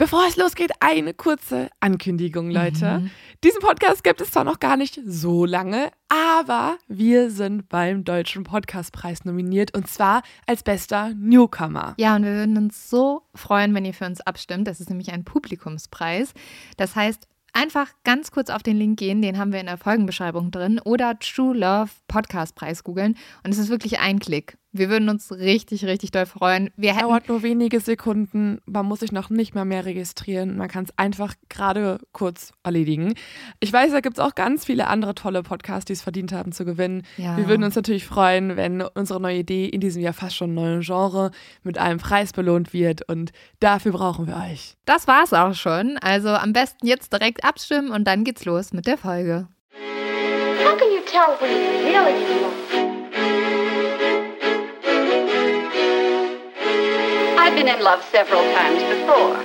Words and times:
Bevor 0.00 0.26
es 0.26 0.38
losgeht, 0.38 0.70
eine 0.80 1.12
kurze 1.12 1.68
Ankündigung, 1.80 2.50
Leute. 2.50 3.00
Mhm. 3.00 3.10
Diesen 3.44 3.60
Podcast 3.60 4.02
gibt 4.02 4.22
es 4.22 4.30
zwar 4.30 4.44
noch 4.44 4.58
gar 4.58 4.78
nicht 4.78 4.98
so 5.04 5.44
lange, 5.44 5.90
aber 6.08 6.78
wir 6.88 7.30
sind 7.30 7.68
beim 7.68 8.02
Deutschen 8.02 8.44
Podcastpreis 8.44 9.26
nominiert 9.26 9.76
und 9.76 9.88
zwar 9.88 10.22
als 10.46 10.62
bester 10.62 11.12
Newcomer. 11.18 11.92
Ja, 11.98 12.16
und 12.16 12.24
wir 12.24 12.32
würden 12.32 12.56
uns 12.56 12.88
so 12.88 13.24
freuen, 13.34 13.74
wenn 13.74 13.84
ihr 13.84 13.92
für 13.92 14.06
uns 14.06 14.22
abstimmt. 14.22 14.66
Das 14.68 14.80
ist 14.80 14.88
nämlich 14.88 15.12
ein 15.12 15.24
Publikumspreis. 15.24 16.32
Das 16.78 16.96
heißt, 16.96 17.28
Einfach 17.52 17.88
ganz 18.04 18.30
kurz 18.30 18.48
auf 18.48 18.62
den 18.62 18.76
Link 18.76 19.00
gehen, 19.00 19.22
den 19.22 19.36
haben 19.36 19.52
wir 19.52 19.58
in 19.58 19.66
der 19.66 19.76
Folgenbeschreibung 19.76 20.52
drin, 20.52 20.80
oder 20.84 21.18
True 21.18 21.56
Love 21.56 21.90
Podcast 22.06 22.54
Preis 22.54 22.84
googeln. 22.84 23.16
Und 23.42 23.50
es 23.50 23.58
ist 23.58 23.70
wirklich 23.70 23.98
ein 23.98 24.20
Klick. 24.20 24.56
Wir 24.72 24.88
würden 24.88 25.08
uns 25.08 25.32
richtig, 25.32 25.84
richtig 25.84 26.12
doll 26.12 26.26
freuen. 26.26 26.70
Wir 26.76 26.94
Dauert 26.94 27.28
nur 27.28 27.42
wenige 27.42 27.80
Sekunden. 27.80 28.60
Man 28.66 28.86
muss 28.86 29.00
sich 29.00 29.10
noch 29.10 29.30
nicht 29.30 29.54
mal 29.54 29.64
mehr 29.64 29.84
registrieren. 29.84 30.56
Man 30.56 30.68
kann 30.68 30.84
es 30.84 30.96
einfach 30.96 31.34
gerade 31.48 31.98
kurz 32.12 32.52
erledigen. 32.62 33.14
Ich 33.58 33.72
weiß, 33.72 33.90
da 33.90 34.00
gibt 34.00 34.18
es 34.18 34.24
auch 34.24 34.34
ganz 34.34 34.66
viele 34.66 34.86
andere 34.86 35.14
tolle 35.14 35.42
Podcasts, 35.42 35.86
die 35.86 35.94
es 35.94 36.02
verdient 36.02 36.32
haben 36.32 36.52
zu 36.52 36.64
gewinnen. 36.64 37.02
Ja. 37.16 37.36
Wir 37.36 37.48
würden 37.48 37.64
uns 37.64 37.74
natürlich 37.74 38.06
freuen, 38.06 38.56
wenn 38.56 38.82
unsere 38.82 39.20
neue 39.20 39.38
Idee 39.38 39.66
in 39.66 39.80
diesem 39.80 40.02
Jahr 40.02 40.12
fast 40.12 40.36
schon 40.36 40.54
neuen 40.54 40.82
Genre 40.82 41.32
mit 41.62 41.78
einem 41.78 41.98
Preis 41.98 42.32
belohnt 42.32 42.72
wird. 42.72 43.08
Und 43.08 43.32
dafür 43.58 43.92
brauchen 43.92 44.26
wir 44.26 44.36
euch. 44.36 44.76
Das 44.84 45.08
war's 45.08 45.32
auch 45.32 45.54
schon. 45.54 45.98
Also 45.98 46.28
am 46.28 46.52
besten 46.52 46.86
jetzt 46.86 47.12
direkt 47.12 47.44
abstimmen 47.44 47.90
und 47.90 48.04
dann 48.04 48.22
geht's 48.22 48.44
los 48.44 48.72
mit 48.72 48.86
der 48.86 48.98
Folge. 48.98 49.48
How 50.64 50.76
can 50.76 50.88
you 50.92 51.00
tell 51.06 51.36
when 51.40 51.50
it's 51.50 51.84
really 51.84 52.89
I've 57.50 57.56
been 57.56 57.66
in 57.66 57.82
love 57.82 58.04
several 58.12 58.42
times 58.54 58.80
before, 58.84 59.36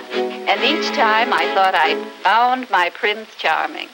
and 0.47 0.63
each 0.63 0.95
time 0.95 1.33
I 1.33 1.51
thought 1.55 1.73
I'd 1.73 1.97
found 2.21 2.69
my 2.69 2.91
Prince 2.91 3.35
Charming. 3.35 3.89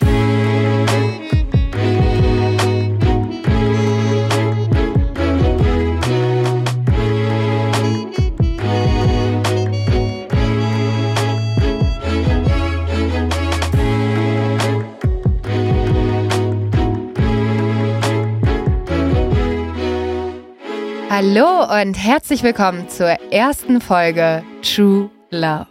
Hallo 21.13 21.65
und 21.81 21.95
herzlich 21.95 22.41
willkommen 22.41 22.87
zur 22.87 23.09
ersten 23.33 23.81
Folge 23.81 24.45
True 24.61 25.09
Love. 25.29 25.67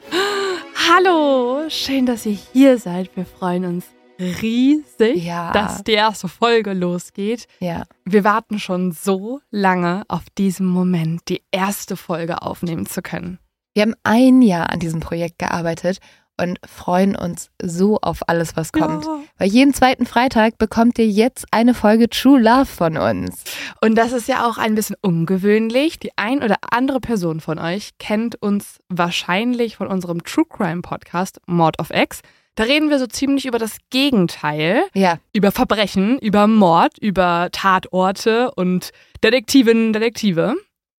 Hallo, 0.87 1.65
schön, 1.71 2.05
dass 2.05 2.27
ihr 2.27 2.37
hier 2.53 2.77
seid. 2.77 3.17
Wir 3.17 3.25
freuen 3.25 3.65
uns 3.65 3.87
riesig, 4.19 5.25
ja. 5.25 5.51
dass 5.53 5.83
die 5.83 5.93
erste 5.93 6.29
Folge 6.29 6.75
losgeht. 6.75 7.47
Ja. 7.59 7.85
Wir 8.05 8.23
warten 8.23 8.59
schon 8.59 8.93
so 8.93 9.41
lange 9.51 10.03
auf 10.09 10.25
diesen 10.37 10.67
Moment, 10.67 11.23
die 11.31 11.43
erste 11.51 11.97
Folge 11.97 12.43
aufnehmen 12.43 12.85
zu 12.85 13.01
können. 13.01 13.39
Wir 13.73 13.85
haben 13.85 13.95
ein 14.03 14.43
Jahr 14.43 14.69
an 14.69 14.79
diesem 14.79 15.01
Projekt 15.01 15.39
gearbeitet 15.39 16.01
und 16.41 16.59
freuen 16.67 17.17
uns 17.17 17.51
so 17.63 17.99
auf 18.01 18.29
alles, 18.29 18.57
was 18.57 18.73
kommt. 18.73 19.05
Ja. 19.05 19.21
Weil 19.39 19.49
jeden 19.49 19.75
zweiten 19.75 20.07
Freitag 20.07 20.59
bekommt 20.59 20.99
ihr 20.99 21.09
jetzt 21.09 21.47
eine 21.51 21.75
Folge 21.75 22.09
True 22.09 22.41
Love 22.41 22.67
von 22.67 22.97
uns. 22.97 23.45
Und 23.81 23.97
das 23.97 24.13
ist 24.13 24.29
ja 24.29 24.49
auch 24.49 24.59
ein 24.59 24.75
bisschen 24.75 24.97
ungewöhnlich. 25.03 25.99
Die 25.99 26.11
ein 26.17 26.43
oder 26.43 26.57
andere 26.71 27.01
Person 27.01 27.41
von 27.41 27.59
euch 27.59 27.91
kennt 27.99 28.41
uns 28.43 28.79
wahrscheinlich 28.89 29.77
von 29.77 29.87
unserem 29.87 30.25
True 30.25 30.47
Crime 30.49 30.83
Podcast 30.83 31.41
Mord 31.47 31.79
of 31.79 31.91
X. 31.91 32.21
Da 32.55 32.65
reden 32.65 32.91
wir 32.91 32.99
so 32.99 33.07
ziemlich 33.07 33.47
über 33.47 33.59
das 33.59 33.79
Gegenteil. 33.91 34.83
Ja. 34.95 35.19
Über 35.33 35.53
Verbrechen, 35.53 36.19
über 36.19 36.47
Mord, 36.47 36.99
über 36.99 37.49
Tatorte 37.53 38.51
und 38.53 38.91
Detektivinnen, 39.23 39.93
Detektive. 39.93 40.55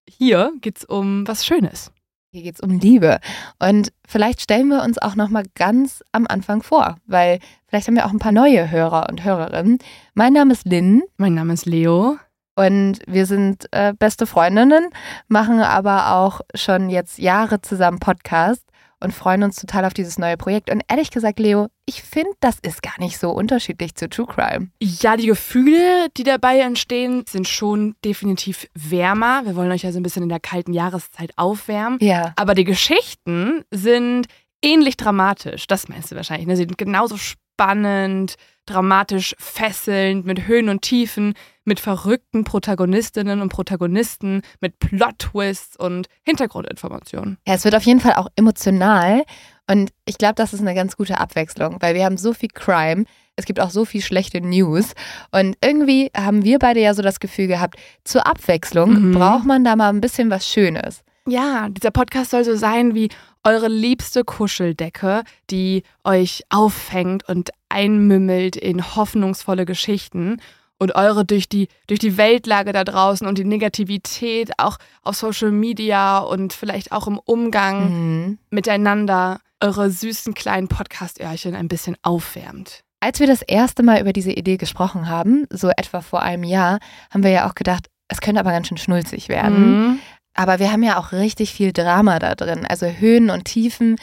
Hier 0.08 0.52
geht's 0.60 0.84
um 0.84 1.26
was 1.26 1.46
Schönes. 1.46 1.92
Hier 2.34 2.44
geht 2.44 2.54
es 2.54 2.60
um 2.62 2.78
Liebe. 2.78 3.20
Und 3.58 3.92
vielleicht 4.08 4.40
stellen 4.40 4.68
wir 4.68 4.82
uns 4.82 4.96
auch 4.96 5.16
nochmal 5.16 5.44
ganz 5.54 6.02
am 6.12 6.26
Anfang 6.26 6.62
vor, 6.62 6.96
weil 7.04 7.40
vielleicht 7.66 7.88
haben 7.88 7.94
wir 7.94 8.06
auch 8.06 8.10
ein 8.10 8.20
paar 8.20 8.32
neue 8.32 8.70
Hörer 8.70 9.10
und 9.10 9.22
Hörerinnen. 9.22 9.76
Mein 10.14 10.32
Name 10.32 10.54
ist 10.54 10.64
Lynn. 10.64 11.02
Mein 11.18 11.34
Name 11.34 11.52
ist 11.52 11.66
Leo. 11.66 12.16
Und 12.56 13.00
wir 13.06 13.26
sind 13.26 13.66
äh, 13.72 13.92
beste 13.92 14.26
Freundinnen, 14.26 14.88
machen 15.28 15.60
aber 15.60 16.14
auch 16.14 16.40
schon 16.54 16.88
jetzt 16.88 17.18
Jahre 17.18 17.60
zusammen 17.60 17.98
Podcast 17.98 18.64
und 19.02 19.12
freuen 19.12 19.42
uns 19.42 19.56
total 19.56 19.84
auf 19.84 19.94
dieses 19.94 20.18
neue 20.18 20.36
Projekt. 20.36 20.70
Und 20.70 20.82
ehrlich 20.88 21.10
gesagt, 21.10 21.38
Leo, 21.38 21.68
ich 21.86 22.02
finde, 22.02 22.30
das 22.40 22.58
ist 22.62 22.82
gar 22.82 22.98
nicht 22.98 23.18
so 23.18 23.30
unterschiedlich 23.30 23.94
zu 23.94 24.08
True 24.08 24.26
Crime. 24.26 24.68
Ja, 24.80 25.16
die 25.16 25.26
Gefühle, 25.26 26.08
die 26.16 26.22
dabei 26.22 26.60
entstehen, 26.60 27.24
sind 27.28 27.48
schon 27.48 27.96
definitiv 28.04 28.68
wärmer. 28.74 29.42
Wir 29.44 29.56
wollen 29.56 29.72
euch 29.72 29.82
ja 29.82 29.92
so 29.92 29.98
ein 29.98 30.02
bisschen 30.02 30.22
in 30.22 30.28
der 30.28 30.40
kalten 30.40 30.72
Jahreszeit 30.72 31.32
aufwärmen. 31.36 31.98
Ja. 32.00 32.32
Aber 32.36 32.54
die 32.54 32.64
Geschichten 32.64 33.64
sind 33.70 34.26
ähnlich 34.62 34.96
dramatisch. 34.96 35.66
Das 35.66 35.88
meinst 35.88 36.12
du 36.12 36.16
wahrscheinlich. 36.16 36.46
Ne? 36.46 36.56
Sie 36.56 36.62
sind 36.62 36.78
genauso 36.78 37.16
spannend, 37.16 38.36
dramatisch 38.66 39.34
fesselnd, 39.38 40.24
mit 40.24 40.46
Höhen 40.46 40.68
und 40.68 40.82
Tiefen, 40.82 41.34
mit 41.64 41.80
verrückten 41.80 42.44
Protagonistinnen 42.44 43.40
und 43.40 43.48
Protagonisten, 43.48 44.42
mit 44.60 44.78
Plot-Twists 44.78 45.76
und 45.76 46.08
Hintergrundinformationen. 46.24 47.38
Ja, 47.46 47.54
es 47.54 47.64
wird 47.64 47.74
auf 47.74 47.84
jeden 47.84 48.00
Fall 48.00 48.14
auch 48.14 48.28
emotional 48.36 49.22
und 49.70 49.90
ich 50.04 50.18
glaube, 50.18 50.34
das 50.34 50.52
ist 50.52 50.60
eine 50.60 50.74
ganz 50.74 50.96
gute 50.96 51.18
Abwechslung, 51.18 51.76
weil 51.80 51.94
wir 51.94 52.04
haben 52.04 52.16
so 52.16 52.32
viel 52.32 52.48
Crime, 52.52 53.04
es 53.36 53.44
gibt 53.44 53.60
auch 53.60 53.70
so 53.70 53.84
viel 53.84 54.02
schlechte 54.02 54.40
News 54.40 54.92
und 55.30 55.56
irgendwie 55.64 56.10
haben 56.16 56.44
wir 56.44 56.58
beide 56.58 56.80
ja 56.80 56.94
so 56.94 57.02
das 57.02 57.20
Gefühl 57.20 57.46
gehabt, 57.46 57.76
zur 58.04 58.26
Abwechslung 58.26 59.10
mhm. 59.10 59.12
braucht 59.12 59.46
man 59.46 59.64
da 59.64 59.76
mal 59.76 59.88
ein 59.88 60.00
bisschen 60.00 60.30
was 60.30 60.46
Schönes. 60.46 61.02
Ja, 61.28 61.68
dieser 61.68 61.92
Podcast 61.92 62.32
soll 62.32 62.44
so 62.44 62.56
sein 62.56 62.96
wie 62.96 63.08
eure 63.44 63.68
liebste 63.68 64.24
Kuscheldecke, 64.24 65.22
die 65.50 65.84
euch 66.04 66.42
auffängt 66.48 67.28
und 67.28 67.50
einmümmelt 67.68 68.56
in 68.56 68.96
hoffnungsvolle 68.96 69.64
Geschichten 69.64 70.38
und 70.82 70.96
eure 70.96 71.24
durch 71.24 71.48
die, 71.48 71.68
durch 71.86 72.00
die 72.00 72.16
Weltlage 72.16 72.72
da 72.72 72.82
draußen 72.82 73.24
und 73.24 73.38
die 73.38 73.44
Negativität 73.44 74.50
auch 74.58 74.78
auf 75.02 75.14
Social 75.14 75.52
Media 75.52 76.18
und 76.18 76.52
vielleicht 76.52 76.90
auch 76.90 77.06
im 77.06 77.18
Umgang 77.18 77.90
mhm. 77.90 78.38
miteinander 78.50 79.38
eure 79.60 79.90
süßen 79.90 80.34
kleinen 80.34 80.66
Podcast-Öhrchen 80.66 81.54
ein 81.54 81.68
bisschen 81.68 81.96
aufwärmt. 82.02 82.80
Als 82.98 83.20
wir 83.20 83.28
das 83.28 83.42
erste 83.42 83.84
Mal 83.84 84.00
über 84.00 84.12
diese 84.12 84.32
Idee 84.32 84.56
gesprochen 84.56 85.08
haben, 85.08 85.46
so 85.50 85.70
etwa 85.70 86.00
vor 86.00 86.22
einem 86.22 86.42
Jahr, 86.42 86.80
haben 87.10 87.22
wir 87.22 87.30
ja 87.30 87.48
auch 87.48 87.54
gedacht, 87.54 87.86
es 88.08 88.20
könnte 88.20 88.40
aber 88.40 88.50
ganz 88.50 88.66
schön 88.66 88.76
schnulzig 88.76 89.28
werden. 89.28 89.70
Mhm. 89.70 89.98
Aber 90.34 90.58
wir 90.58 90.72
haben 90.72 90.82
ja 90.82 90.98
auch 90.98 91.12
richtig 91.12 91.52
viel 91.52 91.72
Drama 91.72 92.18
da 92.18 92.34
drin, 92.34 92.66
also 92.66 92.86
Höhen 92.86 93.30
und 93.30 93.44
Tiefen. 93.44 93.96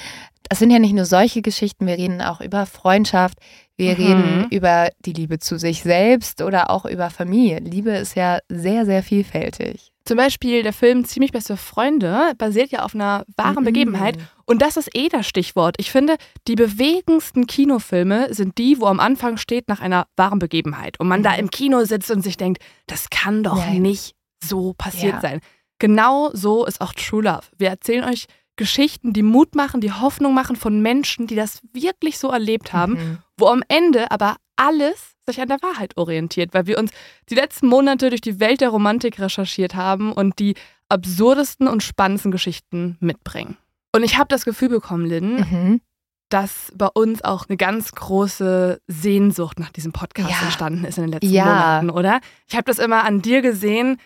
Das 0.50 0.58
sind 0.58 0.72
ja 0.72 0.80
nicht 0.80 0.94
nur 0.94 1.06
solche 1.06 1.44
Geschichten, 1.44 1.86
wir 1.86 1.98
reden 1.98 2.22
auch 2.22 2.42
über 2.42 2.66
Freundschaft, 2.66 3.38
wir 3.78 3.98
mhm. 3.98 4.04
reden 4.04 4.48
über 4.50 4.90
die 5.00 5.14
Liebe 5.14 5.38
zu 5.38 5.60
sich 5.60 5.84
selbst 5.84 6.42
oder 6.42 6.72
auch 6.72 6.86
über 6.86 7.12
Familie. 7.12 7.60
Liebe 7.60 7.92
ist 7.92 8.16
ja 8.16 8.40
sehr, 8.50 8.86
sehr 8.86 9.04
vielfältig. 9.04 9.94
Zum 10.06 10.18
Beispiel 10.18 10.64
der 10.64 10.74
Film 10.74 11.06
Ziemlich 11.06 11.32
beste 11.32 11.56
Freunde 11.56 12.34
basiert 12.40 12.72
ja 12.72 12.84
auf 12.84 12.96
einer 12.96 13.26
wahren 13.38 13.62
mhm. 13.62 13.66
Begebenheit. 13.66 14.18
Und 14.46 14.64
das 14.64 14.76
ist 14.76 14.90
eh 14.96 15.08
das 15.08 15.28
Stichwort. 15.28 15.76
Ich 15.78 15.92
finde, 15.92 16.16
die 16.48 16.56
bewegendsten 16.56 17.46
Kinofilme 17.46 18.34
sind 18.34 18.58
die, 18.58 18.80
wo 18.80 18.88
am 18.88 19.00
Anfang 19.00 19.38
steht 19.38 19.68
nach 19.68 19.82
einer 19.82 20.08
wahren 20.18 20.40
Begebenheit. 20.40 21.00
Und 21.00 21.08
man 21.08 21.20
mhm. 21.20 21.26
da 21.26 21.36
im 21.36 21.52
Kino 21.52 21.86
sitzt 21.86 22.10
und 22.10 22.24
sich 22.24 22.38
denkt, 22.38 22.64
das 22.88 23.12
kann 23.12 23.44
doch 23.44 23.64
ja. 23.64 23.74
nicht 23.74 24.16
so 24.44 24.74
passiert 24.74 25.14
ja. 25.14 25.22
sein. 25.22 25.42
Genau 25.78 26.32
so 26.34 26.66
ist 26.66 26.82
auch 26.82 26.94
True 26.94 27.24
Love. 27.24 27.44
Wir 27.58 27.70
erzählen 27.70 28.04
euch 28.04 28.26
Geschichten, 28.60 29.14
die 29.14 29.24
Mut 29.24 29.56
machen, 29.56 29.80
die 29.80 29.94
Hoffnung 29.94 30.34
machen 30.34 30.58
von 30.58 30.82
Menschen, 30.82 31.28
die 31.28 31.36
das 31.36 31.62
wirklich 31.72 32.20
so 32.20 32.30
erlebt 32.30 32.74
haben, 32.74 32.94
mhm. 32.94 33.18
wo 33.38 33.48
am 33.48 33.64
Ende 33.70 34.12
aber 34.12 34.36
alles 34.58 35.16
sich 35.26 35.40
an 35.40 35.48
der 35.48 35.62
Wahrheit 35.62 35.96
orientiert, 35.96 36.54
weil 36.54 36.68
wir 36.68 36.78
uns 36.78 36.92
die 37.30 37.36
letzten 37.36 37.68
Monate 37.68 38.10
durch 38.10 38.20
die 38.20 38.42
Welt 38.42 38.60
der 38.60 38.70
Romantik 38.70 39.18
recherchiert 39.18 39.76
haben 39.76 40.12
und 40.12 40.40
die 40.40 40.56
absurdesten 40.90 41.70
und 41.70 41.84
spannendsten 41.84 42.32
Geschichten 42.32 42.98
mitbringen. 43.00 43.56
Und 43.96 44.04
ich 44.04 44.18
habe 44.18 44.28
das 44.28 44.44
Gefühl 44.44 44.70
bekommen, 44.70 45.06
Lynn, 45.06 45.36
mhm. 45.38 45.82
dass 46.28 46.74
bei 46.76 46.88
uns 46.88 47.24
auch 47.24 47.48
eine 47.48 47.56
ganz 47.56 47.94
große 47.94 48.82
Sehnsucht 48.88 49.58
nach 49.58 49.72
diesem 49.72 49.94
Podcast 49.94 50.30
ja. 50.30 50.42
entstanden 50.42 50.84
ist 50.84 50.98
in 50.98 51.06
den 51.06 51.14
letzten 51.14 51.32
ja. 51.32 51.46
Monaten, 51.46 51.90
oder? 51.92 52.20
Ich 52.46 52.56
habe 52.56 52.66
das 52.66 52.78
immer 52.78 53.06
an 53.06 53.22
dir 53.22 53.42
gesehen, 53.42 53.98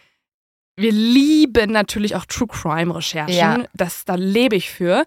wir 0.76 0.92
lieben 0.92 1.72
natürlich 1.72 2.16
auch 2.16 2.26
True 2.26 2.48
Crime 2.48 2.96
Recherchen. 2.96 3.36
Ja. 3.36 3.64
Das, 3.74 4.06
da 4.06 4.16
lebe 4.16 4.56
ich 4.56 4.70
für. 4.70 5.06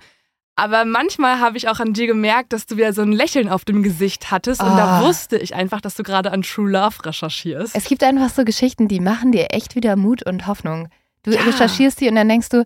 Aber 0.58 0.86
manchmal 0.86 1.38
habe 1.38 1.58
ich 1.58 1.68
auch 1.68 1.80
an 1.80 1.92
dir 1.92 2.06
gemerkt, 2.06 2.54
dass 2.54 2.64
du 2.64 2.78
wieder 2.78 2.94
so 2.94 3.02
ein 3.02 3.12
Lächeln 3.12 3.50
auf 3.50 3.66
dem 3.66 3.82
Gesicht 3.82 4.30
hattest. 4.30 4.62
Oh. 4.62 4.64
Und 4.64 4.76
da 4.76 5.00
ah. 5.00 5.06
wusste 5.06 5.36
ich 5.36 5.54
einfach, 5.54 5.82
dass 5.82 5.96
du 5.96 6.02
gerade 6.02 6.32
an 6.32 6.42
True 6.42 6.70
Love 6.70 7.04
recherchierst. 7.04 7.76
Es 7.76 7.84
gibt 7.84 8.02
einfach 8.02 8.30
so 8.30 8.44
Geschichten, 8.44 8.88
die 8.88 9.00
machen 9.00 9.32
dir 9.32 9.48
echt 9.50 9.74
wieder 9.74 9.96
Mut 9.96 10.24
und 10.24 10.46
Hoffnung. 10.46 10.88
Du 11.24 11.32
ja. 11.32 11.42
recherchierst 11.42 12.00
die 12.00 12.08
und 12.08 12.14
dann 12.14 12.28
denkst 12.28 12.48
du, 12.48 12.64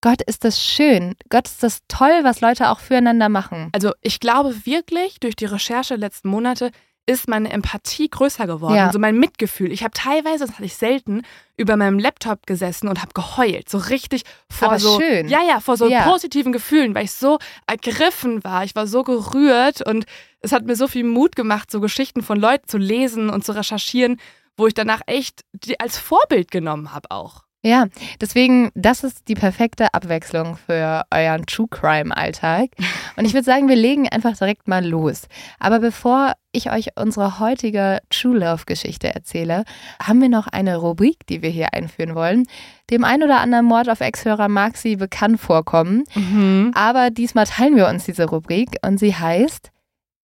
Gott, 0.00 0.20
ist 0.22 0.44
das 0.44 0.62
schön. 0.62 1.16
Gott, 1.30 1.46
ist 1.46 1.62
das 1.62 1.80
toll, 1.88 2.20
was 2.22 2.42
Leute 2.42 2.68
auch 2.68 2.78
füreinander 2.78 3.30
machen. 3.30 3.70
Also 3.72 3.92
ich 4.02 4.20
glaube 4.20 4.66
wirklich, 4.66 5.18
durch 5.18 5.34
die 5.34 5.46
Recherche 5.46 5.94
der 5.94 5.98
letzten 5.98 6.28
Monate 6.28 6.70
ist 7.06 7.28
meine 7.28 7.50
Empathie 7.50 8.08
größer 8.08 8.46
geworden, 8.46 8.76
Ja. 8.76 8.92
so 8.92 8.98
mein 8.98 9.18
Mitgefühl. 9.18 9.70
Ich 9.72 9.82
habe 9.82 9.92
teilweise, 9.92 10.46
das 10.46 10.54
hatte 10.54 10.64
ich 10.64 10.74
selten, 10.76 11.22
über 11.56 11.76
meinem 11.76 11.98
Laptop 11.98 12.46
gesessen 12.46 12.88
und 12.88 13.00
habe 13.02 13.12
geheult, 13.12 13.68
so 13.68 13.78
richtig 13.78 14.22
vor 14.50 14.68
Aber 14.68 14.78
so 14.78 14.98
schön. 14.98 15.28
ja 15.28 15.40
ja 15.46 15.60
vor 15.60 15.76
so 15.76 15.86
Ja. 15.88 16.08
positiven 16.08 16.52
Gefühlen, 16.52 16.94
weil 16.94 17.04
ich 17.04 17.12
so 17.12 17.38
ergriffen 17.66 18.42
war, 18.42 18.64
ich 18.64 18.74
war 18.74 18.86
so 18.86 19.02
gerührt 19.02 19.82
und 19.86 20.06
es 20.40 20.52
hat 20.52 20.64
mir 20.64 20.76
so 20.76 20.88
viel 20.88 21.04
Mut 21.04 21.36
gemacht, 21.36 21.70
so 21.70 21.80
Geschichten 21.80 22.22
von 22.22 22.38
Leuten 22.40 22.68
zu 22.68 22.78
lesen 22.78 23.28
und 23.30 23.44
zu 23.44 23.52
recherchieren, 23.52 24.18
wo 24.56 24.66
ich 24.66 24.74
danach 24.74 25.02
echt 25.06 25.42
die 25.52 25.78
als 25.80 25.98
Vorbild 25.98 26.50
genommen 26.50 26.92
habe 26.94 27.10
auch. 27.10 27.44
Ja, 27.66 27.86
deswegen, 28.20 28.70
das 28.74 29.04
ist 29.04 29.26
die 29.26 29.34
perfekte 29.34 29.94
Abwechslung 29.94 30.56
für 30.56 31.04
euren 31.10 31.46
True 31.46 31.66
Crime 31.70 32.14
Alltag. 32.14 32.68
Und 33.16 33.24
ich 33.24 33.32
würde 33.32 33.44
sagen, 33.44 33.68
wir 33.68 33.76
legen 33.76 34.06
einfach 34.06 34.36
direkt 34.36 34.68
mal 34.68 34.84
los. 34.84 35.28
Aber 35.58 35.78
bevor 35.78 36.34
ich 36.52 36.70
euch 36.70 36.90
unsere 36.96 37.40
heutige 37.40 38.00
True 38.10 38.36
Love 38.36 38.64
Geschichte 38.66 39.14
erzähle, 39.14 39.64
haben 39.98 40.20
wir 40.20 40.28
noch 40.28 40.46
eine 40.46 40.76
Rubrik, 40.76 41.26
die 41.26 41.40
wir 41.40 41.48
hier 41.48 41.72
einführen 41.72 42.14
wollen. 42.14 42.44
Dem 42.90 43.02
ein 43.02 43.22
oder 43.22 43.40
anderen 43.40 43.64
Mord 43.64 43.88
auf 43.88 44.02
Ex-Hörer 44.02 44.48
mag 44.48 44.76
sie 44.76 44.96
bekannt 44.96 45.40
vorkommen. 45.40 46.04
Aber 46.74 47.08
diesmal 47.08 47.46
teilen 47.46 47.76
wir 47.76 47.88
uns 47.88 48.04
diese 48.04 48.26
Rubrik 48.26 48.76
und 48.84 48.98
sie 48.98 49.14
heißt 49.14 49.70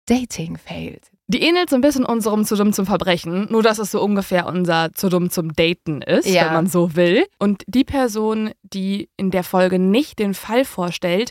Dating 0.06 0.58
Fails. 0.58 1.10
Die 1.32 1.42
ähnelt 1.42 1.70
so 1.70 1.76
ein 1.76 1.80
bisschen 1.80 2.04
unserem 2.04 2.44
zu 2.44 2.56
dumm 2.56 2.72
zum 2.72 2.86
Verbrechen, 2.86 3.46
nur 3.52 3.62
dass 3.62 3.78
es 3.78 3.92
so 3.92 4.02
ungefähr 4.02 4.46
unser 4.46 4.92
zu 4.94 5.08
dumm 5.08 5.30
zum 5.30 5.52
Daten 5.52 6.02
ist, 6.02 6.26
Ja. 6.26 6.46
wenn 6.46 6.54
man 6.54 6.66
so 6.66 6.96
will. 6.96 7.24
Und 7.38 7.62
die 7.68 7.84
Person, 7.84 8.50
die 8.64 9.08
in 9.16 9.30
der 9.30 9.44
Folge 9.44 9.78
nicht 9.78 10.18
den 10.18 10.34
Fall 10.34 10.64
vorstellt, 10.64 11.30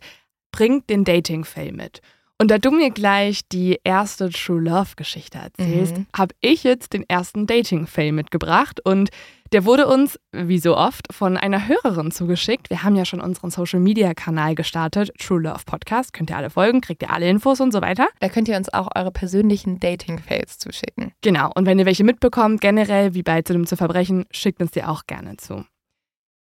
bringt 0.54 0.90
den 0.90 1.04
Dating-Fail 1.04 1.74
mit. 1.74 2.00
Und 2.42 2.50
da 2.50 2.58
du 2.58 2.72
mir 2.72 2.92
gleich 2.92 3.42
die 3.52 3.78
erste 3.84 4.30
True 4.30 4.62
Love-Geschichte 4.62 5.38
erzählst, 5.38 5.98
Mhm. 5.98 6.06
habe 6.16 6.34
ich 6.40 6.64
jetzt 6.64 6.94
den 6.94 7.04
ersten 7.10 7.46
Dating-Fail 7.46 8.14
mitgebracht. 8.14 8.80
Und 8.86 9.10
der 9.52 9.66
wurde 9.66 9.88
uns, 9.88 10.20
wie 10.32 10.60
so 10.60 10.78
oft, 10.78 11.12
von 11.12 11.38
einer 11.38 11.68
Hörerin 11.68 12.12
zugeschickt. 12.12 12.70
Wir 12.70 12.84
haben 12.84 12.96
ja 12.96 13.06
schon 13.06 13.22
unseren 13.22 13.50
Social-Media-Kanal 13.50 14.56
gestartet, 14.56 15.12
True 15.18 15.42
Love 15.42 15.64
Podcast. 15.66 16.14
Könnt 16.14 16.30
ihr 16.30 16.38
alle 16.38 16.50
folgen, 16.50 16.82
kriegt 16.82 17.02
ihr 17.02 17.12
alle 17.12 17.28
Infos 17.28 17.60
und 17.60 17.72
so 17.72 17.82
weiter. 17.82 18.08
Da 18.20 18.30
könnt 18.30 18.48
ihr 18.48 18.58
uns 18.58 18.72
auch 18.74 18.90
eure 18.96 19.12
persönlichen 19.12 19.80
Dating 19.80 20.20
Fails 20.20 20.60
zuschicken. 20.60 21.12
Genau, 21.22 21.52
und 21.56 21.66
wenn 21.66 21.80
ihr 21.80 21.86
welche 21.86 22.04
mitbekommt, 22.04 22.62
generell 22.62 23.14
wie 23.14 23.24
bei 23.24 23.42
zu 23.42 23.54
dem 23.54 23.66
zu 23.66 23.78
Verbrechen, 23.78 24.26
schickt 24.32 24.62
uns 24.62 24.72
die 24.72 24.84
auch 24.84 25.06
gerne 25.08 25.38
zu. 25.38 25.66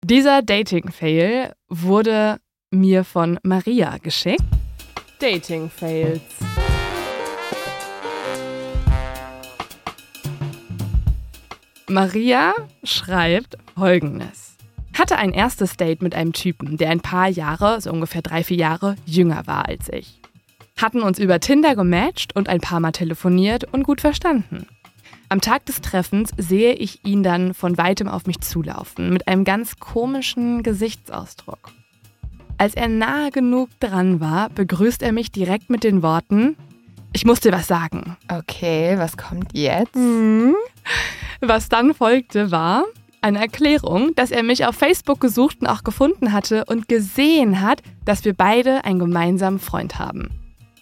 Dieser 0.04 0.42
Dating-Fail 0.42 1.52
wurde 1.68 2.38
mir 2.70 3.04
von 3.04 3.38
Maria 3.42 3.98
geschickt. 3.98 4.42
Dating-Fails. 5.20 6.20
Maria 11.88 12.54
schreibt 12.84 13.56
folgendes. 13.74 14.56
Hatte 14.96 15.16
ein 15.16 15.32
erstes 15.32 15.76
Date 15.76 16.02
mit 16.02 16.14
einem 16.14 16.32
Typen, 16.32 16.76
der 16.76 16.90
ein 16.90 17.00
paar 17.00 17.28
Jahre, 17.28 17.80
so 17.80 17.90
ungefähr 17.90 18.22
drei, 18.22 18.44
vier 18.44 18.56
Jahre, 18.56 18.96
jünger 19.04 19.46
war 19.46 19.68
als 19.68 19.88
ich. 19.88 20.20
Hatten 20.80 21.02
uns 21.02 21.18
über 21.18 21.40
Tinder 21.40 21.74
gematcht 21.74 22.36
und 22.36 22.48
ein 22.48 22.60
paar 22.60 22.80
Mal 22.80 22.92
telefoniert 22.92 23.64
und 23.72 23.82
gut 23.82 24.00
verstanden. 24.00 24.66
Am 25.28 25.40
Tag 25.40 25.66
des 25.66 25.80
Treffens 25.80 26.30
sehe 26.36 26.74
ich 26.74 27.04
ihn 27.04 27.22
dann 27.22 27.54
von 27.54 27.78
weitem 27.78 28.06
auf 28.06 28.26
mich 28.26 28.40
zulaufen, 28.40 29.10
mit 29.10 29.26
einem 29.28 29.44
ganz 29.44 29.76
komischen 29.76 30.62
Gesichtsausdruck. 30.62 31.72
Als 32.58 32.74
er 32.74 32.88
nahe 32.88 33.30
genug 33.30 33.70
dran 33.80 34.20
war, 34.20 34.50
begrüßt 34.50 35.02
er 35.02 35.12
mich 35.12 35.32
direkt 35.32 35.70
mit 35.70 35.84
den 35.84 36.02
Worten, 36.02 36.56
ich 37.12 37.24
muss 37.24 37.40
dir 37.40 37.52
was 37.52 37.66
sagen. 37.66 38.16
Okay, 38.30 38.94
was 38.98 39.16
kommt 39.16 39.50
jetzt? 39.52 39.96
Was 41.40 41.68
dann 41.68 41.94
folgte, 41.94 42.50
war 42.50 42.84
eine 43.20 43.38
Erklärung, 43.40 44.14
dass 44.16 44.30
er 44.30 44.42
mich 44.42 44.66
auf 44.66 44.74
Facebook 44.74 45.20
gesucht 45.20 45.58
und 45.60 45.66
auch 45.68 45.84
gefunden 45.84 46.32
hatte 46.32 46.64
und 46.66 46.88
gesehen 46.88 47.60
hat, 47.60 47.80
dass 48.04 48.24
wir 48.24 48.34
beide 48.34 48.84
einen 48.84 48.98
gemeinsamen 48.98 49.58
Freund 49.60 49.98
haben. 49.98 50.30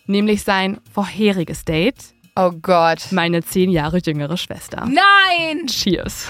Nämlich 0.06 0.43
sein 0.43 0.79
vorheriges 0.93 1.65
Date, 1.65 2.15
Oh 2.37 2.50
Gott. 2.62 3.09
meine 3.11 3.43
zehn 3.43 3.71
Jahre 3.71 3.99
jüngere 3.99 4.37
Schwester. 4.37 4.87
Nein! 4.87 5.67
Cheers. 5.67 6.29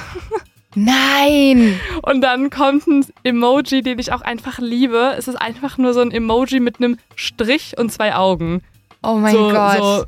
Nein! 0.75 1.81
Und 2.03 2.21
dann 2.23 2.51
kommt 2.51 2.87
ein 2.87 3.05
Emoji, 3.25 3.83
den 3.83 3.99
ich 3.99 4.13
auch 4.13 4.21
einfach 4.23 4.59
liebe. 4.59 5.15
Es 5.19 5.29
ist 5.29 5.37
einfach 5.37 5.79
nur 5.79 5.95
so 5.95 6.01
ein 6.01 6.11
Emoji 6.11 6.61
mit 6.61 6.79
einem 6.79 6.97
Strich 7.17 7.75
und 7.79 7.91
zwei 7.93 8.15
Augen. 8.15 8.63
Oh 9.03 9.17
mein 9.17 9.35
so, 9.35 9.51
Gott. 9.51 9.77
So, 9.79 10.05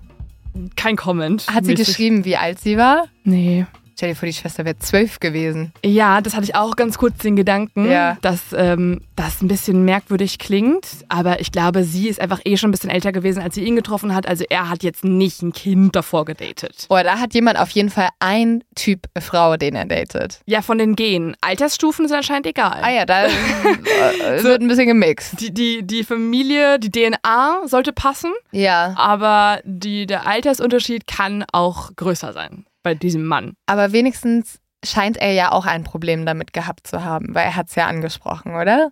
kein 0.77 0.97
Comment. 0.97 1.47
Hat 1.49 1.65
sie 1.65 1.73
mäßig. 1.73 1.87
geschrieben, 1.87 2.25
wie 2.25 2.37
alt 2.37 2.61
sie 2.61 2.77
war? 2.77 3.07
Nee. 3.25 3.67
Stell 3.95 4.11
dir 4.11 4.17
vor, 4.17 4.27
die 4.27 4.33
Schwester 4.33 4.65
wäre 4.65 4.79
zwölf 4.79 5.21
gewesen. 5.21 5.73
Ja, 5.85 6.21
das 6.21 6.35
hatte 6.35 6.45
ich 6.45 6.55
auch 6.55 6.77
ganz 6.77 6.99
kurz 6.99 7.19
den 7.19 7.37
Gedanken, 7.37 7.91
Ja. 7.91 8.17
dass 8.23 8.41
ähm, 8.57 9.03
das 9.17 9.43
ein 9.43 9.49
bisschen 9.49 9.85
merkwürdig 9.85 10.39
klingt. 10.39 10.87
Aber 11.09 11.41
ich 11.41 11.53
glaube, 11.53 11.85
sie 11.85 12.09
ist 12.09 12.21
einfach 12.21 12.41
eh 12.45 12.57
schon 12.57 12.71
ein 12.71 12.73
bisschen 12.73 12.91
älter 12.91 13.13
gewesen, 13.13 13.43
als 13.43 13.55
sie 13.55 13.65
ihn 13.65 13.77
getroffen 13.77 14.15
hat. 14.15 14.27
Also 14.27 14.45
er 14.49 14.69
hat 14.69 14.83
jetzt 14.83 15.05
nicht 15.05 15.43
ein 15.43 15.53
Kind 15.53 15.95
davor 15.95 16.25
gedatet. 16.25 16.87
Boah, 16.89 17.03
da 17.05 17.19
hat 17.19 17.35
jemand 17.35 17.59
auf 17.59 17.71
jeden 17.71 17.91
Fall 17.91 18.09
ein 18.19 18.65
Typ 18.75 19.07
Frau, 19.21 19.57
den 19.57 19.75
er 19.75 19.85
datet. 19.85 20.41
Ja, 20.47 20.63
von 20.63 20.79
den 20.79 20.97
Genen. 20.97 21.37
Altersstufen 21.41 22.09
sind 22.09 22.17
anscheinend 22.17 22.47
egal. 22.47 22.81
Ah 22.83 22.91
ja, 22.91 23.05
da 23.07 23.27
äh, 23.27 23.31
wird 24.43 24.63
ein 24.63 24.69
bisschen 24.69 24.87
gemixt. 24.87 25.41
Die, 25.41 25.53
die, 25.53 25.87
die 25.87 26.05
Familie, 26.05 26.79
die 26.79 26.91
DNA 26.91 27.63
sollte 27.67 27.93
passen. 27.93 28.33
Ja, 28.51 28.95
aber 28.97 29.61
die, 29.65 30.07
der 30.07 30.27
Altersunterschied 30.27 31.07
kann 31.07 31.45
auch 31.53 31.91
größer 31.97 32.33
sein 32.33 32.65
bei 32.83 32.95
diesem 32.95 33.25
Mann. 33.25 33.55
aber 33.67 33.93
wenigstens 33.93 34.59
scheint 34.85 35.17
er 35.17 35.33
ja 35.33 35.53
auch 35.53 35.65
ein 35.67 35.85
Problem 35.85 36.27
damit 36.27 36.53
gehabt 36.53 36.87
zu 36.87 37.05
haben, 37.05 37.35
weil 37.35 37.45
er 37.45 37.57
hat 37.57 37.69
es 37.69 37.77
ja 37.77 37.87
angesprochen, 37.87 38.55
oder? 38.57 38.91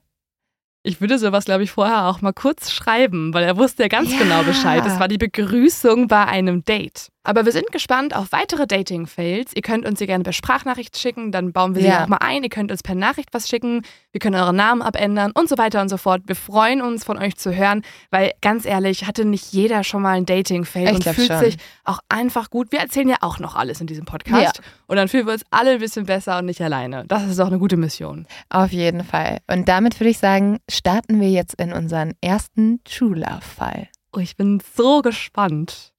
Ich 0.83 1.01
würde 1.01 1.19
sowas, 1.19 1.45
glaube 1.45 1.63
ich, 1.65 1.73
vorher 1.73 2.07
auch 2.07 2.23
mal 2.23 2.33
kurz 2.33 2.71
schreiben, 2.71 3.35
weil 3.35 3.45
er 3.45 3.57
wusste 3.59 3.83
ja 3.83 3.89
ganz 3.89 4.11
Ja. 4.13 4.19
genau 4.19 4.43
Bescheid. 4.45 4.83
Das 4.87 4.99
war 4.99 5.09
die 5.09 5.19
Begrüßung 5.19 6.07
bei 6.09 6.25
einem 6.25 6.65
Date. 6.65 7.09
Aber 7.31 7.45
wir 7.45 7.53
sind 7.53 7.71
gespannt 7.71 8.17
auf 8.17 8.33
weitere 8.33 8.67
Dating-Fails. 8.67 9.53
Ihr 9.55 9.63
könnt 9.63 9.87
uns 9.87 10.01
sie 10.01 10.07
gerne 10.09 10.25
per 10.25 10.33
Sprachnachricht 10.33 10.99
schicken, 10.99 11.31
dann 11.31 11.53
bauen 11.53 11.77
wir 11.77 11.83
sie 11.83 11.87
Ja. 11.89 12.03
auch 12.03 12.09
mal 12.09 12.17
ein. 12.17 12.43
Ihr 12.43 12.49
könnt 12.49 12.73
uns 12.73 12.83
per 12.83 12.97
Nachricht 12.97 13.29
was 13.33 13.49
schicken. 13.49 13.83
Wir 14.11 14.19
können 14.19 14.35
euren 14.35 14.57
Namen 14.57 14.83
abändern 14.83 15.31
und 15.31 15.49
so 15.49 15.57
weiter 15.57 15.81
und 15.81 15.89
so 15.91 15.97
fort. 15.97 16.23
Wir 16.27 16.35
freuen 16.35 16.83
uns, 16.83 17.05
von 17.05 17.19
euch 17.19 17.37
zu 17.37 17.55
hören, 17.55 17.83
weil 18.11 18.33
ganz 18.41 18.65
ehrlich, 18.67 19.07
hatte 19.07 19.25
nicht 19.25 19.53
jeder 19.53 19.85
schon 19.85 20.03
mal 20.03 20.17
ein 20.17 20.27
Dating-Fail 20.27 20.93
und 20.93 21.05
fühlt 21.05 21.29
schon. 21.29 21.39
sich 21.39 21.57
auch 21.85 22.01
einfach 22.09 22.51
gut. 22.51 22.73
Wir 22.73 22.81
erzählen 22.81 23.09
ja 23.09 23.19
auch 23.21 23.39
noch 23.39 23.55
alles 23.55 23.81
in 23.81 23.87
diesem 23.87 24.07
Podcast. 24.07 24.61
Und 24.89 24.97
dann 24.97 25.07
fühlen 25.07 25.27
wir 25.27 25.35
uns 25.35 25.45
alle 25.51 25.71
ein 25.75 25.79
bisschen 25.79 26.07
besser 26.07 26.39
und 26.39 26.47
nicht 26.47 26.61
alleine. 26.61 27.05
Das 27.07 27.23
ist 27.29 27.39
auch 27.39 27.47
eine 27.47 27.61
gute 27.61 27.77
Mission. 27.77 28.27
Auf 28.49 28.73
jeden 28.73 29.05
Fall. 29.05 29.39
Und 29.47 29.69
damit 29.69 30.01
würde 30.01 30.11
ich 30.11 30.19
sagen, 30.19 30.59
starten 30.69 31.21
wir 31.21 31.31
jetzt 31.31 31.55
in 31.61 31.73
unseren 31.73 32.15
ersten 32.21 32.83
True 32.83 33.17
Love 33.21 33.41
Fall. 33.43 33.87
Oh, 34.13 34.19
ich 34.19 34.37
bin 34.37 34.61
so 34.75 35.01
gespannt. 35.03 35.93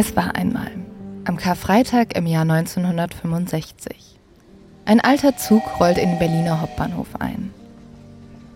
Es 0.00 0.14
war 0.14 0.36
einmal 0.36 0.70
am 1.24 1.38
Karfreitag 1.38 2.16
im 2.16 2.28
Jahr 2.28 2.42
1965. 2.42 4.16
Ein 4.84 5.00
alter 5.00 5.36
Zug 5.36 5.80
rollt 5.80 5.98
in 5.98 6.10
den 6.10 6.18
Berliner 6.20 6.60
Hauptbahnhof 6.60 7.16
ein. 7.18 7.52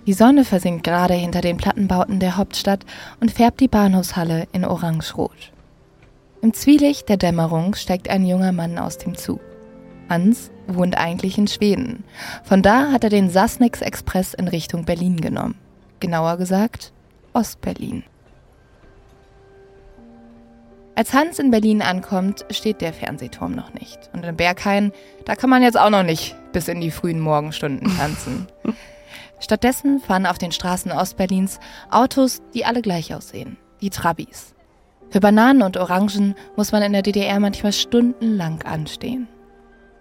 Die 0.07 0.13
Sonne 0.13 0.45
versinkt 0.45 0.85
gerade 0.85 1.15
hinter 1.15 1.41
den 1.41 1.57
Plattenbauten 1.57 2.21
der 2.21 2.37
Hauptstadt 2.37 2.87
und 3.19 3.33
färbt 3.33 3.59
die 3.59 3.67
Bahnhofshalle 3.67 4.47
in 4.53 4.65
orange-rot. 4.65 5.51
Im 6.43 6.55
Zwielicht 6.55 7.09
der 7.09 7.17
Dämmerung 7.17 7.75
steigt 7.75 8.09
ein 8.09 8.25
junger 8.25 8.53
Mann 8.53 8.79
aus 8.79 8.99
dem 8.99 9.17
Zug. 9.17 9.41
Hans 10.09 10.53
wohnt 10.69 10.97
eigentlich 10.97 11.39
in 11.39 11.49
Schweden. 11.49 12.05
Von 12.45 12.63
da 12.63 12.93
hat 12.93 13.03
er 13.03 13.11
den 13.11 13.31
Sassnix 13.31 13.81
Express 13.81 14.33
in 14.33 14.47
Richtung 14.47 14.85
Berlin 14.85 15.21
genommen. 15.21 15.57
Genauer 15.99 16.37
gesagt, 16.37 16.93
Ostberlin. 17.33 18.05
Als 20.95 21.15
Hans 21.15 21.39
in 21.39 21.51
Berlin 21.51 21.81
ankommt, 21.81 22.45
steht 22.51 22.83
der 22.83 22.93
Fernsehturm 22.93 23.55
noch 23.55 23.73
nicht. 23.73 24.11
Und 24.13 24.25
in 24.25 24.37
Berghain, 24.37 24.93
da 25.25 25.35
kann 25.37 25.49
man 25.49 25.63
jetzt 25.63 25.79
auch 25.79 25.89
noch 25.89 26.03
nicht 26.03 26.37
bis 26.53 26.69
in 26.69 26.81
die 26.81 26.91
frühen 26.91 27.19
Morgenstunden 27.19 27.97
tanzen. 27.97 28.47
Stattdessen 29.41 30.01
fahren 30.01 30.27
auf 30.27 30.39
den 30.39 30.53
Straßen 30.53 30.93
Ostberlins 30.93 31.59
Autos, 31.91 32.43
die 32.55 32.65
alle 32.65 32.83
gleich 32.83 33.15
aussehen. 33.15 33.57
Die 33.81 33.91
Trabis. 33.91 34.55
Für 35.11 35.21
Bananen 35.21 35.63
und 35.63 35.77
Orangen 35.77 36.35
muss 36.57 36.73
man 36.73 36.83
in 36.83 36.93
der 36.93 37.03
DDR 37.03 37.41
manchmal 37.41 37.73
stundenlang 37.73 38.63
anstehen. 38.63 39.29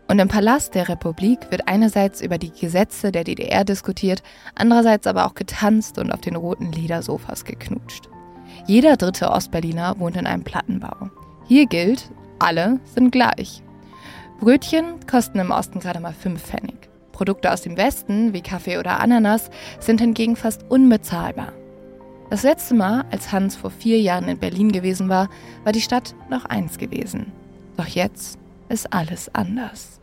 Und 0.08 0.20
im 0.20 0.28
Palast 0.28 0.76
der 0.76 0.90
Republik 0.90 1.52
wird 1.52 1.70
einerseits 1.70 2.22
über 2.22 2.38
die 2.38 2.52
Gesetze 2.52 3.14
der 3.14 3.24
DDR 3.24 3.64
diskutiert, 3.64 4.24
andererseits 4.56 5.08
aber 5.08 5.26
auch 5.26 5.36
getanzt 5.36 5.98
und 5.98 6.12
auf 6.12 6.20
den 6.20 6.36
roten 6.36 6.72
Ledersofas 6.72 7.46
geknutscht. 7.46 8.11
Jeder 8.68 8.98
dritte 8.98 9.30
Ostberliner 9.30 10.00
wohnt 10.00 10.18
in 10.18 10.28
einem 10.28 10.44
Plattenbau. 10.44 11.10
Hier 11.48 11.66
gilt, 11.66 12.10
alle 12.40 12.80
sind 12.86 13.12
gleich. 13.12 13.64
Brötchen 14.40 15.06
kosten 15.10 15.40
im 15.40 15.52
Osten 15.52 15.80
gerade 15.80 16.00
mal 16.00 16.14
5 16.14 16.42
Pfennig. 16.42 16.90
Produkte 17.12 17.52
aus 17.52 17.62
dem 17.62 17.78
Westen, 17.78 18.34
wie 18.34 18.42
Kaffee 18.42 18.78
oder 18.78 19.00
Ananas, 19.00 19.50
sind 19.80 20.02
hingegen 20.02 20.36
fast 20.36 20.64
unbezahlbar. 20.70 21.54
Das 22.30 22.44
letzte 22.44 22.74
Mal, 22.74 23.06
als 23.12 23.32
Hans 23.32 23.56
vor 23.56 23.72
vier 23.72 24.00
Jahren 24.00 24.30
in 24.30 24.40
Berlin 24.40 24.72
gewesen 24.72 25.10
war, 25.10 25.30
war 25.64 25.74
die 25.74 25.82
Stadt 25.82 26.16
noch 26.30 26.46
eins 26.46 26.78
gewesen. 26.78 27.32
Doch 27.78 27.88
jetzt 27.88 28.40
ist 28.70 28.94
alles 28.94 29.34
anders. 29.36 30.00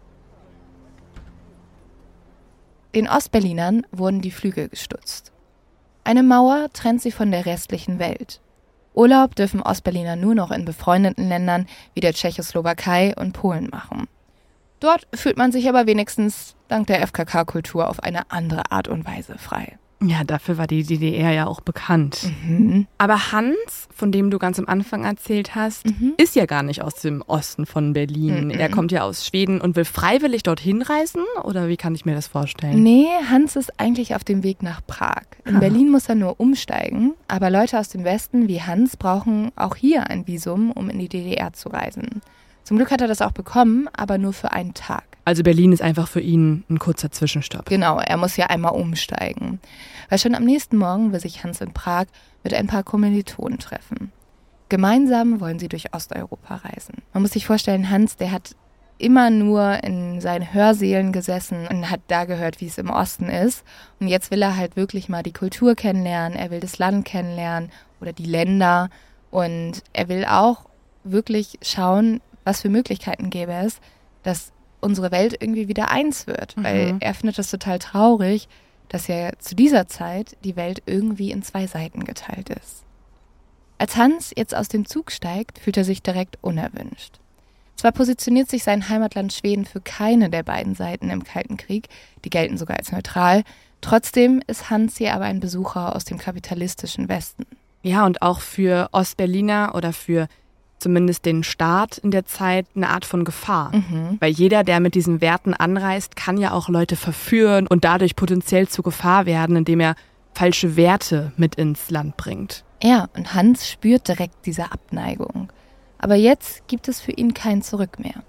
Den 2.95 3.09
Ostberlinern 3.09 3.87
wurden 3.93 4.21
die 4.21 4.31
Flügel 4.31 4.69
gestutzt. 4.69 5.33
Eine 6.05 6.23
Mauer 6.23 6.69
trennt 6.73 7.03
sie 7.03 7.13
von 7.13 7.31
der 7.31 7.47
restlichen 7.47 7.99
Welt. 7.99 8.41
Urlaub 8.99 9.37
dürfen 9.37 9.63
Ostberliner 9.63 10.17
nur 10.17 10.35
noch 10.35 10.51
in 10.51 10.65
befreundeten 10.65 11.29
Ländern 11.29 11.67
wie 11.95 12.01
der 12.01 12.15
Tschechoslowakei 12.15 13.15
und 13.15 13.33
Polen 13.33 13.69
machen. 13.71 14.09
Dort 14.81 15.07
fühlt 15.15 15.37
man 15.37 15.53
sich 15.53 15.69
aber 15.69 15.87
wenigstens 15.87 16.57
dank 16.67 16.89
der 16.89 17.07
FKK-Kultur 17.07 17.89
auf 17.89 18.03
eine 18.03 18.29
andere 18.33 18.73
Art 18.73 18.89
und 18.89 19.07
Weise 19.07 19.39
frei. 19.39 19.79
Ja, 20.01 20.23
dafür 20.23 20.59
war 20.59 20.69
die 20.69 20.85
DDR 20.85 21.33
ja 21.33 21.47
auch 21.49 21.61
bekannt. 21.61 22.31
Mhm. 22.47 22.87
Aber 22.99 23.33
Hans, 23.33 23.89
von 23.93 24.13
dem 24.13 24.31
du 24.31 24.39
ganz 24.39 24.59
am 24.61 24.67
Anfang 24.69 25.05
erzählt 25.05 25.57
hast, 25.57 25.87
Mhm. 25.87 26.15
ist 26.19 26.37
ja 26.37 26.47
gar 26.47 26.63
nicht 26.63 26.83
aus 26.83 26.95
dem 26.97 27.21
Osten 27.27 27.67
von 27.67 27.95
Berlin. 27.95 28.45
Mhm. 28.45 28.51
Er 28.51 28.69
kommt 28.69 28.93
ja 28.93 29.03
aus 29.03 29.27
Schweden 29.27 29.61
und 29.61 29.75
will 29.75 29.85
freiwillig 29.85 30.45
dorthin 30.45 30.83
reisen? 30.83 31.23
Oder 31.43 31.67
wie 31.67 31.77
kann 31.77 31.97
ich 31.97 32.05
mir 32.05 32.15
das 32.15 32.29
vorstellen? 32.29 32.81
Nee, 32.83 33.09
Hans 33.29 33.57
ist 33.57 33.73
eigentlich 33.81 34.15
auf 34.15 34.23
dem 34.23 34.45
Weg 34.45 34.63
nach 34.63 34.81
Prag. 34.87 35.23
In 35.45 35.57
Ah. 35.57 35.59
Berlin 35.59 35.91
muss 35.91 36.09
er 36.09 36.15
nur 36.15 36.39
umsteigen, 36.39 37.15
aber 37.27 37.51
Leute 37.51 37.77
aus 37.79 37.89
dem 37.89 38.05
Westen 38.05 38.47
wie 38.47 38.63
Hans 38.63 38.97
brauchen 38.97 39.51
auch 39.57 39.75
hier 39.75 40.09
ein 40.09 40.29
Visum, 40.29 40.71
um 40.71 40.91
in 40.91 41.01
die 41.01 41.09
DDR 41.09 41.53
zu 41.55 41.71
reisen. 41.71 42.23
Zum 42.63 42.77
Glück 42.77 42.91
hat 42.93 43.01
er 43.01 43.09
das 43.09 43.23
auch 43.23 43.33
bekommen, 43.33 43.89
aber 43.97 44.19
nur 44.19 44.33
für 44.35 44.53
einen 44.53 44.75
Tag. 44.75 45.03
Also 45.29 45.43
Berlin 45.43 45.73
ist 45.73 45.83
einfach 45.83 46.09
für 46.09 46.23
ihn 46.23 46.65
ein 46.71 46.79
kurzer 46.79 47.11
Zwischenstopp. 47.11 47.67
Genau, 47.67 47.99
er 47.99 48.17
muss 48.17 48.39
ja 48.39 48.47
einmal 48.47 48.73
umsteigen. 48.73 49.61
Weil 50.09 50.19
schon 50.19 50.35
am 50.35 50.45
nächsten 50.45 50.79
Morgen 50.79 51.13
will 51.13 51.21
sich 51.21 51.45
Hans 51.45 51.61
in 51.61 51.75
Prag 51.75 52.07
mit 52.43 52.55
ein 52.55 52.67
paar 52.67 52.83
Kommilitonen 52.83 53.59
treffen. 53.59 54.11
Gemeinsam 54.71 55.39
wollen 55.39 55.59
sie 55.59 55.69
durch 55.69 55.93
Osteuropa 55.95 56.55
reisen. 56.55 57.03
Man 57.13 57.23
muss 57.23 57.33
sich 57.33 57.45
vorstellen, 57.45 57.91
Hans, 57.91 58.17
der 58.17 58.33
hat 58.33 58.57
immer 58.97 59.29
nur 59.29 59.85
in 59.85 60.23
seinen 60.23 60.55
Hörsälen 60.55 61.13
gesessen 61.13 61.67
und 61.67 61.91
hat 61.91 62.01
da 62.09 62.25
gehört, 62.25 62.63
wie 62.63 62.69
es 62.69 62.79
im 62.79 62.89
Osten 62.89 63.29
ist. 63.29 63.65
Und 64.01 64.09
jetzt 64.09 64.31
will 64.31 64.41
er 64.41 64.57
halt 64.57 64.77
wirklich 64.77 65.11
mal 65.11 65.23
die 65.23 65.35
Kultur 65.35 65.75
kennenlernen, 65.75 66.39
er 66.39 66.51
will 66.51 66.61
das 66.61 66.79
Land 66.79 67.05
kennenlernen 67.05 67.71
oder 68.01 68.15
die 68.15 68.25
Länder. 68.25 68.89
Und 69.31 69.83
er 69.93 70.09
will 70.09 70.25
auch 70.25 70.65
wirklich 71.05 71.59
schauen, 71.61 72.23
was 72.45 72.63
für 72.63 72.71
Möglichkeiten 72.71 73.29
gäbe 73.29 73.53
es, 73.53 73.79
dass 74.23 74.53
unsere 74.81 75.11
Welt 75.11 75.37
irgendwie 75.41 75.69
wieder 75.69 75.91
eins 75.91 76.27
wird. 76.27 76.55
Weil 76.57 76.95
Mhm. 76.95 76.99
er 77.01 77.15
findet 77.15 77.39
das 77.39 77.51
total 77.51 77.79
traurig, 77.79 78.49
dass 78.89 79.07
ja 79.07 79.31
zu 79.39 79.55
dieser 79.55 79.87
Zeit 79.87 80.37
die 80.45 80.57
Welt 80.57 80.83
irgendwie 80.87 81.31
in 81.31 81.43
zwei 81.43 81.67
Seiten 81.67 82.05
geteilt 82.05 82.49
ist. 82.51 82.85
Als 83.79 83.97
Hans 83.97 84.33
jetzt 84.37 84.55
aus 84.55 84.69
dem 84.69 84.87
Zug 84.87 85.13
steigt, 85.13 85.59
fühlt 85.59 85.77
er 85.77 85.85
sich 85.85 86.03
direkt 86.03 86.39
unerwünscht. 86.41 87.21
Zwar 87.77 87.93
positioniert 87.93 88.51
sich 88.51 88.65
sein 88.65 88.89
Heimatland 88.89 89.33
Schweden 89.33 89.65
für 89.65 89.81
keine 89.81 90.31
der 90.31 90.43
beiden 90.43 90.75
Seiten 90.75 91.11
im 91.11 91.23
Kalten 91.23 91.57
Krieg, 91.57 91.89
die 92.25 92.31
gelten 92.31 92.59
sogar 92.59 92.77
als 92.79 92.91
neutral, 92.91 93.45
trotzdem 93.81 94.43
ist 94.49 94.69
Hans 94.69 94.97
hier 94.97 95.15
aber 95.15 95.27
ein 95.27 95.39
Besucher 95.39 95.95
aus 95.95 96.05
dem 96.05 96.19
kapitalistischen 96.19 97.09
Westen. 97.09 97.47
Ja, 97.83 98.05
und 98.05 98.21
auch 98.21 98.41
für 98.41 98.89
Ostberliner 98.91 99.77
oder 99.77 99.93
für 99.93 100.27
zumindest 100.79 101.25
den 101.25 101.45
Staat 101.45 101.99
in 101.99 102.11
der 102.11 102.25
Zeit 102.27 102.67
eine 102.75 102.91
Art 102.91 103.05
von 103.05 103.25
Gefahr. 103.25 103.75
Mhm. 103.75 104.17
Weil 104.21 104.33
jeder, 104.33 104.65
der 104.65 104.81
mit 104.81 104.95
diesen 104.95 105.21
Werten 105.21 105.55
anreist, 105.55 106.17
kann 106.17 106.37
ja 106.37 106.53
auch 106.53 106.69
Leute 106.69 106.97
verführen 106.97 107.67
und 107.67 107.85
dadurch 107.85 108.17
potenziell 108.17 108.69
zu 108.69 108.83
Gefahr 108.83 109.27
werden, 109.27 109.57
indem 109.57 109.81
er 109.81 109.95
falsche 110.35 110.77
Werte 110.77 111.33
mit 111.37 111.57
ins 111.57 111.91
Land 111.91 112.17
bringt. 112.17 112.65
Ja, 112.83 113.09
und 113.17 113.35
Hans 113.35 113.69
spürt 113.69 114.07
direkt 114.07 114.47
diese 114.47 114.71
Abneigung. 114.71 115.53
Aber 115.99 116.15
jetzt 116.15 116.69
gibt 116.69 116.87
es 116.87 117.01
für 117.01 117.13
ihn 117.13 117.35
kein 117.35 117.63
Zurück 117.63 117.99
mehr. 117.99 118.23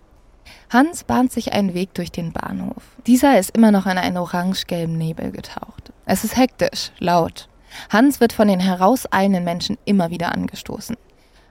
Hans 0.72 1.04
bahnt 1.04 1.32
sich 1.32 1.54
einen 1.54 1.74
Weg 1.74 1.94
durch 1.94 2.12
den 2.12 2.32
Bahnhof. 2.32 2.84
Dieser 3.06 3.40
ist 3.40 3.56
immer 3.56 3.72
noch 3.72 3.86
in 3.86 3.98
einen 3.98 4.18
orange-gelben 4.18 4.98
Nebel 4.98 5.32
getaucht. 5.32 5.92
Es 6.06 6.24
ist 6.24 6.38
hektisch, 6.38 6.92
laut. 7.00 7.48
Hans 7.90 8.20
wird 8.20 8.34
von 8.34 8.48
den 8.48 8.60
herauseilenden 8.60 9.44
Menschen 9.44 9.78
immer 9.86 10.10
wieder 10.10 10.32
angestoßen. 10.32 10.96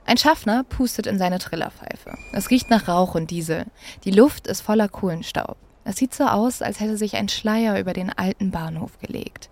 Ein 0.09 0.17
Schaffner 0.17 0.63
pustet 0.63 1.05
in 1.05 1.19
seine 1.19 1.37
Trillerpfeife. 1.37 2.17
Es 2.33 2.49
riecht 2.49 2.71
nach 2.71 2.87
Rauch 2.87 3.13
und 3.13 3.29
Diesel. 3.29 3.67
Die 4.05 4.09
Luft 4.09 4.47
ist 4.47 4.61
voller 4.61 4.89
Kohlenstaub. 4.89 5.55
Es 5.85 5.97
sieht 5.97 6.15
so 6.15 6.23
aus, 6.23 6.63
als 6.63 6.79
hätte 6.79 6.97
sich 6.97 7.15
ein 7.15 7.29
Schleier 7.29 7.79
über 7.79 7.93
den 7.93 8.09
alten 8.17 8.49
Bahnhof 8.49 8.97
gelegt. 8.97 9.51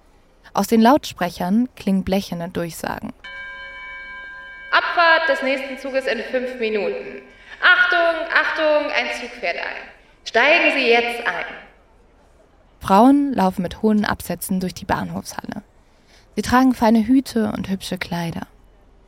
Aus 0.56 0.66
den 0.66 0.82
Lautsprechern 0.82 1.70
klingen 1.76 2.04
blecherne 2.04 2.50
Durchsagen. 2.50 3.14
Abfahrt 4.72 5.30
des 5.30 5.44
nächsten 5.44 5.78
Zuges 5.78 6.08
in 6.08 6.24
fünf 6.32 6.60
Minuten. 6.60 7.22
Achtung, 7.62 8.28
Achtung, 8.34 8.92
ein 8.98 9.06
Zug 9.22 9.30
fährt 9.40 9.58
ein. 9.58 9.92
Steigen 10.26 10.76
Sie 10.76 10.88
jetzt 10.88 11.20
ein. 11.28 11.46
Frauen 12.80 13.32
laufen 13.32 13.62
mit 13.62 13.84
hohen 13.84 14.06
Absätzen 14.06 14.60
durch 14.60 14.74
die 14.74 14.86
Bahnhofshalle. 14.86 15.62
Sie 16.36 16.42
tragen 16.42 16.74
feine 16.74 17.06
Hüte 17.06 17.52
und 17.56 17.70
hübsche 17.70 18.00
Kleider. 18.00 18.48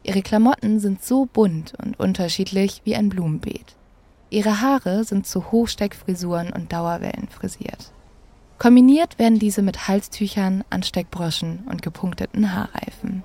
Ihre 0.10 0.24
Klamotten 0.24 0.80
sind 0.80 1.04
so 1.04 1.28
bunt 1.28 1.76
und 1.84 2.00
unterschiedlich 2.00 2.82
wie 2.84 2.96
ein 2.96 3.10
Blumenbeet. 3.10 3.76
Ihre 4.32 4.60
Haare 4.60 5.04
sind 5.04 5.28
zu 5.28 5.52
Hochsteckfrisuren 5.52 6.52
und 6.52 6.74
Dauerwellen 6.74 7.28
frisiert. 7.30 7.92
Kombiniert 8.58 9.20
werden 9.20 9.38
diese 9.38 9.62
mit 9.62 9.88
Halstüchern, 9.88 10.64
Ansteckbroschen 10.72 11.60
und 11.70 11.84
gepunkteten 11.84 12.56
Haarreifen. 12.56 13.24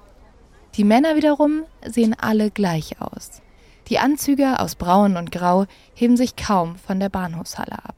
Die 0.75 0.85
Männer 0.85 1.17
wiederum 1.17 1.63
sehen 1.87 2.15
alle 2.21 2.51
gleich 2.51 3.01
aus. 3.01 3.41
Die 3.89 3.99
Anzüge 3.99 4.61
aus 4.61 4.75
Braun 4.75 5.17
und 5.17 5.33
Grau 5.33 5.65
heben 5.95 6.19
sich 6.19 6.37
kaum 6.37 6.77
von 6.77 7.01
der 7.01 7.09
Bahnhofshalle 7.09 7.83
ab. 7.83 7.95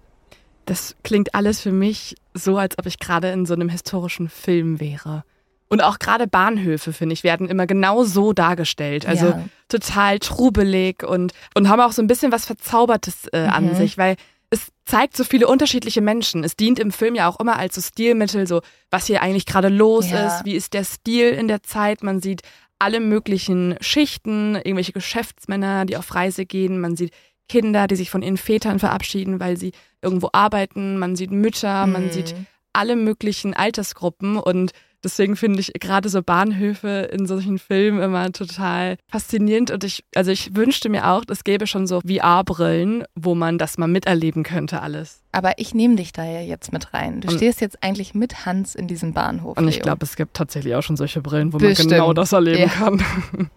Das 0.64 0.95
klingt 1.02 1.35
alles 1.35 1.61
für 1.61 1.73
mich 1.73 2.14
so, 2.35 2.57
als 2.57 2.78
ob 2.78 2.87
ich 2.87 3.00
gerade 3.00 3.31
in 3.33 3.47
so 3.47 3.55
einem 3.55 3.69
historischen 3.69 4.28
Film 4.28 4.78
wäre. 4.78 5.25
Und 5.68 5.82
auch 5.82 5.99
gerade 5.99 6.26
Bahnhöfe, 6.28 6.92
finde 6.92 7.12
ich, 7.14 7.25
werden 7.25 7.49
immer 7.49 7.66
genau 7.66 8.04
so 8.04 8.32
dargestellt. 8.32 9.04
Also 9.06 9.26
Ja. 9.30 9.44
total 9.68 10.18
trubelig 10.20 11.02
und, 11.02 11.32
und 11.54 11.68
haben 11.68 11.80
auch 11.80 11.92
so 11.92 12.02
ein 12.02 12.06
bisschen 12.06 12.30
was 12.32 12.46
Verzaubertes 12.46 13.26
äh, 13.32 13.38
an 13.46 13.70
Mhm. 13.70 13.75
sich, 13.75 13.99
weil 13.99 14.16
es 14.50 14.68
zeigt 14.85 15.16
so 15.16 15.25
viele 15.25 15.49
unterschiedliche 15.49 16.00
Menschen. 16.00 16.44
Es 16.44 16.54
dient 16.54 16.78
im 16.78 16.92
Film 16.92 17.16
ja 17.16 17.28
auch 17.28 17.40
immer 17.40 17.56
als 17.58 17.75
so 17.75 17.80
Stilmittel, 17.80 18.46
so 18.46 18.61
was 18.90 19.06
hier 19.06 19.23
eigentlich 19.23 19.44
gerade 19.44 19.68
los 19.68 20.11
Ja. 20.11 20.25
ist, 20.26 20.44
wie 20.44 20.54
ist 20.54 20.73
der 20.73 20.85
Stil 20.85 21.30
in 21.30 21.49
der 21.49 21.64
Zeit. 21.64 22.04
Man 22.04 22.20
sieht 22.20 22.42
alle 22.78 23.00
möglichen 23.00 23.75
Schichten, 23.80 24.54
irgendwelche 24.54 24.92
Geschäftsmänner, 24.92 25.85
die 25.85 25.96
auf 25.96 26.14
Reise 26.14 26.46
gehen. 26.46 26.80
Man 26.80 26.94
sieht 26.94 27.12
Kinder, 27.49 27.88
die 27.88 27.96
sich 27.96 28.11
von 28.11 28.23
ihren 28.23 28.37
Vätern 28.37 28.78
verabschieden, 28.78 29.40
weil 29.40 29.56
sie 29.56 29.73
irgendwo 30.02 30.28
arbeiten. 30.32 30.99
Man 30.99 31.16
sieht 31.16 31.30
Mütter, 31.32 31.87
man 31.88 32.04
Mhm. 32.04 32.11
sieht 32.12 32.35
alle 32.73 32.94
möglichen 32.94 33.54
Altersgruppen 33.54 34.37
und 34.37 34.73
deswegen 35.07 35.37
finde 35.37 35.61
ich 35.61 35.73
gerade 35.81 36.09
so 36.11 36.23
Bahnhöfe 36.23 37.09
in 37.13 37.27
solchen 37.27 37.59
Filmen 37.59 38.03
immer 38.03 38.31
total 38.33 38.97
faszinierend 39.09 39.71
und 39.71 39.85
ich, 39.85 40.05
also 40.15 40.31
ich 40.31 40.55
wünschte 40.55 40.89
mir 40.89 41.09
auch, 41.11 41.23
es 41.29 41.45
gäbe 41.45 41.67
schon 41.67 41.87
so 41.87 42.01
VR-Brillen, 42.01 43.05
wo 43.15 43.35
man 43.35 43.57
das 43.57 43.79
mal 43.79 43.87
miterleben 43.87 44.43
könnte 44.43 44.83
alles. 44.83 45.23
Aber 45.33 45.59
ich 45.59 45.75
nehme 45.75 45.97
dich 45.97 46.13
da 46.13 46.25
ja 46.25 46.41
jetzt 46.41 46.73
mit 46.73 46.93
rein. 46.93 47.21
Du 47.21 47.29
Und- 47.29 47.37
stehst 47.37 47.61
jetzt 47.61 47.83
eigentlich 47.83 48.15
mit 48.15 48.45
Hans 48.45 48.75
in 48.75 48.89
diesem 48.89 49.13
Bahnhof. 49.15 49.57
Und 49.57 49.69
ich 49.69 49.81
glaube, 49.81 50.05
es 50.05 50.17
gibt 50.17 50.35
tatsächlich 50.35 50.75
auch 50.75 50.83
schon 50.83 50.97
solche 50.97 51.21
Brillen, 51.23 51.53
wo 51.53 51.59
Bestimmt. 51.59 51.91
man 51.91 51.99
genau 52.01 52.13
das 52.13 52.33
erleben 52.33 52.61
Ja. 52.63 52.69
kann. 52.69 53.03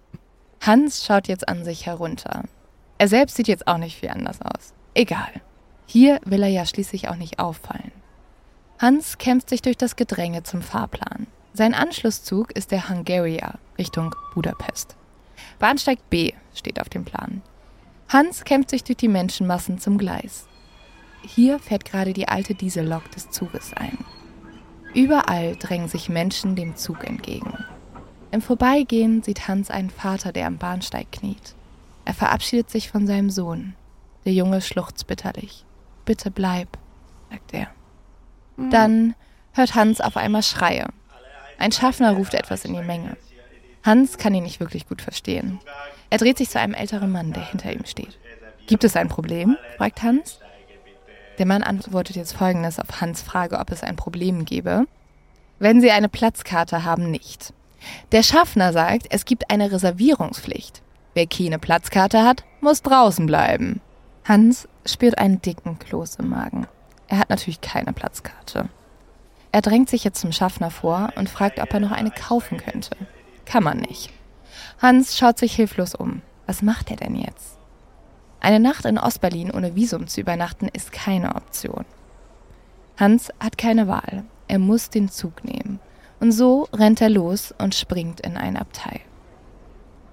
Hans 0.61 1.05
schaut 1.05 1.27
jetzt 1.27 1.47
an 1.47 1.63
sich 1.63 1.85
herunter. 1.85 2.43
Er 2.97 3.07
selbst 3.07 3.35
sieht 3.37 3.47
jetzt 3.47 3.67
auch 3.67 3.77
nicht 3.77 3.97
viel 3.97 4.09
anders 4.09 4.39
aus. 4.41 4.73
Egal. 4.93 5.29
Hier 5.85 6.19
will 6.25 6.43
er 6.43 6.49
ja 6.49 6.65
schließlich 6.65 7.07
auch 7.09 7.15
nicht 7.15 7.39
auffallen. 7.39 7.91
Hans 8.77 9.17
kämpft 9.17 9.49
sich 9.49 9.61
durch 9.61 9.77
das 9.77 9.95
Gedränge 9.95 10.43
zum 10.43 10.61
Fahrplan. 10.61 11.27
Sein 11.53 11.73
Anschlusszug 11.73 12.51
ist 12.51 12.71
der 12.71 12.89
Hungaria 12.89 13.55
Richtung 13.77 14.15
Budapest. 14.33 14.95
Bahnsteig 15.57 15.99
B 16.09 16.33
steht 16.53 16.79
auf 16.79 16.89
dem 16.89 17.05
Plan. 17.05 17.41
Hans 18.07 18.43
kämpft 18.43 18.69
sich 18.69 18.83
durch 18.83 18.97
die 18.97 19.07
Menschenmassen 19.07 19.79
zum 19.79 19.97
Gleis. 19.97 20.47
Hier 21.21 21.59
fährt 21.59 21.85
gerade 21.85 22.13
die 22.13 22.27
alte 22.27 22.55
Diesellok 22.55 23.11
des 23.11 23.29
Zuges 23.29 23.73
ein. 23.73 23.97
Überall 24.93 25.55
drängen 25.57 25.87
sich 25.87 26.09
Menschen 26.09 26.55
dem 26.55 26.75
Zug 26.75 27.03
entgegen. 27.03 27.65
Im 28.31 28.41
Vorbeigehen 28.41 29.23
sieht 29.23 29.47
Hans 29.47 29.69
einen 29.69 29.89
Vater, 29.89 30.31
der 30.31 30.47
am 30.47 30.57
Bahnsteig 30.57 31.11
kniet. 31.11 31.55
Er 32.05 32.13
verabschiedet 32.13 32.69
sich 32.69 32.89
von 32.89 33.05
seinem 33.05 33.29
Sohn. 33.29 33.75
Der 34.25 34.33
Junge 34.33 34.61
schluchzt 34.61 35.07
bitterlich. 35.07 35.65
Bitte 36.05 36.31
bleib, 36.31 36.77
sagt 37.29 37.53
er. 37.53 37.67
Dann 38.57 39.15
hört 39.53 39.75
Hans 39.75 40.01
auf 40.01 40.17
einmal 40.17 40.43
Schreie. 40.43 40.87
Ein 41.59 41.73
Schaffner 41.73 42.13
ruft 42.13 42.33
etwas 42.33 42.63
in 42.63 42.73
die 42.73 42.81
Menge. 42.81 43.17
Hans 43.83 44.17
kann 44.17 44.33
ihn 44.33 44.43
nicht 44.43 44.61
wirklich 44.61 44.87
gut 44.87 45.01
verstehen. 45.01 45.59
Er 46.09 46.17
dreht 46.17 46.37
sich 46.37 46.49
zu 46.49 46.59
einem 46.59 46.73
älteren 46.73 47.11
Mann, 47.11 47.33
der 47.33 47.43
hinter 47.43 47.71
ihm 47.71 47.85
steht. 47.85 48.17
Gibt 48.65 48.85
es 48.85 48.95
ein 48.95 49.09
Problem? 49.09 49.57
fragt 49.77 50.01
Hans. 50.01 50.39
Der 51.37 51.45
Mann 51.45 51.61
antwortet 51.61 52.15
jetzt 52.15 52.33
folgendes 52.33 52.79
auf 52.79 53.01
Hans 53.01 53.21
Frage, 53.21 53.59
ob 53.59 53.71
es 53.71 53.83
ein 53.83 53.97
Problem 53.97 54.45
gebe. 54.45 54.85
Wenn 55.59 55.81
Sie 55.81 55.91
eine 55.91 56.09
Platzkarte 56.09 56.85
haben, 56.85 57.11
nicht. 57.11 57.53
Der 58.13 58.23
Schaffner 58.23 58.71
sagt, 58.71 59.07
es 59.09 59.25
gibt 59.25 59.51
eine 59.51 59.71
Reservierungspflicht. 59.71 60.81
Wer 61.13 61.27
keine 61.27 61.59
Platzkarte 61.59 62.23
hat, 62.23 62.45
muss 62.61 62.81
draußen 62.81 63.25
bleiben. 63.25 63.81
Hans 64.23 64.67
spürt 64.85 65.17
einen 65.17 65.41
dicken 65.41 65.77
Kloß 65.77 66.15
im 66.15 66.29
Magen. 66.29 66.67
Er 67.07 67.19
hat 67.19 67.29
natürlich 67.29 67.61
keine 67.61 67.91
Platzkarte. 67.91 68.69
Er 69.51 69.61
drängt 69.61 69.89
sich 69.89 70.03
jetzt 70.03 70.21
zum 70.21 70.31
Schaffner 70.31 70.69
vor 70.69 71.09
und 71.15 71.29
fragt, 71.29 71.59
ob 71.59 71.73
er 71.73 71.79
noch 71.79 71.91
eine 71.91 72.11
kaufen 72.11 72.57
könnte. 72.57 72.91
Kann 73.45 73.63
man 73.63 73.79
nicht. 73.79 74.11
Hans 74.81 75.17
schaut 75.17 75.39
sich 75.39 75.55
hilflos 75.55 75.95
um. 75.95 76.21
Was 76.45 76.61
macht 76.61 76.91
er 76.91 76.97
denn 76.97 77.15
jetzt? 77.15 77.57
Eine 78.39 78.59
Nacht 78.59 78.85
in 78.85 78.97
Ostberlin 78.97 79.51
ohne 79.51 79.75
Visum 79.75 80.07
zu 80.07 80.21
übernachten 80.21 80.67
ist 80.67 80.91
keine 80.91 81.35
Option. 81.35 81.85
Hans 82.97 83.29
hat 83.39 83.57
keine 83.57 83.87
Wahl. 83.87 84.23
Er 84.47 84.59
muss 84.59 84.89
den 84.89 85.09
Zug 85.09 85.43
nehmen. 85.43 85.79
Und 86.19 86.31
so 86.31 86.67
rennt 86.73 87.01
er 87.01 87.09
los 87.09 87.53
und 87.57 87.75
springt 87.75 88.19
in 88.21 88.37
ein 88.37 88.57
Abteil. 88.57 88.99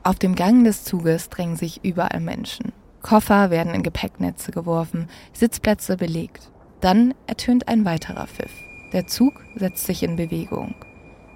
Auf 0.02 0.18
dem 0.18 0.34
Gang 0.34 0.64
des 0.64 0.84
Zuges 0.84 1.28
drängen 1.30 1.56
sich 1.56 1.84
überall 1.84 2.20
Menschen. 2.20 2.72
Koffer 3.02 3.50
werden 3.50 3.74
in 3.74 3.82
Gepäcknetze 3.82 4.52
geworfen, 4.52 5.08
Sitzplätze 5.32 5.96
belegt. 5.96 6.50
Dann 6.80 7.14
ertönt 7.26 7.68
ein 7.68 7.84
weiterer 7.84 8.26
Pfiff. 8.26 8.52
Der 8.96 9.06
Zug 9.06 9.44
setzt 9.54 9.84
sich 9.84 10.02
in 10.02 10.16
Bewegung. 10.16 10.74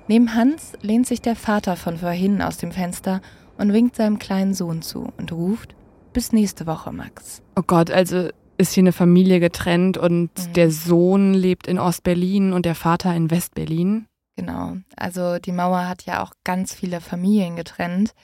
Neben 0.09 0.35
Hans 0.35 0.73
lehnt 0.81 1.07
sich 1.07 1.21
der 1.21 1.37
Vater 1.37 1.77
von 1.77 1.99
vorhin 1.99 2.41
aus 2.41 2.57
dem 2.57 2.73
Fenster 2.73 3.21
und 3.59 3.75
winkt 3.75 3.97
seinem 3.97 4.19
kleinen 4.19 4.55
Sohn 4.55 4.81
zu 4.81 5.13
und 5.19 5.31
ruft, 5.31 5.77
bis 6.15 6.33
nächste 6.33 6.67
Woche, 6.67 6.91
Max. 6.91 7.43
Oh 7.57 7.63
Gott, 7.67 7.91
also 7.91 8.31
ist 8.57 8.73
hier 8.73 8.81
eine 8.81 8.93
Familie 8.93 9.41
getrennt 9.41 9.99
und 9.99 10.31
Mhm. 10.39 10.53
der 10.55 10.71
Sohn 10.71 11.35
lebt 11.35 11.67
in 11.67 11.79
Ostberlin 11.79 12.55
und 12.55 12.65
der 12.65 12.75
Vater 12.75 13.15
in 13.15 13.31
Westberlin. 13.31 14.07
Genau. 14.37 14.79
Also 14.97 15.39
die 15.39 15.53
Mauer 15.53 15.87
hat 15.87 16.07
ja 16.07 16.23
auch 16.23 16.33
ganz 16.45 16.73
viele 16.73 17.03
Familien 17.03 17.57
getrennt. 17.57 18.15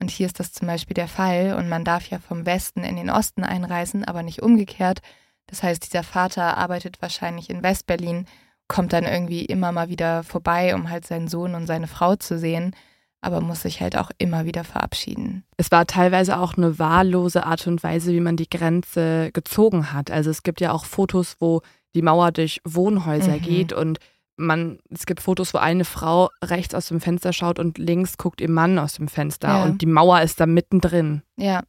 Und 0.00 0.10
hier 0.10 0.24
ist 0.24 0.40
das 0.40 0.52
zum 0.52 0.68
Beispiel 0.68 0.94
der 0.94 1.08
Fall. 1.08 1.54
Und 1.58 1.68
man 1.68 1.84
darf 1.84 2.08
ja 2.08 2.18
vom 2.18 2.46
Westen 2.46 2.82
in 2.82 2.96
den 2.96 3.10
Osten 3.10 3.44
einreisen, 3.44 4.06
aber 4.06 4.22
nicht 4.22 4.40
umgekehrt. 4.40 5.00
Das 5.48 5.62
heißt, 5.62 5.84
dieser 5.84 6.02
Vater 6.02 6.56
arbeitet 6.56 7.02
wahrscheinlich 7.02 7.50
in 7.50 7.62
Westberlin, 7.62 8.24
kommt 8.68 8.92
dann 8.92 9.04
irgendwie 9.04 9.44
immer 9.44 9.72
mal 9.72 9.88
wieder 9.88 10.22
vorbei, 10.24 10.74
um 10.74 10.90
halt 10.90 11.06
seinen 11.06 11.28
Sohn 11.28 11.54
und 11.54 11.66
seine 11.66 11.86
Frau 11.86 12.16
zu 12.16 12.38
sehen, 12.38 12.74
aber 13.20 13.40
muss 13.40 13.62
sich 13.62 13.80
halt 13.80 13.96
auch 13.96 14.10
immer 14.18 14.44
wieder 14.44 14.64
verabschieden. 14.64 15.44
Es 15.56 15.70
war 15.70 15.86
teilweise 15.86 16.38
auch 16.38 16.56
eine 16.56 16.78
wahllose 16.78 17.44
Art 17.46 17.66
und 17.66 17.82
Weise, 17.82 18.12
wie 18.12 18.20
man 18.20 18.36
die 18.36 18.50
Grenze 18.50 19.30
gezogen 19.32 19.92
hat. 19.92 20.10
Also 20.10 20.30
es 20.30 20.42
gibt 20.42 20.60
ja 20.60 20.72
auch 20.72 20.84
Fotos, 20.84 21.36
wo 21.40 21.62
die 21.94 22.02
Mauer 22.02 22.30
durch 22.32 22.60
Wohnhäuser 22.64 23.36
Mhm. 23.36 23.42
geht 23.42 23.72
und 23.72 23.98
man, 24.36 24.78
es 24.90 25.06
gibt 25.06 25.22
Fotos, 25.22 25.54
wo 25.54 25.58
eine 25.58 25.86
Frau 25.86 26.28
rechts 26.44 26.74
aus 26.74 26.88
dem 26.88 27.00
Fenster 27.00 27.32
schaut 27.32 27.58
und 27.58 27.78
links 27.78 28.18
guckt 28.18 28.40
ihr 28.42 28.50
Mann 28.50 28.78
aus 28.78 28.94
dem 28.94 29.08
Fenster 29.08 29.48
Ja. 29.48 29.64
und 29.64 29.80
die 29.80 29.86
Mauer 29.86 30.20
ist 30.20 30.38
da 30.40 30.46
mittendrin. 30.46 31.22
Ja. 31.36 31.62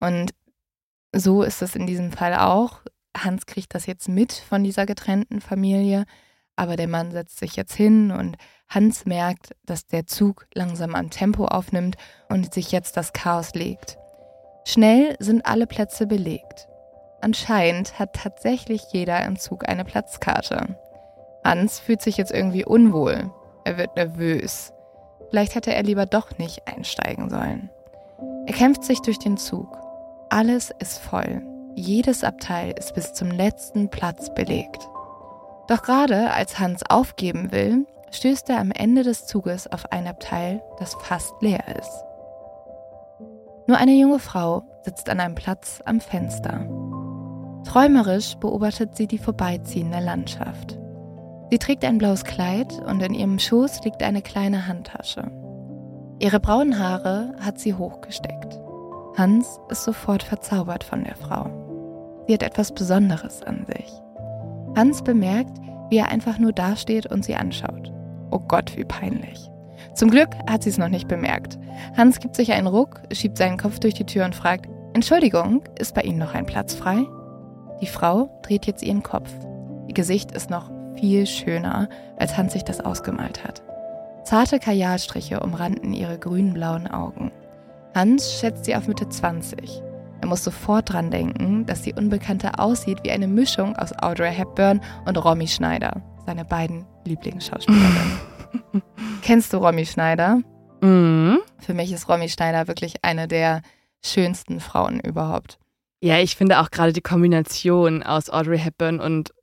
Und 0.00 0.30
so 1.14 1.42
ist 1.42 1.60
es 1.60 1.76
in 1.76 1.86
diesem 1.86 2.10
Fall 2.10 2.34
auch. 2.34 2.80
Hans 3.16 3.46
kriegt 3.46 3.74
das 3.74 3.86
jetzt 3.86 4.08
mit 4.08 4.32
von 4.32 4.64
dieser 4.64 4.86
getrennten 4.86 5.40
Familie, 5.40 6.04
aber 6.56 6.76
der 6.76 6.88
Mann 6.88 7.10
setzt 7.10 7.38
sich 7.38 7.56
jetzt 7.56 7.74
hin 7.74 8.10
und 8.10 8.36
Hans 8.68 9.04
merkt, 9.04 9.54
dass 9.64 9.86
der 9.86 10.06
Zug 10.06 10.46
langsam 10.54 10.94
an 10.94 11.10
Tempo 11.10 11.44
aufnimmt 11.44 11.96
und 12.28 12.54
sich 12.54 12.72
jetzt 12.72 12.96
das 12.96 13.12
Chaos 13.12 13.54
legt. 13.54 13.98
Schnell 14.64 15.16
sind 15.18 15.44
alle 15.44 15.66
Plätze 15.66 16.06
belegt. 16.06 16.68
Anscheinend 17.20 17.98
hat 17.98 18.14
tatsächlich 18.14 18.82
jeder 18.92 19.24
im 19.24 19.38
Zug 19.38 19.68
eine 19.68 19.84
Platzkarte. 19.84 20.76
Hans 21.44 21.80
fühlt 21.80 22.00
sich 22.00 22.16
jetzt 22.16 22.32
irgendwie 22.32 22.64
unwohl. 22.64 23.30
Er 23.64 23.76
wird 23.76 23.96
nervös. 23.96 24.72
Vielleicht 25.30 25.54
hätte 25.54 25.74
er 25.74 25.82
lieber 25.82 26.06
doch 26.06 26.38
nicht 26.38 26.66
einsteigen 26.66 27.30
sollen. 27.30 27.70
Er 28.46 28.54
kämpft 28.54 28.84
sich 28.84 29.00
durch 29.00 29.18
den 29.18 29.36
Zug. 29.36 29.68
Alles 30.30 30.72
ist 30.78 30.98
voll. 30.98 31.51
Jedes 31.74 32.22
Abteil 32.22 32.74
ist 32.78 32.94
bis 32.94 33.14
zum 33.14 33.30
letzten 33.30 33.88
Platz 33.88 34.32
belegt. 34.34 34.88
Doch 35.68 35.82
gerade 35.82 36.32
als 36.32 36.58
Hans 36.58 36.82
aufgeben 36.88 37.50
will, 37.50 37.86
stößt 38.10 38.50
er 38.50 38.60
am 38.60 38.70
Ende 38.70 39.02
des 39.02 39.26
Zuges 39.26 39.66
auf 39.66 39.90
ein 39.90 40.06
Abteil, 40.06 40.62
das 40.78 40.94
fast 41.00 41.32
leer 41.40 41.64
ist. 41.78 42.04
Nur 43.66 43.78
eine 43.78 43.92
junge 43.92 44.18
Frau 44.18 44.64
sitzt 44.82 45.08
an 45.08 45.20
einem 45.20 45.34
Platz 45.34 45.80
am 45.86 46.00
Fenster. 46.00 46.66
Träumerisch 47.64 48.36
beobachtet 48.36 48.96
sie 48.96 49.06
die 49.06 49.18
vorbeiziehende 49.18 50.00
Landschaft. 50.00 50.78
Sie 51.50 51.58
trägt 51.58 51.84
ein 51.84 51.98
blaues 51.98 52.24
Kleid 52.24 52.72
und 52.86 53.02
in 53.02 53.14
ihrem 53.14 53.38
Schoß 53.38 53.84
liegt 53.84 54.02
eine 54.02 54.20
kleine 54.20 54.66
Handtasche. 54.66 55.30
Ihre 56.18 56.40
braunen 56.40 56.78
Haare 56.78 57.34
hat 57.40 57.58
sie 57.58 57.74
hochgesteckt. 57.74 58.58
Hans 59.16 59.60
ist 59.68 59.84
sofort 59.84 60.22
verzaubert 60.22 60.84
von 60.84 61.04
der 61.04 61.16
Frau. 61.16 61.61
Sie 62.26 62.34
hat 62.34 62.42
etwas 62.42 62.72
Besonderes 62.72 63.42
an 63.42 63.66
sich. 63.66 63.92
Hans 64.76 65.02
bemerkt, 65.02 65.58
wie 65.90 65.98
er 65.98 66.08
einfach 66.08 66.38
nur 66.38 66.52
dasteht 66.52 67.06
und 67.06 67.24
sie 67.24 67.34
anschaut. 67.34 67.92
Oh 68.30 68.38
Gott, 68.38 68.76
wie 68.76 68.84
peinlich. 68.84 69.50
Zum 69.94 70.10
Glück 70.10 70.30
hat 70.48 70.62
sie 70.62 70.70
es 70.70 70.78
noch 70.78 70.88
nicht 70.88 71.08
bemerkt. 71.08 71.58
Hans 71.96 72.20
gibt 72.20 72.36
sich 72.36 72.52
einen 72.52 72.66
Ruck, 72.66 73.02
schiebt 73.12 73.36
seinen 73.36 73.58
Kopf 73.58 73.78
durch 73.78 73.94
die 73.94 74.06
Tür 74.06 74.24
und 74.24 74.34
fragt, 74.34 74.68
Entschuldigung, 74.94 75.62
ist 75.78 75.94
bei 75.94 76.02
Ihnen 76.02 76.18
noch 76.18 76.34
ein 76.34 76.46
Platz 76.46 76.74
frei? 76.74 77.04
Die 77.80 77.86
Frau 77.86 78.30
dreht 78.42 78.66
jetzt 78.66 78.82
ihren 78.82 79.02
Kopf. 79.02 79.30
Ihr 79.88 79.94
Gesicht 79.94 80.32
ist 80.32 80.50
noch 80.50 80.70
viel 80.98 81.26
schöner, 81.26 81.88
als 82.16 82.36
Hans 82.36 82.52
sich 82.52 82.64
das 82.64 82.80
ausgemalt 82.80 83.44
hat. 83.44 83.62
Zarte 84.24 84.58
Kajalstriche 84.58 85.40
umranden 85.40 85.92
ihre 85.92 86.18
grün-blauen 86.18 86.86
Augen. 86.86 87.32
Hans 87.94 88.38
schätzt 88.38 88.64
sie 88.64 88.76
auf 88.76 88.86
Mitte 88.86 89.08
20. 89.08 89.82
Er 90.22 90.28
muss 90.28 90.44
sofort 90.44 90.92
dran 90.92 91.10
denken, 91.10 91.66
dass 91.66 91.82
die 91.82 91.94
Unbekannte 91.94 92.60
aussieht 92.60 93.00
wie 93.02 93.10
eine 93.10 93.26
Mischung 93.26 93.74
aus 93.74 93.92
Audrey 93.92 94.32
Hepburn 94.32 94.80
und 95.04 95.16
Romy 95.16 95.48
Schneider, 95.48 96.00
seine 96.24 96.44
beiden 96.44 96.86
Lieblingsschauspielerinnen. 97.04 98.20
Kennst 99.22 99.52
du 99.52 99.56
Romy 99.56 99.84
Schneider? 99.84 100.40
Mhm. 100.80 101.40
Für 101.58 101.74
mich 101.74 101.90
ist 101.90 102.08
Romy 102.08 102.28
Schneider 102.28 102.68
wirklich 102.68 102.94
eine 103.02 103.26
der 103.26 103.62
schönsten 104.04 104.60
Frauen 104.60 105.00
überhaupt. 105.00 105.58
Ja, 106.00 106.20
ich 106.20 106.36
finde 106.36 106.60
auch 106.60 106.70
gerade 106.70 106.92
die 106.92 107.00
Kombination 107.00 108.04
aus 108.04 108.30
Audrey 108.30 108.60
Hepburn 108.60 109.00
und 109.00 109.34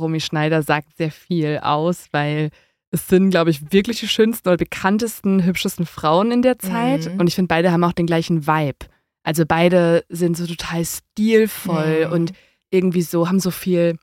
Romy 0.00 0.18
Schneider 0.18 0.62
sagt 0.62 0.96
sehr 0.96 1.12
viel 1.12 1.60
aus, 1.62 2.08
weil 2.10 2.50
es 2.90 3.06
sind, 3.06 3.30
glaube 3.30 3.50
ich, 3.50 3.72
wirklich 3.72 4.00
die 4.00 4.08
schönsten 4.08 4.48
oder 4.48 4.56
bekanntesten, 4.56 5.44
hübschesten 5.44 5.86
Frauen 5.86 6.32
in 6.32 6.42
der 6.42 6.58
Zeit. 6.58 7.12
Mhm. 7.12 7.20
Und 7.20 7.28
ich 7.28 7.36
finde, 7.36 7.48
beide 7.48 7.70
haben 7.70 7.84
auch 7.84 7.92
den 7.92 8.06
gleichen 8.06 8.48
Vibe. 8.48 8.86
Also 9.24 9.44
beide 9.46 10.04
sind 10.08 10.36
so 10.36 10.46
total 10.46 10.84
stilvoll 10.84 12.06
Mhm. 12.06 12.12
und 12.12 12.32
irgendwie 12.70 13.02
so, 13.02 13.26
haben 13.28 13.40
so 13.40 13.50
viel, 13.50 13.98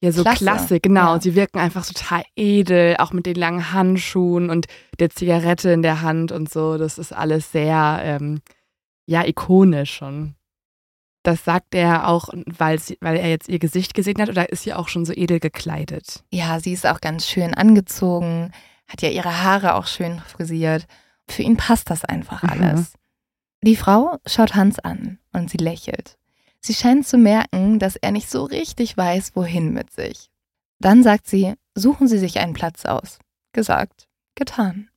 ja, 0.00 0.12
so 0.12 0.22
Klasse, 0.22 0.38
Klasse, 0.44 0.80
genau. 0.80 1.14
ja. 1.14 1.20
Sie 1.20 1.34
wirken 1.34 1.58
einfach 1.58 1.86
total 1.86 2.24
edel, 2.36 2.96
auch 2.98 3.12
mit 3.12 3.24
den 3.26 3.36
langen 3.36 3.72
Handschuhen 3.72 4.50
und 4.50 4.66
der 4.98 5.08
Zigarette 5.10 5.70
in 5.70 5.82
der 5.82 6.02
Hand 6.02 6.32
und 6.32 6.50
so. 6.50 6.76
Das 6.78 6.98
ist 6.98 7.12
alles 7.12 7.52
sehr, 7.52 8.00
ähm, 8.02 8.40
ja, 9.06 9.24
ikonisch 9.24 9.94
schon. 9.94 10.34
Das 11.22 11.44
sagt 11.44 11.74
er 11.74 12.08
auch, 12.08 12.28
weil, 12.46 12.78
sie, 12.78 12.98
weil 13.00 13.16
er 13.16 13.28
jetzt 13.28 13.48
ihr 13.48 13.58
Gesicht 13.58 13.94
gesehen 13.94 14.20
hat 14.20 14.28
oder 14.28 14.50
ist 14.50 14.62
sie 14.62 14.74
auch 14.74 14.88
schon 14.88 15.04
so 15.04 15.12
edel 15.12 15.40
gekleidet? 15.40 16.22
Ja, 16.30 16.60
sie 16.60 16.72
ist 16.72 16.86
auch 16.86 17.00
ganz 17.00 17.26
schön 17.26 17.52
angezogen, 17.54 18.52
hat 18.88 19.02
ja 19.02 19.08
ihre 19.10 19.42
Haare 19.42 19.74
auch 19.74 19.86
schön 19.86 20.20
frisiert. 20.20 20.86
Für 21.28 21.42
ihn 21.42 21.56
passt 21.56 21.90
das 21.90 22.04
einfach 22.04 22.42
Mhm. 22.44 22.48
Die 23.66 23.76
Frau 23.76 24.18
schaut 24.26 24.54
Hans 24.54 24.78
an 24.78 25.18
und 25.32 25.50
sie 25.50 25.56
lächelt. 25.58 26.16
Sie 26.60 26.72
scheint 26.72 27.06
zu 27.06 27.18
merken, 27.18 27.78
dass 27.80 27.96
er 27.96 28.12
nicht 28.12 28.30
so 28.30 28.44
richtig 28.44 28.96
weiß, 28.96 29.32
wohin 29.34 29.72
mit 29.72 29.92
sich. 29.92 30.30
Dann 30.78 31.02
sagt 31.02 31.26
sie, 31.26 31.54
suchen 31.74 32.06
Sie 32.06 32.18
sich 32.18 32.38
einen 32.38 32.52
Platz 32.52 32.84
aus. 32.84 33.18
Gesagt, 33.52 34.06
getan. 34.36 34.88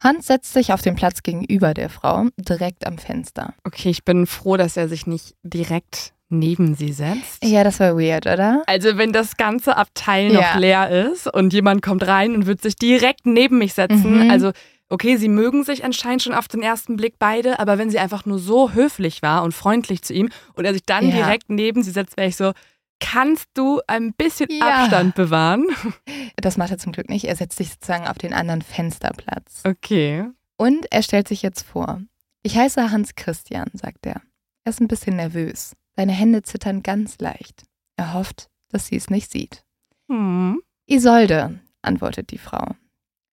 Hans 0.00 0.26
setzt 0.28 0.52
sich 0.52 0.72
auf 0.72 0.80
den 0.82 0.94
Platz 0.96 1.22
gegenüber 1.24 1.74
der 1.74 1.88
Frau, 1.90 2.26
direkt 2.36 2.86
am 2.86 2.98
Fenster. 2.98 3.54
Okay, 3.64 3.90
ich 3.90 4.04
bin 4.04 4.26
froh, 4.26 4.56
dass 4.56 4.76
er 4.76 4.88
sich 4.88 5.06
nicht 5.08 5.34
direkt 5.42 6.12
neben 6.28 6.74
sie 6.74 6.92
setzt. 6.92 7.44
Ja, 7.44 7.64
das 7.64 7.80
war 7.80 7.96
weird, 7.96 8.26
oder? 8.26 8.62
Also 8.66 8.96
wenn 8.96 9.12
das 9.12 9.36
ganze 9.36 9.76
Abteil 9.76 10.28
noch 10.32 10.40
Ja. 10.40 10.56
leer 10.58 11.10
ist 11.10 11.26
und 11.32 11.52
jemand 11.52 11.80
kommt 11.82 12.06
rein 12.06 12.34
und 12.34 12.46
wird 12.46 12.60
sich 12.62 12.76
direkt 12.76 13.24
neben 13.26 13.58
mich 13.58 13.74
setzen, 13.74 14.24
Mhm. 14.24 14.30
also 14.30 14.52
okay, 14.88 15.16
sie 15.16 15.28
mögen 15.28 15.64
sich 15.64 15.84
anscheinend 15.84 16.22
schon 16.22 16.34
auf 16.34 16.48
den 16.48 16.62
ersten 16.62 16.96
Blick 16.96 17.18
beide, 17.18 17.58
aber 17.58 17.78
wenn 17.78 17.90
sie 17.90 17.98
einfach 17.98 18.26
nur 18.26 18.38
so 18.38 18.72
höflich 18.72 19.22
war 19.22 19.42
und 19.42 19.52
freundlich 19.52 20.02
zu 20.02 20.12
ihm 20.14 20.28
und 20.54 20.64
er 20.64 20.72
sich 20.72 20.84
dann 20.84 21.08
Ja. 21.08 21.16
direkt 21.16 21.48
neben 21.50 21.82
sie 21.82 21.90
setzt, 21.90 22.16
wäre 22.16 22.28
ich 22.28 22.36
so, 22.36 22.52
kannst 23.00 23.46
du 23.54 23.80
ein 23.86 24.12
bisschen 24.14 24.48
Ja. 24.50 24.82
Abstand 24.84 25.14
bewahren? 25.14 25.66
Das 26.36 26.56
macht 26.58 26.70
er 26.72 26.78
zum 26.78 26.92
Glück 26.92 27.08
nicht. 27.08 27.24
Er 27.24 27.36
setzt 27.36 27.56
sich 27.56 27.70
sozusagen 27.70 28.06
auf 28.06 28.18
den 28.18 28.34
anderen 28.34 28.60
Fensterplatz. 28.60 29.62
Okay. 29.64 30.24
Und 30.56 30.86
er 30.92 31.02
stellt 31.02 31.28
sich 31.28 31.42
jetzt 31.42 31.62
vor. 31.62 32.02
Ich 32.42 32.56
heiße 32.58 32.90
Hans 32.90 33.14
Christian, 33.14 33.70
sagt 33.72 34.04
er. 34.04 34.20
Er 34.64 34.70
ist 34.70 34.80
ein 34.80 34.88
bisschen 34.88 35.16
nervös. 35.16 35.72
Seine 35.96 36.12
Hände 36.12 36.42
zittern 36.42 36.82
ganz 36.82 37.18
leicht. 37.18 37.62
Er 37.96 38.12
hofft, 38.14 38.48
dass 38.68 38.86
sie 38.88 38.96
es 38.96 39.08
nicht 39.10 39.30
sieht. 39.30 39.64
Hm. 40.10 40.60
Isolde, 40.86 41.60
antwortet 41.82 42.30
die 42.30 42.38
Frau. 42.38 42.74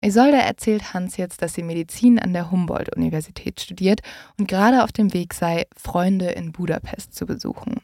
Isolde 0.04 0.38
erzählt 0.38 0.94
Hans 0.94 1.18
jetzt, 1.18 1.42
dass 1.42 1.54
sie 1.54 1.64
Medizin 1.64 2.18
an 2.18 2.34
der 2.34 2.50
Humboldt-Universität 2.50 3.62
studiert 3.62 4.02
und 4.40 4.48
gerade 4.48 4.84
auf 4.84 4.92
dem 4.92 5.14
Weg 5.14 5.34
sei, 5.34 5.66
Freunde 5.78 6.30
in 6.30 6.52
Budapest 6.52 7.14
zu 7.14 7.28
besuchen. 7.28 7.82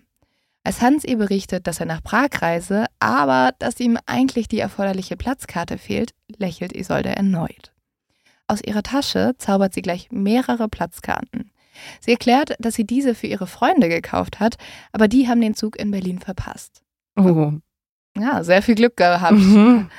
Als 0.63 0.81
Hans 0.81 1.05
ihr 1.05 1.17
berichtet, 1.17 1.67
dass 1.67 1.79
er 1.79 1.85
nach 1.85 2.03
Prag 2.03 2.29
reise, 2.41 2.87
aber 2.99 3.51
dass 3.59 3.79
ihm 3.79 3.97
eigentlich 4.05 4.47
die 4.47 4.59
erforderliche 4.59 5.15
Platzkarte 5.15 5.77
fehlt, 5.77 6.11
lächelt 6.37 6.73
Isolde 6.73 7.15
erneut. 7.15 7.71
Aus 8.47 8.61
ihrer 8.61 8.83
Tasche 8.83 9.35
zaubert 9.37 9.73
sie 9.73 9.81
gleich 9.81 10.09
mehrere 10.11 10.67
Platzkarten. 10.67 11.51
Sie 11.99 12.11
erklärt, 12.11 12.55
dass 12.59 12.73
sie 12.73 12.85
diese 12.85 13.13
für 13.13 13.27
ihre 13.27 13.47
Freunde 13.47 13.89
gekauft 13.89 14.39
hat, 14.39 14.57
aber 14.91 15.07
die 15.07 15.27
haben 15.27 15.39
den 15.39 15.53
Zug 15.53 15.77
in 15.79 15.91
Berlin 15.91 16.19
verpasst. 16.19 16.81
Oh. 17.15 17.53
Ja, 18.17 18.43
sehr 18.43 18.61
viel 18.61 18.75
Glück 18.75 18.97
gehabt. 18.97 19.37
Mhm. 19.37 19.89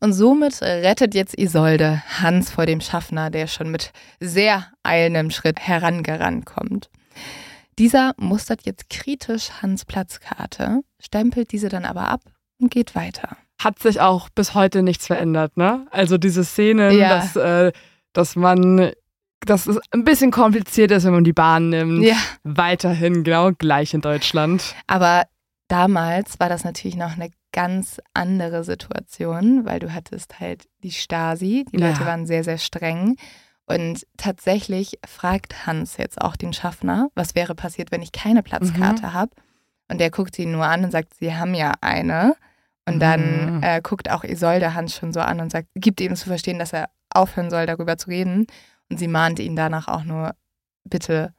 Und 0.00 0.12
somit 0.12 0.60
rettet 0.62 1.14
jetzt 1.14 1.38
Isolde 1.38 2.02
Hans 2.20 2.50
vor 2.50 2.66
dem 2.66 2.80
Schaffner, 2.80 3.30
der 3.30 3.46
schon 3.46 3.70
mit 3.70 3.92
sehr 4.20 4.66
eilendem 4.82 5.30
Schritt 5.30 5.58
herangerannt 5.58 6.44
kommt. 6.46 6.90
Dieser 7.78 8.12
mustert 8.18 8.64
jetzt 8.64 8.88
kritisch 8.90 9.50
Hans 9.62 9.84
Platzkarte, 9.84 10.80
stempelt 11.00 11.52
diese 11.52 11.68
dann 11.68 11.84
aber 11.84 12.08
ab 12.08 12.20
und 12.60 12.70
geht 12.70 12.94
weiter. 12.94 13.36
Hat 13.60 13.78
sich 13.78 14.00
auch 14.00 14.28
bis 14.30 14.54
heute 14.54 14.82
nichts 14.82 15.06
verändert, 15.06 15.56
ne? 15.56 15.86
Also 15.90 16.18
diese 16.18 16.44
Szenen, 16.44 16.96
Ja. 16.98 17.08
dass, 17.16 17.36
äh, 17.36 17.72
dass 18.12 18.36
man, 18.36 18.92
dass 19.40 19.66
es 19.66 19.78
ein 19.92 20.04
bisschen 20.04 20.30
kompliziert 20.30 20.90
ist, 20.90 21.04
wenn 21.04 21.12
man 21.14 21.24
die 21.24 21.32
Bahn 21.32 21.70
nimmt. 21.70 22.04
Ja. 22.04 22.16
Weiterhin 22.44 23.24
genau 23.24 23.52
gleich 23.52 23.94
in 23.94 24.02
Deutschland. 24.02 24.74
Aber 24.86 25.24
damals 25.68 26.38
war 26.38 26.48
das 26.50 26.64
natürlich 26.64 26.96
noch 26.96 27.12
eine 27.16 27.30
ganz 27.56 28.00
andere 28.12 28.62
Situation, 28.64 29.64
weil 29.64 29.78
du 29.80 29.92
hattest 29.94 30.38
halt 30.40 30.68
die 30.82 30.92
Stasi, 30.92 31.64
die 31.72 31.78
Ja. 31.80 31.88
Leute 31.88 32.04
waren 32.04 32.26
sehr, 32.26 32.44
sehr 32.44 32.58
streng. 32.58 33.16
Und 33.64 34.06
tatsächlich 34.18 34.98
fragt 35.06 35.66
Hans 35.66 35.96
jetzt 35.96 36.20
auch 36.20 36.36
den 36.36 36.52
Schaffner, 36.52 37.08
was 37.14 37.34
wäre 37.34 37.54
passiert, 37.54 37.90
wenn 37.90 38.02
ich 38.02 38.12
keine 38.12 38.42
Platzkarte 38.42 39.12
habe. 39.14 39.32
Und 39.90 39.98
der 40.00 40.10
guckt 40.10 40.36
sie 40.36 40.46
nur 40.46 40.66
an 40.66 40.84
und 40.84 40.90
sagt, 40.92 41.14
sie 41.14 41.34
haben 41.34 41.54
ja 41.54 41.72
eine. 41.80 42.36
Und 42.88 43.00
dann 43.00 43.56
Mhm. 43.56 43.62
äh, 43.62 43.80
guckt 43.82 44.10
auch 44.10 44.22
Isolde 44.22 44.74
Hans 44.74 44.94
schon 44.94 45.12
so 45.12 45.20
an 45.20 45.40
und 45.40 45.50
sagt, 45.50 45.68
gibt 45.74 46.00
ihm 46.00 46.14
zu 46.14 46.26
verstehen, 46.28 46.58
dass 46.58 46.72
er 46.74 46.90
aufhören 47.10 47.50
soll, 47.50 47.66
darüber 47.66 47.96
zu 47.96 48.08
reden. 48.10 48.46
Und 48.90 48.98
sie 48.98 49.08
mahnt 49.08 49.38
ihn 49.40 49.56
danach 49.56 49.88
auch 49.88 50.04
nur, 50.04 50.34
bitte 50.84 51.32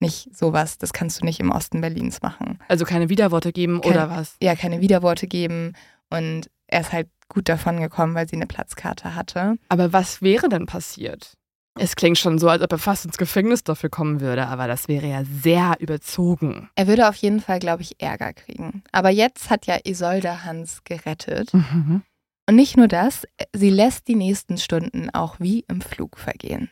nicht 0.00 0.34
sowas, 0.34 0.78
das 0.78 0.92
kannst 0.92 1.20
du 1.20 1.24
nicht 1.24 1.40
im 1.40 1.50
Osten 1.50 1.80
Berlins 1.80 2.20
machen 2.22 2.58
Also 2.68 2.84
keine 2.84 3.08
Widerworte 3.08 3.52
geben 3.52 3.80
Keine- 3.80 3.94
oder 3.94 4.10
was? 4.10 4.36
ja 4.42 4.54
keine 4.54 4.80
Widerworte 4.80 5.26
geben 5.26 5.74
und 6.10 6.50
er 6.66 6.80
ist 6.80 6.92
halt 6.92 7.08
gut 7.28 7.48
davon 7.48 7.80
gekommen, 7.80 8.14
weil 8.14 8.28
sie 8.28 8.36
eine 8.36 8.46
Platzkarte 8.46 9.14
hatte. 9.14 9.56
Aber 9.68 9.92
was 9.92 10.20
wäre 10.22 10.48
denn 10.48 10.66
passiert? 10.66 11.34
Es 11.78 11.96
klingt 11.96 12.18
schon 12.18 12.38
so, 12.38 12.48
als 12.48 12.62
ob 12.62 12.70
er 12.70 12.78
fast 12.78 13.04
ins 13.04 13.16
Gefängnis 13.16 13.64
dafür 13.64 13.90
kommen 13.90 14.20
würde, 14.20 14.46
aber 14.46 14.68
das 14.68 14.86
wäre 14.86 15.06
ja 15.08 15.22
sehr 15.24 15.74
überzogen. 15.80 16.68
Er 16.76 16.86
würde 16.86 17.08
auf 17.08 17.16
jeden 17.16 17.40
Fall, 17.40 17.58
glaube 17.58 17.82
ich, 17.82 18.00
Ärger 18.00 18.32
kriegen. 18.32 18.82
Aber 18.92 19.10
jetzt 19.10 19.50
hat 19.50 19.66
ja 19.66 19.78
Isolde 19.84 20.44
Hans 20.44 20.84
gerettet. 20.84 21.52
Mhm. 21.52 22.02
Und 22.48 22.56
nicht 22.56 22.76
nur 22.76 22.86
das, 22.88 23.26
sie 23.52 23.70
lässt 23.70 24.06
die 24.06 24.14
nächsten 24.14 24.58
Stunden 24.58 25.10
auch 25.10 25.40
wie 25.40 25.64
im 25.68 25.80
Flug 25.80 26.18
vergehen. 26.18 26.70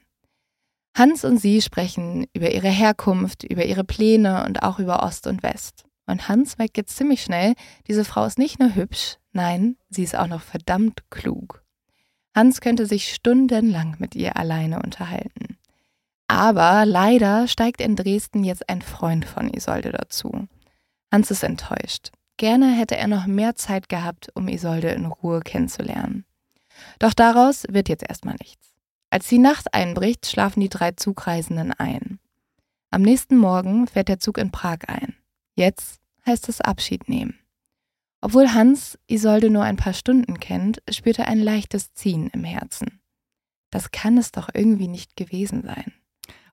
Hans 0.94 1.24
und 1.24 1.38
sie 1.38 1.62
sprechen 1.62 2.26
über 2.34 2.50
ihre 2.50 2.68
Herkunft, 2.68 3.44
über 3.44 3.64
ihre 3.64 3.84
Pläne 3.84 4.44
und 4.44 4.62
auch 4.62 4.78
über 4.78 5.02
Ost 5.02 5.26
und 5.26 5.42
West. 5.42 5.84
Und 6.06 6.28
Hans 6.28 6.58
merkt 6.58 6.76
jetzt 6.76 6.96
ziemlich 6.96 7.22
schnell, 7.22 7.54
diese 7.86 8.04
Frau 8.04 8.24
ist 8.26 8.38
nicht 8.38 8.58
nur 8.58 8.74
hübsch, 8.74 9.16
nein, 9.32 9.76
sie 9.88 10.02
ist 10.02 10.16
auch 10.16 10.26
noch 10.26 10.42
verdammt 10.42 11.08
klug. 11.10 11.62
Hans 12.34 12.60
könnte 12.60 12.86
sich 12.86 13.14
stundenlang 13.14 13.96
mit 13.98 14.14
ihr 14.14 14.36
alleine 14.36 14.82
unterhalten. 14.82 15.58
Aber 16.28 16.86
leider 16.86 17.46
steigt 17.46 17.80
in 17.80 17.96
Dresden 17.96 18.42
jetzt 18.42 18.68
ein 18.68 18.82
Freund 18.82 19.24
von 19.24 19.52
Isolde 19.52 19.92
dazu. 19.92 20.48
Hans 21.10 21.30
ist 21.30 21.42
enttäuscht. 21.42 22.10
Gerne 22.38 22.72
hätte 22.72 22.96
er 22.96 23.06
noch 23.06 23.26
mehr 23.26 23.54
Zeit 23.54 23.88
gehabt, 23.88 24.30
um 24.34 24.48
Isolde 24.48 24.88
in 24.88 25.06
Ruhe 25.06 25.40
kennenzulernen. 25.40 26.24
Doch 26.98 27.12
daraus 27.12 27.64
wird 27.68 27.88
jetzt 27.88 28.08
erstmal 28.08 28.36
nichts. 28.40 28.71
Als 29.12 29.28
die 29.28 29.36
Nacht 29.38 29.74
einbricht, 29.74 30.24
schlafen 30.26 30.60
die 30.60 30.70
drei 30.70 30.92
Zugreisenden 30.92 31.70
ein. 31.72 32.18
Am 32.90 33.02
nächsten 33.02 33.36
Morgen 33.36 33.86
fährt 33.86 34.08
der 34.08 34.18
Zug 34.18 34.38
in 34.38 34.50
Prag 34.50 34.78
ein. 34.88 35.14
Jetzt 35.54 36.00
heißt 36.24 36.48
es 36.48 36.62
Abschied 36.62 37.10
nehmen. 37.10 37.38
Obwohl 38.22 38.54
Hans 38.54 38.98
Isolde 39.08 39.50
nur 39.50 39.64
ein 39.64 39.76
paar 39.76 39.92
Stunden 39.92 40.40
kennt, 40.40 40.80
spürt 40.90 41.18
er 41.18 41.28
ein 41.28 41.40
leichtes 41.40 41.92
Ziehen 41.92 42.30
im 42.32 42.42
Herzen. 42.42 43.02
Das 43.70 43.90
kann 43.90 44.16
es 44.16 44.32
doch 44.32 44.48
irgendwie 44.54 44.88
nicht 44.88 45.14
gewesen 45.14 45.62
sein. 45.62 45.92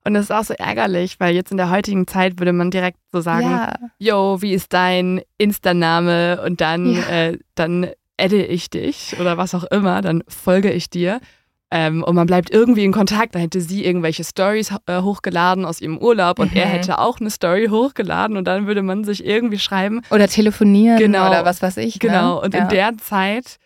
Und 0.04 0.12
das 0.12 0.24
ist 0.26 0.30
auch 0.30 0.44
so 0.44 0.52
ärgerlich, 0.52 1.18
weil 1.18 1.34
jetzt 1.34 1.52
in 1.52 1.56
der 1.56 1.70
heutigen 1.70 2.06
Zeit 2.06 2.38
würde 2.38 2.52
man 2.52 2.70
direkt 2.70 2.98
so 3.10 3.22
sagen, 3.22 3.48
ja, 3.52 3.74
yo, 3.98 4.42
wie 4.42 4.52
ist 4.52 4.74
dein 4.74 5.22
Insta-Name? 5.38 6.42
Und 6.44 6.60
dann, 6.60 6.92
Ja. 6.94 7.08
äh, 7.08 7.38
dann 7.54 7.88
adde 8.18 8.44
ich 8.44 8.68
dich 8.68 9.18
oder 9.18 9.38
was 9.38 9.54
auch 9.54 9.64
immer, 9.64 10.02
dann 10.02 10.22
folge 10.28 10.70
ich 10.70 10.90
dir. 10.90 11.22
Ähm, 11.72 12.02
und 12.02 12.16
man 12.16 12.26
bleibt 12.26 12.50
irgendwie 12.50 12.84
in 12.84 12.92
Kontakt. 12.92 13.34
Da 13.36 13.38
hätte 13.38 13.60
sie 13.60 13.84
irgendwelche 13.84 14.24
Stories 14.24 14.72
äh, 14.86 15.02
hochgeladen 15.02 15.64
aus 15.64 15.80
ihrem 15.80 15.98
Urlaub 15.98 16.38
und 16.40 16.54
er 16.56 16.66
Mhm. 16.66 16.70
hätte 16.70 16.98
auch 16.98 17.20
eine 17.20 17.30
Story 17.30 17.68
hochgeladen 17.70 18.36
und 18.36 18.44
dann 18.46 18.66
würde 18.66 18.82
man 18.82 19.04
sich 19.04 19.24
irgendwie 19.24 19.58
schreiben. 19.60 20.02
oder 20.10 20.26
telefonieren 20.26 20.98
Genau. 20.98 21.28
oder 21.28 21.44
was 21.44 21.62
weiß 21.62 21.76
ich. 21.76 21.98
Genau. 22.00 22.36
Ne? 22.36 22.40
Und 22.40 22.54
ja. 22.54 22.62
in 22.62 22.68
der 22.70 22.98
Zeit 22.98 23.56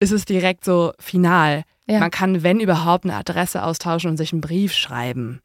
ist 0.00 0.10
es 0.10 0.24
direkt 0.24 0.64
so 0.64 0.92
final. 0.98 1.62
Ja. 1.86 2.00
Man 2.00 2.10
kann, 2.10 2.42
wenn 2.42 2.58
überhaupt, 2.60 3.04
eine 3.04 3.14
Adresse 3.14 3.62
austauschen 3.62 4.10
und 4.10 4.16
sich 4.16 4.32
einen 4.32 4.40
Brief 4.40 4.72
schreiben. 4.72 5.40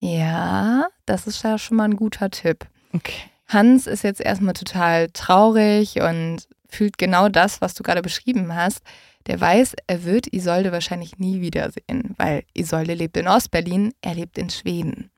Ja, 0.00 0.86
das 1.06 1.26
ist 1.26 1.42
ja 1.44 1.56
schon 1.58 1.76
mal 1.76 1.84
ein 1.84 1.96
guter 1.96 2.30
Tipp. 2.30 2.66
Okay. 2.92 3.14
Hans 3.48 3.86
ist 3.86 4.02
jetzt 4.02 4.20
erstmal 4.20 4.54
total 4.54 5.08
traurig 5.12 6.00
und 6.00 6.48
fühlt 6.68 6.98
genau 6.98 7.28
das, 7.28 7.60
was 7.60 7.74
du 7.74 7.82
gerade 7.82 8.02
beschrieben 8.02 8.54
hast. 8.54 8.80
Der 9.26 9.40
weiß, 9.40 9.74
er 9.86 10.04
wird 10.04 10.32
Isolde 10.32 10.70
wahrscheinlich 10.72 11.18
nie 11.18 11.40
wiedersehen, 11.40 12.14
weil 12.18 12.44
Isolde 12.52 12.94
lebt 12.94 13.16
in 13.16 13.26
Ostberlin, 13.28 13.92
er 14.02 14.14
lebt 14.14 14.36
in 14.38 14.50
Schweden. 14.50 15.10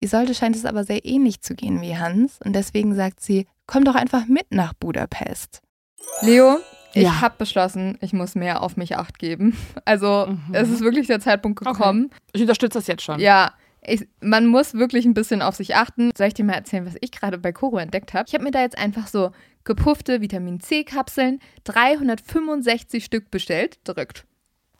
Isolde 0.00 0.34
scheint 0.34 0.54
es 0.54 0.64
aber 0.64 0.84
sehr 0.84 1.04
ähnlich 1.04 1.40
zu 1.40 1.54
gehen 1.54 1.80
wie 1.80 1.96
Hans 1.96 2.38
und 2.44 2.52
deswegen 2.54 2.94
sagt 2.94 3.20
sie, 3.20 3.46
komm 3.66 3.84
doch 3.84 3.94
einfach 3.94 4.26
mit 4.26 4.46
nach 4.50 4.74
Budapest. 4.74 5.60
Leo, 6.22 6.58
ich 6.94 7.02
Ja. 7.04 7.20
habe 7.20 7.34
beschlossen, 7.38 7.98
ich 8.00 8.12
muss 8.12 8.34
mehr 8.34 8.62
auf 8.62 8.76
mich 8.76 8.96
acht 8.96 9.18
geben. 9.18 9.56
Also 9.84 10.26
Mhm. 10.28 10.54
es 10.54 10.68
ist 10.68 10.80
wirklich 10.80 11.06
der 11.06 11.20
Zeitpunkt 11.20 11.58
gekommen. 11.60 12.10
Ich 12.32 12.40
unterstütze 12.42 12.78
das 12.78 12.86
jetzt 12.86 13.02
schon. 13.02 13.18
Ja, 13.18 13.52
ich, 13.80 14.06
man 14.20 14.46
muss 14.46 14.74
wirklich 14.74 15.04
ein 15.06 15.14
bisschen 15.14 15.40
auf 15.42 15.56
sich 15.56 15.74
achten. 15.74 16.10
Soll 16.16 16.28
ich 16.28 16.34
dir 16.34 16.44
mal 16.44 16.52
erzählen, 16.54 16.84
was 16.86 16.94
ich 17.00 17.10
gerade 17.10 17.38
bei 17.38 17.52
Koro 17.52 17.78
entdeckt 17.78 18.12
habe? 18.12 18.24
Ich 18.28 18.34
habe 18.34 18.44
mir 18.44 18.50
da 18.50 18.60
jetzt 18.60 18.76
einfach 18.78 19.06
so 19.06 19.30
gepuffte 19.68 20.20
Vitamin 20.20 20.58
C-Kapseln, 20.58 21.38
365 21.64 23.04
Stück 23.04 23.30
bestellt, 23.30 23.78
direkt. 23.86 24.24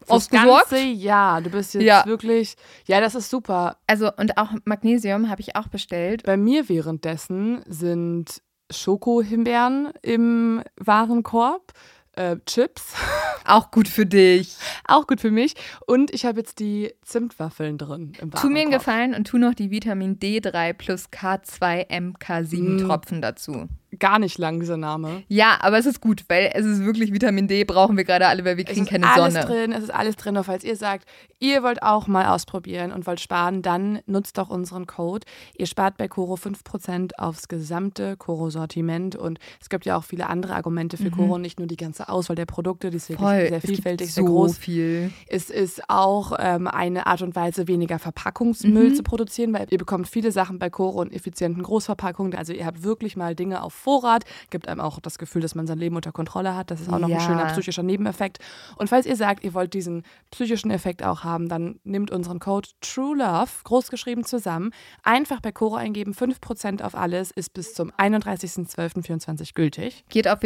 Das 0.08 0.30
ganze 0.30 0.78
Jahr. 0.80 1.42
Du 1.42 1.50
bist 1.50 1.74
jetzt 1.74 1.82
Ja. 1.84 2.04
wirklich. 2.06 2.56
Ja, 2.86 3.00
das 3.00 3.14
ist 3.14 3.28
super. 3.28 3.76
Also 3.86 4.10
und 4.16 4.38
auch 4.38 4.52
Magnesium 4.64 5.28
habe 5.28 5.42
ich 5.42 5.54
auch 5.54 5.68
bestellt. 5.68 6.22
Bei 6.24 6.36
mir 6.38 6.68
währenddessen 6.68 7.62
sind 7.66 8.40
Schokohimbeeren 8.70 9.90
im 10.02 10.62
Warenkorb, 10.76 11.72
äh, 12.18 12.36
Chips, 12.46 12.94
Auch 13.44 13.70
gut 13.70 13.88
für 13.88 14.04
dich. 14.04 14.56
auch 14.86 15.06
gut 15.06 15.20
für 15.20 15.30
mich. 15.30 15.54
Und 15.86 16.12
ich 16.12 16.26
habe 16.26 16.38
jetzt 16.40 16.58
die 16.58 16.92
Zimtwaffeln 17.02 17.78
drin 17.78 18.12
im. 18.20 18.30
Tu 18.32 18.48
mir 18.50 18.60
einen 18.62 18.70
Gefallen 18.70 19.14
und 19.14 19.26
tu 19.26 19.38
noch 19.38 19.54
die 19.54 19.70
Vitamin 19.70 20.18
D3 20.18 20.74
plus 20.74 21.06
K2 21.10 21.88
MK7 21.88 23.16
Mm. 23.16 23.20
Dazu. 23.22 23.68
Gar 23.98 24.18
nicht 24.18 24.36
lang, 24.36 24.60
dieser 24.60 24.76
Name. 24.76 25.22
Ja, 25.28 25.56
aber 25.62 25.78
es 25.78 25.86
ist 25.86 26.02
gut, 26.02 26.24
weil 26.28 26.50
es 26.52 26.66
ist 26.66 26.84
wirklich 26.84 27.10
Vitamin 27.10 27.48
D, 27.48 27.64
brauchen 27.64 27.96
wir 27.96 28.04
gerade 28.04 28.26
alle, 28.26 28.44
weil 28.44 28.58
wir 28.58 28.64
Es 28.64 28.70
kriegen 28.74 28.84
ist 28.84 28.90
keine 28.90 29.10
alles 29.10 29.32
Sonne. 29.32 29.46
drin, 29.46 29.72
es 29.72 29.82
ist 29.84 29.94
alles 29.94 30.16
drin. 30.16 30.36
Und 30.36 30.44
falls 30.44 30.62
ihr 30.62 30.76
sagt, 30.76 31.08
ihr 31.38 31.62
wollt 31.62 31.82
auch 31.82 32.06
mal 32.06 32.26
ausprobieren 32.26 32.92
und 32.92 33.06
wollt 33.06 33.18
sparen, 33.20 33.62
dann 33.62 34.00
nutzt 34.04 34.36
doch 34.36 34.50
unseren 34.50 34.86
Code. 34.86 35.26
Ihr 35.56 35.66
spart 35.66 35.96
bei 35.96 36.06
Coro 36.06 36.34
5% 36.34 37.12
aufs 37.16 37.48
gesamte 37.48 38.18
Coro-Sortiment. 38.18 39.16
Und 39.16 39.38
es 39.58 39.70
gibt 39.70 39.86
ja 39.86 39.96
auch 39.96 40.04
viele 40.04 40.28
andere 40.28 40.54
Argumente 40.54 40.98
für 40.98 41.04
Mhm. 41.04 41.10
Coro, 41.12 41.38
nicht 41.38 41.58
nur 41.58 41.66
die 41.66 41.78
ganze 41.78 42.07
Auswahl 42.08 42.36
der 42.36 42.46
Produkte, 42.46 42.90
die 42.90 42.96
ist 42.96 43.08
wirklich 43.08 43.28
Voll. 43.28 43.48
sehr 43.48 43.60
vielfältig, 43.60 44.12
sehr 44.14 44.24
so 44.24 44.30
groß. 44.30 44.58
viel. 44.58 45.10
Es 45.28 45.50
ist 45.50 45.82
auch 45.88 46.32
ähm, 46.38 46.66
eine 46.66 47.06
Art 47.06 47.22
und 47.22 47.34
Weise, 47.36 47.68
weniger 47.68 47.98
Verpackungsmüll 47.98 48.90
Mhm. 48.90 48.94
zu 48.94 49.02
produzieren, 49.02 49.52
weil 49.52 49.66
ihr 49.70 49.78
bekommt 49.78 50.08
viele 50.08 50.32
Sachen 50.32 50.58
bei 50.58 50.70
Coro 50.70 51.02
in 51.02 51.12
effizienten 51.12 51.62
Großverpackungen. 51.62 52.34
Also 52.34 52.52
ihr 52.52 52.66
habt 52.66 52.82
wirklich 52.82 53.16
mal 53.16 53.34
Dinge 53.34 53.62
auf 53.62 53.72
Vorrat, 53.74 54.24
gibt 54.50 54.68
einem 54.68 54.80
auch 54.80 55.00
das 55.00 55.18
Gefühl, 55.18 55.42
dass 55.42 55.54
man 55.54 55.66
sein 55.66 55.78
Leben 55.78 55.96
unter 55.96 56.12
Kontrolle 56.12 56.54
hat. 56.56 56.70
Das 56.70 56.80
ist 56.80 56.88
auch 56.92 56.98
noch 56.98 57.08
Ja. 57.08 57.18
ein 57.18 57.22
schöner 57.26 57.46
psychischer 57.46 57.82
Nebeneffekt. 57.82 58.38
Und 58.76 58.88
falls 58.88 59.06
ihr 59.06 59.16
sagt, 59.16 59.44
ihr 59.44 59.54
wollt 59.54 59.74
diesen 59.74 60.02
psychischen 60.30 60.70
Effekt 60.70 61.02
auch 61.02 61.24
haben, 61.24 61.48
dann 61.48 61.80
nehmt 61.84 62.10
unseren 62.10 62.38
Code 62.38 62.68
TRUELOVE, 62.80 63.50
großgeschrieben 63.64 64.24
zusammen, 64.24 64.70
einfach 65.02 65.40
bei 65.40 65.52
Coro 65.52 65.76
eingeben. 65.76 66.12
5% 66.14 66.82
auf 66.82 66.94
alles 66.94 67.30
ist 67.30 67.52
bis 67.54 67.74
zum 67.74 67.90
31.12.24 67.92 69.54
gültig. 69.54 70.04
Geht 70.08 70.28
auf 70.28 70.38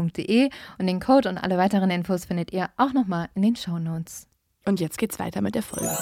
www.corodrogerie.de 0.00 0.50
und 0.78 0.86
den 0.86 1.00
Code 1.00 1.28
und 1.28 1.38
alle 1.38 1.58
weiteren 1.58 1.90
Infos 1.90 2.24
findet 2.24 2.52
ihr 2.52 2.70
auch 2.76 2.92
nochmal 2.92 3.28
in 3.34 3.42
den 3.42 3.56
Shownotes. 3.56 4.26
Und 4.64 4.80
jetzt 4.80 4.98
geht's 4.98 5.18
weiter 5.18 5.40
mit 5.40 5.54
der 5.54 5.62
Folge. 5.62 5.96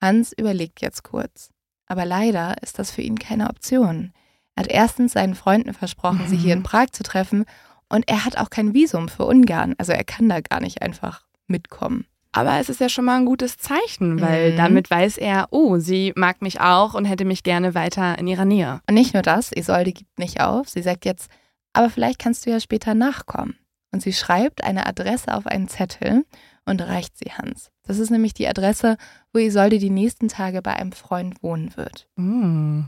Hans 0.00 0.32
überlegt 0.36 0.80
jetzt 0.80 1.02
kurz. 1.02 1.50
Aber 1.86 2.04
leider 2.04 2.62
ist 2.62 2.78
das 2.78 2.90
für 2.90 3.02
ihn 3.02 3.18
keine 3.18 3.48
Option. 3.48 4.12
Er 4.54 4.64
hat 4.64 4.70
erstens 4.70 5.12
seinen 5.12 5.34
Freunden 5.34 5.74
versprochen, 5.74 6.26
sie 6.28 6.36
hier 6.36 6.54
in 6.54 6.62
Prag 6.62 6.90
zu 6.92 7.02
treffen 7.02 7.44
und 7.88 8.08
er 8.08 8.24
hat 8.24 8.38
auch 8.38 8.50
kein 8.50 8.74
Visum 8.74 9.08
für 9.08 9.24
Ungarn. 9.24 9.74
Also 9.78 9.92
er 9.92 10.04
kann 10.04 10.28
da 10.28 10.40
gar 10.40 10.60
nicht 10.60 10.82
einfach 10.82 11.24
mitkommen. 11.46 12.06
Aber 12.36 12.58
es 12.58 12.68
ist 12.68 12.80
ja 12.80 12.88
schon 12.88 13.04
mal 13.04 13.16
ein 13.16 13.26
gutes 13.26 13.58
Zeichen, 13.58 14.20
weil 14.20 14.52
Mhm. 14.52 14.56
damit 14.56 14.90
weiß 14.90 15.18
er, 15.18 15.46
oh, 15.52 15.78
sie 15.78 16.12
mag 16.16 16.42
mich 16.42 16.60
auch 16.60 16.94
und 16.94 17.04
hätte 17.04 17.24
mich 17.24 17.44
gerne 17.44 17.74
weiter 17.76 18.18
in 18.18 18.26
ihrer 18.26 18.44
Nähe. 18.44 18.80
Und 18.88 18.94
nicht 18.94 19.14
nur 19.14 19.22
das, 19.22 19.52
Isolde 19.52 19.92
gibt 19.92 20.18
nicht 20.18 20.40
auf. 20.40 20.68
Sie 20.68 20.82
sagt 20.82 21.04
jetzt, 21.04 21.30
aber 21.72 21.90
vielleicht 21.90 22.18
kannst 22.18 22.44
du 22.44 22.50
ja 22.50 22.58
später 22.58 22.94
nachkommen. 22.94 23.56
Und 23.92 24.02
sie 24.02 24.12
schreibt 24.12 24.64
eine 24.64 24.86
Adresse 24.86 25.32
auf 25.32 25.46
einen 25.46 25.68
Zettel 25.68 26.24
und 26.66 26.82
reicht 26.82 27.16
sie 27.16 27.30
Hans. 27.30 27.70
Das 27.84 28.00
ist 28.00 28.10
nämlich 28.10 28.34
die 28.34 28.48
Adresse, 28.48 28.96
wo 29.32 29.38
Isolde 29.38 29.78
die 29.78 29.90
nächsten 29.90 30.26
Tage 30.26 30.60
bei 30.60 30.72
einem 30.74 30.90
Freund 30.90 31.40
wohnen 31.40 31.76
wird. 31.76 32.08
Mm. 32.16 32.86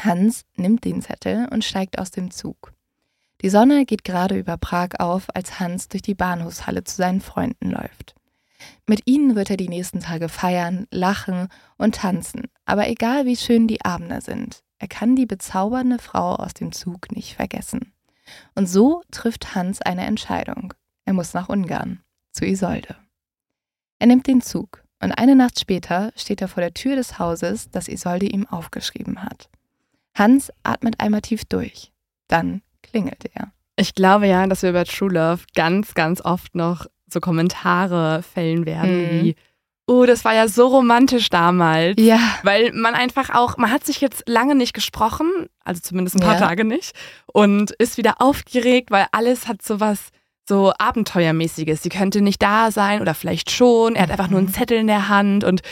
Hans 0.00 0.42
nimmt 0.56 0.84
den 0.84 1.02
Zettel 1.02 1.46
und 1.52 1.64
steigt 1.64 2.00
aus 2.00 2.10
dem 2.10 2.32
Zug. 2.32 2.72
Die 3.42 3.50
Sonne 3.50 3.84
geht 3.84 4.02
gerade 4.02 4.36
über 4.36 4.56
Prag 4.56 4.98
auf, 4.98 5.26
als 5.34 5.60
Hans 5.60 5.88
durch 5.88 6.02
die 6.02 6.14
Bahnhofshalle 6.14 6.82
zu 6.82 6.96
seinen 6.96 7.20
Freunden 7.20 7.70
läuft. 7.70 8.16
Mit 8.86 9.02
ihnen 9.06 9.36
wird 9.36 9.50
er 9.50 9.56
die 9.56 9.68
nächsten 9.68 10.00
Tage 10.00 10.28
feiern, 10.28 10.86
lachen 10.90 11.48
und 11.78 11.96
tanzen, 11.96 12.44
aber 12.64 12.88
egal 12.88 13.26
wie 13.26 13.36
schön 13.36 13.66
die 13.66 13.84
Abende 13.84 14.20
sind, 14.20 14.62
er 14.78 14.88
kann 14.88 15.14
die 15.14 15.26
bezaubernde 15.26 15.98
Frau 15.98 16.34
aus 16.34 16.54
dem 16.54 16.72
Zug 16.72 17.12
nicht 17.12 17.36
vergessen. 17.36 17.92
Und 18.54 18.66
so 18.66 19.02
trifft 19.10 19.54
Hans 19.54 19.80
eine 19.80 20.04
Entscheidung. 20.06 20.74
Er 21.04 21.12
muss 21.12 21.34
nach 21.34 21.48
Ungarn, 21.48 22.00
zu 22.32 22.44
Isolde. 22.44 22.96
Er 23.98 24.08
nimmt 24.08 24.26
den 24.26 24.40
Zug 24.40 24.82
und 25.00 25.12
eine 25.12 25.36
Nacht 25.36 25.60
später 25.60 26.12
steht 26.16 26.40
er 26.40 26.48
vor 26.48 26.60
der 26.60 26.74
Tür 26.74 26.96
des 26.96 27.18
Hauses, 27.18 27.70
das 27.70 27.88
Isolde 27.88 28.26
ihm 28.26 28.46
aufgeschrieben 28.46 29.22
hat. 29.22 29.48
Hans 30.14 30.52
atmet 30.62 31.00
einmal 31.00 31.22
tief 31.22 31.44
durch. 31.44 31.92
Dann 32.28 32.62
klingelt 32.82 33.24
er. 33.34 33.52
Ich 33.76 33.94
glaube 33.94 34.26
ja, 34.26 34.46
dass 34.46 34.62
wir 34.62 34.70
über 34.70 34.84
True 34.84 35.12
Love 35.12 35.44
ganz, 35.54 35.94
ganz 35.94 36.20
oft 36.20 36.54
noch 36.54 36.86
so 37.12 37.20
Kommentare 37.20 38.22
fällen 38.22 38.66
werden 38.66 39.02
Mhm. 39.02 39.10
wie, 39.24 39.36
oh, 39.86 40.04
das 40.06 40.24
war 40.24 40.34
ja 40.34 40.48
so 40.48 40.68
romantisch 40.68 41.28
damals. 41.28 41.94
Ja. 42.00 42.18
Weil 42.42 42.72
man 42.72 42.94
einfach 42.94 43.30
auch, 43.30 43.56
man 43.58 43.70
hat 43.70 43.84
sich 43.84 44.00
jetzt 44.00 44.24
lange 44.28 44.54
nicht 44.54 44.72
gesprochen, 44.74 45.28
also 45.64 45.80
zumindest 45.82 46.16
ein 46.16 46.22
paar 46.22 46.34
Ja. 46.40 46.46
Tage 46.48 46.64
nicht, 46.64 46.92
und 47.32 47.72
ist 47.72 47.96
wieder 47.98 48.14
aufgeregt, 48.20 48.90
weil 48.90 49.06
alles 49.12 49.48
hat 49.48 49.62
sowas 49.62 50.08
so 50.48 50.72
Abenteuermäßiges. 50.78 51.82
Sie 51.82 51.88
könnte 51.88 52.20
nicht 52.20 52.42
da 52.42 52.70
sein 52.70 53.00
oder 53.00 53.14
vielleicht 53.14 53.50
schon. 53.50 53.94
Er 53.94 54.02
hat 54.04 54.10
einfach 54.10 54.28
nur 54.28 54.38
einen 54.40 54.48
Mhm. 54.48 54.54
Zettel 54.54 54.78
in 54.78 54.86
der 54.88 55.08
Hand 55.08 55.44
und 55.44 55.62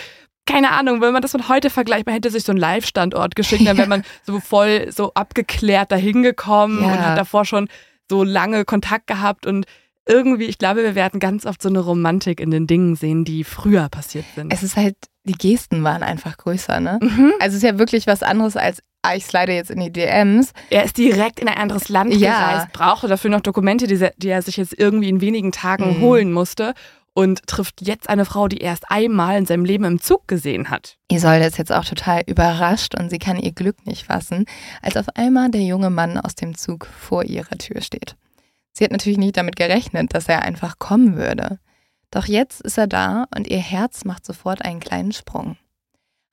keine 0.46 0.70
Ahnung, 0.72 1.00
wenn 1.00 1.12
man 1.12 1.22
das 1.22 1.30
von 1.32 1.48
heute 1.48 1.70
vergleicht, 1.70 2.06
man 2.06 2.14
hätte 2.14 2.30
sich 2.30 2.42
so 2.44 2.50
einen 2.52 2.58
Live-Standort 2.58 3.36
geschickt, 3.36 3.66
dann 3.66 3.76
wäre 3.76 3.88
man 3.88 4.02
so 4.24 4.40
voll 4.40 4.90
so 4.90 5.12
abgeklärt 5.14 5.92
dahin 5.92 6.22
gekommen 6.24 6.82
Ja. 6.82 6.88
und 6.92 6.98
hat 7.00 7.18
davor 7.18 7.44
schon 7.44 7.68
so 8.10 8.24
lange 8.24 8.64
Kontakt 8.64 9.06
gehabt 9.06 9.46
und 9.46 9.66
irgendwie, 10.10 10.44
ich 10.44 10.58
glaube, 10.58 10.82
wir 10.82 10.94
werden 10.94 11.20
ganz 11.20 11.46
oft 11.46 11.62
so 11.62 11.68
eine 11.68 11.78
Romantik 11.78 12.40
in 12.40 12.50
den 12.50 12.66
Dingen 12.66 12.96
sehen, 12.96 13.24
die 13.24 13.44
früher 13.44 13.88
passiert 13.88 14.24
sind. 14.34 14.52
Es 14.52 14.62
ist 14.62 14.76
halt, 14.76 14.96
die 15.24 15.32
Gesten 15.32 15.84
waren 15.84 16.02
einfach 16.02 16.36
größer, 16.36 16.80
ne? 16.80 16.98
Mhm. 17.02 17.32
Also 17.40 17.56
es 17.56 17.62
ist 17.62 17.70
ja 17.70 17.78
wirklich 17.78 18.06
was 18.06 18.22
anderes 18.22 18.56
als, 18.56 18.82
ah, 19.02 19.14
ich 19.14 19.24
slide 19.24 19.52
jetzt 19.52 19.70
in 19.70 19.80
die 19.80 19.92
DMs. 19.92 20.52
Er 20.70 20.84
ist 20.84 20.98
direkt 20.98 21.40
in 21.40 21.48
ein 21.48 21.56
anderes 21.58 21.88
Land 21.88 22.14
Ja. 22.14 22.30
gereist, 22.52 22.72
brauchte 22.72 23.06
dafür 23.08 23.30
noch 23.30 23.40
Dokumente, 23.40 23.86
die, 23.86 24.04
die 24.18 24.28
er 24.28 24.42
sich 24.42 24.56
jetzt 24.56 24.78
irgendwie 24.78 25.08
in 25.08 25.20
wenigen 25.20 25.52
Tagen 25.52 25.96
Mhm. 25.98 26.00
holen 26.00 26.32
musste 26.32 26.74
und 27.12 27.46
trifft 27.46 27.80
jetzt 27.86 28.08
eine 28.08 28.24
Frau, 28.24 28.46
die 28.48 28.58
er 28.60 28.70
erst 28.70 28.90
einmal 28.90 29.36
in 29.36 29.44
seinem 29.46 29.64
Leben 29.64 29.84
im 29.84 30.00
Zug 30.00 30.26
gesehen 30.28 30.70
hat. 30.70 30.96
Isolde 31.10 31.44
ist 31.46 31.58
jetzt 31.58 31.72
auch 31.72 31.84
total 31.84 32.22
überrascht 32.26 32.94
und 32.98 33.10
sie 33.10 33.18
kann 33.18 33.36
ihr 33.38 33.52
Glück 33.52 33.84
nicht 33.86 34.06
fassen, 34.06 34.44
als 34.82 34.96
auf 34.96 35.06
einmal 35.16 35.50
der 35.50 35.62
junge 35.62 35.90
Mann 35.90 36.18
aus 36.18 36.34
dem 36.34 36.56
Zug 36.56 36.86
vor 36.86 37.24
ihrer 37.24 37.58
Tür 37.58 37.80
steht. 37.82 38.16
Sie 38.72 38.84
hat 38.84 38.92
natürlich 38.92 39.18
nicht 39.18 39.36
damit 39.36 39.56
gerechnet, 39.56 40.14
dass 40.14 40.28
er 40.28 40.42
einfach 40.42 40.78
kommen 40.78 41.16
würde. 41.16 41.58
Doch 42.10 42.26
jetzt 42.26 42.60
ist 42.60 42.78
er 42.78 42.86
da 42.86 43.26
und 43.36 43.48
ihr 43.48 43.58
Herz 43.58 44.04
macht 44.04 44.24
sofort 44.24 44.64
einen 44.64 44.80
kleinen 44.80 45.12
Sprung. 45.12 45.56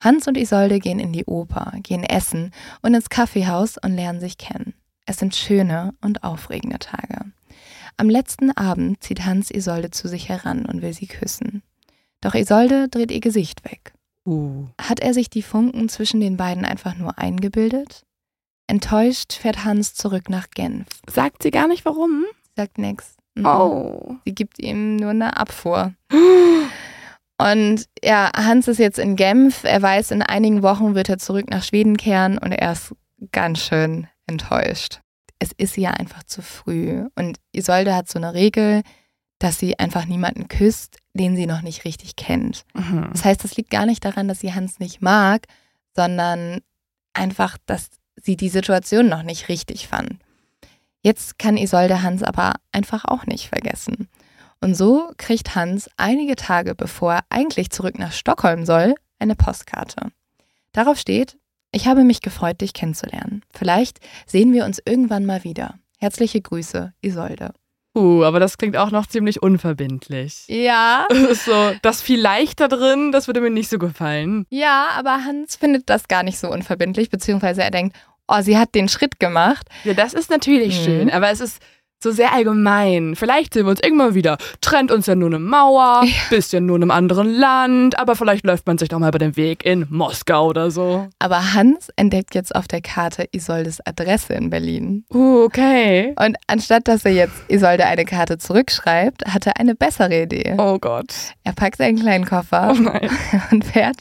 Hans 0.00 0.28
und 0.28 0.36
Isolde 0.36 0.78
gehen 0.78 1.00
in 1.00 1.12
die 1.12 1.24
Oper, 1.24 1.72
gehen 1.82 2.04
essen 2.04 2.52
und 2.82 2.94
ins 2.94 3.10
Kaffeehaus 3.10 3.78
und 3.78 3.94
lernen 3.94 4.20
sich 4.20 4.38
kennen. 4.38 4.74
Es 5.06 5.16
sind 5.16 5.34
schöne 5.34 5.94
und 6.00 6.22
aufregende 6.22 6.78
Tage. 6.78 7.32
Am 7.96 8.08
letzten 8.08 8.52
Abend 8.52 9.02
zieht 9.02 9.24
Hans 9.24 9.50
Isolde 9.50 9.90
zu 9.90 10.06
sich 10.06 10.28
heran 10.28 10.66
und 10.66 10.82
will 10.82 10.92
sie 10.92 11.08
küssen. 11.08 11.62
Doch 12.20 12.34
Isolde 12.34 12.88
dreht 12.88 13.10
ihr 13.10 13.20
Gesicht 13.20 13.64
weg. 13.64 13.92
Uh. 14.24 14.66
Hat 14.80 15.00
er 15.00 15.14
sich 15.14 15.30
die 15.30 15.42
Funken 15.42 15.88
zwischen 15.88 16.20
den 16.20 16.36
beiden 16.36 16.64
einfach 16.64 16.96
nur 16.96 17.18
eingebildet? 17.18 18.04
Enttäuscht 18.68 19.32
fährt 19.32 19.64
Hans 19.64 19.94
zurück 19.94 20.28
nach 20.28 20.50
Genf. 20.50 20.86
Sagt 21.10 21.42
sie 21.42 21.50
gar 21.50 21.66
nicht 21.66 21.84
warum? 21.84 22.24
Sagt 22.54 22.78
nix. 22.78 23.16
Mhm. 23.34 23.46
Oh. 23.46 24.16
Sie 24.24 24.34
gibt 24.34 24.58
ihm 24.58 24.96
nur 24.96 25.10
eine 25.10 25.36
Abfuhr. 25.36 25.94
Und 27.40 27.86
ja, 28.02 28.30
Hans 28.36 28.68
ist 28.68 28.78
jetzt 28.78 28.98
in 28.98 29.16
Genf. 29.16 29.64
Er 29.64 29.80
weiß, 29.80 30.10
in 30.10 30.22
einigen 30.22 30.62
Wochen 30.62 30.94
wird 30.94 31.08
er 31.08 31.18
zurück 31.18 31.48
nach 31.50 31.62
Schweden 31.62 31.96
kehren 31.96 32.36
und 32.36 32.50
er 32.50 32.72
ist 32.72 32.96
ganz 33.30 33.60
schön 33.60 34.08
enttäuscht. 34.26 35.00
Es 35.38 35.52
ist 35.56 35.76
ja 35.76 35.90
einfach 35.90 36.24
zu 36.24 36.42
früh. 36.42 37.06
Und 37.14 37.38
Isolde 37.52 37.94
hat 37.94 38.08
so 38.08 38.18
eine 38.18 38.34
Regel, 38.34 38.82
dass 39.38 39.60
sie 39.60 39.78
einfach 39.78 40.04
niemanden 40.06 40.48
küsst, 40.48 40.98
den 41.14 41.36
sie 41.36 41.46
noch 41.46 41.62
nicht 41.62 41.84
richtig 41.84 42.16
kennt. 42.16 42.64
Mhm. 42.74 43.08
Das 43.12 43.24
heißt, 43.24 43.44
das 43.44 43.56
liegt 43.56 43.70
gar 43.70 43.86
nicht 43.86 44.04
daran, 44.04 44.26
dass 44.26 44.40
sie 44.40 44.52
Hans 44.52 44.80
nicht 44.80 45.00
mag, 45.00 45.46
sondern 45.94 46.60
einfach, 47.12 47.56
dass 47.66 47.90
sie 48.22 48.36
die 48.36 48.48
Situation 48.48 49.08
noch 49.08 49.22
nicht 49.22 49.48
richtig 49.48 49.88
fand. 49.88 50.16
Jetzt 51.02 51.38
kann 51.38 51.56
Isolde 51.56 52.02
Hans 52.02 52.22
aber 52.22 52.54
einfach 52.72 53.04
auch 53.04 53.26
nicht 53.26 53.48
vergessen. 53.48 54.08
Und 54.60 54.74
so 54.74 55.12
kriegt 55.16 55.54
Hans 55.54 55.88
einige 55.96 56.36
Tage 56.36 56.74
bevor 56.74 57.14
er 57.14 57.24
eigentlich 57.28 57.70
zurück 57.70 57.98
nach 57.98 58.12
Stockholm 58.12 58.66
soll, 58.66 58.94
eine 59.18 59.36
Postkarte. 59.36 60.10
Darauf 60.72 60.98
steht, 60.98 61.36
ich 61.70 61.86
habe 61.86 62.04
mich 62.04 62.22
gefreut, 62.22 62.60
dich 62.60 62.72
kennenzulernen. 62.72 63.42
Vielleicht 63.52 63.98
sehen 64.26 64.52
wir 64.52 64.64
uns 64.64 64.80
irgendwann 64.84 65.26
mal 65.26 65.44
wieder. 65.44 65.74
Herzliche 65.98 66.40
Grüße, 66.40 66.92
Isolde. 67.00 67.52
Uh, 67.96 68.22
aber 68.22 68.38
das 68.38 68.58
klingt 68.58 68.76
auch 68.76 68.90
noch 68.90 69.06
ziemlich 69.06 69.42
unverbindlich. 69.42 70.44
Ja, 70.46 71.06
so, 71.32 71.72
das 71.82 72.00
viel 72.00 72.20
leichter 72.20 72.68
drin, 72.68 73.10
das 73.12 73.26
würde 73.26 73.40
mir 73.40 73.50
nicht 73.50 73.68
so 73.68 73.78
gefallen. 73.78 74.46
ja, 74.50 74.88
aber 74.96 75.24
Hans 75.24 75.56
findet 75.56 75.90
das 75.90 76.06
gar 76.06 76.22
nicht 76.22 76.38
so 76.38 76.48
unverbindlich, 76.48 77.10
beziehungsweise 77.10 77.62
er 77.62 77.70
denkt, 77.70 77.96
oh, 78.28 78.40
sie 78.42 78.56
hat 78.58 78.74
den 78.74 78.88
Schritt 78.88 79.18
gemacht. 79.18 79.66
Ja, 79.84 79.94
das 79.94 80.14
ist 80.14 80.30
natürlich 80.30 80.80
Mhm. 80.80 80.84
schön, 80.84 81.10
aber 81.10 81.30
es 81.30 81.40
ist 81.40 81.60
so 82.00 82.12
sehr 82.12 82.32
allgemein. 82.32 83.16
Vielleicht 83.16 83.54
sehen 83.54 83.66
wir 83.66 83.70
uns 83.70 83.80
irgendwann 83.82 84.14
wieder. 84.14 84.38
Trennt 84.60 84.92
uns 84.92 85.06
ja 85.06 85.16
nur 85.16 85.30
eine 85.30 85.40
Mauer, 85.40 86.04
bisschen 86.30 86.64
nur 86.64 86.76
in 86.76 86.82
einem 86.82 86.92
anderen 86.92 87.28
Land, 87.28 87.98
aber 87.98 88.14
vielleicht 88.14 88.46
läuft 88.46 88.68
man 88.68 88.78
sich 88.78 88.88
doch 88.88 89.00
mal 89.00 89.08
über 89.08 89.18
den 89.18 89.36
Weg 89.36 89.66
in 89.66 89.84
Moskau 89.90 90.46
oder 90.46 90.70
so. 90.70 91.08
Aber 91.18 91.54
Hans 91.54 91.88
entdeckt 91.96 92.36
jetzt 92.36 92.54
auf 92.54 92.68
der 92.68 92.82
Karte 92.82 93.26
Isoldes 93.32 93.84
Adresse 93.84 94.34
in 94.34 94.48
Berlin. 94.48 95.06
Uh, 95.12 95.42
okay. 95.42 96.14
Und 96.20 96.36
anstatt 96.46 96.86
dass 96.86 97.04
er 97.04 97.10
jetzt 97.14 97.34
Isolde 97.48 97.84
eine 97.86 98.04
Karte 98.04 98.38
zurückschreibt, 98.38 99.24
hat 99.26 99.48
er 99.48 99.58
eine 99.58 99.74
bessere 99.74 100.22
Idee. 100.22 100.54
Oh 100.56 100.78
Gott. 100.78 101.12
Er 101.42 101.52
packt 101.52 101.78
seinen 101.78 101.98
kleinen 101.98 102.26
Oh 102.26 102.28
Koffer 102.28 102.74
nein. 102.74 103.10
und 103.50 103.64
fährt. 103.64 103.96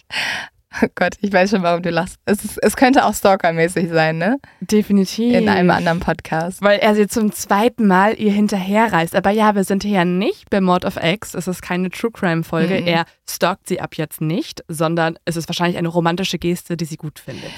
Oh 0.84 0.88
Gott, 0.96 1.16
ich 1.22 1.32
weiß 1.32 1.50
schon, 1.52 1.64
warum 1.64 1.82
du 1.82 1.90
lachst. 1.90 2.18
Es, 2.26 2.44
ist, 2.44 2.58
es 2.62 2.76
könnte 2.76 3.06
auch 3.06 3.14
stalkermäßig 3.14 3.90
sein, 3.90 4.18
ne? 4.18 4.38
Definitiv. 4.60 5.34
In 5.34 5.48
einem 5.48 5.72
anderen 5.72 6.02
Podcast. 6.02 6.62
Weil 6.62 6.80
er 6.80 6.94
sie 6.94 7.08
zum 7.08 7.32
zweiten 7.32 7.88
Mal 7.88 8.20
ihr 8.20 8.32
hinterherreist. 8.34 9.16
Aber 9.16 9.32
ja, 9.32 9.56
wir 9.56 9.64
sind 9.64 9.84
hier 9.84 9.92
ja 10.00 10.06
nicht 10.06 10.50
bei 10.50 10.60
Mord 10.60 10.84
of 10.84 10.98
X. 11.02 11.34
Es 11.36 11.48
ist 11.48 11.62
keine 11.62 11.90
True 11.90 12.12
Crime 12.12 12.44
Folge. 12.44 12.82
Mhm. 12.82 12.88
Er 12.88 13.06
stalkt 13.28 13.68
sie 13.70 13.80
ab 13.80 13.96
jetzt 13.96 14.20
nicht, 14.20 14.64
sondern 14.68 15.18
es 15.26 15.38
ist 15.38 15.48
wahrscheinlich 15.48 15.78
eine 15.78 15.88
romantische 15.88 16.38
Geste, 16.38 16.76
die 16.76 16.86
sie 16.86 16.98
gut 16.98 17.20
findet. 17.20 17.52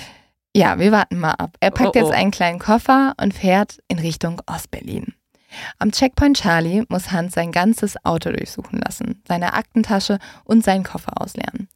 Ja, 0.55 0.77
wir 0.79 0.91
warten 0.91 1.19
mal 1.19 1.31
ab. 1.33 1.55
Er 1.59 1.71
packt 1.71 1.95
Oh, 1.95 1.99
oh. 1.99 2.03
jetzt 2.05 2.13
einen 2.13 2.31
kleinen 2.31 2.59
Koffer 2.59 3.13
und 3.19 3.33
fährt 3.33 3.79
in 3.87 3.97
Richtung 3.99 4.39
Ostberlin. 4.45 5.13
Am 5.79 5.91
Checkpoint 5.91 6.37
Charlie 6.39 6.83
muss 6.89 7.11
Hans 7.11 7.33
sein 7.33 7.51
ganzes 7.51 7.95
Auto 8.05 8.31
durchsuchen 8.31 8.79
lassen, 8.79 9.23
seine 9.27 9.53
Aktentasche 9.55 10.19
und 10.43 10.63
seinen 10.63 10.83
Koffer 10.83 11.19
ausleeren. 11.19 11.67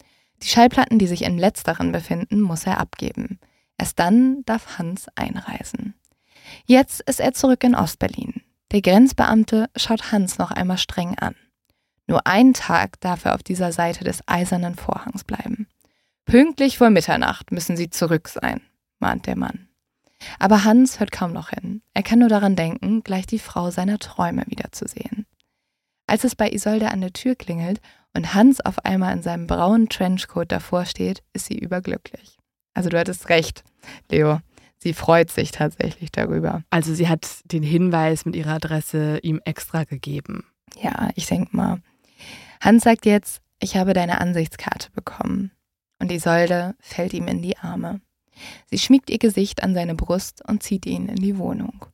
Die 0.44 0.50
Schallplatten, 0.50 1.00
die 1.00 1.08
sich 1.08 1.24
im 1.24 1.38
letzteren 1.38 1.92
befinden, 1.92 2.42
muss 2.42 2.66
er 2.66 2.80
abgeben. 2.80 3.40
Erst 3.78 4.00
dann 4.00 4.44
darf 4.46 4.78
Hans 4.78 5.08
einreisen. 5.16 5.94
Jetzt 6.66 7.02
ist 7.02 7.20
er 7.20 7.34
zurück 7.34 7.64
in 7.64 7.76
Ostberlin. 7.76 8.42
Der 8.72 8.82
Grenzbeamte 8.82 9.70
schaut 9.76 10.12
Hans 10.12 10.38
noch 10.38 10.52
einmal 10.52 10.78
streng 10.78 11.18
an. 11.18 11.36
Nur 12.08 12.28
einen 12.28 12.54
Tag 12.54 13.00
darf 13.00 13.24
er 13.26 13.36
auf 13.36 13.44
dieser 13.44 13.72
Seite 13.72 14.04
des 14.04 14.28
eisernen 14.28 14.76
Vorhangs 14.76 15.24
bleiben. 15.24 15.68
Pünktlich 16.26 16.78
vor 16.78 16.90
Mitternacht 16.90 17.52
müssen 17.52 17.78
sie 17.78 17.90
zurück 17.90 18.28
sein, 18.28 18.62
mahnt 19.00 19.28
der 19.28 19.38
Mann. 19.38 19.70
Aber 20.40 20.64
Hans 20.64 21.00
hört 21.00 21.12
kaum 21.12 21.34
noch 21.34 21.50
hin. 21.50 21.82
Er 21.94 22.04
kann 22.04 22.20
nur 22.20 22.30
daran 22.30 22.56
denken, 22.56 23.04
gleich 23.04 23.26
die 23.26 23.40
Frau 23.40 23.72
seiner 23.72 24.00
Träume 24.00 24.44
wiederzusehen. 24.48 25.26
Als 26.08 26.24
es 26.24 26.36
bei 26.36 26.50
Isolde 26.52 26.92
an 26.92 27.02
der 27.02 27.14
Tür 27.14 27.36
klingelt 27.36 27.82
und 28.16 28.34
Hans 28.34 28.62
auf 28.62 28.86
einmal 28.86 29.14
in 29.14 29.24
seinem 29.24 29.48
braunen 29.48 29.90
Trenchcoat 29.90 30.52
davor 30.52 30.86
steht, 30.86 31.24
ist 31.34 31.48
sie 31.48 31.58
überglücklich. 31.58 32.38
Also 32.74 32.90
du 32.90 33.00
hattest 33.00 33.30
recht, 33.30 33.64
Leo. 34.10 34.40
Sie 34.78 34.94
freut 34.94 35.32
sich 35.32 35.52
tatsächlich 35.52 36.12
darüber. 36.12 36.64
Also 36.70 36.94
sie 36.94 37.08
hat 37.08 37.26
den 37.46 37.64
Hinweis 37.64 38.26
mit 38.26 38.36
ihrer 38.36 38.56
Adresse 38.56 39.20
ihm 39.20 39.40
extra 39.46 39.86
gegeben. 39.86 40.46
Ja, 40.82 41.10
ich 41.16 41.26
denke 41.26 41.56
mal. 41.56 41.82
Hans 42.60 42.84
sagt 42.84 43.06
jetzt, 43.06 43.42
ich 43.60 43.78
habe 43.78 43.94
deine 43.94 44.20
Ansichtskarte 44.20 44.92
bekommen. 44.92 45.52
Und 46.00 46.12
Isolde 46.12 46.76
fällt 46.80 47.14
ihm 47.14 47.28
in 47.28 47.42
die 47.42 47.58
Arme. 47.58 48.02
Sie 48.70 48.78
schmiegt 48.78 49.10
ihr 49.10 49.20
Gesicht 49.20 49.64
an 49.64 49.74
seine 49.74 49.96
Brust 49.96 50.44
und 50.48 50.64
zieht 50.64 50.86
ihn 50.86 51.08
in 51.08 51.16
die 51.16 51.38
Wohnung. 51.38 51.86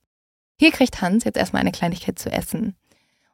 Hier 0.60 0.72
kriegt 0.72 1.02
Hans 1.02 1.26
jetzt 1.26 1.38
erstmal 1.38 1.62
eine 1.62 1.72
Kleinigkeit 1.72 2.18
zu 2.18 2.32
essen. 2.32 2.76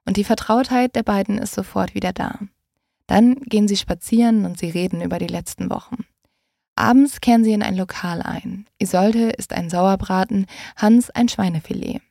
Und 0.06 0.18
die 0.18 0.24
Vertrautheit 0.24 0.96
der 0.96 1.04
beiden 1.04 1.38
ist 1.38 1.54
sofort 1.54 1.96
wieder 1.96 2.14
da. 2.14 2.40
Dann 3.08 3.36
gehen 3.36 3.68
sie 3.68 3.78
spazieren 3.78 4.46
und 4.46 4.58
sie 4.58 4.70
reden 4.70 5.02
über 5.02 5.20
die 5.20 5.28
letzten 5.28 5.70
Wochen. 5.70 6.06
Abends 6.76 7.22
kehren 7.22 7.44
sie 7.44 7.54
in 7.54 7.64
ein 7.64 7.76
Lokal 7.76 8.22
ein. 8.22 8.68
Isolde 8.80 9.30
isst 9.30 9.54
ein 9.54 9.70
Sauerbraten, 9.70 10.46
Hans 10.76 11.10
ein 11.10 11.30
Schweinefilet. 11.30 12.02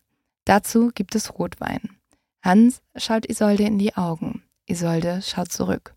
Dazu 0.45 0.91
gibt 0.95 1.15
es 1.15 1.39
Rotwein. 1.39 1.81
Hans 2.43 2.81
schaut 2.97 3.27
Isolde 3.27 3.65
in 3.65 3.79
die 3.79 3.97
Augen. 3.97 4.43
Isolde 4.67 5.21
schaut 5.23 5.53
zurück. 5.53 5.95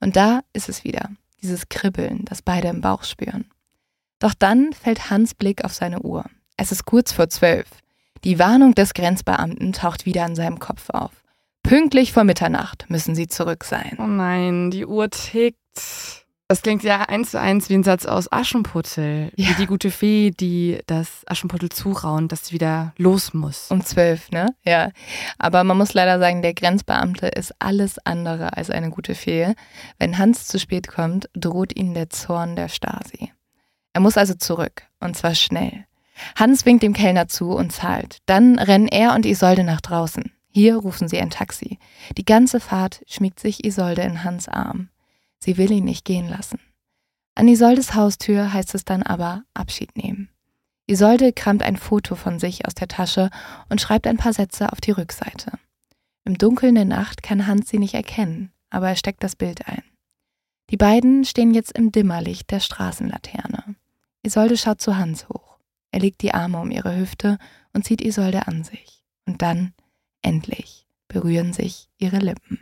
Und 0.00 0.16
da 0.16 0.40
ist 0.52 0.68
es 0.68 0.84
wieder, 0.84 1.10
dieses 1.42 1.68
Kribbeln, 1.68 2.24
das 2.24 2.42
beide 2.42 2.68
im 2.68 2.80
Bauch 2.80 3.04
spüren. 3.04 3.46
Doch 4.18 4.34
dann 4.34 4.72
fällt 4.72 5.10
Hans 5.10 5.34
Blick 5.34 5.64
auf 5.64 5.72
seine 5.72 6.00
Uhr. 6.02 6.24
Es 6.56 6.72
ist 6.72 6.84
kurz 6.84 7.12
vor 7.12 7.28
zwölf. 7.28 7.68
Die 8.24 8.38
Warnung 8.38 8.74
des 8.74 8.92
Grenzbeamten 8.92 9.72
taucht 9.72 10.04
wieder 10.04 10.24
an 10.24 10.36
seinem 10.36 10.58
Kopf 10.58 10.90
auf. 10.90 11.19
Pünktlich 11.70 12.12
vor 12.12 12.24
Mitternacht 12.24 12.86
müssen 12.88 13.14
sie 13.14 13.28
zurück 13.28 13.62
sein. 13.62 13.96
Oh 14.00 14.06
nein, 14.08 14.72
die 14.72 14.86
Uhr 14.86 15.08
tickt. 15.08 15.56
Das 16.48 16.62
klingt 16.62 16.82
ja 16.82 17.02
eins 17.02 17.30
zu 17.30 17.38
eins 17.38 17.68
wie 17.68 17.74
ein 17.74 17.84
Satz 17.84 18.06
aus 18.06 18.32
Aschenputtel. 18.32 19.30
Ja. 19.36 19.50
Wie 19.50 19.54
die 19.54 19.66
gute 19.66 19.92
Fee, 19.92 20.32
die 20.32 20.80
das 20.86 21.22
Aschenputtel 21.26 21.68
zuraunt, 21.68 22.32
dass 22.32 22.46
sie 22.46 22.54
wieder 22.54 22.92
los 22.96 23.34
muss. 23.34 23.70
Um 23.70 23.84
zwölf, 23.84 24.32
ne? 24.32 24.52
Ja. 24.64 24.90
Aber 25.38 25.62
man 25.62 25.78
muss 25.78 25.94
leider 25.94 26.18
sagen, 26.18 26.42
der 26.42 26.54
Grenzbeamte 26.54 27.28
ist 27.28 27.54
alles 27.60 28.04
andere 28.04 28.56
als 28.56 28.68
eine 28.70 28.90
gute 28.90 29.14
Fee. 29.14 29.54
Wenn 29.96 30.18
Hans 30.18 30.48
zu 30.48 30.58
spät 30.58 30.88
kommt, 30.88 31.30
droht 31.34 31.76
ihnen 31.76 31.94
der 31.94 32.10
Zorn 32.10 32.56
der 32.56 32.66
Stasi. 32.68 33.30
Er 33.92 34.00
muss 34.00 34.16
also 34.16 34.34
zurück, 34.34 34.82
und 34.98 35.16
zwar 35.16 35.36
schnell. 35.36 35.84
Hans 36.34 36.66
winkt 36.66 36.82
dem 36.82 36.94
Kellner 36.94 37.28
zu 37.28 37.52
und 37.52 37.70
zahlt. 37.70 38.18
Dann 38.26 38.58
rennen 38.58 38.88
er 38.88 39.14
und 39.14 39.24
Isolde 39.24 39.62
nach 39.62 39.80
draußen. 39.80 40.32
Hier 40.50 40.76
rufen 40.76 41.08
sie 41.08 41.18
ein 41.18 41.30
Taxi. 41.30 41.78
Die 42.16 42.24
ganze 42.24 42.60
Fahrt 42.60 43.02
schmiegt 43.06 43.40
sich 43.40 43.64
Isolde 43.64 44.02
in 44.02 44.24
Hans 44.24 44.48
Arm. 44.48 44.88
Sie 45.38 45.56
will 45.56 45.70
ihn 45.70 45.84
nicht 45.84 46.04
gehen 46.04 46.28
lassen. 46.28 46.58
An 47.34 47.48
Isoldes 47.48 47.94
Haustür 47.94 48.52
heißt 48.52 48.74
es 48.74 48.84
dann 48.84 49.02
aber 49.02 49.44
Abschied 49.54 49.96
nehmen. 49.96 50.28
Isolde 50.86 51.32
kramt 51.32 51.62
ein 51.62 51.76
Foto 51.76 52.16
von 52.16 52.40
sich 52.40 52.66
aus 52.66 52.74
der 52.74 52.88
Tasche 52.88 53.30
und 53.68 53.80
schreibt 53.80 54.08
ein 54.08 54.16
paar 54.16 54.32
Sätze 54.32 54.72
auf 54.72 54.80
die 54.80 54.90
Rückseite. 54.90 55.52
Im 56.24 56.36
Dunkeln 56.36 56.74
der 56.74 56.84
Nacht 56.84 57.22
kann 57.22 57.46
Hans 57.46 57.70
sie 57.70 57.78
nicht 57.78 57.94
erkennen, 57.94 58.52
aber 58.70 58.88
er 58.88 58.96
steckt 58.96 59.22
das 59.22 59.36
Bild 59.36 59.66
ein. 59.68 59.82
Die 60.70 60.76
beiden 60.76 61.24
stehen 61.24 61.54
jetzt 61.54 61.72
im 61.72 61.92
Dimmerlicht 61.92 62.50
der 62.50 62.60
Straßenlaterne. 62.60 63.76
Isolde 64.22 64.56
schaut 64.56 64.80
zu 64.80 64.96
Hans 64.96 65.28
hoch. 65.28 65.58
Er 65.92 66.00
legt 66.00 66.22
die 66.22 66.34
Arme 66.34 66.60
um 66.60 66.70
ihre 66.70 66.96
Hüfte 66.96 67.38
und 67.72 67.84
zieht 67.84 68.00
Isolde 68.00 68.46
an 68.46 68.64
sich. 68.64 69.02
Und 69.26 69.42
dann, 69.42 69.72
endlich, 70.22 70.86
berühren 71.08 71.52
sich 71.52 71.88
ihre 71.98 72.18
Lippen. 72.18 72.60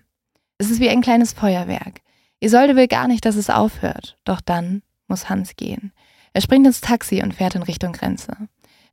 Es 0.59 0.71
ist 0.71 0.81
wie 0.81 0.90
ein 0.90 1.03
kleines 1.03 1.33
Feuerwerk. 1.33 2.01
Isolde 2.40 2.77
will 2.77 2.88
gar 2.88 3.09
nicht, 3.09 3.25
dass 3.25 3.37
es 3.37 3.51
aufhört. 3.51 4.18
Doch 4.25 4.40
dann 4.40 4.83
muss 5.07 5.29
Hans 5.29 5.57
gehen. 5.57 5.92
Er 6.33 6.40
springt 6.40 6.66
ins 6.66 6.81
Taxi 6.81 7.23
und 7.23 7.35
fährt 7.35 7.55
in 7.55 7.62
Richtung 7.62 7.92
Grenze. 7.92 8.37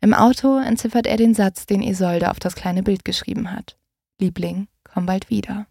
Im 0.01 0.13
Auto 0.13 0.58
entziffert 0.58 1.08
er 1.08 1.17
den 1.17 1.34
Satz, 1.34 1.65
den 1.65 1.82
Isolde 1.82 2.32
auf 2.32 2.39
das 2.39 2.56
kleine 2.56 2.84
Bild 2.84 3.06
geschrieben 3.06 3.51
hat. 3.51 3.78
Liebling, 4.19 4.67
komm 4.84 5.06
bald 5.06 5.30
wieder. 5.30 5.67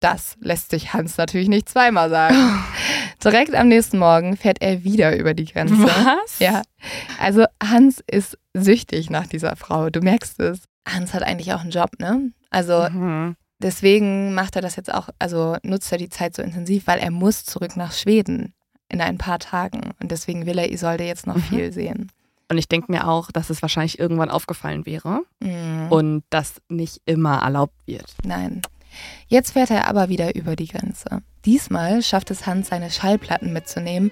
Das 0.00 0.36
lässt 0.40 0.70
sich 0.70 0.92
Hans 0.92 1.16
natürlich 1.16 1.48
nicht 1.48 1.68
zweimal 1.68 2.10
sagen. 2.10 2.36
Direkt 3.24 3.54
am 3.54 3.68
nächsten 3.68 3.98
Morgen 3.98 4.36
fährt 4.36 4.60
er 4.60 4.82
wieder 4.82 5.16
über 5.16 5.32
die 5.32 5.44
Grenze. 5.44 5.84
Was? 5.84 6.38
Ja. 6.40 6.62
Also 7.20 7.44
Hans 7.62 8.02
ist 8.10 8.36
süchtig 8.52 9.10
nach 9.10 9.28
dieser 9.28 9.54
Frau. 9.54 9.90
Du 9.90 10.00
merkst 10.00 10.40
es. 10.40 10.64
Hans 10.88 11.14
hat 11.14 11.22
eigentlich 11.22 11.52
auch 11.52 11.60
einen 11.60 11.70
Job, 11.70 11.90
ne? 11.98 12.32
Also 12.50 12.88
Mhm. 12.90 13.36
deswegen 13.60 14.34
macht 14.34 14.56
er 14.56 14.62
das 14.62 14.76
jetzt 14.76 14.92
auch, 14.92 15.08
also 15.18 15.56
nutzt 15.62 15.90
er 15.92 15.98
die 15.98 16.08
Zeit 16.10 16.34
so 16.34 16.42
intensiv, 16.42 16.86
weil 16.86 16.98
er 16.98 17.10
muss 17.10 17.44
zurück 17.44 17.76
nach 17.76 17.92
Schweden 17.92 18.54
in 18.88 19.00
ein 19.00 19.18
paar 19.18 19.38
Tagen. 19.38 19.92
Und 20.00 20.10
deswegen 20.10 20.44
will 20.46 20.58
er 20.58 20.70
Isolde 20.70 21.04
jetzt 21.04 21.26
noch 21.26 21.36
Mhm. 21.36 21.42
viel 21.42 21.72
sehen. 21.72 22.10
Und 22.50 22.58
ich 22.58 22.68
denke 22.68 22.92
mir 22.92 23.08
auch, 23.08 23.30
dass 23.32 23.48
es 23.48 23.62
wahrscheinlich 23.62 23.98
irgendwann 23.98 24.30
aufgefallen 24.30 24.84
wäre 24.84 25.22
Mhm. 25.40 25.86
und 25.90 26.24
das 26.28 26.60
nicht 26.68 27.00
immer 27.06 27.38
erlaubt 27.42 27.74
wird. 27.86 28.14
Nein. 28.24 28.60
Jetzt 29.28 29.52
fährt 29.52 29.70
er 29.70 29.88
aber 29.88 30.10
wieder 30.10 30.34
über 30.34 30.54
die 30.54 30.66
Grenze. 30.68 31.22
Diesmal 31.46 32.02
schafft 32.02 32.30
es 32.30 32.46
Hans, 32.46 32.68
seine 32.68 32.90
Schallplatten 32.90 33.52
mitzunehmen. 33.54 34.10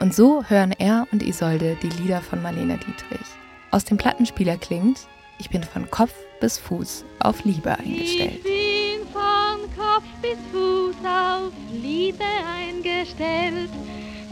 Und 0.00 0.14
so 0.14 0.44
hören 0.44 0.72
er 0.72 1.06
und 1.12 1.22
Isolde 1.22 1.76
die 1.82 1.88
Lieder 1.90 2.22
von 2.22 2.40
Marlene 2.42 2.78
Dietrich. 2.78 3.26
Aus 3.70 3.84
dem 3.84 3.98
Plattenspieler 3.98 4.56
klingt, 4.56 5.06
ich 5.38 5.50
bin 5.50 5.62
von 5.62 5.90
Kopf 5.90 6.12
bis 6.40 6.58
Fuß 6.58 7.04
auf 7.20 7.44
Liebe 7.44 7.76
eingestellt. 7.78 8.38
Ich 8.38 8.42
bin 8.42 9.06
von 9.12 9.60
Kopf 9.76 10.04
bis 10.22 10.38
Fuß 10.52 10.96
auf 11.04 11.52
Liebe 11.72 12.24
eingestellt, 12.58 13.70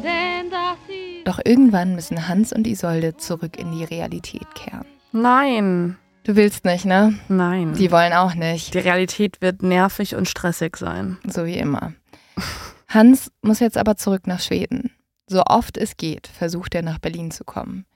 denn 0.02 0.50
das 0.50 0.76
ist 0.88 1.26
Doch 1.26 1.40
irgendwann 1.44 1.94
müssen 1.94 2.28
Hans 2.28 2.52
und 2.52 2.66
Isolde 2.66 3.16
zurück 3.16 3.58
in 3.58 3.72
die 3.72 3.84
Realität 3.84 4.54
kehren. 4.54 4.86
Nein, 5.12 5.96
Du 6.24 6.36
willst 6.36 6.64
nicht, 6.64 6.84
ne? 6.84 7.18
nein. 7.28 7.74
Die 7.74 7.90
wollen 7.90 8.12
auch 8.12 8.34
nicht. 8.34 8.74
Die 8.74 8.78
Realität 8.78 9.40
wird 9.40 9.62
nervig 9.62 10.14
und 10.14 10.28
stressig 10.28 10.76
sein. 10.76 11.18
So 11.26 11.46
wie 11.46 11.56
immer. 11.56 11.94
Hans 12.86 13.32
muss 13.42 13.58
jetzt 13.58 13.76
aber 13.76 13.96
zurück 13.96 14.28
nach 14.28 14.38
Schweden. 14.40 14.92
So 15.26 15.42
oft 15.44 15.76
es 15.76 15.96
geht, 15.96 16.28
versucht 16.28 16.76
er 16.76 16.82
nach 16.82 16.98
Berlin 16.98 17.32
zu 17.32 17.42
kommen. 17.44 17.86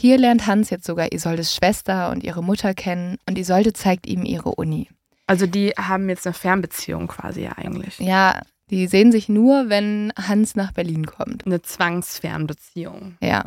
Hier 0.00 0.16
lernt 0.16 0.46
Hans 0.46 0.70
jetzt 0.70 0.86
sogar 0.86 1.10
Isoldes 1.10 1.52
Schwester 1.52 2.10
und 2.10 2.22
ihre 2.22 2.40
Mutter 2.40 2.72
kennen 2.72 3.18
und 3.28 3.36
Isolde 3.36 3.72
zeigt 3.72 4.06
ihm 4.06 4.24
ihre 4.24 4.54
Uni. 4.54 4.88
Also 5.26 5.48
die 5.48 5.70
haben 5.70 6.08
jetzt 6.08 6.24
eine 6.24 6.34
Fernbeziehung 6.34 7.08
quasi 7.08 7.42
ja 7.42 7.58
eigentlich. 7.58 7.98
Ja, 7.98 8.42
die 8.70 8.86
sehen 8.86 9.10
sich 9.10 9.28
nur, 9.28 9.68
wenn 9.68 10.12
Hans 10.16 10.54
nach 10.54 10.70
Berlin 10.70 11.04
kommt. 11.04 11.46
Eine 11.46 11.62
Zwangsfernbeziehung. 11.62 13.16
Ja. 13.20 13.42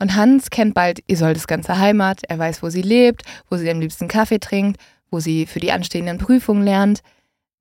Und 0.00 0.16
Hans 0.16 0.50
kennt 0.50 0.74
bald 0.74 0.98
Isoldes 1.06 1.46
ganze 1.46 1.78
Heimat. 1.78 2.24
Er 2.28 2.40
weiß, 2.40 2.60
wo 2.64 2.70
sie 2.70 2.82
lebt, 2.82 3.22
wo 3.48 3.56
sie 3.56 3.70
am 3.70 3.78
liebsten 3.78 4.08
Kaffee 4.08 4.40
trinkt, 4.40 4.80
wo 5.12 5.20
sie 5.20 5.46
für 5.46 5.60
die 5.60 5.70
anstehenden 5.70 6.18
Prüfungen 6.18 6.64
lernt. 6.64 7.02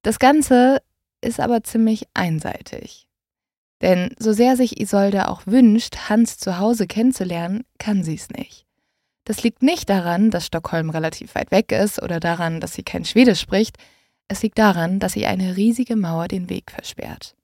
Das 0.02 0.18
Ganze 0.18 0.82
ist 1.22 1.40
aber 1.40 1.64
ziemlich 1.64 2.08
einseitig. 2.16 3.07
Denn 3.82 4.16
so 4.18 4.34
sehr 4.34 4.56
sich 4.56 4.80
Isolde 4.80 5.28
auch 5.28 5.42
wünscht, 5.46 6.10
Hans 6.10 6.38
zu 6.38 6.58
Hause 6.58 6.88
kennenzulernen, 6.88 7.64
kann 7.78 8.04
sie 8.04 8.16
es 8.16 8.30
nicht. 8.30 8.66
Das 9.24 9.44
liegt 9.44 9.62
nicht 9.62 9.90
daran, 9.90 10.32
dass 10.32 10.46
Stockholm 10.46 10.90
relativ 10.90 11.36
weit 11.36 11.52
weg 11.52 11.72
ist 11.72 12.02
oder 12.02 12.20
daran, 12.20 12.62
dass 12.62 12.74
sie 12.74 12.84
kein 12.84 13.06
Schwedisch 13.06 13.42
spricht. 13.42 13.78
Es 14.28 14.42
liegt 14.42 14.58
daran, 14.58 15.00
dass 15.00 15.16
ihr 15.16 15.30
eine 15.30 15.58
riesige 15.58 15.96
Mauer 15.96 16.28
den 16.28 16.50
Weg 16.50 16.72
versperrt. 16.72 17.36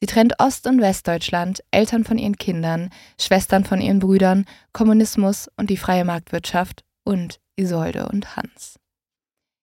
Sie 0.00 0.06
trennt 0.06 0.40
Ost- 0.40 0.66
und 0.66 0.80
Westdeutschland, 0.80 1.62
Eltern 1.70 2.04
von 2.04 2.18
ihren 2.18 2.36
Kindern, 2.36 2.90
Schwestern 3.20 3.64
von 3.64 3.80
ihren 3.80 3.98
Brüdern, 3.98 4.46
Kommunismus 4.72 5.48
und 5.56 5.70
die 5.70 5.76
freie 5.76 6.04
Marktwirtschaft 6.04 6.84
und 7.04 7.38
Isolde 7.56 8.08
und 8.08 8.36
Hans. 8.36 8.80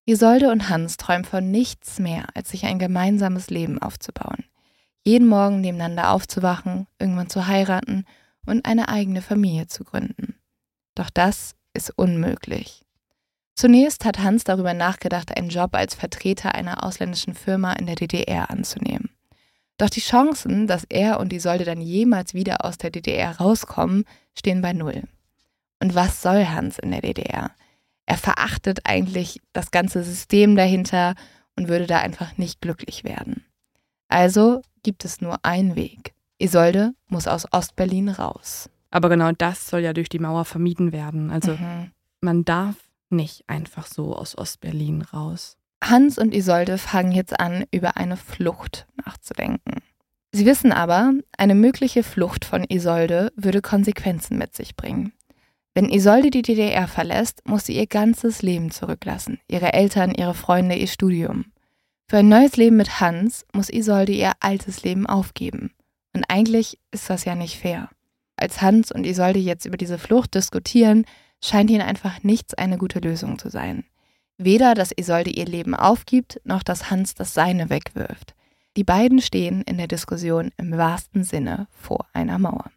Isolde 0.05 0.51
und 0.51 0.69
Hans 0.69 0.95
träumen 0.95 1.25
von 1.25 1.51
nichts 1.51 1.99
mehr, 1.99 2.27
als 2.33 2.51
sich 2.51 2.65
ein 2.65 2.79
gemeinsames 2.79 3.49
Leben 3.49 3.81
aufzubauen. 3.81 4.45
Jeden 5.07 5.29
Morgen 5.29 5.61
nebeneinander 5.61 6.11
aufzuwachen, 6.11 6.85
irgendwann 6.99 7.29
zu 7.29 7.47
heiraten 7.47 8.03
und 8.45 8.65
eine 8.65 8.89
eigene 8.89 9.21
Familie 9.21 9.67
zu 9.67 9.85
gründen. 9.85 10.35
Doch 10.95 11.09
das 11.09 11.55
ist 11.73 11.97
unmöglich. 11.97 12.83
Zunächst 13.55 14.03
hat 14.03 14.19
Hans 14.19 14.43
darüber 14.43 14.73
nachgedacht, 14.73 15.37
einen 15.37 15.47
Job 15.47 15.75
als 15.75 15.95
Vertreter 15.95 16.53
einer 16.55 16.83
ausländischen 16.83 17.35
Firma 17.35 17.71
in 17.71 17.85
der 17.85 17.95
DDR 17.95 18.51
anzunehmen. 18.51 19.09
Doch 19.77 19.89
die 19.89 20.01
Chancen, 20.01 20.67
dass 20.67 20.83
er 20.83 21.21
und 21.21 21.31
Isolde 21.31 21.63
dann 21.63 21.79
jemals 21.79 22.33
wieder 22.33 22.65
aus 22.65 22.77
der 22.77 22.89
DDR 22.89 23.37
rauskommen, 23.37 24.03
stehen 24.37 24.61
bei 24.61 24.73
Null. 24.73 25.03
Und 25.81 25.95
was 25.95 26.21
soll 26.21 26.47
Hans 26.47 26.79
in 26.79 26.91
der 26.91 26.99
DDR? 26.99 27.51
Er 28.05 28.17
verachtet 28.17 28.81
eigentlich 28.83 29.39
das 29.53 29.71
ganze 29.71 30.03
System 30.03 30.57
dahinter 30.57 31.15
und 31.55 31.69
würde 31.69 31.87
da 31.87 31.99
einfach 31.99 32.37
nicht 32.37 32.59
glücklich 32.59 33.05
werden. 33.05 33.45
Also 34.09 34.61
gibt 34.87 35.03
es 35.03 35.19
nur 35.19 35.43
einen 35.43 35.75
Weg. 35.75 36.13
Isolde 36.39 36.93
muss 37.09 37.27
aus 37.27 37.45
Ostberlin 37.51 38.07
raus. 38.07 38.69
Aber 38.89 39.09
genau 39.09 39.33
das 39.33 39.67
soll 39.67 39.81
ja 39.81 39.91
durch 39.91 40.07
die 40.07 40.17
Mauer 40.17 40.45
vermieden 40.45 40.93
werden. 40.93 41.29
Also 41.29 41.51
Mhm. 41.51 41.91
man 42.21 42.45
darf 42.45 42.75
nicht 43.09 43.43
einfach 43.47 43.85
so 43.85 44.15
aus 44.15 44.37
Ostberlin 44.37 45.01
raus. 45.01 45.57
Hans 45.83 46.17
und 46.17 46.33
Isolde 46.33 46.77
fangen 46.77 47.11
jetzt 47.11 47.37
an, 47.37 47.65
über 47.69 47.97
eine 47.97 48.15
Flucht 48.15 48.87
nachzudenken. 49.05 49.81
Sie 50.31 50.45
wissen 50.45 50.71
aber, 50.71 51.11
eine 51.37 51.53
mögliche 51.55 52.01
Flucht 52.03 52.45
von 52.45 52.63
Isolde 52.63 53.33
würde 53.35 53.61
Konsequenzen 53.61 54.37
mit 54.37 54.55
sich 54.55 54.77
bringen. 54.77 55.11
Wenn 55.73 55.89
Isolde 55.89 56.29
die 56.29 56.43
DDR 56.43 56.87
verlässt, 56.87 57.45
muss 57.45 57.65
sie 57.65 57.75
ihr 57.75 57.87
ganzes 57.87 58.41
Leben 58.41 58.71
zurücklassen. 58.71 59.39
Ihre 59.49 59.73
Eltern, 59.73 60.13
ihre 60.15 60.33
Freunde, 60.33 60.75
ihr 60.75 60.87
Studium. 60.87 61.51
Für 62.09 62.19
ein 62.19 62.29
neues 62.29 62.55
Leben 62.55 62.77
mit 62.77 63.01
Hans 63.01 63.45
muss 63.51 63.69
Isolde 63.69 64.13
ihr 64.13 64.31
altes 64.39 64.83
Leben 64.83 65.07
aufgeben. 65.07 65.73
Und 66.13 66.23
eigentlich 66.29 66.79
ist 66.91 67.09
das 67.09 67.25
ja 67.25 67.35
nicht 67.35 67.59
fair. 67.59 67.89
Als 68.37 68.61
Hans 68.61 68.93
und 68.93 69.05
Isolde 69.05 69.39
jetzt 69.39 69.65
über 69.65 69.75
diese 69.75 69.97
Flucht 69.97 70.33
diskutieren, 70.33 71.03
scheint 71.43 71.69
ihnen 71.69 71.81
einfach 71.81 72.23
nichts 72.23 72.53
eine 72.53 72.77
gute 72.77 72.99
Lösung 72.99 73.37
zu 73.37 73.49
sein. 73.49 73.83
Weder, 74.37 74.73
dass 74.73 74.93
Isolde 74.95 75.31
ihr 75.31 75.45
Leben 75.45 75.75
aufgibt, 75.75 76.39
noch 76.45 76.63
dass 76.63 76.89
Hans 76.89 77.13
das 77.13 77.33
Seine 77.33 77.69
wegwirft. 77.69 78.35
Die 78.77 78.85
beiden 78.85 79.19
stehen 79.19 79.61
in 79.63 79.77
der 79.77 79.87
Diskussion 79.87 80.51
im 80.55 80.77
wahrsten 80.77 81.25
Sinne 81.25 81.67
vor 81.71 82.05
einer 82.13 82.39
Mauer. 82.39 82.71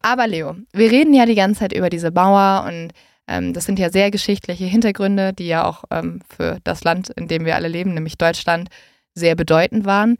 Aber 0.00 0.26
Leo, 0.26 0.56
wir 0.72 0.90
reden 0.90 1.12
ja 1.12 1.26
die 1.26 1.34
ganze 1.34 1.60
Zeit 1.60 1.74
über 1.74 1.90
diese 1.90 2.12
Mauer 2.12 2.64
und 2.66 2.92
das 3.26 3.64
sind 3.64 3.78
ja 3.78 3.90
sehr 3.90 4.10
geschichtliche 4.10 4.64
Hintergründe, 4.64 5.32
die 5.32 5.46
ja 5.46 5.64
auch 5.64 5.84
ähm, 5.90 6.20
für 6.28 6.58
das 6.64 6.84
Land, 6.84 7.10
in 7.10 7.28
dem 7.28 7.44
wir 7.44 7.56
alle 7.56 7.68
leben, 7.68 7.94
nämlich 7.94 8.18
Deutschland, 8.18 8.68
sehr 9.14 9.34
bedeutend 9.34 9.84
waren. 9.84 10.16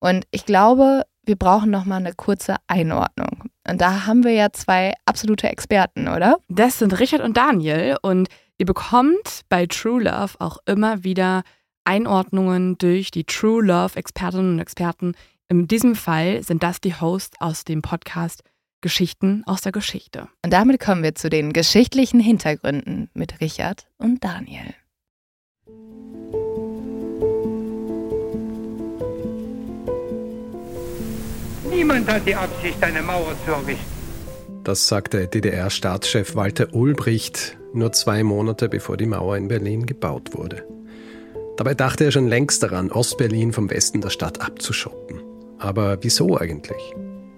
Und 0.00 0.24
ich 0.30 0.44
glaube, 0.44 1.04
wir 1.24 1.36
brauchen 1.36 1.70
noch 1.70 1.84
mal 1.84 1.96
eine 1.96 2.14
kurze 2.14 2.56
Einordnung. 2.66 3.50
Und 3.68 3.80
da 3.80 4.06
haben 4.06 4.24
wir 4.24 4.32
ja 4.32 4.50
zwei 4.52 4.94
absolute 5.04 5.48
Experten, 5.48 6.08
oder? 6.08 6.38
Das 6.48 6.78
sind 6.78 6.98
Richard 6.98 7.20
und 7.20 7.36
Daniel 7.36 7.96
und 8.00 8.28
ihr 8.56 8.66
bekommt 8.66 9.42
bei 9.50 9.66
True 9.66 10.02
Love 10.02 10.34
auch 10.38 10.58
immer 10.64 11.04
wieder 11.04 11.42
Einordnungen 11.84 12.78
durch 12.78 13.10
die 13.10 13.24
True 13.24 13.62
Love 13.62 13.96
Expertinnen 13.96 14.54
und 14.54 14.58
Experten. 14.58 15.12
In 15.48 15.68
diesem 15.68 15.94
Fall 15.94 16.42
sind 16.42 16.62
das 16.62 16.80
die 16.80 16.94
Hosts 16.94 17.40
aus 17.40 17.64
dem 17.64 17.82
Podcast 17.82 18.42
Geschichten 18.80 19.42
aus 19.46 19.60
der 19.60 19.72
Geschichte. 19.72 20.28
Und 20.44 20.52
damit 20.52 20.80
kommen 20.80 21.02
wir 21.02 21.14
zu 21.14 21.30
den 21.30 21.52
geschichtlichen 21.52 22.20
Hintergründen 22.20 23.10
mit 23.14 23.40
Richard 23.40 23.86
und 23.98 24.22
Daniel. 24.24 24.74
Niemand 31.70 32.08
hat 32.08 32.26
die 32.26 32.34
Absicht, 32.34 32.82
eine 32.82 33.02
Mauer 33.02 33.34
zu 33.44 33.52
errichten. 33.52 33.98
Das 34.64 34.88
sagte 34.88 35.28
DDR-Staatschef 35.28 36.34
Walter 36.34 36.74
Ulbricht 36.74 37.56
nur 37.72 37.92
zwei 37.92 38.22
Monate 38.22 38.68
bevor 38.68 38.96
die 38.96 39.06
Mauer 39.06 39.36
in 39.36 39.48
Berlin 39.48 39.86
gebaut 39.86 40.34
wurde. 40.34 40.64
Dabei 41.56 41.74
dachte 41.74 42.04
er 42.04 42.12
schon 42.12 42.28
längst 42.28 42.62
daran, 42.62 42.92
Ostberlin 42.92 43.52
vom 43.52 43.70
Westen 43.70 44.00
der 44.00 44.10
Stadt 44.10 44.40
abzuschotten. 44.40 45.20
Aber 45.58 45.98
wieso 46.02 46.38
eigentlich? 46.38 46.94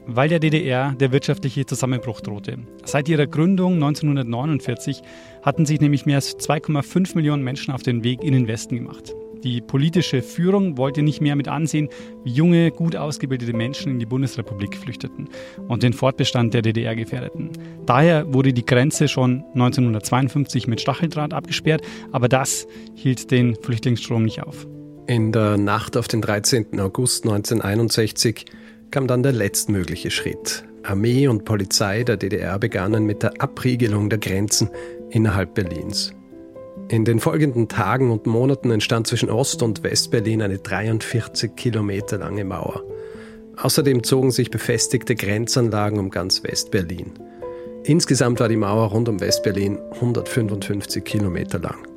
Weil 0.06 0.28
der 0.28 0.40
DDR 0.40 0.94
der 0.98 1.12
wirtschaftliche 1.12 1.66
Zusammenbruch 1.66 2.20
drohte. 2.20 2.58
Seit 2.84 3.08
ihrer 3.08 3.26
Gründung 3.26 3.74
1949 3.74 5.02
hatten 5.42 5.66
sich 5.66 5.80
nämlich 5.80 6.06
mehr 6.06 6.16
als 6.16 6.38
2,5 6.38 7.14
Millionen 7.14 7.44
Menschen 7.44 7.72
auf 7.72 7.82
den 7.82 8.02
Weg 8.02 8.22
in 8.22 8.32
den 8.32 8.48
Westen 8.48 8.76
gemacht. 8.76 9.14
Die 9.42 9.62
politische 9.62 10.20
Führung 10.20 10.76
wollte 10.76 11.02
nicht 11.02 11.22
mehr 11.22 11.34
mit 11.34 11.48
ansehen, 11.48 11.88
wie 12.24 12.32
junge, 12.32 12.70
gut 12.70 12.94
ausgebildete 12.94 13.54
Menschen 13.54 13.92
in 13.92 13.98
die 13.98 14.04
Bundesrepublik 14.04 14.76
flüchteten 14.76 15.30
und 15.66 15.82
den 15.82 15.94
Fortbestand 15.94 16.52
der 16.52 16.60
DDR 16.60 16.94
gefährdeten. 16.94 17.50
Daher 17.86 18.32
wurde 18.34 18.52
die 18.52 18.66
Grenze 18.66 19.08
schon 19.08 19.44
1952 19.54 20.66
mit 20.66 20.82
Stacheldraht 20.82 21.32
abgesperrt, 21.32 21.80
aber 22.12 22.28
das 22.28 22.66
hielt 22.94 23.30
den 23.30 23.54
Flüchtlingsstrom 23.54 24.24
nicht 24.24 24.42
auf. 24.42 24.66
In 25.06 25.32
der 25.32 25.56
Nacht 25.56 25.96
auf 25.96 26.06
den 26.06 26.20
13. 26.20 26.78
August 26.78 27.24
1961 27.24 28.44
kam 28.90 29.06
dann 29.06 29.22
der 29.22 29.32
letztmögliche 29.32 30.10
Schritt. 30.10 30.64
Armee 30.82 31.28
und 31.28 31.44
Polizei 31.44 32.04
der 32.04 32.16
DDR 32.16 32.58
begannen 32.58 33.04
mit 33.04 33.22
der 33.22 33.40
Abriegelung 33.40 34.08
der 34.08 34.18
Grenzen 34.18 34.70
innerhalb 35.10 35.54
Berlins. 35.54 36.12
In 36.88 37.04
den 37.04 37.20
folgenden 37.20 37.68
Tagen 37.68 38.10
und 38.10 38.26
Monaten 38.26 38.70
entstand 38.70 39.06
zwischen 39.06 39.30
Ost- 39.30 39.62
und 39.62 39.84
Westberlin 39.84 40.42
eine 40.42 40.58
43 40.58 41.54
Kilometer 41.54 42.18
lange 42.18 42.44
Mauer. 42.44 42.82
Außerdem 43.56 44.02
zogen 44.02 44.30
sich 44.32 44.50
befestigte 44.50 45.14
Grenzanlagen 45.14 45.98
um 45.98 46.10
ganz 46.10 46.42
Westberlin. 46.42 47.12
Insgesamt 47.84 48.40
war 48.40 48.48
die 48.48 48.56
Mauer 48.56 48.90
rund 48.90 49.08
um 49.08 49.20
Westberlin 49.20 49.78
155 49.92 51.04
Kilometer 51.04 51.58
lang. 51.58 51.89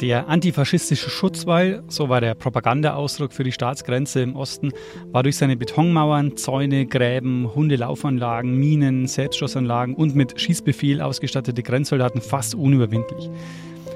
Der 0.00 0.28
antifaschistische 0.28 1.10
Schutzwall, 1.10 1.82
so 1.88 2.08
war 2.08 2.20
der 2.20 2.36
Propagandaausdruck 2.36 3.32
für 3.32 3.42
die 3.42 3.50
Staatsgrenze 3.50 4.20
im 4.20 4.36
Osten, 4.36 4.70
war 5.10 5.24
durch 5.24 5.36
seine 5.36 5.56
Betonmauern, 5.56 6.36
Zäune, 6.36 6.86
Gräben, 6.86 7.52
Hundelaufanlagen, 7.52 8.56
Minen, 8.56 9.08
Selbstschussanlagen 9.08 9.96
und 9.96 10.14
mit 10.14 10.40
Schießbefehl 10.40 11.00
ausgestattete 11.00 11.64
Grenzsoldaten 11.64 12.20
fast 12.20 12.54
unüberwindlich. 12.54 13.28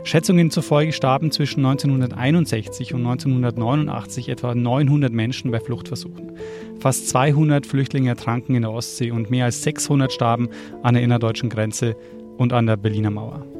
Schätzungen 0.02 0.50
zufolge 0.50 0.92
starben 0.92 1.30
zwischen 1.30 1.64
1961 1.64 2.94
und 2.94 3.06
1989 3.06 4.28
etwa 4.28 4.56
900 4.56 5.12
Menschen 5.12 5.52
bei 5.52 5.60
Fluchtversuchen. 5.60 6.32
Fast 6.80 7.10
200 7.10 7.64
Flüchtlinge 7.64 8.08
ertranken 8.08 8.56
in 8.56 8.62
der 8.62 8.72
Ostsee 8.72 9.12
und 9.12 9.30
mehr 9.30 9.44
als 9.44 9.62
600 9.62 10.12
starben 10.12 10.48
an 10.82 10.94
der 10.94 11.04
innerdeutschen 11.04 11.48
Grenze 11.48 11.94
und 12.38 12.52
an 12.52 12.66
der 12.66 12.76
Berliner 12.76 13.10
Mauer. 13.10 13.51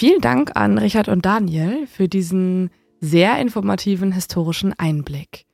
Vielen 0.00 0.22
Dank 0.22 0.52
an 0.56 0.78
Richard 0.78 1.08
und 1.08 1.26
Daniel 1.26 1.86
für 1.86 2.08
diesen 2.08 2.70
sehr 3.00 3.38
informativen 3.38 4.12
historischen 4.12 4.72
Einblick. 4.78 5.44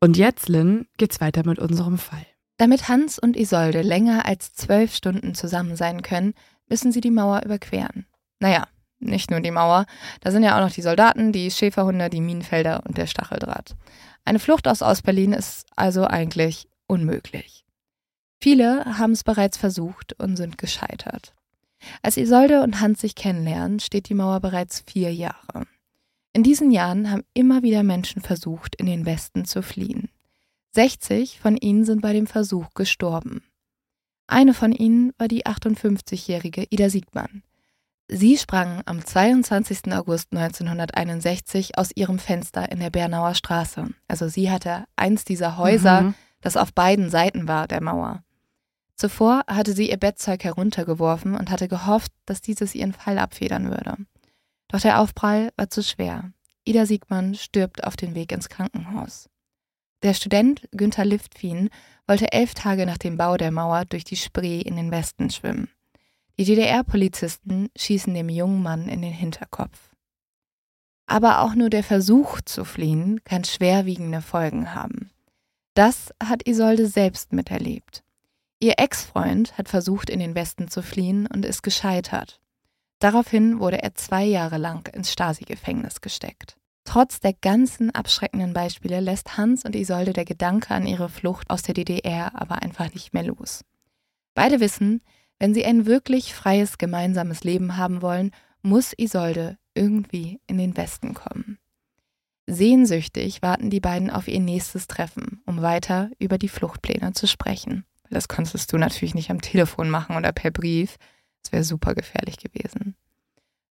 Und 0.00 0.16
jetzt, 0.16 0.48
Lynn, 0.48 0.88
geht's 0.96 1.20
weiter 1.20 1.46
mit 1.46 1.60
unserem 1.60 1.98
Fall. 1.98 2.26
Damit 2.56 2.88
Hans 2.88 3.20
und 3.20 3.36
Isolde 3.36 3.80
länger 3.82 4.26
als 4.26 4.54
zwölf 4.54 4.92
Stunden 4.92 5.36
zusammen 5.36 5.76
sein 5.76 6.02
können, 6.02 6.34
müssen 6.68 6.90
sie 6.90 7.00
die 7.00 7.12
Mauer 7.12 7.42
überqueren. 7.44 8.06
Naja, 8.40 8.66
nicht 8.98 9.30
nur 9.30 9.38
die 9.38 9.52
Mauer, 9.52 9.86
da 10.20 10.32
sind 10.32 10.42
ja 10.42 10.56
auch 10.56 10.64
noch 10.66 10.74
die 10.74 10.82
Soldaten, 10.82 11.30
die 11.30 11.52
Schäferhunde, 11.52 12.10
die 12.10 12.20
Minenfelder 12.20 12.82
und 12.84 12.98
der 12.98 13.06
Stacheldraht. 13.06 13.76
Eine 14.24 14.40
Flucht 14.40 14.66
aus 14.66 14.82
Ostberlin 14.82 15.32
ist 15.32 15.68
also 15.76 16.08
eigentlich 16.08 16.66
unmöglich. 16.88 17.64
Viele 18.40 18.98
haben 18.98 19.12
es 19.12 19.22
bereits 19.22 19.58
versucht 19.58 20.14
und 20.18 20.34
sind 20.34 20.58
gescheitert. 20.58 21.34
Als 22.02 22.16
Isolde 22.16 22.62
und 22.62 22.80
Hans 22.80 23.00
sich 23.00 23.14
kennenlernen, 23.14 23.80
steht 23.80 24.08
die 24.08 24.14
Mauer 24.14 24.40
bereits 24.40 24.82
vier 24.86 25.12
Jahre. 25.12 25.66
In 26.32 26.42
diesen 26.42 26.70
Jahren 26.70 27.10
haben 27.10 27.24
immer 27.34 27.62
wieder 27.62 27.82
Menschen 27.82 28.22
versucht, 28.22 28.74
in 28.76 28.86
den 28.86 29.04
Westen 29.04 29.44
zu 29.44 29.62
fliehen. 29.62 30.08
60 30.72 31.38
von 31.40 31.56
ihnen 31.56 31.84
sind 31.84 32.00
bei 32.00 32.12
dem 32.14 32.26
Versuch 32.26 32.72
gestorben. 32.74 33.42
Eine 34.26 34.54
von 34.54 34.72
ihnen 34.72 35.12
war 35.18 35.28
die 35.28 35.44
58-jährige 35.44 36.66
Ida 36.70 36.88
Siegmann. 36.88 37.42
Sie 38.08 38.38
sprang 38.38 38.82
am 38.86 39.04
22. 39.04 39.92
August 39.92 40.28
1961 40.32 41.78
aus 41.78 41.90
ihrem 41.94 42.18
Fenster 42.18 42.70
in 42.70 42.80
der 42.80 42.90
Bernauer 42.90 43.34
Straße. 43.34 43.88
Also 44.08 44.28
sie 44.28 44.50
hatte 44.50 44.84
eins 44.96 45.24
dieser 45.24 45.56
Häuser, 45.56 46.02
Mhm. 46.02 46.14
das 46.40 46.56
auf 46.56 46.72
beiden 46.72 47.10
Seiten 47.10 47.48
war 47.48 47.68
der 47.68 47.82
Mauer. 47.82 48.22
Zuvor 48.96 49.42
hatte 49.46 49.72
sie 49.72 49.90
ihr 49.90 49.96
Bettzeug 49.96 50.44
heruntergeworfen 50.44 51.34
und 51.34 51.50
hatte 51.50 51.68
gehofft, 51.68 52.12
dass 52.26 52.40
dieses 52.40 52.74
ihren 52.74 52.92
Fall 52.92 53.18
abfedern 53.18 53.70
würde. 53.70 53.96
Doch 54.68 54.80
der 54.80 55.00
Aufprall 55.00 55.50
war 55.56 55.70
zu 55.70 55.82
schwer. 55.82 56.32
Ida 56.64 56.86
Siegmann 56.86 57.34
stirbt 57.34 57.84
auf 57.84 57.96
den 57.96 58.14
Weg 58.14 58.32
ins 58.32 58.48
Krankenhaus. 58.48 59.28
Der 60.02 60.14
Student 60.14 60.68
Günther 60.72 61.04
Liftfien 61.04 61.70
wollte 62.06 62.32
elf 62.32 62.54
Tage 62.54 62.86
nach 62.86 62.98
dem 62.98 63.16
Bau 63.16 63.36
der 63.36 63.50
Mauer 63.50 63.84
durch 63.84 64.04
die 64.04 64.16
Spree 64.16 64.60
in 64.60 64.76
den 64.76 64.90
Westen 64.90 65.30
schwimmen. 65.30 65.68
Die 66.38 66.44
DDR-Polizisten 66.44 67.68
schießen 67.76 68.12
dem 68.12 68.28
jungen 68.28 68.62
Mann 68.62 68.88
in 68.88 69.02
den 69.02 69.12
Hinterkopf. 69.12 69.90
Aber 71.06 71.40
auch 71.40 71.54
nur 71.54 71.70
der 71.70 71.84
Versuch 71.84 72.40
zu 72.40 72.64
fliehen 72.64 73.22
kann 73.24 73.44
schwerwiegende 73.44 74.22
Folgen 74.22 74.74
haben. 74.74 75.10
Das 75.74 76.12
hat 76.22 76.46
Isolde 76.48 76.86
selbst 76.86 77.32
miterlebt. 77.32 78.02
Ihr 78.62 78.74
Ex-Freund 78.76 79.58
hat 79.58 79.68
versucht, 79.68 80.08
in 80.08 80.20
den 80.20 80.36
Westen 80.36 80.68
zu 80.68 80.82
fliehen 80.82 81.26
und 81.26 81.44
ist 81.44 81.64
gescheitert. 81.64 82.40
Daraufhin 83.00 83.58
wurde 83.58 83.82
er 83.82 83.96
zwei 83.96 84.22
Jahre 84.22 84.56
lang 84.56 84.86
ins 84.94 85.10
Stasi-Gefängnis 85.10 86.00
gesteckt. 86.00 86.56
Trotz 86.84 87.18
der 87.18 87.32
ganzen 87.32 87.92
abschreckenden 87.92 88.52
Beispiele 88.52 89.00
lässt 89.00 89.36
Hans 89.36 89.64
und 89.64 89.74
Isolde 89.74 90.12
der 90.12 90.24
Gedanke 90.24 90.72
an 90.72 90.86
ihre 90.86 91.08
Flucht 91.08 91.50
aus 91.50 91.62
der 91.62 91.74
DDR 91.74 92.40
aber 92.40 92.62
einfach 92.62 92.94
nicht 92.94 93.12
mehr 93.12 93.24
los. 93.24 93.64
Beide 94.32 94.60
wissen, 94.60 95.02
wenn 95.40 95.54
sie 95.54 95.64
ein 95.64 95.84
wirklich 95.86 96.32
freies 96.32 96.78
gemeinsames 96.78 97.42
Leben 97.42 97.76
haben 97.76 98.00
wollen, 98.00 98.30
muss 98.62 98.92
Isolde 98.96 99.58
irgendwie 99.74 100.40
in 100.46 100.58
den 100.58 100.76
Westen 100.76 101.14
kommen. 101.14 101.58
Sehnsüchtig 102.46 103.42
warten 103.42 103.70
die 103.70 103.80
beiden 103.80 104.08
auf 104.08 104.28
ihr 104.28 104.38
nächstes 104.38 104.86
Treffen, 104.86 105.42
um 105.46 105.62
weiter 105.62 106.12
über 106.20 106.38
die 106.38 106.48
Fluchtpläne 106.48 107.12
zu 107.12 107.26
sprechen. 107.26 107.84
Das 108.12 108.28
konntest 108.28 108.70
du 108.72 108.76
natürlich 108.76 109.14
nicht 109.14 109.30
am 109.30 109.40
Telefon 109.40 109.88
machen 109.88 110.16
oder 110.16 110.32
per 110.32 110.50
Brief. 110.50 110.98
Das 111.42 111.50
wäre 111.50 111.64
super 111.64 111.94
gefährlich 111.94 112.36
gewesen. 112.36 112.94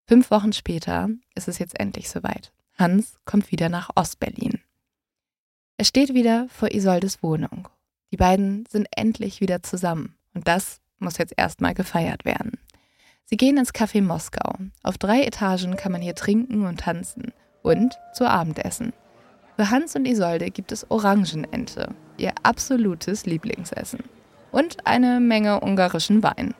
Fünf 0.07 0.31
Wochen 0.31 0.53
später 0.53 1.09
ist 1.35 1.49
es 1.49 1.59
jetzt 1.59 1.77
endlich 1.77 2.09
soweit. 2.09 2.53
Hans 2.77 3.17
kommt 3.25 3.51
wieder 3.51 3.67
nach 3.67 3.89
Ostberlin. 3.95 4.61
Er 5.77 5.83
steht 5.83 6.13
wieder 6.13 6.47
vor 6.49 6.71
Isoldes 6.71 7.21
Wohnung. 7.21 7.67
Die 8.11 8.17
beiden 8.17 8.65
sind 8.69 8.87
endlich 8.95 9.41
wieder 9.41 9.61
zusammen. 9.61 10.15
Und 10.33 10.47
das 10.47 10.79
muss 10.99 11.17
jetzt 11.17 11.33
erstmal 11.35 11.73
gefeiert 11.73 12.23
werden. 12.23 12.53
Sie 13.25 13.35
gehen 13.35 13.57
ins 13.57 13.73
Café 13.73 14.01
Moskau. 14.01 14.55
Auf 14.83 14.97
drei 14.97 15.23
Etagen 15.23 15.75
kann 15.75 15.91
man 15.91 16.01
hier 16.01 16.15
trinken 16.15 16.65
und 16.65 16.79
tanzen. 16.79 17.33
Und 17.61 17.99
zu 18.13 18.25
Abendessen. 18.27 18.93
Für 19.57 19.69
Hans 19.69 19.97
und 19.97 20.05
Isolde 20.05 20.49
gibt 20.49 20.71
es 20.71 20.89
Orangenente, 20.89 21.93
ihr 22.17 22.33
absolutes 22.43 23.25
Lieblingsessen. 23.25 23.99
Und 24.51 24.85
eine 24.85 25.19
Menge 25.19 25.61
ungarischen 25.61 26.23
Wein. 26.23 26.53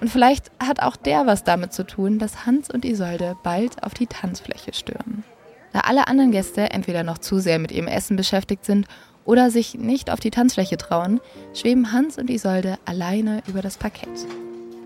Und 0.00 0.08
vielleicht 0.08 0.50
hat 0.58 0.82
auch 0.82 0.96
der 0.96 1.26
was 1.26 1.44
damit 1.44 1.72
zu 1.72 1.86
tun, 1.86 2.18
dass 2.18 2.46
Hans 2.46 2.70
und 2.70 2.84
Isolde 2.84 3.36
bald 3.42 3.82
auf 3.82 3.94
die 3.94 4.06
Tanzfläche 4.06 4.72
stürmen. 4.72 5.24
Da 5.72 5.80
alle 5.80 6.08
anderen 6.08 6.32
Gäste 6.32 6.70
entweder 6.70 7.02
noch 7.02 7.18
zu 7.18 7.38
sehr 7.38 7.58
mit 7.58 7.72
ihrem 7.72 7.88
Essen 7.88 8.16
beschäftigt 8.16 8.64
sind 8.64 8.86
oder 9.24 9.50
sich 9.50 9.74
nicht 9.74 10.10
auf 10.10 10.20
die 10.20 10.30
Tanzfläche 10.30 10.78
trauen, 10.78 11.20
schweben 11.54 11.92
Hans 11.92 12.18
und 12.18 12.30
Isolde 12.30 12.78
alleine 12.86 13.42
über 13.46 13.60
das 13.60 13.76
Parkett. 13.76 14.08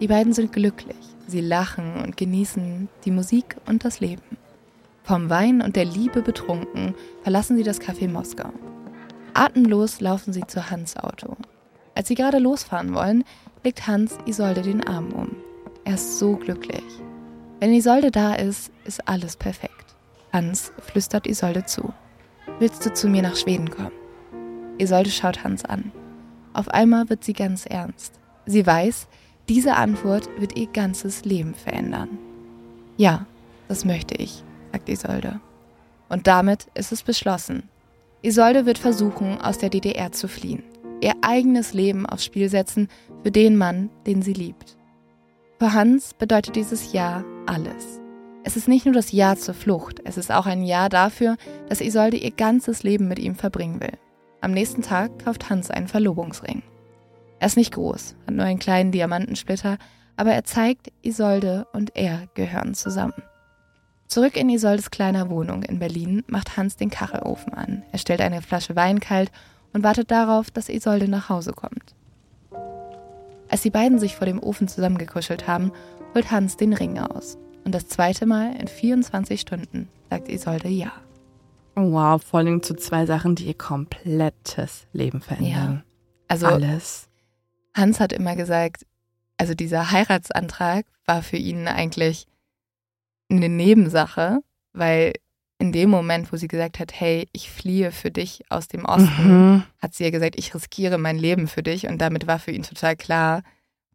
Die 0.01 0.09
beiden 0.09 0.33
sind 0.33 0.53
glücklich. 0.53 0.97
Sie 1.29 1.41
lachen 1.41 2.03
und 2.03 2.17
genießen 2.17 2.89
die 3.05 3.13
Musik 3.13 3.57
und 3.67 3.85
das 3.85 4.01
Leben. 4.01 4.37
Vom 5.05 5.31
Wein 5.31 5.63
und 5.63 5.77
der 5.77 5.85
Liebe 5.85 6.23
betrunken 6.23 6.95
verlassen 7.23 7.57
sie 7.57 7.63
das 7.63 7.81
Café 7.81 8.09
Moskau. 8.09 8.51
Atemlos 9.35 10.01
laufen 10.01 10.33
sie 10.33 10.47
zu 10.47 10.71
Hans 10.71 10.97
Auto. 10.97 11.37
Als 11.95 12.09
sie 12.09 12.15
gerade 12.15 12.39
losfahren 12.39 12.95
wollen, 12.95 13.25
legt 13.65 13.87
Hans 13.87 14.19
Isolde 14.27 14.63
den 14.63 14.87
Arm 14.87 15.13
um. 15.13 15.37
Er 15.85 15.95
ist 15.95 16.19
so 16.19 16.37
glücklich. 16.37 16.85
Wenn 17.61 17.73
Isolde 17.73 18.11
da 18.11 18.35
ist, 18.35 18.73
ist 18.85 19.07
alles 19.09 19.37
perfekt. 19.37 19.95
Hans 20.33 20.73
flüstert 20.79 21.27
Isolde 21.27 21.65
zu. 21.65 21.93
Willst 22.59 22.85
du 22.87 22.93
zu 22.93 23.09
mir 23.09 23.23
nach 23.23 23.37
Schweden 23.37 23.71
kommen? 23.71 23.93
Isolde 24.79 25.11
schaut 25.11 25.45
Hans 25.45 25.65
an. 25.65 25.93
Auf 26.55 26.69
einmal 26.69 27.09
wird 27.09 27.25
sie 27.25 27.35
ganz 27.35 27.67
ernst. 27.67 28.15
Sie 28.47 28.67
weiß, 28.67 29.07
diese 29.49 29.75
Antwort 29.75 30.29
wird 30.39 30.57
ihr 30.57 30.67
ganzes 30.67 31.25
Leben 31.25 31.55
verändern. 31.55 32.19
Ja, 32.97 33.27
das 33.69 33.85
möchte 33.85 34.15
ich, 34.15 34.43
sagt 34.73 34.89
Isolde. 34.89 35.41
Und 36.09 36.27
damit 36.27 36.67
ist 36.75 36.93
es 36.93 37.03
beschlossen. 37.03 37.69
Isolde 38.23 38.67
wird 38.67 38.79
versuchen, 38.79 39.41
aus 39.41 39.59
der 39.59 39.71
DDR 39.71 40.13
zu 40.13 40.29
fliehen, 40.29 40.63
ihr 41.03 41.15
eigenes 41.23 41.73
Leben 41.73 42.07
aufs 42.07 42.25
Spiel 42.25 42.49
setzen 42.49 42.89
für 43.23 43.31
den 43.31 43.57
Mann, 43.57 43.91
den 44.07 44.23
sie 44.23 44.33
liebt. 44.33 44.77
Für 45.59 45.73
Hans 45.73 46.15
bedeutet 46.15 46.57
dieses 46.57 46.93
Ja 46.93 47.25
alles. 47.47 48.01
Es 48.45 48.57
ist 48.57 48.69
nicht 48.69 48.85
nur 48.85 48.95
das 48.95 49.13
Ja 49.13 49.37
zur 49.37 49.55
Flucht, 49.55 50.01
es 50.05 50.17
ist 50.17 50.33
auch 50.33 50.47
ein 50.47 50.63
Ja 50.63 50.89
dafür, 50.89 51.37
dass 51.69 51.81
Isolde 51.81 52.17
ihr 52.17 52.33
ganzes 52.33 52.83
Leben 52.83 53.07
mit 53.09 53.19
ihm 53.19 53.37
verbringen 53.37 53.81
will. 53.81 53.99
Am 54.41 54.51
nächsten 54.51 54.83
Tag 54.83 55.25
kauft 55.25 55.51
Hans 55.51 55.71
einen 55.71 55.87
Verlobungsring. 55.87 56.63
Er 57.39 57.47
ist 57.47 57.57
nicht 57.57 57.75
groß, 57.75 58.17
hat 58.27 58.35
nur 58.35 58.45
einen 58.45 58.59
kleinen 58.59 58.91
Diamantensplitter, 58.91 59.79
aber 60.17 60.33
er 60.33 60.45
zeigt, 60.45 60.93
Isolde 61.03 61.67
und 61.73 61.97
er 61.97 62.29
gehören 62.35 62.75
zusammen. 62.75 63.23
Zurück 64.09 64.37
in 64.37 64.51
Isoldes 64.51 64.91
kleiner 64.91 65.31
Wohnung 65.31 65.63
in 65.63 65.79
Berlin 65.79 66.23
macht 66.27 66.57
Hans 66.57 66.77
den 66.77 66.91
Kachelofen 66.91 67.55
an. 67.55 67.83
Er 67.93 67.99
stellt 67.99 68.21
eine 68.21 68.43
Flasche 68.43 68.77
Wein 68.77 69.01
kalt 69.01 69.31
und 69.73 69.83
wartet 69.83 70.11
darauf, 70.11 70.51
dass 70.51 70.69
Isolde 70.69 71.09
nach 71.09 71.29
Hause 71.29 71.53
kommt. 71.53 71.95
Als 73.49 73.63
die 73.63 73.71
beiden 73.71 73.99
sich 73.99 74.17
vor 74.17 74.27
dem 74.27 74.43
Ofen 74.43 74.69
zusammengekuschelt 74.69 75.47
haben, 75.47 75.73
holt 76.15 76.31
Hans 76.31 76.57
den 76.57 76.73
Ring 76.73 76.99
aus. 76.99 77.39
Und 77.65 77.75
das 77.75 77.87
zweite 77.87 78.27
Mal 78.27 78.57
in 78.57 78.69
24 78.69 79.41
Stunden 79.41 79.89
sagt 80.11 80.29
Isolde 80.29 80.69
Ja. 80.69 80.93
Wow, 81.75 82.23
vor 82.23 82.41
allem 82.41 82.63
zu 82.63 82.75
zwei 82.75 83.07
Sachen, 83.07 83.35
die 83.35 83.47
ihr 83.47 83.55
komplettes 83.55 84.87
Leben 84.93 85.21
verändern. 85.21 85.83
Ja. 85.85 85.93
Also 86.29 86.47
Alles. 86.47 87.09
Hans 87.75 88.01
hat 88.01 88.13
immer 88.13 88.37
gesagt, 88.37 88.87
also 89.39 89.55
dieser 89.55 89.91
Heiratsantrag 89.91 90.87
war 91.07 91.23
für 91.23 91.37
ihn 91.37 91.69
eigentlich 91.69 92.27
eine 93.31 93.49
Nebensache, 93.49 94.41
weil 94.73 95.15
in 95.63 95.73
dem 95.73 95.89
Moment, 95.91 96.33
wo 96.33 96.37
sie 96.37 96.49
gesagt 96.49 96.79
hat, 96.81 96.93
hey, 96.93 97.29
ich 97.33 97.51
fliehe 97.51 97.93
für 97.93 98.11
dich 98.11 98.45
aus 98.51 98.69
dem 98.69 98.85
Osten, 98.85 99.07
Mhm. 99.55 99.63
hat 99.81 99.95
sie 99.95 100.05
ja 100.05 100.11
gesagt, 100.11 100.35
ich 100.37 100.55
riskiere 100.55 100.99
mein 100.99 101.19
Leben 101.19 101.47
für 101.49 101.63
dich 101.63 101.87
und 101.87 101.99
damit 101.99 102.27
war 102.27 102.39
für 102.39 102.51
ihn 102.51 102.63
total 102.65 102.97
klar, 102.97 103.43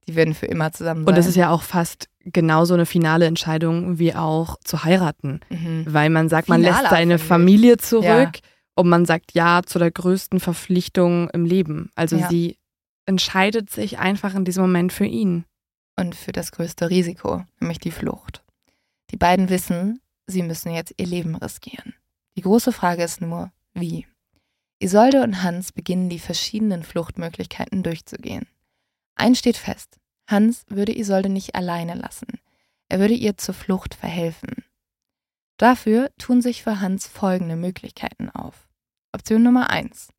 die 0.08 0.16
werden 0.16 0.34
für 0.34 0.46
immer 0.46 0.72
zusammen 0.72 1.04
sein. 1.06 1.14
Und 1.14 1.20
es 1.20 1.28
ist 1.28 1.36
ja 1.36 1.50
auch 1.52 1.64
fast 1.64 2.08
genauso 2.24 2.74
eine 2.74 2.86
finale 2.86 3.26
Entscheidung 3.26 4.00
wie 4.00 4.14
auch 4.16 4.58
zu 4.64 4.84
heiraten. 4.84 5.42
mhm. 5.50 5.86
Weil 5.88 6.10
man 6.10 6.30
sagt, 6.30 6.48
man 6.50 6.62
Finaler, 6.62 6.82
lässt 6.82 6.90
seine. 6.92 7.20
Familie 7.20 7.78
zurück 7.78 8.06
Ja. 8.06 8.32
und 8.76 8.88
man 8.90 9.06
sagt 9.06 9.34
Ja 9.34 9.62
zu 9.66 9.80
der 9.80 9.92
größten 9.92 10.40
Verpflichtung 10.40 11.30
im 11.32 11.46
Leben. 11.46 11.90
Also 11.96 12.16
Ja. 12.18 12.30
sie 12.30 12.58
entscheidet 13.06 13.70
sich 13.70 14.00
einfach 14.00 14.36
in 14.36 14.46
diesem 14.46 14.64
Moment 14.64 14.92
für 14.94 15.06
ihn. 15.06 15.46
und 16.00 16.14
für 16.14 16.32
das 16.32 16.52
größte 16.52 16.90
Risiko, 16.92 17.44
nämlich 17.60 17.80
die 17.80 17.90
Flucht. 17.92 18.44
Die 19.10 19.18
beiden 19.18 19.50
wissen, 19.50 20.00
sie 20.28 20.44
müssen 20.44 20.72
jetzt 20.72 20.94
ihr 20.98 21.08
Leben 21.08 21.36
riskieren. 21.36 21.96
Die 22.36 22.42
große 22.42 22.72
Frage 22.72 23.04
ist 23.04 23.22
nur, 23.22 23.52
wie? 23.74 24.06
Isolde 24.80 25.24
und 25.24 25.42
Hans 25.42 25.72
beginnen 25.72 26.10
die 26.10 26.20
verschiedenen 26.20 26.84
Fluchtmöglichkeiten 26.84 27.82
durchzugehen. 27.82 28.48
Eins 29.16 29.40
steht 29.40 29.58
fest, 29.58 29.98
Hans 30.28 30.66
würde 30.68 30.96
Isolde 30.96 31.30
nicht 31.30 31.56
alleine 31.56 31.96
lassen. 31.96 32.28
Er 32.90 33.00
würde 33.00 33.14
ihr 33.14 33.38
zur 33.38 33.56
Flucht 33.56 33.96
verhelfen. 33.96 34.64
Dafür 35.58 36.12
tun 36.18 36.42
sich 36.42 36.64
für 36.64 36.80
Hans 36.80 37.08
folgende 37.08 37.56
Möglichkeiten 37.56 38.30
auf. 38.30 38.68
Option 39.14 39.42
Nummer 39.42 39.70
eins: 39.70 40.10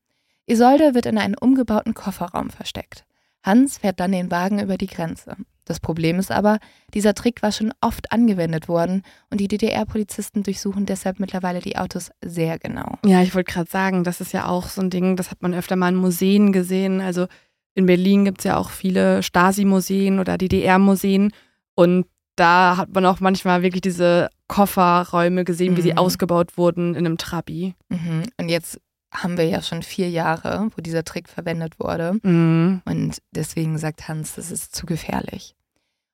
Isolde 0.46 0.94
wird 0.94 1.06
in 1.06 1.18
einen 1.18 1.36
umgebauten 1.36 1.94
Kofferraum 1.94 2.50
versteckt. 2.50 3.04
Hans 3.44 3.78
fährt 3.78 4.00
dann 4.00 4.12
den 4.12 4.30
Wagen 4.30 4.58
über 4.60 4.76
die 4.76 4.88
Grenze. 4.88 5.36
Das 5.68 5.80
Problem 5.80 6.18
ist 6.18 6.30
aber, 6.30 6.58
dieser 6.94 7.14
Trick 7.14 7.42
war 7.42 7.52
schon 7.52 7.72
oft 7.80 8.10
angewendet 8.12 8.68
worden 8.68 9.02
und 9.30 9.40
die 9.40 9.48
DDR-Polizisten 9.48 10.42
durchsuchen 10.42 10.86
deshalb 10.86 11.20
mittlerweile 11.20 11.60
die 11.60 11.76
Autos 11.76 12.10
sehr 12.24 12.58
genau. 12.58 12.96
Ja, 13.04 13.22
ich 13.22 13.34
wollte 13.34 13.52
gerade 13.52 13.70
sagen, 13.70 14.02
das 14.04 14.20
ist 14.20 14.32
ja 14.32 14.46
auch 14.46 14.66
so 14.68 14.80
ein 14.80 14.90
Ding, 14.90 15.16
das 15.16 15.30
hat 15.30 15.42
man 15.42 15.54
öfter 15.54 15.76
mal 15.76 15.88
in 15.90 15.96
Museen 15.96 16.52
gesehen. 16.52 17.00
Also 17.00 17.26
in 17.74 17.86
Berlin 17.86 18.24
gibt 18.24 18.38
es 18.40 18.44
ja 18.44 18.56
auch 18.56 18.70
viele 18.70 19.22
Stasi-Museen 19.22 20.18
oder 20.18 20.38
DDR-Museen 20.38 21.32
und 21.74 22.06
da 22.36 22.76
hat 22.76 22.94
man 22.94 23.04
auch 23.04 23.20
manchmal 23.20 23.62
wirklich 23.62 23.82
diese 23.82 24.28
Kofferräume 24.46 25.44
gesehen, 25.44 25.76
wie 25.76 25.82
sie 25.82 25.92
Mhm. 25.92 25.98
ausgebaut 25.98 26.56
wurden 26.56 26.94
in 26.94 27.04
einem 27.04 27.18
Trabi. 27.18 27.74
Mhm. 27.88 28.22
Und 28.38 28.48
jetzt 28.48 28.80
haben 29.12 29.38
wir 29.38 29.44
ja 29.46 29.62
schon 29.62 29.82
vier 29.82 30.10
Jahre, 30.10 30.68
wo 30.76 30.82
dieser 30.82 31.02
Trick 31.02 31.28
verwendet 31.28 31.80
wurde. 31.80 32.18
Mhm. 32.22 32.82
Und 32.84 33.18
deswegen 33.32 33.78
sagt 33.78 34.06
Hans, 34.06 34.34
das 34.34 34.50
ist 34.50 34.76
zu 34.76 34.86
gefährlich. 34.86 35.54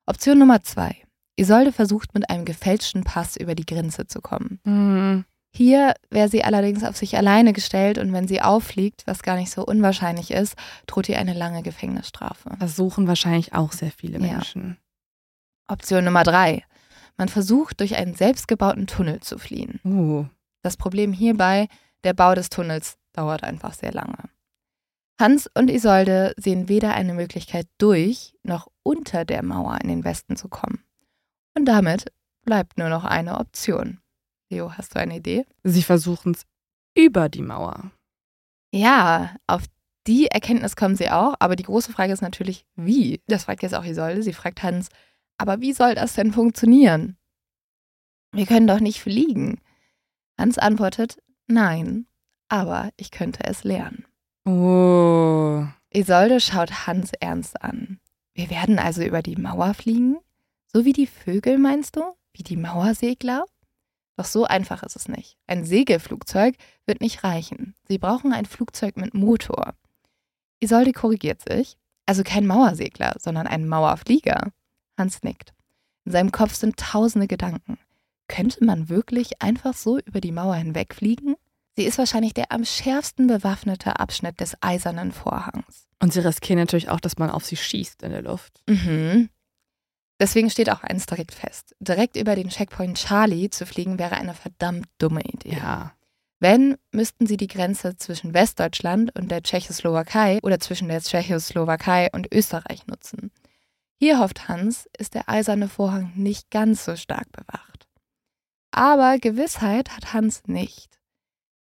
Option 0.07 0.39
Nummer 0.39 0.63
zwei. 0.63 0.97
Isolde 1.37 1.73
versucht 1.73 2.15
mit 2.15 2.31
einem 2.31 2.45
gefälschten 2.45 3.05
Pass 3.05 3.37
über 3.37 3.55
die 3.55 3.67
Grenze 3.67 4.07
zu 4.07 4.21
kommen. 4.21 4.61
Mhm. 4.65 5.25
Hier 5.57 5.95
wäre 6.11 6.29
sie 6.29 6.43
allerdings 6.43 6.83
auf 6.83 6.97
sich 6.97 7.17
alleine 7.17 7.53
gestellt 7.53 7.99
und 7.99 8.13
wenn 8.13 8.27
sie 8.27 8.43
auffliegt, 8.43 9.05
was 9.07 9.23
gar 9.23 9.37
nicht 9.37 9.53
so 9.53 9.65
unwahrscheinlich 9.65 10.33
ist, 10.33 10.57
droht 10.87 11.09
ihr 11.09 11.19
eine 11.19 11.33
lange 11.33 11.63
Gefängnisstrafe. 11.63 12.57
Das 12.59 12.75
suchen 12.75 13.07
wahrscheinlich 13.07 13.55
auch 13.55 13.73
sehr 13.73 13.93
viele 13.93 14.19
Ja. 14.19 14.33
Menschen. 14.33 14.79
Option 15.69 16.05
Nummer 16.05 16.25
drei. 16.25 16.65
Man 17.17 17.29
versucht, 17.29 17.79
durch 17.79 17.95
einen 17.97 18.15
selbstgebauten 18.15 18.89
Tunnel 18.89 19.21
zu 19.21 19.39
fliehen. 19.39 19.81
Uh. 19.85 20.27
Das 20.63 20.77
Problem 20.77 21.13
hierbei, 21.13 21.69
der 22.03 22.15
Bau 22.15 22.35
des 22.35 22.51
Tunnels 22.51 22.97
dauert 23.13 23.45
einfach 23.45 23.75
sehr 23.75 23.93
lange. 23.93 24.19
Hans 25.21 25.49
und 25.55 25.71
Isolde 25.71 26.35
sehen 26.37 26.69
weder 26.69 26.95
eine 26.95 27.15
Möglichkeit 27.15 27.69
durch 27.79 28.35
noch 28.43 28.69
unter 28.83 29.25
der 29.25 29.45
Mauer 29.45 29.79
in 29.81 29.89
den 29.89 30.05
Westen 30.05 30.37
zu 30.37 30.49
kommen. 30.49 30.85
Und 31.57 31.67
damit 31.67 32.12
bleibt 32.45 32.79
nur 32.79 32.89
noch 32.89 33.05
eine 33.05 33.39
Option. 33.39 34.01
Leo, 34.51 34.73
hast 34.73 34.95
du 34.95 35.01
eine 35.01 35.17
Idee? 35.17 35.47
Sie 35.62 35.83
versuchen 35.83 36.33
es 36.33 36.45
über 36.97 37.29
die 37.29 37.43
Mauer. 37.43 37.93
Ja, 38.73 39.37
auf 39.47 39.62
die 40.07 40.27
Erkenntnis 40.27 40.77
kommen 40.77 40.97
sie 40.97 41.11
auch, 41.11 41.35
aber 41.39 41.57
die 41.57 41.62
große 41.62 41.93
Frage 41.93 42.12
ist 42.12 42.21
natürlich, 42.21 42.67
wie? 42.75 43.23
Das 43.27 43.45
fragt 43.45 43.62
jetzt 43.62 43.75
auch 43.75 43.85
Isolde. 43.85 44.23
Sie 44.23 44.33
fragt 44.33 44.62
Hans, 44.62 44.89
aber 45.39 45.61
wie 45.61 45.73
soll 45.73 45.95
das 45.95 46.15
denn 46.15 46.33
funktionieren? 46.33 47.17
Wir 48.33 48.47
können 48.47 48.67
doch 48.67 48.81
nicht 48.81 49.01
fliegen. 49.01 49.61
Hans 50.37 50.59
antwortet, 50.59 51.23
nein, 51.47 52.07
aber 52.49 52.91
ich 52.97 53.12
könnte 53.12 53.45
es 53.45 53.65
lernen. 53.65 54.05
Oh. 54.45 55.64
Isolde 55.90 56.40
schaut 56.40 56.86
Hans 56.86 57.12
ernst 57.20 57.62
an. 57.62 57.99
Wir 58.34 58.51
werden 58.51 58.78
also 58.78 59.03
über 59.03 59.22
die 59.22 59.36
Mauer 59.36 59.74
fliegen? 59.74 60.18
So 60.72 60.84
wie 60.84 60.92
die 60.92 61.07
Vögel, 61.07 61.57
meinst 61.57 61.97
du? 61.97 62.03
Wie 62.34 62.42
die 62.42 62.57
Mauersegler? 62.57 63.47
Doch 64.16 64.26
so 64.26 64.45
einfach 64.45 64.82
ist 64.82 64.97
es 64.97 65.09
nicht. 65.09 65.36
Ein 65.47 65.64
Segelflugzeug 65.64 66.57
wird 66.86 67.01
nicht 67.01 67.24
reichen. 67.24 67.74
Sie 67.88 67.99
brauchen 67.99 68.32
ein 68.32 68.45
Flugzeug 68.45 68.97
mit 68.97 69.14
Motor. 69.14 69.74
Isolde 70.61 70.92
korrigiert 70.92 71.42
sich. 71.49 71.78
Also 72.07 72.22
kein 72.22 72.47
Mauersegler, 72.47 73.14
sondern 73.18 73.47
ein 73.47 73.66
Mauerflieger. 73.66 74.53
Hans 74.99 75.22
nickt. 75.22 75.55
In 76.05 76.12
seinem 76.12 76.32
Kopf 76.32 76.55
sind 76.55 76.76
tausende 76.76 77.26
Gedanken. 77.26 77.78
Könnte 78.28 78.64
man 78.64 78.88
wirklich 78.88 79.40
einfach 79.42 79.74
so 79.74 79.99
über 79.99 80.20
die 80.20 80.32
Mauer 80.32 80.57
hinwegfliegen? 80.57 81.36
Sie 81.77 81.85
ist 81.85 81.99
wahrscheinlich 81.99 82.35
der 82.35 82.53
am 82.53 82.64
schärfsten 82.64 83.27
bewaffnete 83.27 83.99
Abschnitt 83.99 84.41
des 84.41 84.57
eisernen 84.61 85.12
Vorhangs. 85.12 85.89
Und 86.01 86.12
sie 86.12 86.20
riskieren 86.20 86.59
natürlich 86.59 86.89
auch, 86.89 87.01
dass 87.01 87.18
man 87.18 87.31
auf 87.31 87.45
sie 87.45 87.57
schießt 87.57 88.03
in 88.03 88.11
der 88.11 88.22
Luft. 88.22 88.61
Mhm. 88.68 89.29
Deswegen 90.20 90.51
steht 90.51 90.70
auch 90.70 90.85
eins 90.85 91.07
direkt 91.07 91.35
fest. 91.35 91.75
Direkt 91.81 92.16
über 92.16 92.37
den 92.37 92.49
Checkpoint 92.49 92.99
Charlie 92.99 93.51
zu 93.51 93.66
fliegen 93.66 93.99
wäre 93.99 94.16
eine 94.16 94.35
verdammt 94.35 94.87
dumme 94.99 95.22
Idee. 95.22 95.57
Ja. 95.57 95.93
Wenn, 96.39 96.77
müssten 96.93 97.27
sie 97.27 97.37
die 97.37 97.49
Grenze 97.49 97.97
zwischen 97.97 98.35
Westdeutschland 98.35 99.14
und 99.18 99.31
der 99.31 99.43
Tschechoslowakei 99.43 100.39
oder 100.43 100.61
zwischen 100.61 100.89
der 100.89 101.01
Tschechoslowakei 101.01 102.11
und 102.12 102.33
Österreich 102.33 102.87
nutzen. 102.87 103.33
Hier 103.99 104.20
hofft 104.20 104.49
Hans, 104.49 104.89
ist 104.99 105.14
der 105.14 105.29
eiserne 105.29 105.68
Vorhang 105.68 106.12
nicht 106.14 106.51
ganz 106.51 106.85
so 106.85 106.97
stark 106.97 107.31
bewacht. 107.33 107.89
Aber 108.70 109.18
Gewissheit 109.18 109.97
hat 109.97 110.12
Hans 110.12 110.43
nicht. 110.47 111.01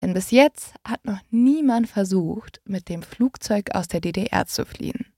Denn 0.01 0.13
bis 0.13 0.31
jetzt 0.31 0.73
hat 0.87 1.05
noch 1.05 1.19
niemand 1.29 1.87
versucht, 1.87 2.59
mit 2.65 2.89
dem 2.89 3.03
Flugzeug 3.03 3.71
aus 3.75 3.87
der 3.87 4.01
DDR 4.01 4.47
zu 4.47 4.65
fliehen. 4.65 5.13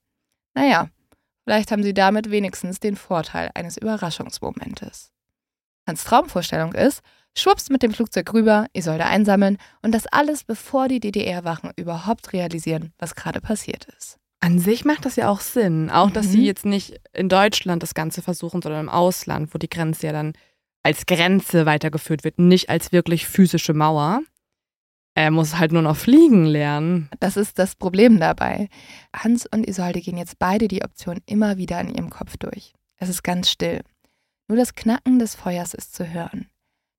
Naja, 0.54 0.88
vielleicht 1.44 1.70
haben 1.70 1.82
sie 1.82 1.94
damit 1.94 2.30
wenigstens 2.30 2.80
den 2.80 2.96
Vorteil 2.96 3.50
eines 3.54 3.76
Überraschungsmomentes. 3.78 5.10
Hans 5.86 6.04
Traumvorstellung 6.04 6.72
ist, 6.74 7.00
schwupps 7.36 7.68
mit 7.70 7.82
dem 7.82 7.92
Flugzeug 7.92 8.32
rüber, 8.32 8.66
Isolde 8.72 9.04
einsammeln 9.06 9.58
und 9.82 9.92
das 9.92 10.06
alles 10.06 10.44
bevor 10.44 10.88
die 10.88 11.00
DDR-Wachen 11.00 11.72
überhaupt 11.76 12.32
realisieren, 12.32 12.92
was 12.98 13.14
gerade 13.14 13.40
passiert 13.40 13.86
ist. 13.96 14.18
An 14.40 14.58
sich 14.58 14.84
macht 14.84 15.06
das 15.06 15.16
ja 15.16 15.30
auch 15.30 15.40
Sinn. 15.40 15.90
Auch, 15.90 16.10
dass 16.10 16.26
Mhm. 16.26 16.30
sie 16.30 16.44
jetzt 16.46 16.66
nicht 16.66 17.00
in 17.14 17.28
Deutschland 17.30 17.82
das 17.82 17.94
Ganze 17.94 18.20
versuchen, 18.22 18.60
sondern 18.60 18.82
im 18.82 18.88
Ausland, 18.90 19.54
wo 19.54 19.58
die 19.58 19.70
Grenze 19.70 20.06
ja 20.06 20.12
dann 20.12 20.34
als 20.82 21.06
Grenze 21.06 21.64
weitergeführt 21.64 22.24
wird, 22.24 22.38
nicht 22.38 22.68
als 22.68 22.92
wirklich 22.92 23.26
physische 23.26 23.72
Mauer. 23.72 24.20
Er 25.14 25.30
muss 25.30 25.58
halt 25.58 25.70
nur 25.72 25.82
noch 25.82 25.96
fliegen 25.96 26.44
lernen. 26.44 27.08
Das 27.20 27.36
ist 27.36 27.58
das 27.58 27.76
Problem 27.76 28.18
dabei. 28.18 28.68
Hans 29.14 29.46
und 29.46 29.68
Isolde 29.68 30.00
gehen 30.00 30.18
jetzt 30.18 30.38
beide 30.38 30.66
die 30.66 30.82
Option 30.82 31.20
immer 31.26 31.56
wieder 31.56 31.80
in 31.80 31.94
ihrem 31.94 32.10
Kopf 32.10 32.36
durch. 32.36 32.72
Es 32.96 33.08
ist 33.08 33.22
ganz 33.22 33.48
still. 33.48 33.82
Nur 34.48 34.58
das 34.58 34.74
Knacken 34.74 35.18
des 35.18 35.34
Feuers 35.34 35.72
ist 35.72 35.94
zu 35.94 36.12
hören. 36.12 36.48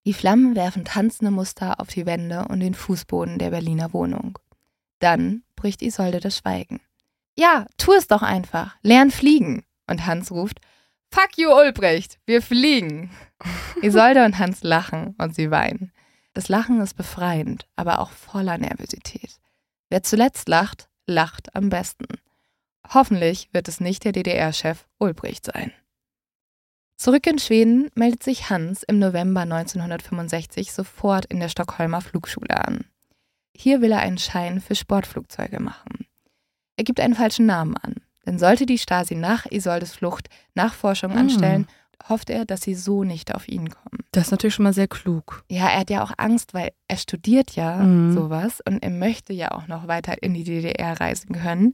Die 0.06 0.14
Flammen 0.14 0.56
werfen 0.56 0.86
tanzende 0.86 1.32
Muster 1.32 1.80
auf 1.80 1.90
die 1.90 2.06
Wände 2.06 2.46
und 2.48 2.60
den 2.60 2.74
Fußboden 2.74 3.38
der 3.38 3.50
Berliner 3.50 3.92
Wohnung. 3.92 4.40
Dann 5.00 5.44
bricht 5.56 5.82
Isolde 5.82 6.20
das 6.20 6.38
Schweigen. 6.38 6.80
Ja, 7.38 7.66
tu 7.78 7.92
es 7.92 8.08
doch 8.08 8.22
einfach. 8.22 8.78
Lern 8.82 9.12
fliegen. 9.12 9.66
Und 9.88 10.06
Hans 10.06 10.32
ruft, 10.32 10.62
Fuck 11.12 11.38
you, 11.38 11.50
Ulbricht, 11.50 12.20
wir 12.26 12.42
fliegen. 12.42 13.12
Isolde 13.82 14.26
und 14.26 14.40
Hans 14.40 14.64
lachen 14.64 15.16
und 15.18 15.36
sie 15.36 15.52
weinen. 15.52 15.92
Das 16.36 16.50
Lachen 16.50 16.82
ist 16.82 16.94
befreiend, 16.96 17.66
aber 17.76 18.00
auch 18.00 18.12
voller 18.12 18.58
Nervosität. 18.58 19.40
Wer 19.90 20.04
zuletzt 20.04 20.50
lacht, 20.50 20.90
lacht 21.08 21.56
am 21.56 21.70
besten. 21.70 22.06
Hoffentlich 22.94 23.50
wird 23.54 23.68
es 23.68 23.80
nicht 23.80 24.04
der 24.04 24.12
DDR-Chef 24.12 24.86
Ulbricht 25.00 25.46
sein. 25.46 25.72
Zurück 26.98 27.26
in 27.26 27.40
Schweden 27.40 27.90
meldet 27.96 28.22
sich 28.22 28.50
Hans 28.50 28.84
im 28.84 29.00
November 29.00 29.42
1965 29.42 30.72
sofort 30.74 31.26
in 31.26 31.40
der 31.40 31.50
Stockholmer 31.50 32.02
Flugschule 32.02 32.56
an. 32.66 32.86
Hier 33.56 33.82
will 33.82 33.94
er 33.94 34.00
einen 34.00 34.18
Schein 34.18 34.60
für 34.60 34.76
Sportflugzeuge 34.76 35.62
machen. 35.62 36.06
Er 36.76 36.84
gibt 36.84 37.00
einen 37.00 37.16
falschen 37.16 37.46
Namen 37.46 37.78
an, 37.78 37.96
denn 38.26 38.40
sollte 38.40 38.66
die 38.66 38.78
Stasi 38.78 39.16
nach 39.16 39.46
Isoldes 39.46 39.94
Flucht 39.94 40.28
Nachforschungen 40.54 41.16
Mm. 41.16 41.20
anstellen, 41.20 41.68
hofft 42.08 42.30
er, 42.30 42.46
dass 42.46 42.62
sie 42.62 42.76
so 42.76 43.04
nicht 43.04 43.34
auf 43.34 43.48
ihn 43.48 43.70
kommen. 43.70 44.04
Das 44.12 44.26
ist 44.26 44.32
natürlich 44.32 44.56
schon 44.56 44.64
mal 44.64 44.74
sehr 44.74 44.88
klug. 44.88 45.44
Ja, 45.50 45.68
er 45.70 45.80
hat 45.82 45.90
ja 45.90 46.04
auch 46.04 46.12
Angst, 46.18 46.54
weil 46.54 46.72
er 46.88 46.98
studiert 46.98 47.52
ja 47.56 47.78
Mhm. 47.78 48.14
sowas 48.14 48.62
und 48.68 48.82
er 48.84 48.90
möchte 48.90 49.34
ja 49.34 49.52
auch 49.52 49.68
noch 49.68 49.88
weiter 49.88 50.22
in 50.24 50.34
die 50.34 50.44
DDR 50.44 51.00
reisen 51.00 51.36
können. 51.36 51.74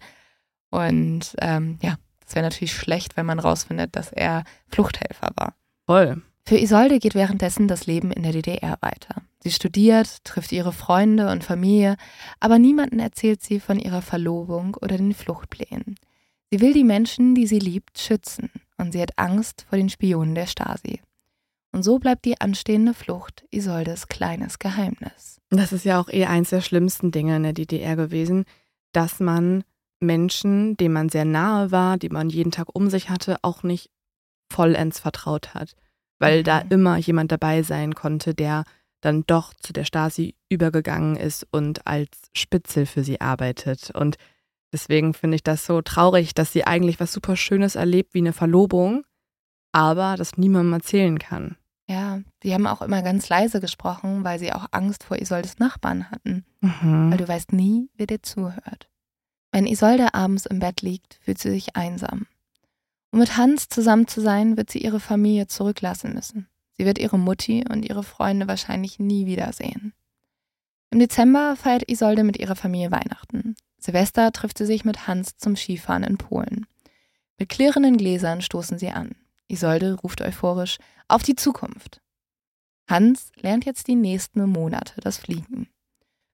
Und 0.69 1.35
ähm, 1.39 1.77
ja, 1.81 1.95
das 2.25 2.35
wäre 2.35 2.45
natürlich 2.45 2.73
schlecht, 2.73 3.17
wenn 3.17 3.25
man 3.25 3.39
rausfindet, 3.39 3.95
dass 3.95 4.11
er 4.11 4.43
Fluchthelfer 4.69 5.29
war. 5.35 5.53
Voll. 5.85 6.21
Für 6.47 6.57
Isolde 6.57 6.99
geht 6.99 7.13
währenddessen 7.13 7.67
das 7.67 7.85
Leben 7.85 8.11
in 8.11 8.23
der 8.23 8.31
DDR 8.31 8.77
weiter. 8.81 9.21
Sie 9.43 9.51
studiert, 9.51 10.23
trifft 10.23 10.51
ihre 10.51 10.71
Freunde 10.73 11.29
und 11.29 11.43
Familie, 11.43 11.97
aber 12.39 12.57
niemanden 12.59 12.99
erzählt 12.99 13.43
sie 13.43 13.59
von 13.59 13.79
ihrer 13.79 14.01
Verlobung 14.01 14.75
oder 14.81 14.97
den 14.97 15.13
Fluchtplänen. 15.13 15.95
Sie 16.49 16.59
will 16.59 16.73
die 16.73 16.83
Menschen, 16.83 17.35
die 17.35 17.47
sie 17.47 17.59
liebt, 17.59 17.97
schützen 17.99 18.49
und 18.81 18.91
sie 18.91 19.01
hat 19.01 19.17
Angst 19.17 19.65
vor 19.69 19.77
den 19.77 19.89
Spionen 19.89 20.35
der 20.35 20.47
Stasi. 20.47 21.01
Und 21.73 21.83
so 21.83 21.99
bleibt 21.99 22.25
die 22.25 22.39
anstehende 22.41 22.93
Flucht 22.93 23.45
Isoldes 23.49 24.07
kleines 24.09 24.59
Geheimnis. 24.59 25.39
Das 25.49 25.71
ist 25.71 25.85
ja 25.85 26.01
auch 26.01 26.09
eh 26.09 26.25
eins 26.25 26.49
der 26.49 26.61
schlimmsten 26.61 27.11
Dinge 27.11 27.37
in 27.37 27.43
der 27.43 27.53
DDR 27.53 27.95
gewesen, 27.95 28.43
dass 28.91 29.19
man 29.19 29.63
Menschen, 30.01 30.75
denen 30.75 30.93
man 30.93 31.09
sehr 31.09 31.25
nahe 31.25 31.71
war, 31.71 31.97
die 31.97 32.09
man 32.09 32.29
jeden 32.29 32.51
Tag 32.51 32.67
um 32.73 32.89
sich 32.89 33.09
hatte, 33.09 33.37
auch 33.41 33.63
nicht 33.63 33.89
vollends 34.51 34.99
vertraut 34.99 35.53
hat. 35.53 35.75
Weil 36.19 36.43
da 36.43 36.63
Mhm. 36.63 36.71
immer 36.71 36.97
jemand 36.97 37.31
dabei 37.31 37.63
sein 37.63 37.95
konnte, 37.95 38.33
der 38.35 38.63
dann 39.01 39.23
doch 39.25 39.53
zu 39.53 39.73
der 39.73 39.85
Stasi 39.85 40.35
übergegangen 40.49 41.15
ist 41.15 41.47
und 41.51 41.87
als 41.87 42.09
Spitzel 42.33 42.85
für 42.85 43.03
sie 43.03 43.21
arbeitet. 43.21 43.91
Und 43.91 44.17
deswegen 44.73 45.13
finde 45.13 45.35
ich 45.35 45.43
das 45.43 45.65
so 45.65 45.81
traurig, 45.81 46.33
dass 46.33 46.51
sie 46.51 46.65
eigentlich 46.65 46.99
was 46.99 47.13
super 47.13 47.35
Schönes 47.35 47.75
erlebt 47.75 48.13
wie 48.13 48.19
eine 48.19 48.33
Verlobung, 48.33 49.03
aber 49.71 50.15
das 50.17 50.37
niemandem 50.37 50.73
erzählen 50.73 51.19
kann. 51.19 51.57
Ja, 51.87 52.21
die 52.43 52.53
haben 52.53 52.67
auch 52.67 52.81
immer 52.81 53.01
ganz 53.01 53.27
leise 53.27 53.59
gesprochen, 53.59 54.23
weil 54.23 54.39
sie 54.39 54.53
auch 54.53 54.67
Angst 54.71 55.03
vor 55.03 55.17
Isoldes 55.17 55.59
Nachbarn 55.59 56.09
hatten. 56.09 56.45
Mhm. 56.61 57.11
weil 57.11 57.17
du 57.17 57.27
weißt 57.27 57.53
nie, 57.53 57.89
wer 57.95 58.07
dir 58.07 58.21
zuhört. 58.21 58.87
Wenn 59.51 59.67
Isolde 59.67 60.13
abends 60.13 60.45
im 60.45 60.59
Bett 60.59 60.81
liegt, 60.81 61.19
fühlt 61.21 61.39
sie 61.39 61.49
sich 61.49 61.75
einsam. 61.75 62.27
Um 63.11 63.19
mit 63.19 63.35
Hans 63.35 63.67
zusammen 63.67 64.07
zu 64.07 64.21
sein, 64.21 64.55
wird 64.55 64.69
sie 64.69 64.79
ihre 64.79 65.01
Familie 65.01 65.47
zurücklassen 65.47 66.13
müssen. 66.13 66.47
Sie 66.77 66.85
wird 66.85 66.97
ihre 66.97 67.19
Mutti 67.19 67.65
und 67.69 67.83
ihre 67.83 68.03
Freunde 68.03 68.47
wahrscheinlich 68.47 68.99
nie 68.99 69.25
wiedersehen. 69.25 69.93
Im 70.91 70.99
Dezember 70.99 71.55
feiert 71.57 71.89
Isolde 71.89 72.23
mit 72.23 72.37
ihrer 72.37 72.55
Familie 72.55 72.91
Weihnachten. 72.91 73.55
Silvester 73.81 74.31
trifft 74.31 74.59
sie 74.59 74.65
sich 74.65 74.85
mit 74.85 75.07
Hans 75.07 75.37
zum 75.37 75.55
Skifahren 75.55 76.03
in 76.03 76.17
Polen. 76.17 76.67
Mit 77.39 77.49
klirrenden 77.49 77.97
Gläsern 77.97 78.41
stoßen 78.41 78.77
sie 78.77 78.91
an. 78.91 79.15
Isolde 79.47 79.95
ruft 79.95 80.21
euphorisch 80.21 80.77
auf 81.07 81.23
die 81.23 81.35
Zukunft. 81.35 81.99
Hans 82.87 83.31
lernt 83.35 83.65
jetzt 83.65 83.87
die 83.87 83.95
nächsten 83.95 84.45
Monate 84.47 85.01
das 85.01 85.17
Fliegen. 85.17 85.67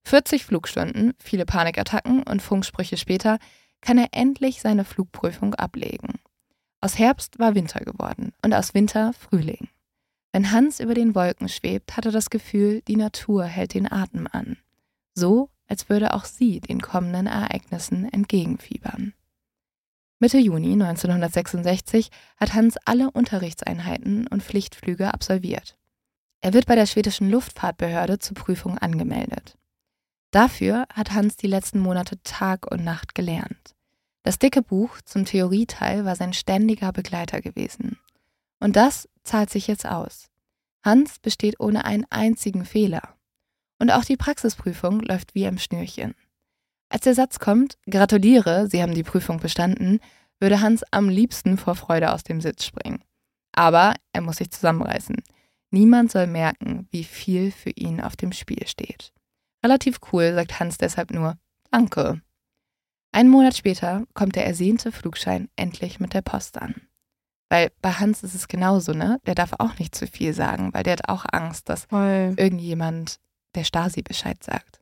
40 0.04 0.46
Flugstunden, 0.46 1.14
viele 1.20 1.46
Panikattacken 1.46 2.24
und 2.24 2.42
Funksprüche 2.42 2.98
später 2.98 3.40
kann 3.80 3.98
er 3.98 4.10
endlich 4.12 4.62
seine 4.62 4.84
Flugprüfung 4.84 5.56
ablegen. 5.56 6.20
Aus 6.82 6.98
Herbst 6.98 7.40
war 7.40 7.56
Winter 7.56 7.80
geworden 7.80 8.34
und 8.44 8.54
aus 8.54 8.74
Winter 8.74 9.14
Frühling. 9.14 9.70
Wenn 10.34 10.52
Hans 10.52 10.80
über 10.80 10.94
den 10.94 11.16
Wolken 11.16 11.48
schwebt, 11.48 11.96
hat 11.96 12.06
er 12.06 12.12
das 12.12 12.30
Gefühl, 12.30 12.82
die 12.82 12.98
Natur 12.98 13.46
hält 13.46 13.74
den 13.74 13.92
Atem 13.92 14.28
an. 14.32 14.58
So, 15.14 15.50
als 15.68 15.90
würde 15.90 16.14
auch 16.14 16.26
sie 16.26 16.60
den 16.60 16.82
kommenden 16.82 17.28
Ereignissen 17.28 18.12
entgegenfiebern. 18.12 19.14
Mitte 20.20 20.40
Juni 20.40 20.74
1966 20.74 22.10
hat 22.38 22.54
Hans 22.54 22.78
alle 22.86 23.12
Unterrichtseinheiten 23.12 24.26
und 24.28 24.42
Pflichtflüge 24.42 25.14
absolviert. 25.14 25.78
Er 26.42 26.54
wird 26.54 26.66
bei 26.66 26.76
der 26.76 26.86
schwedischen 26.86 27.30
Luftfahrtbehörde 27.30 28.18
zur 28.20 28.36
Prüfung 28.36 28.78
angemeldet. 28.78 29.58
Dafür 30.32 30.86
hat 30.94 31.14
Hans 31.14 31.36
die 31.36 31.48
letzten 31.48 31.80
Monate 31.80 32.22
Tag 32.24 32.70
und 32.72 32.84
Nacht 32.84 33.16
gelernt. 33.16 33.76
Das 34.24 34.40
dicke 34.40 34.62
Buch 34.62 35.02
zum 35.06 35.26
Theorieteil 35.26 36.04
war 36.04 36.16
sein 36.16 36.34
ständiger 36.34 36.92
Begleiter 36.92 37.42
gewesen. 37.42 37.98
Und 38.60 38.76
das 38.76 39.08
zahlt 39.24 39.50
sich 39.50 39.68
jetzt 39.68 39.86
aus. 39.86 40.30
Hans 40.84 41.20
besteht 41.20 41.60
ohne 41.60 41.86
einen 41.86 42.06
einzigen 42.10 42.66
Fehler. 42.66 43.17
Und 43.80 43.92
auch 43.92 44.04
die 44.04 44.18
Praxisprüfung 44.18 45.02
läuft 45.02 45.36
wie 45.36 45.48
am 45.48 45.58
Schnürchen. 45.58 46.16
Als 46.90 47.04
der 47.04 47.16
Satz 47.16 47.40
kommt, 47.40 47.78
gratuliere, 47.90 48.68
Sie 48.68 48.82
haben 48.82 48.94
die 48.94 49.04
Prüfung 49.04 49.40
bestanden, 49.40 50.00
würde 50.40 50.62
Hans 50.62 50.84
am 50.92 51.10
liebsten 51.10 51.58
vor 51.58 51.76
Freude 51.76 52.14
aus 52.14 52.24
dem 52.24 52.42
Sitz 52.42 52.64
springen. 52.64 53.04
Aber 53.54 53.96
er 54.14 54.22
muss 54.22 54.38
sich 54.38 54.52
zusammenreißen. 54.52 55.16
Niemand 55.72 56.12
soll 56.12 56.28
merken, 56.28 56.88
wie 56.92 57.04
viel 57.04 57.52
für 57.52 57.72
ihn 57.72 58.00
auf 58.00 58.16
dem 58.16 58.32
Spiel 58.32 58.66
steht. 58.68 59.12
Relativ 59.64 60.00
cool 60.12 60.34
sagt 60.34 60.60
Hans 60.60 60.78
deshalb 60.78 61.12
nur 61.12 61.38
Danke. 61.72 62.22
Einen 63.12 63.30
Monat 63.30 63.58
später 63.58 64.06
kommt 64.14 64.36
der 64.36 64.46
ersehnte 64.46 64.92
Flugschein 64.92 65.50
endlich 65.56 66.00
mit 66.00 66.14
der 66.14 66.22
Post 66.22 66.62
an. 66.62 66.76
Weil 67.50 67.72
bei 67.82 67.92
Hans 67.94 68.24
ist 68.24 68.36
es 68.36 68.48
genauso, 68.48 68.94
ne? 68.94 69.20
Der 69.26 69.36
darf 69.36 69.54
auch 69.58 69.80
nicht 69.80 69.96
zu 69.96 70.06
viel 70.08 70.34
sagen, 70.34 70.74
weil 70.74 70.84
der 70.84 70.94
hat 70.94 71.10
auch 71.10 71.26
Angst, 71.32 71.70
dass 71.70 71.86
Voll. 71.86 72.34
irgendjemand 72.38 73.20
der 73.58 73.64
Stasi 73.64 74.02
Bescheid 74.04 74.42
sagt. 74.44 74.80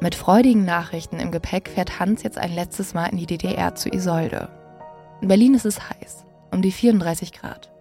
Mit 0.00 0.14
freudigen 0.14 0.64
Nachrichten 0.64 1.18
im 1.18 1.32
Gepäck 1.32 1.68
fährt 1.68 1.98
Hans 1.98 2.22
jetzt 2.22 2.38
ein 2.38 2.54
letztes 2.54 2.94
Mal 2.94 3.06
in 3.06 3.16
die 3.16 3.26
DDR 3.26 3.74
zu 3.74 3.88
Isolde. 3.88 4.48
In 5.20 5.28
Berlin 5.28 5.54
ist 5.54 5.64
es 5.64 5.80
heiß, 5.80 6.24
um 6.52 6.62
die 6.62 6.70
34 6.70 7.32
Grad. 7.32 7.72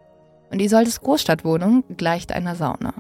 Und 0.50 0.60
Isoldes 0.60 1.02
Großstadtwohnung 1.02 1.84
gleicht 1.98 2.32
einer 2.32 2.56
Sauna. 2.56 2.94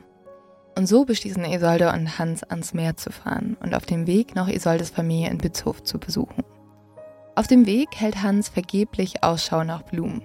Und 0.77 0.87
so 0.87 1.05
beschließen 1.05 1.45
Isolde 1.45 1.91
und 1.91 2.19
Hans 2.19 2.43
ans 2.43 2.73
Meer 2.73 2.97
zu 2.97 3.11
fahren 3.11 3.55
und 3.61 3.73
auf 3.73 3.85
dem 3.85 4.07
Weg 4.07 4.35
noch 4.35 4.47
Isoldes 4.49 4.89
Familie 4.89 5.29
in 5.29 5.37
Bitzhof 5.37 5.83
zu 5.83 5.99
besuchen. 5.99 6.43
Auf 7.35 7.47
dem 7.47 7.65
Weg 7.65 7.89
hält 7.95 8.21
Hans 8.21 8.49
vergeblich 8.49 9.23
Ausschau 9.23 9.63
nach 9.63 9.83
Blumen. 9.83 10.21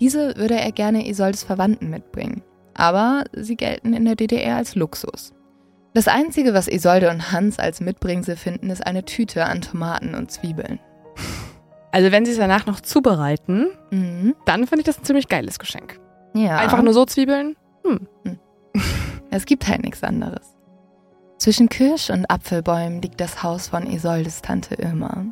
Diese 0.00 0.36
würde 0.36 0.58
er 0.58 0.72
gerne 0.72 1.08
Isoldes 1.08 1.42
Verwandten 1.42 1.90
mitbringen, 1.90 2.42
aber 2.74 3.24
sie 3.32 3.56
gelten 3.56 3.92
in 3.92 4.04
der 4.04 4.16
DDR 4.16 4.56
als 4.56 4.74
Luxus. 4.74 5.32
Das 5.94 6.08
Einzige, 6.08 6.54
was 6.54 6.68
Isolde 6.68 7.10
und 7.10 7.32
Hans 7.32 7.58
als 7.58 7.80
Mitbringsel 7.80 8.36
finden, 8.36 8.70
ist 8.70 8.86
eine 8.86 9.04
Tüte 9.04 9.44
an 9.44 9.60
Tomaten 9.60 10.14
und 10.14 10.30
Zwiebeln. 10.30 10.80
Also 11.90 12.10
wenn 12.10 12.24
sie 12.24 12.32
es 12.32 12.38
danach 12.38 12.64
noch 12.66 12.80
zubereiten, 12.80 13.66
Mhm. 13.90 14.34
dann 14.46 14.66
finde 14.66 14.80
ich 14.80 14.86
das 14.86 14.98
ein 14.98 15.04
ziemlich 15.04 15.28
geiles 15.28 15.58
Geschenk. 15.58 16.00
Ja. 16.34 16.56
Einfach 16.56 16.82
nur 16.82 16.94
so 16.94 17.04
Zwiebeln? 17.04 17.56
Hm. 17.84 18.08
Es 19.32 19.46
gibt 19.46 19.66
halt 19.66 19.82
nichts 19.82 20.04
anderes. 20.04 20.54
Zwischen 21.38 21.70
Kirsch- 21.70 22.10
und 22.10 22.30
Apfelbäumen 22.30 23.00
liegt 23.00 23.18
das 23.18 23.42
Haus 23.42 23.68
von 23.68 23.86
Isoldes 23.86 24.42
Tante 24.42 24.74
Irma. 24.74 25.24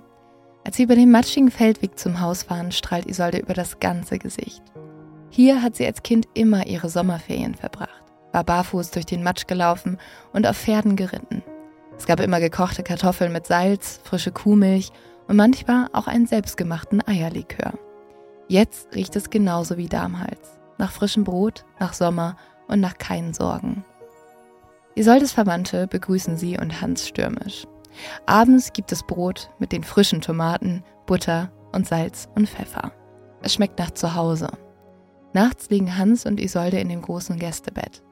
Als 0.65 0.79
sie 0.79 0.85
über 0.85 0.95
den 0.95 1.11
matschigen 1.11 1.51
Feldweg 1.51 1.99
zum 1.99 2.19
Haus 2.19 2.45
fahren, 2.45 2.73
strahlt 2.73 3.05
Isolde 3.05 3.37
über 3.37 3.53
das 3.53 3.79
ganze 3.79 4.19
Gesicht. 4.19 4.63
Hier 5.29 5.61
hat 5.61 5.77
sie 5.77 5.85
als 5.85 6.03
Kind 6.03 6.27
immer 6.33 6.67
ihre 6.67 6.89
Sommerferien 6.89 7.55
verbracht, 7.55 8.03
war 8.33 8.43
barfuß 8.43 8.91
durch 8.91 9.05
den 9.05 9.23
Matsch 9.23 9.47
gelaufen 9.47 9.99
und 10.33 10.47
auf 10.47 10.57
Pferden 10.57 10.97
geritten. 10.97 11.43
Es 11.99 12.07
gab 12.07 12.21
immer 12.21 12.41
gekochte 12.41 12.83
Kartoffeln 12.83 13.33
mit 13.33 13.47
Salz, 13.47 14.01
frische 14.03 14.33
Kuhmilch 14.33 14.93
und 15.29 15.37
manchmal 15.37 15.89
auch 15.93 16.07
einen 16.07 16.27
selbstgemachten 16.27 17.07
Eierlikör. 17.07 17.75
Jetzt 18.49 18.95
riecht 18.95 19.15
es 19.15 19.29
genauso 19.29 19.77
wie 19.77 19.89
damals. 19.89 20.59
Nach 20.79 20.91
frischem 20.91 21.25
Brot, 21.25 21.67
nach 21.79 21.93
Sommer 21.93 22.39
und 22.67 22.81
nach 22.81 22.97
keinen 22.97 23.35
Sorgen. 23.35 23.85
Isoldes 24.95 25.33
Verwandte 25.33 25.87
begrüßen 25.87 26.37
sie 26.37 26.59
und 26.59 26.81
Hans 26.81 27.09
stürmisch. 27.09 27.67
Abends 28.27 28.73
gibt 28.73 28.93
es 28.93 29.03
Brot 29.03 29.51
mit 29.59 29.73
den 29.73 29.85
frischen 29.85 30.21
Tomaten, 30.21 30.83
Butter 31.07 31.51
und 31.73 31.87
Salz 31.87 32.29
und 32.35 32.49
Pfeffer. 32.49 32.93
Es 33.43 33.55
schmeckt 33.55 33.79
nach 33.79 33.93
Zuhause. 33.93 34.49
Nachts 35.33 35.71
liegen 35.71 35.97
Hans 35.97 36.27
und 36.27 36.41
Isolde 36.41 36.79
in 36.79 36.89
dem 36.89 37.03
großen 37.03 37.39
Gästebett. 37.39 38.03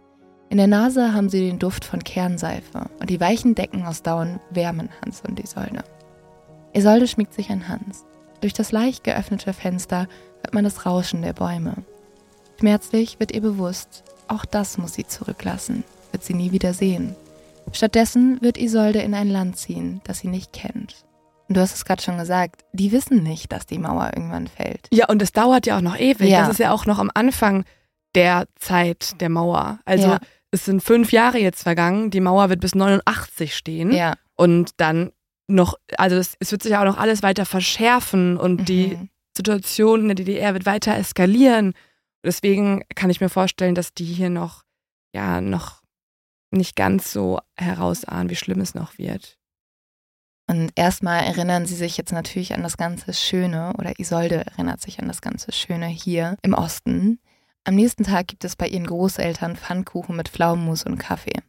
In 0.50 0.56
der 0.56 0.66
Nase 0.66 1.12
haben 1.12 1.28
sie 1.28 1.40
den 1.40 1.58
Duft 1.58 1.84
von 1.84 2.02
Kernseife 2.02 2.88
und 3.00 3.10
die 3.10 3.20
weichen 3.20 3.54
Decken 3.54 3.84
aus 3.84 4.02
Daun 4.02 4.40
wärmen 4.50 4.88
Hans 5.02 5.22
und 5.26 5.38
Isolde. 5.40 5.82
Isolde 6.72 7.06
schmiegt 7.06 7.34
sich 7.34 7.50
an 7.50 7.68
Hans. 7.68 8.06
Durch 8.40 8.52
das 8.52 8.72
leicht 8.72 9.04
geöffnete 9.04 9.52
Fenster 9.52 10.06
hört 10.42 10.54
man 10.54 10.64
das 10.64 10.86
Rauschen 10.86 11.22
der 11.22 11.32
Bäume. 11.32 11.74
Schmerzlich 12.60 13.20
wird 13.20 13.32
ihr 13.32 13.42
bewusst, 13.42 14.04
auch 14.28 14.44
das 14.44 14.78
muss 14.78 14.94
sie 14.94 15.06
zurücklassen, 15.06 15.84
wird 16.12 16.24
sie 16.24 16.34
nie 16.34 16.52
wieder 16.52 16.74
sehen. 16.74 17.14
Stattdessen 17.72 18.40
wird 18.40 18.56
Isolde 18.58 19.00
in 19.00 19.14
ein 19.14 19.28
Land 19.28 19.56
ziehen, 19.58 20.00
das 20.04 20.20
sie 20.20 20.28
nicht 20.28 20.52
kennt. 20.52 21.04
Und 21.48 21.56
du 21.56 21.60
hast 21.60 21.74
es 21.74 21.84
gerade 21.84 22.02
schon 22.02 22.18
gesagt, 22.18 22.64
die 22.72 22.92
wissen 22.92 23.22
nicht, 23.22 23.52
dass 23.52 23.66
die 23.66 23.78
Mauer 23.78 24.10
irgendwann 24.14 24.46
fällt. 24.46 24.86
Ja, 24.92 25.06
und 25.08 25.22
es 25.22 25.32
dauert 25.32 25.66
ja 25.66 25.76
auch 25.76 25.82
noch 25.82 25.98
ewig. 25.98 26.28
Ja. 26.30 26.40
Das 26.42 26.50
ist 26.50 26.58
ja 26.58 26.72
auch 26.72 26.86
noch 26.86 26.98
am 26.98 27.10
Anfang 27.14 27.64
der 28.14 28.46
Zeit 28.56 29.20
der 29.20 29.28
Mauer. 29.28 29.78
Also 29.84 30.08
Ja. 30.08 30.18
es 30.50 30.64
sind 30.64 30.82
fünf 30.82 31.12
Jahre 31.12 31.38
jetzt 31.38 31.62
vergangen. 31.62 32.10
Die 32.10 32.20
Mauer 32.20 32.48
wird 32.50 32.60
bis 32.60 32.74
89 32.74 33.54
stehen. 33.54 33.92
Ja. 33.92 34.14
Und 34.36 34.72
dann 34.78 35.10
noch, 35.46 35.74
also 35.96 36.16
es, 36.16 36.34
es 36.40 36.52
wird 36.52 36.62
sich 36.62 36.72
ja 36.72 36.80
auch 36.80 36.84
noch 36.86 36.98
alles 36.98 37.22
weiter 37.22 37.46
verschärfen 37.46 38.36
und 38.36 38.68
die 38.68 38.96
Mhm. 38.96 39.08
Situation 39.36 40.00
in 40.02 40.06
der 40.08 40.14
DDR 40.16 40.52
wird 40.52 40.66
weiter 40.66 40.96
eskalieren. 40.96 41.72
Deswegen 42.24 42.82
kann 42.96 43.08
ich 43.08 43.20
mir 43.20 43.28
vorstellen, 43.28 43.74
dass 43.76 43.94
die 43.94 44.04
hier 44.04 44.30
noch, 44.30 44.64
ja, 45.14 45.40
noch 45.40 45.77
nicht 46.50 46.76
ganz 46.76 47.12
so 47.12 47.40
herausahnen, 47.56 48.30
wie 48.30 48.36
schlimm 48.36 48.60
es 48.60 48.74
noch 48.74 48.98
wird. 48.98 49.38
Und 50.46 50.72
erstmal 50.76 51.24
erinnern 51.24 51.66
sie 51.66 51.74
sich 51.74 51.98
jetzt 51.98 52.12
natürlich 52.12 52.54
an 52.54 52.62
das 52.62 52.78
ganze 52.78 53.12
Schöne, 53.12 53.74
oder 53.78 53.98
Isolde 53.98 54.46
erinnert 54.46 54.80
sich 54.80 54.98
an 54.98 55.06
das 55.06 55.20
ganze 55.20 55.52
Schöne 55.52 55.86
hier 55.86 56.36
im 56.42 56.54
Osten. 56.54 57.20
Am 57.64 57.74
nächsten 57.74 58.04
Tag 58.04 58.28
gibt 58.28 58.44
es 58.44 58.56
bei 58.56 58.66
ihren 58.66 58.86
Großeltern 58.86 59.56
Pfannkuchen 59.56 60.16
mit 60.16 60.30
Pflaumenmus 60.30 60.84
und 60.84 60.96
Kaffee. 60.96 61.42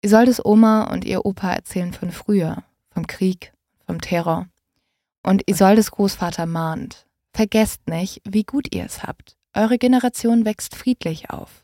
Isoldes 0.00 0.42
Oma 0.42 0.84
und 0.84 1.04
ihr 1.04 1.26
Opa 1.26 1.52
erzählen 1.52 1.92
von 1.92 2.10
früher, 2.10 2.64
vom 2.90 3.06
Krieg, 3.06 3.52
vom 3.86 4.00
Terror. 4.00 4.48
Und 5.22 5.46
Isoldes 5.46 5.90
Großvater 5.90 6.46
mahnt, 6.46 7.06
vergesst 7.34 7.86
nicht, 7.86 8.22
wie 8.26 8.44
gut 8.44 8.74
ihr 8.74 8.86
es 8.86 9.02
habt. 9.02 9.36
Eure 9.54 9.76
Generation 9.76 10.46
wächst 10.46 10.74
friedlich 10.74 11.28
auf. 11.28 11.62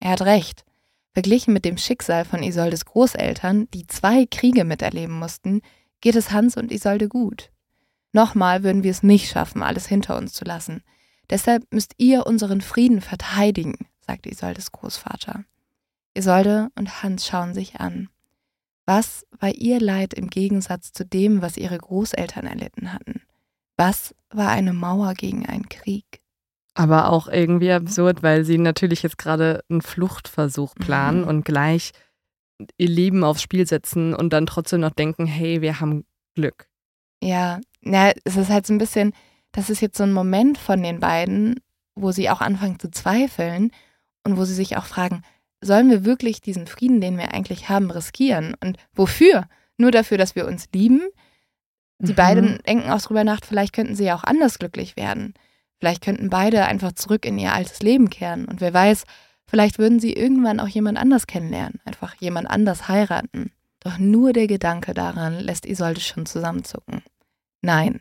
Er 0.00 0.10
hat 0.10 0.22
recht. 0.22 0.66
Verglichen 1.14 1.54
mit 1.54 1.64
dem 1.64 1.78
Schicksal 1.78 2.24
von 2.24 2.42
Isoldes 2.42 2.84
Großeltern, 2.84 3.68
die 3.72 3.86
zwei 3.86 4.26
Kriege 4.26 4.64
miterleben 4.64 5.16
mussten, 5.16 5.62
geht 6.00 6.16
es 6.16 6.32
Hans 6.32 6.56
und 6.56 6.72
Isolde 6.72 7.08
gut. 7.08 7.50
Nochmal 8.12 8.64
würden 8.64 8.82
wir 8.82 8.90
es 8.90 9.04
nicht 9.04 9.30
schaffen, 9.30 9.62
alles 9.62 9.86
hinter 9.86 10.16
uns 10.18 10.32
zu 10.32 10.44
lassen. 10.44 10.82
Deshalb 11.30 11.72
müsst 11.72 11.94
ihr 11.98 12.26
unseren 12.26 12.60
Frieden 12.60 13.00
verteidigen, 13.00 13.86
sagt 14.00 14.26
Isoldes 14.26 14.72
Großvater. 14.72 15.44
Isolde 16.14 16.68
und 16.76 17.02
Hans 17.02 17.26
schauen 17.26 17.54
sich 17.54 17.80
an. 17.80 18.08
Was 18.84 19.24
war 19.38 19.54
ihr 19.54 19.80
Leid 19.80 20.14
im 20.14 20.28
Gegensatz 20.28 20.92
zu 20.92 21.06
dem, 21.06 21.42
was 21.42 21.56
ihre 21.56 21.78
Großeltern 21.78 22.46
erlitten 22.46 22.92
hatten? 22.92 23.22
Was 23.76 24.14
war 24.30 24.50
eine 24.50 24.72
Mauer 24.72 25.14
gegen 25.14 25.46
einen 25.46 25.68
Krieg? 25.68 26.20
Aber 26.74 27.10
auch 27.10 27.28
irgendwie 27.28 27.70
absurd, 27.70 28.22
weil 28.22 28.44
sie 28.44 28.58
natürlich 28.58 29.02
jetzt 29.02 29.18
gerade 29.18 29.62
einen 29.70 29.80
Fluchtversuch 29.82 30.74
planen 30.74 31.22
Mhm. 31.22 31.28
und 31.28 31.44
gleich 31.44 31.92
ihr 32.78 32.88
Leben 32.88 33.24
aufs 33.24 33.42
Spiel 33.42 33.66
setzen 33.66 34.14
und 34.14 34.32
dann 34.32 34.46
trotzdem 34.46 34.80
noch 34.80 34.90
denken, 34.90 35.26
hey, 35.26 35.60
wir 35.60 35.80
haben 35.80 36.04
Glück. 36.36 36.66
Ja, 37.22 37.60
na, 37.80 38.12
es 38.24 38.36
ist 38.36 38.48
halt 38.50 38.66
so 38.66 38.72
ein 38.74 38.78
bisschen, 38.78 39.12
das 39.52 39.70
ist 39.70 39.80
jetzt 39.80 39.96
so 39.96 40.02
ein 40.04 40.12
Moment 40.12 40.58
von 40.58 40.82
den 40.82 41.00
beiden, 41.00 41.60
wo 41.96 42.10
sie 42.12 42.28
auch 42.30 42.40
anfangen 42.40 42.78
zu 42.78 42.90
zweifeln 42.90 43.70
und 44.24 44.36
wo 44.36 44.44
sie 44.44 44.54
sich 44.54 44.76
auch 44.76 44.86
fragen, 44.86 45.22
sollen 45.60 45.90
wir 45.90 46.04
wirklich 46.04 46.40
diesen 46.40 46.66
Frieden, 46.66 47.00
den 47.00 47.16
wir 47.18 47.32
eigentlich 47.32 47.68
haben, 47.68 47.90
riskieren? 47.90 48.54
Und 48.62 48.78
wofür? 48.94 49.46
Nur 49.78 49.90
dafür, 49.92 50.18
dass 50.18 50.34
wir 50.34 50.46
uns 50.46 50.68
lieben? 50.74 51.02
Die 52.00 52.12
Mhm. 52.12 52.16
beiden 52.16 52.58
denken 52.66 52.90
auch 52.90 53.00
drüber 53.00 53.24
nach, 53.24 53.40
vielleicht 53.46 53.72
könnten 53.72 53.94
sie 53.94 54.04
ja 54.04 54.16
auch 54.16 54.24
anders 54.24 54.58
glücklich 54.58 54.96
werden. 54.96 55.34
Vielleicht 55.80 56.02
könnten 56.02 56.30
beide 56.30 56.64
einfach 56.66 56.92
zurück 56.92 57.24
in 57.26 57.38
ihr 57.38 57.52
altes 57.52 57.80
Leben 57.82 58.10
kehren. 58.10 58.46
Und 58.46 58.60
wer 58.60 58.72
weiß, 58.72 59.04
vielleicht 59.46 59.78
würden 59.78 60.00
sie 60.00 60.12
irgendwann 60.12 60.60
auch 60.60 60.68
jemand 60.68 60.98
anders 60.98 61.26
kennenlernen, 61.26 61.80
einfach 61.84 62.14
jemand 62.20 62.48
anders 62.48 62.88
heiraten. 62.88 63.52
Doch 63.80 63.98
nur 63.98 64.32
der 64.32 64.46
Gedanke 64.46 64.94
daran 64.94 65.38
lässt 65.40 65.66
Isolde 65.66 66.00
schon 66.00 66.24
zusammenzucken. 66.26 67.02
Nein, 67.60 68.00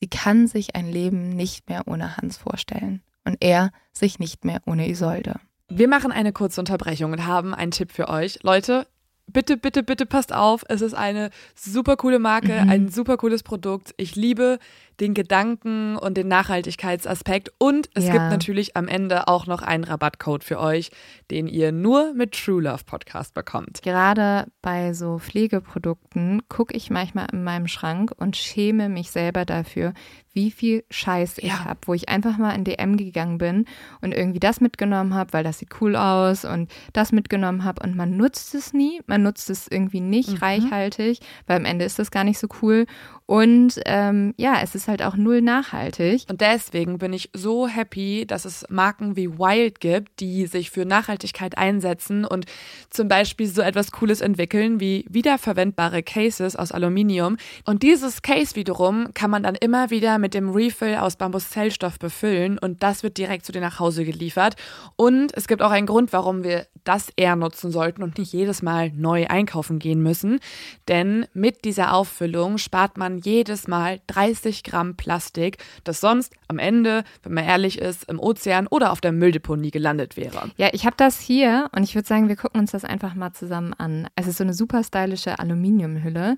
sie 0.00 0.08
kann 0.08 0.46
sich 0.46 0.76
ein 0.76 0.86
Leben 0.90 1.30
nicht 1.30 1.68
mehr 1.68 1.82
ohne 1.86 2.16
Hans 2.16 2.36
vorstellen. 2.36 3.02
Und 3.24 3.38
er 3.40 3.72
sich 3.92 4.20
nicht 4.20 4.44
mehr 4.44 4.60
ohne 4.66 4.88
Isolde. 4.88 5.34
Wir 5.68 5.88
machen 5.88 6.12
eine 6.12 6.32
kurze 6.32 6.60
Unterbrechung 6.60 7.10
und 7.12 7.26
haben 7.26 7.54
einen 7.54 7.72
Tipp 7.72 7.90
für 7.90 8.08
euch. 8.08 8.38
Leute, 8.44 8.86
bitte, 9.26 9.56
bitte, 9.56 9.82
bitte 9.82 10.06
passt 10.06 10.32
auf. 10.32 10.64
Es 10.68 10.80
ist 10.80 10.94
eine 10.94 11.30
super 11.56 11.96
coole 11.96 12.20
Marke, 12.20 12.62
Mhm. 12.62 12.70
ein 12.70 12.88
super 12.88 13.16
cooles 13.16 13.42
Produkt. 13.42 13.92
Ich 13.96 14.14
liebe 14.14 14.60
den 15.00 15.14
Gedanken 15.14 15.96
und 15.96 16.16
den 16.16 16.28
Nachhaltigkeitsaspekt. 16.28 17.50
Und 17.58 17.88
es 17.94 18.04
Ja. 18.06 18.12
gibt 18.12 18.30
natürlich 18.30 18.76
am 18.76 18.88
Ende 18.88 19.28
auch 19.28 19.46
noch 19.46 19.62
einen 19.62 19.84
Rabattcode 19.84 20.44
für 20.44 20.58
euch, 20.58 20.90
den 21.30 21.46
ihr 21.46 21.72
nur 21.72 22.14
mit 22.14 22.32
True 22.32 22.62
Love 22.62 22.84
Podcast 22.84 23.34
bekommt. 23.34 23.82
Gerade 23.82 24.46
bei 24.62 24.92
so 24.92 25.18
Pflegeprodukten 25.18 26.42
gucke 26.48 26.74
ich 26.76 26.90
manchmal 26.90 27.26
in 27.32 27.44
meinem 27.44 27.66
Schrank 27.68 28.12
und 28.16 28.36
schäme 28.36 28.88
mich 28.88 29.10
selber 29.10 29.44
dafür, 29.44 29.92
wie 30.32 30.50
viel 30.50 30.84
Scheiß 30.90 31.38
ich 31.38 31.44
Ja. 31.48 31.64
habe, 31.64 31.80
wo 31.86 31.94
ich 31.94 32.08
einfach 32.10 32.36
mal 32.36 32.52
in 32.54 32.64
DM 32.64 32.96
gegangen 32.98 33.38
bin 33.38 33.64
und 34.02 34.12
irgendwie 34.12 34.38
das 34.40 34.60
mitgenommen 34.60 35.14
habe, 35.14 35.32
weil 35.32 35.44
das 35.44 35.58
sieht 35.58 35.80
cool 35.80 35.96
aus 35.96 36.44
und 36.44 36.70
das 36.92 37.10
mitgenommen 37.10 37.64
habe 37.64 37.82
und 37.82 37.96
man 37.96 38.16
nutzt 38.18 38.54
es 38.54 38.74
nie, 38.74 39.00
man 39.06 39.22
nutzt 39.22 39.48
es 39.48 39.66
irgendwie 39.66 40.00
nicht 40.00 40.32
Mhm. 40.32 40.36
reichhaltig, 40.38 41.20
weil 41.46 41.56
am 41.56 41.64
Ende 41.64 41.86
ist 41.86 41.98
das 41.98 42.10
gar 42.10 42.24
nicht 42.24 42.38
so 42.38 42.48
cool 42.60 42.84
und 43.26 43.80
ähm, 43.86 44.34
ja, 44.36 44.60
es 44.62 44.76
ist 44.76 44.86
halt 44.86 45.02
auch 45.02 45.16
null 45.16 45.42
nachhaltig. 45.42 46.26
Und 46.30 46.40
deswegen 46.40 46.98
bin 46.98 47.12
ich 47.12 47.30
so 47.32 47.66
happy, 47.66 48.24
dass 48.24 48.44
es 48.44 48.64
Marken 48.68 49.16
wie 49.16 49.36
Wild 49.36 49.80
gibt, 49.80 50.20
die 50.20 50.46
sich 50.46 50.70
für 50.70 50.84
Nachhaltigkeit 50.84 51.58
einsetzen 51.58 52.24
und 52.24 52.46
zum 52.88 53.08
Beispiel 53.08 53.48
so 53.48 53.62
etwas 53.62 53.90
Cooles 53.90 54.20
entwickeln 54.20 54.78
wie 54.78 55.04
wiederverwendbare 55.08 56.04
Cases 56.04 56.54
aus 56.54 56.70
Aluminium. 56.70 57.36
Und 57.64 57.82
dieses 57.82 58.22
Case 58.22 58.54
wiederum 58.54 59.12
kann 59.12 59.30
man 59.30 59.42
dann 59.42 59.56
immer 59.56 59.90
wieder 59.90 60.18
mit 60.18 60.32
dem 60.32 60.50
Refill 60.50 60.94
aus 60.94 61.16
Bambuszellstoff 61.16 61.98
befüllen 61.98 62.58
und 62.58 62.84
das 62.84 63.02
wird 63.02 63.18
direkt 63.18 63.44
zu 63.44 63.50
dir 63.50 63.60
nach 63.60 63.80
Hause 63.80 64.04
geliefert. 64.04 64.54
Und 64.94 65.36
es 65.36 65.48
gibt 65.48 65.62
auch 65.62 65.72
einen 65.72 65.86
Grund, 65.86 66.12
warum 66.12 66.44
wir 66.44 66.68
das 66.84 67.08
eher 67.16 67.34
nutzen 67.34 67.72
sollten 67.72 68.04
und 68.04 68.18
nicht 68.18 68.32
jedes 68.32 68.62
Mal 68.62 68.92
neu 68.94 69.26
einkaufen 69.26 69.80
gehen 69.80 70.00
müssen. 70.00 70.38
Denn 70.86 71.26
mit 71.34 71.64
dieser 71.64 71.92
Auffüllung 71.92 72.58
spart 72.58 72.96
man 72.96 73.15
jedes 73.18 73.68
Mal 73.68 74.00
30 74.06 74.62
Gramm 74.64 74.96
Plastik, 74.96 75.58
das 75.84 76.00
sonst 76.00 76.32
am 76.48 76.58
Ende, 76.58 77.04
wenn 77.22 77.34
man 77.34 77.44
ehrlich 77.44 77.78
ist, 77.78 78.08
im 78.08 78.18
Ozean 78.18 78.66
oder 78.66 78.92
auf 78.92 79.00
der 79.00 79.12
Mülldeponie 79.12 79.70
gelandet 79.70 80.16
wäre. 80.16 80.50
Ja, 80.56 80.68
ich 80.72 80.86
habe 80.86 80.96
das 80.96 81.20
hier 81.20 81.68
und 81.74 81.82
ich 81.82 81.94
würde 81.94 82.08
sagen, 82.08 82.28
wir 82.28 82.36
gucken 82.36 82.60
uns 82.60 82.72
das 82.72 82.84
einfach 82.84 83.14
mal 83.14 83.32
zusammen 83.32 83.74
an. 83.74 84.08
Es 84.16 84.26
ist 84.26 84.38
so 84.38 84.44
eine 84.44 84.54
super 84.54 84.82
stylische 84.82 85.38
Aluminiumhülle. 85.38 86.36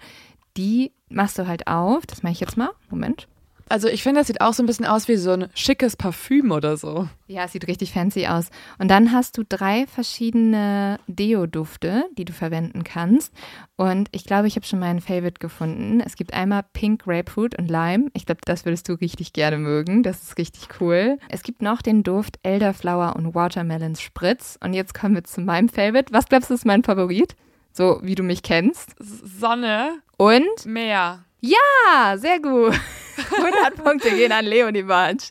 Die 0.56 0.92
machst 1.08 1.38
du 1.38 1.46
halt 1.46 1.66
auf. 1.66 2.06
Das 2.06 2.22
mache 2.22 2.32
ich 2.32 2.40
jetzt 2.40 2.56
mal. 2.56 2.70
Moment. 2.90 3.28
Also 3.68 3.88
ich 3.88 4.02
finde, 4.02 4.20
das 4.20 4.26
sieht 4.26 4.40
auch 4.40 4.52
so 4.54 4.62
ein 4.62 4.66
bisschen 4.66 4.86
aus 4.86 5.08
wie 5.08 5.16
so 5.16 5.32
ein 5.32 5.48
schickes 5.54 5.96
Parfüm 5.96 6.50
oder 6.50 6.76
so. 6.76 7.08
Ja, 7.26 7.44
es 7.44 7.52
sieht 7.52 7.66
richtig 7.68 7.92
fancy 7.92 8.26
aus. 8.26 8.48
Und 8.78 8.88
dann 8.88 9.12
hast 9.12 9.36
du 9.36 9.44
drei 9.48 9.86
verschiedene 9.86 10.98
Deo-Dufte, 11.06 12.04
die 12.16 12.24
du 12.24 12.32
verwenden 12.32 12.84
kannst. 12.84 13.32
Und 13.76 14.08
ich 14.12 14.24
glaube, 14.24 14.46
ich 14.48 14.56
habe 14.56 14.66
schon 14.66 14.78
meinen 14.78 15.00
Favorite 15.00 15.38
gefunden. 15.38 16.00
Es 16.00 16.16
gibt 16.16 16.32
einmal 16.34 16.64
Pink 16.72 17.04
Grapefruit 17.04 17.58
und 17.58 17.70
Lime. 17.70 18.08
Ich 18.14 18.26
glaube, 18.26 18.40
das 18.44 18.64
würdest 18.64 18.88
du 18.88 18.94
richtig 18.94 19.32
gerne 19.32 19.58
mögen. 19.58 20.02
Das 20.02 20.22
ist 20.22 20.38
richtig 20.38 20.68
cool. 20.80 21.18
Es 21.28 21.42
gibt 21.42 21.62
noch 21.62 21.82
den 21.82 22.02
Duft 22.02 22.38
Elderflower 22.42 23.16
und 23.16 23.34
Watermelon 23.34 23.96
Spritz. 23.96 24.58
Und 24.62 24.72
jetzt 24.72 24.94
kommen 24.94 25.14
wir 25.14 25.24
zu 25.24 25.40
meinem 25.40 25.68
Favorite. 25.68 26.12
Was 26.12 26.26
glaubst 26.26 26.50
du 26.50 26.54
ist 26.54 26.64
mein 26.66 26.82
Favorit? 26.82 27.36
So 27.72 28.00
wie 28.02 28.14
du 28.14 28.22
mich 28.22 28.42
kennst. 28.42 28.96
Sonne, 28.98 29.98
Und 30.16 30.64
Meer. 30.66 31.24
Ja, 31.40 32.16
sehr 32.16 32.40
gut. 32.40 32.78
100 33.36 33.74
Punkte 33.74 34.10
gehen 34.10 34.32
an 34.32 34.44
Leonie 34.44 34.84
Bartsch. 34.84 35.30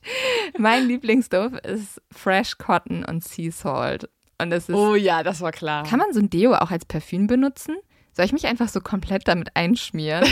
Mein 0.57 0.87
Lieblingsduft 0.87 1.65
ist 1.65 2.01
Fresh 2.11 2.57
Cotton 2.57 3.05
und 3.05 3.23
Sea 3.23 3.51
Salt. 3.51 4.09
Und 4.39 4.49
das 4.51 4.69
ist. 4.69 4.75
Oh 4.75 4.95
ja, 4.95 5.23
das 5.23 5.41
war 5.41 5.51
klar. 5.51 5.83
Kann 5.83 5.99
man 5.99 6.13
so 6.13 6.19
ein 6.19 6.29
Deo 6.29 6.53
auch 6.53 6.69
als 6.69 6.85
Parfüm 6.85 7.27
benutzen? 7.27 7.77
Soll 8.17 8.25
ich 8.25 8.33
mich 8.33 8.47
einfach 8.47 8.67
so 8.67 8.81
komplett 8.81 9.27
damit 9.27 9.55
einschmieren? 9.55 10.27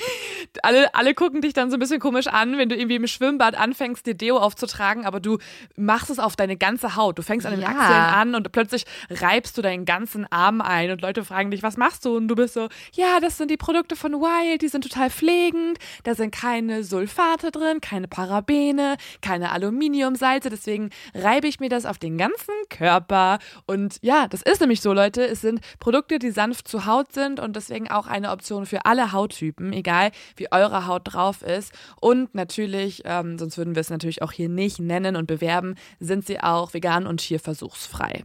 alle, 0.62 0.94
alle 0.94 1.12
gucken 1.12 1.42
dich 1.42 1.52
dann 1.52 1.70
so 1.70 1.76
ein 1.76 1.78
bisschen 1.78 2.00
komisch 2.00 2.26
an, 2.26 2.56
wenn 2.56 2.70
du 2.70 2.74
irgendwie 2.74 2.96
im 2.96 3.06
Schwimmbad 3.06 3.54
anfängst, 3.54 4.06
dir 4.06 4.14
Deo 4.14 4.38
aufzutragen, 4.38 5.04
aber 5.04 5.20
du 5.20 5.36
machst 5.76 6.08
es 6.08 6.18
auf 6.18 6.36
deine 6.36 6.56
ganze 6.56 6.96
Haut. 6.96 7.18
Du 7.18 7.22
fängst 7.22 7.46
an 7.46 7.52
den 7.52 7.60
Ja. 7.60 7.68
Achseln 7.68 8.00
an 8.00 8.34
und 8.34 8.50
plötzlich 8.52 8.86
reibst 9.10 9.58
du 9.58 9.60
deinen 9.60 9.84
ganzen 9.84 10.26
Arm 10.32 10.62
ein 10.62 10.90
und 10.90 11.02
Leute 11.02 11.22
fragen 11.22 11.50
dich, 11.50 11.62
was 11.62 11.76
machst 11.76 12.06
du? 12.06 12.16
Und 12.16 12.28
du 12.28 12.34
bist 12.34 12.54
so, 12.54 12.70
ja, 12.94 13.20
das 13.20 13.36
sind 13.36 13.50
die 13.50 13.58
Produkte 13.58 13.94
von 13.94 14.12
Wild, 14.14 14.62
die 14.62 14.68
sind 14.68 14.80
total 14.80 15.10
pflegend, 15.10 15.76
da 16.04 16.14
sind 16.14 16.34
keine 16.34 16.82
Sulfate 16.82 17.50
drin, 17.50 17.82
keine 17.82 18.08
Parabene, 18.08 18.96
keine 19.20 19.52
Aluminiumsalze, 19.52 20.48
deswegen 20.48 20.88
reibe 21.14 21.46
ich 21.46 21.60
mir 21.60 21.68
das 21.68 21.84
auf 21.84 21.98
den 21.98 22.16
ganzen 22.16 22.54
Körper. 22.70 23.38
Und 23.66 23.98
ja, 24.00 24.28
das 24.28 24.40
ist 24.40 24.62
nämlich 24.62 24.80
so, 24.80 24.94
Leute, 24.94 25.26
es 25.26 25.42
sind 25.42 25.60
Produkte, 25.78 26.18
die 26.18 26.30
sanft 26.30 26.68
zu 26.68 26.86
Haut 26.86 27.01
sind 27.10 27.40
und 27.40 27.56
deswegen 27.56 27.90
auch 27.90 28.06
eine 28.06 28.30
Option 28.30 28.66
für 28.66 28.84
alle 28.84 29.12
Hauttypen, 29.12 29.72
egal 29.72 30.10
wie 30.36 30.52
eure 30.52 30.86
Haut 30.86 31.02
drauf 31.04 31.42
ist. 31.42 31.72
Und 32.00 32.34
natürlich, 32.34 33.02
ähm, 33.04 33.38
sonst 33.38 33.56
würden 33.56 33.74
wir 33.74 33.80
es 33.80 33.90
natürlich 33.90 34.22
auch 34.22 34.32
hier 34.32 34.48
nicht 34.48 34.78
nennen 34.78 35.16
und 35.16 35.26
bewerben, 35.26 35.74
sind 35.98 36.26
sie 36.26 36.40
auch 36.40 36.74
vegan 36.74 37.06
und 37.06 37.18
tierversuchsfrei. 37.18 38.24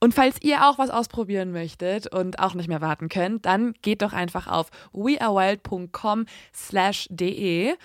Und 0.00 0.14
falls 0.14 0.40
ihr 0.42 0.66
auch 0.66 0.78
was 0.78 0.90
ausprobieren 0.90 1.52
möchtet 1.52 2.06
und 2.12 2.38
auch 2.38 2.54
nicht 2.54 2.68
mehr 2.68 2.80
warten 2.80 3.08
könnt, 3.08 3.46
dann 3.46 3.74
geht 3.82 4.02
doch 4.02 4.12
einfach 4.12 4.46
auf 4.46 4.70
wearewild.com 4.92 6.26
slash 6.52 7.06
de 7.10 7.76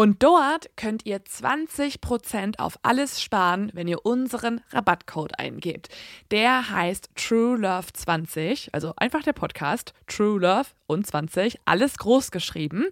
und 0.00 0.22
dort 0.22 0.70
könnt 0.76 1.04
ihr 1.04 1.20
20% 1.20 2.58
auf 2.58 2.78
alles 2.82 3.20
sparen, 3.20 3.70
wenn 3.74 3.86
ihr 3.86 4.06
unseren 4.06 4.62
Rabattcode 4.70 5.38
eingebt. 5.38 5.90
Der 6.30 6.70
heißt 6.70 7.10
True 7.16 7.58
Love 7.58 7.92
20, 7.92 8.70
also 8.72 8.94
einfach 8.96 9.22
der 9.22 9.34
Podcast 9.34 9.92
True 10.06 10.40
Love 10.40 10.68
und 10.86 11.06
20, 11.06 11.60
alles 11.66 11.98
groß 11.98 12.30
geschrieben. 12.30 12.86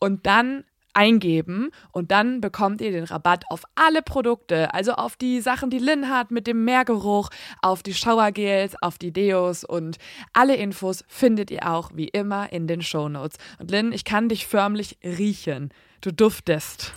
Und 0.00 0.26
dann 0.26 0.64
eingeben 0.94 1.70
und 1.92 2.10
dann 2.10 2.40
bekommt 2.40 2.80
ihr 2.80 2.90
den 2.90 3.04
Rabatt 3.04 3.44
auf 3.50 3.64
alle 3.74 4.02
Produkte, 4.02 4.72
also 4.74 4.92
auf 4.92 5.16
die 5.16 5.40
Sachen, 5.40 5.70
die 5.70 5.78
Lynn 5.78 6.08
hat 6.08 6.30
mit 6.30 6.46
dem 6.46 6.64
Meergeruch, 6.64 7.30
auf 7.62 7.82
die 7.82 7.94
Showergels, 7.94 8.74
auf 8.82 8.98
die 8.98 9.12
Deos 9.12 9.64
und 9.64 9.98
alle 10.32 10.56
Infos 10.56 11.04
findet 11.08 11.50
ihr 11.50 11.70
auch 11.70 11.90
wie 11.94 12.08
immer 12.08 12.52
in 12.52 12.66
den 12.66 12.82
Shownotes. 12.82 13.38
Und 13.58 13.70
Lynn, 13.70 13.92
ich 13.92 14.04
kann 14.04 14.28
dich 14.28 14.46
förmlich 14.46 14.98
riechen. 15.02 15.70
Du 16.00 16.12
duftest. 16.12 16.92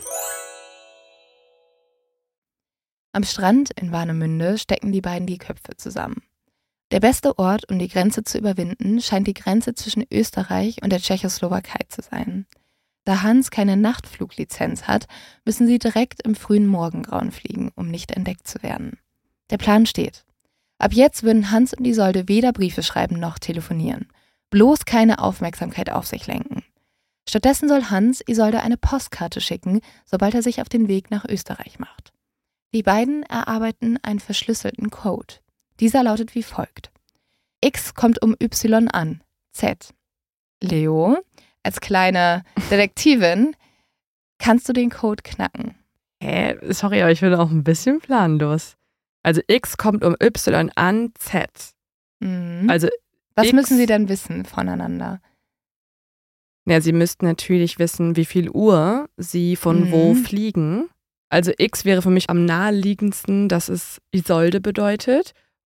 Am 3.12 3.24
Strand 3.24 3.70
in 3.80 3.92
Warnemünde 3.92 4.58
stecken 4.58 4.92
die 4.92 5.02
beiden 5.02 5.28
die 5.28 5.38
Köpfe 5.38 5.78
zusammen. 5.78 6.24
Der 6.92 7.00
beste 7.00 7.38
Ort, 7.40 7.70
um 7.70 7.80
die 7.80 7.88
Grenze 7.88 8.24
zu 8.24 8.38
überwinden, 8.38 9.02
scheint 9.02 9.28
die 9.28 9.34
Grenze 9.34 9.74
zwischen 9.74 10.06
Österreich 10.12 10.82
und 10.84 10.92
der 10.92 11.00
Tschechoslowakei 11.00 11.80
zu 11.90 12.02
sein. 12.02 12.46
Da 13.06 13.22
Hans 13.22 13.52
keine 13.52 13.76
Nachtfluglizenz 13.76 14.84
hat, 14.84 15.08
müssen 15.46 15.68
sie 15.68 15.80
direkt 15.80 16.24
im 16.24 16.36
frühen 16.36 16.68
Morgengrauen 16.68 17.32
fliegen, 17.32 17.72
um 17.76 17.90
nicht 17.90 18.12
entdeckt 18.12 18.48
zu 18.48 18.64
werden. 18.64 18.98
Der 19.50 19.58
Plan 19.58 19.86
steht. 19.86 20.26
Ab 20.78 20.94
jetzt 20.94 21.24
würden 21.24 21.52
Hans 21.52 21.74
und 21.74 21.86
Isolde 21.86 22.28
weder 22.28 22.54
Briefe 22.54 22.84
schreiben 22.84 23.20
noch 23.20 23.40
telefonieren. 23.40 24.08
Bloß 24.50 24.86
keine 24.86 25.20
Aufmerksamkeit 25.20 25.90
auf 25.90 26.06
sich 26.06 26.28
lenken. 26.28 26.64
Stattdessen 27.28 27.70
soll 27.70 27.90
Hans 27.90 28.22
Isolde 28.28 28.62
eine 28.62 28.78
Postkarte 28.78 29.42
schicken, 29.42 29.82
sobald 30.06 30.34
er 30.34 30.44
sich 30.44 30.62
auf 30.62 30.70
den 30.70 30.88
Weg 30.88 31.10
nach 31.10 31.26
Österreich 31.26 31.80
macht. 31.80 32.14
Die 32.74 32.84
beiden 32.84 33.24
erarbeiten 33.24 33.98
einen 34.02 34.20
verschlüsselten 34.20 34.90
Code. 34.90 35.36
Dieser 35.80 36.04
lautet 36.04 36.36
wie 36.36 36.44
folgt. 36.44 36.92
X 37.62 37.94
kommt 37.94 38.22
um 38.22 38.36
Y 38.42 38.88
an. 38.90 39.24
Z. 39.52 39.94
Leo, 40.62 41.18
als 41.64 41.80
kleine 41.82 42.44
Detektivin, 42.70 43.56
kannst 44.40 44.68
du 44.70 44.74
den 44.74 44.90
Code 44.90 45.24
knacken. 45.24 45.76
Hä? 46.22 46.58
Sorry, 46.74 47.02
aber 47.02 47.12
ich 47.12 47.22
bin 47.22 47.34
auch 47.34 47.50
ein 47.52 47.64
bisschen 47.64 48.00
planlos. 48.00 48.76
Also 49.24 49.42
X 49.48 49.78
kommt 49.78 50.04
um 50.04 50.16
Y 50.22 50.70
an 50.76 51.12
Z. 51.18 51.50
Mhm. 52.20 52.70
Also, 52.70 52.88
Was 53.36 53.46
X- 53.48 53.54
müssen 53.54 53.78
sie 53.78 53.86
denn 53.86 54.10
wissen 54.10 54.46
voneinander? 54.46 55.20
ja, 56.66 56.80
sie 56.80 56.94
müssten 56.94 57.26
natürlich 57.26 57.78
wissen, 57.80 58.16
wie 58.16 58.26
viel 58.26 58.50
Uhr 58.50 59.10
sie 59.18 59.56
von 59.58 59.82
Mhm. 59.82 59.92
wo 59.92 60.14
fliegen. 60.16 60.90
Also 61.30 61.52
X 61.58 61.84
wäre 61.84 62.02
für 62.02 62.10
mich 62.12 62.30
am 62.30 62.46
naheliegendsten, 62.46 63.50
dass 63.50 63.68
es 63.70 64.00
Isolde 64.12 64.62
bedeutet. 64.62 65.34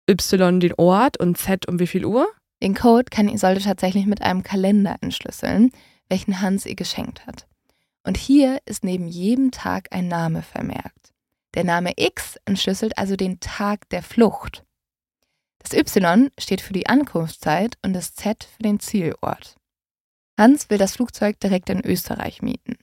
Y 0.09 0.59
den 0.59 0.73
Ort 0.77 1.19
und 1.19 1.37
Z 1.37 1.67
um 1.67 1.79
wie 1.79 1.85
viel 1.87 2.05
Uhr? 2.05 2.27
Den 2.61 2.75
Code 2.75 3.05
kann 3.09 3.29
Isolde 3.29 3.61
tatsächlich 3.61 4.05
mit 4.05 4.21
einem 4.21 4.43
Kalender 4.43 4.97
entschlüsseln, 5.01 5.71
welchen 6.09 6.41
Hans 6.41 6.65
ihr 6.65 6.75
geschenkt 6.75 7.25
hat. 7.25 7.47
Und 8.03 8.17
hier 8.17 8.59
ist 8.65 8.83
neben 8.83 9.07
jedem 9.07 9.51
Tag 9.51 9.89
ein 9.91 10.07
Name 10.07 10.41
vermerkt. 10.41 11.13
Der 11.53 11.63
Name 11.63 11.93
X 11.95 12.37
entschlüsselt 12.45 12.97
also 12.97 13.15
den 13.15 13.39
Tag 13.39 13.87
der 13.89 14.03
Flucht. 14.03 14.65
Das 15.59 15.73
Y 15.73 16.29
steht 16.37 16.61
für 16.61 16.73
die 16.73 16.87
Ankunftszeit 16.87 17.77
und 17.83 17.93
das 17.93 18.13
Z 18.13 18.43
für 18.43 18.63
den 18.63 18.79
Zielort. 18.79 19.55
Hans 20.37 20.69
will 20.69 20.77
das 20.77 20.93
Flugzeug 20.93 21.39
direkt 21.39 21.69
in 21.69 21.83
Österreich 21.85 22.41
mieten. 22.41 22.77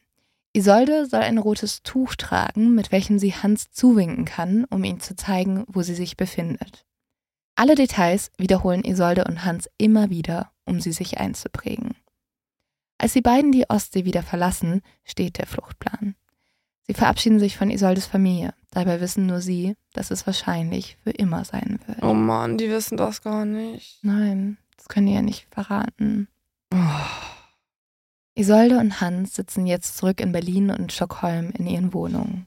Isolde 0.52 1.06
soll 1.06 1.20
ein 1.20 1.38
rotes 1.38 1.82
Tuch 1.82 2.14
tragen, 2.16 2.74
mit 2.74 2.92
welchem 2.92 3.18
sie 3.18 3.34
Hans 3.34 3.70
zuwinken 3.70 4.24
kann, 4.24 4.64
um 4.64 4.84
ihm 4.84 5.00
zu 5.00 5.16
zeigen, 5.16 5.64
wo 5.68 5.82
sie 5.82 5.94
sich 5.94 6.16
befindet. 6.16 6.86
Alle 7.58 7.74
Details 7.74 8.30
wiederholen 8.36 8.84
Isolde 8.84 9.24
und 9.24 9.46
Hans 9.46 9.68
immer 9.78 10.10
wieder, 10.10 10.52
um 10.66 10.78
sie 10.78 10.92
sich 10.92 11.18
einzuprägen. 11.18 11.96
Als 12.98 13.14
die 13.14 13.22
beiden 13.22 13.50
die 13.50 13.68
Ostsee 13.70 14.04
wieder 14.04 14.22
verlassen, 14.22 14.82
steht 15.04 15.38
der 15.38 15.46
Fluchtplan. 15.46 16.14
Sie 16.86 16.92
verabschieden 16.92 17.38
sich 17.38 17.56
von 17.56 17.70
Isoldes 17.70 18.06
Familie. 18.06 18.54
Dabei 18.70 19.00
wissen 19.00 19.26
nur 19.26 19.40
sie, 19.40 19.74
dass 19.94 20.10
es 20.10 20.26
wahrscheinlich 20.26 20.98
für 21.02 21.10
immer 21.10 21.46
sein 21.46 21.80
wird. 21.86 22.02
Oh 22.02 22.12
Mann, 22.12 22.58
die 22.58 22.70
wissen 22.70 22.98
das 22.98 23.22
gar 23.22 23.46
nicht. 23.46 23.98
Nein, 24.02 24.58
das 24.76 24.88
können 24.88 25.06
die 25.06 25.14
ja 25.14 25.22
nicht 25.22 25.46
verraten. 25.50 26.28
Oh. 26.72 26.76
Isolde 28.34 28.78
und 28.78 29.00
Hans 29.00 29.34
sitzen 29.34 29.66
jetzt 29.66 29.96
zurück 29.96 30.20
in 30.20 30.30
Berlin 30.30 30.70
und 30.70 30.92
Stockholm 30.92 31.52
in 31.56 31.66
ihren 31.66 31.94
Wohnungen. 31.94 32.46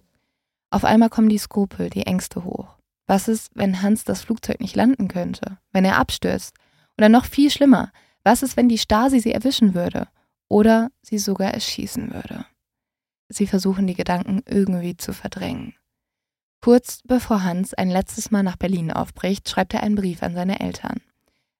Auf 0.69 0.85
einmal 0.85 1.09
kommen 1.09 1.29
die 1.29 1.39
Skrupel, 1.39 1.89
die 1.89 2.05
Ängste 2.05 2.43
hoch. 2.43 2.78
Was 3.09 3.27
ist, 3.27 3.49
wenn 3.55 3.81
Hans 3.81 4.03
das 4.03 4.21
Flugzeug 4.21 4.61
nicht 4.61 4.75
landen 4.75 5.07
könnte? 5.07 5.57
Wenn 5.71 5.83
er 5.83 5.97
abstürzt? 5.97 6.55
Oder 6.95 7.09
noch 7.09 7.25
viel 7.25 7.49
schlimmer, 7.49 7.91
was 8.23 8.43
ist, 8.43 8.55
wenn 8.55 8.69
die 8.69 8.77
Stasi 8.77 9.19
sie 9.19 9.31
erwischen 9.31 9.73
würde? 9.73 10.07
Oder 10.47 10.91
sie 11.01 11.17
sogar 11.17 11.51
erschießen 11.51 12.13
würde? 12.13 12.45
Sie 13.27 13.47
versuchen 13.47 13.87
die 13.87 13.95
Gedanken 13.95 14.43
irgendwie 14.45 14.95
zu 14.95 15.11
verdrängen. 15.11 15.73
Kurz 16.61 17.01
bevor 17.03 17.43
Hans 17.43 17.73
ein 17.73 17.89
letztes 17.89 18.29
Mal 18.29 18.43
nach 18.43 18.57
Berlin 18.57 18.91
aufbricht, 18.91 19.49
schreibt 19.49 19.73
er 19.73 19.81
einen 19.81 19.95
Brief 19.95 20.21
an 20.21 20.35
seine 20.35 20.59
Eltern. 20.59 21.01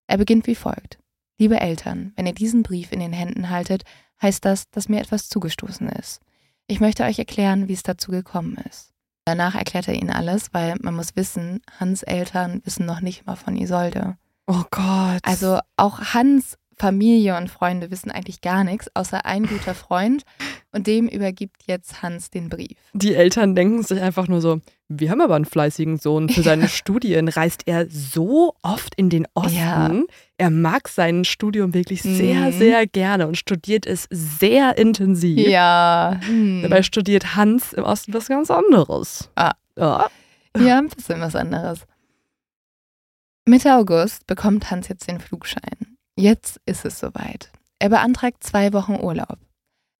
Er 0.05 0.19
beginnt 0.19 0.45
wie 0.45 0.53
folgt. 0.53 0.99
Liebe 1.39 1.59
Eltern, 1.59 2.13
wenn 2.15 2.27
ihr 2.27 2.35
diesen 2.35 2.61
Brief 2.61 2.91
in 2.91 2.99
den 2.99 3.13
Händen 3.13 3.49
haltet, 3.49 3.85
heißt 4.21 4.45
das, 4.45 4.69
dass 4.69 4.87
mir 4.87 4.99
etwas 4.99 5.29
zugestoßen 5.29 5.89
ist. 5.89 6.21
Ich 6.67 6.79
möchte 6.79 7.05
euch 7.05 7.17
erklären, 7.17 7.67
wie 7.67 7.73
es 7.73 7.81
dazu 7.81 8.11
gekommen 8.11 8.55
ist. 8.69 8.93
Danach 9.29 9.53
erklärt 9.53 9.87
er 9.87 9.93
ihnen 9.93 10.09
alles, 10.09 10.55
weil 10.55 10.73
man 10.81 10.95
muss 10.95 11.15
wissen, 11.15 11.61
Hans 11.79 12.01
Eltern 12.01 12.61
wissen 12.63 12.87
noch 12.87 12.99
nicht 12.99 13.27
mal 13.27 13.35
von 13.35 13.55
Isolde. 13.55 14.17
Oh 14.47 14.63
Gott. 14.71 15.19
Also 15.21 15.59
auch 15.77 15.99
Hans 16.15 16.57
Familie 16.75 17.37
und 17.37 17.47
Freunde 17.51 17.91
wissen 17.91 18.09
eigentlich 18.09 18.41
gar 18.41 18.63
nichts, 18.63 18.89
außer 18.95 19.27
ein 19.27 19.45
guter 19.45 19.75
Freund. 19.75 20.23
Und 20.71 20.87
dem 20.87 21.07
übergibt 21.07 21.57
jetzt 21.67 22.01
Hans 22.01 22.31
den 22.31 22.49
Brief. 22.49 22.79
Die 22.93 23.13
Eltern 23.13 23.53
denken 23.53 23.83
sich 23.83 24.01
einfach 24.01 24.27
nur 24.27 24.41
so, 24.41 24.61
wir 24.89 25.11
haben 25.11 25.21
aber 25.21 25.35
einen 25.35 25.45
fleißigen 25.45 25.97
Sohn. 25.97 26.29
Für 26.29 26.41
seine 26.41 26.67
Studien 26.67 27.27
reist 27.29 27.63
er 27.67 27.87
so 27.89 28.55
oft 28.63 28.95
in 28.95 29.09
den 29.09 29.27
Osten. 29.35 29.55
Ja. 29.55 30.01
Er 30.37 30.49
mag 30.49 30.87
sein 30.89 31.25
Studium 31.25 31.73
wirklich 31.73 32.01
sehr, 32.01 32.47
Mhm. 32.47 32.51
sehr 32.57 32.87
gerne 32.87 33.27
und 33.27 33.37
studiert 33.37 33.85
es 33.85 34.07
sehr 34.09 34.77
intensiv. 34.77 35.47
Ja. 35.47 36.19
Hm. 36.25 36.63
Dabei 36.63 36.81
studiert 36.83 37.35
Hans 37.35 37.73
im 37.73 37.83
Osten 37.83 38.13
was 38.13 38.27
ganz 38.27 38.49
anderes. 38.51 39.29
Ah. 39.35 39.53
Ja. 39.77 40.09
Ja, 40.57 40.77
ein 40.79 40.89
bisschen 40.89 41.21
was 41.21 41.35
anderes. 41.35 41.85
Mitte 43.45 43.75
August 43.75 44.27
bekommt 44.27 44.69
Hans 44.71 44.87
jetzt 44.87 45.07
den 45.07 45.19
Flugschein. 45.19 45.97
Jetzt 46.15 46.59
ist 46.65 46.85
es 46.85 46.99
soweit. 46.99 47.51
Er 47.79 47.89
beantragt 47.89 48.43
zwei 48.43 48.73
Wochen 48.73 48.95
Urlaub. 48.99 49.37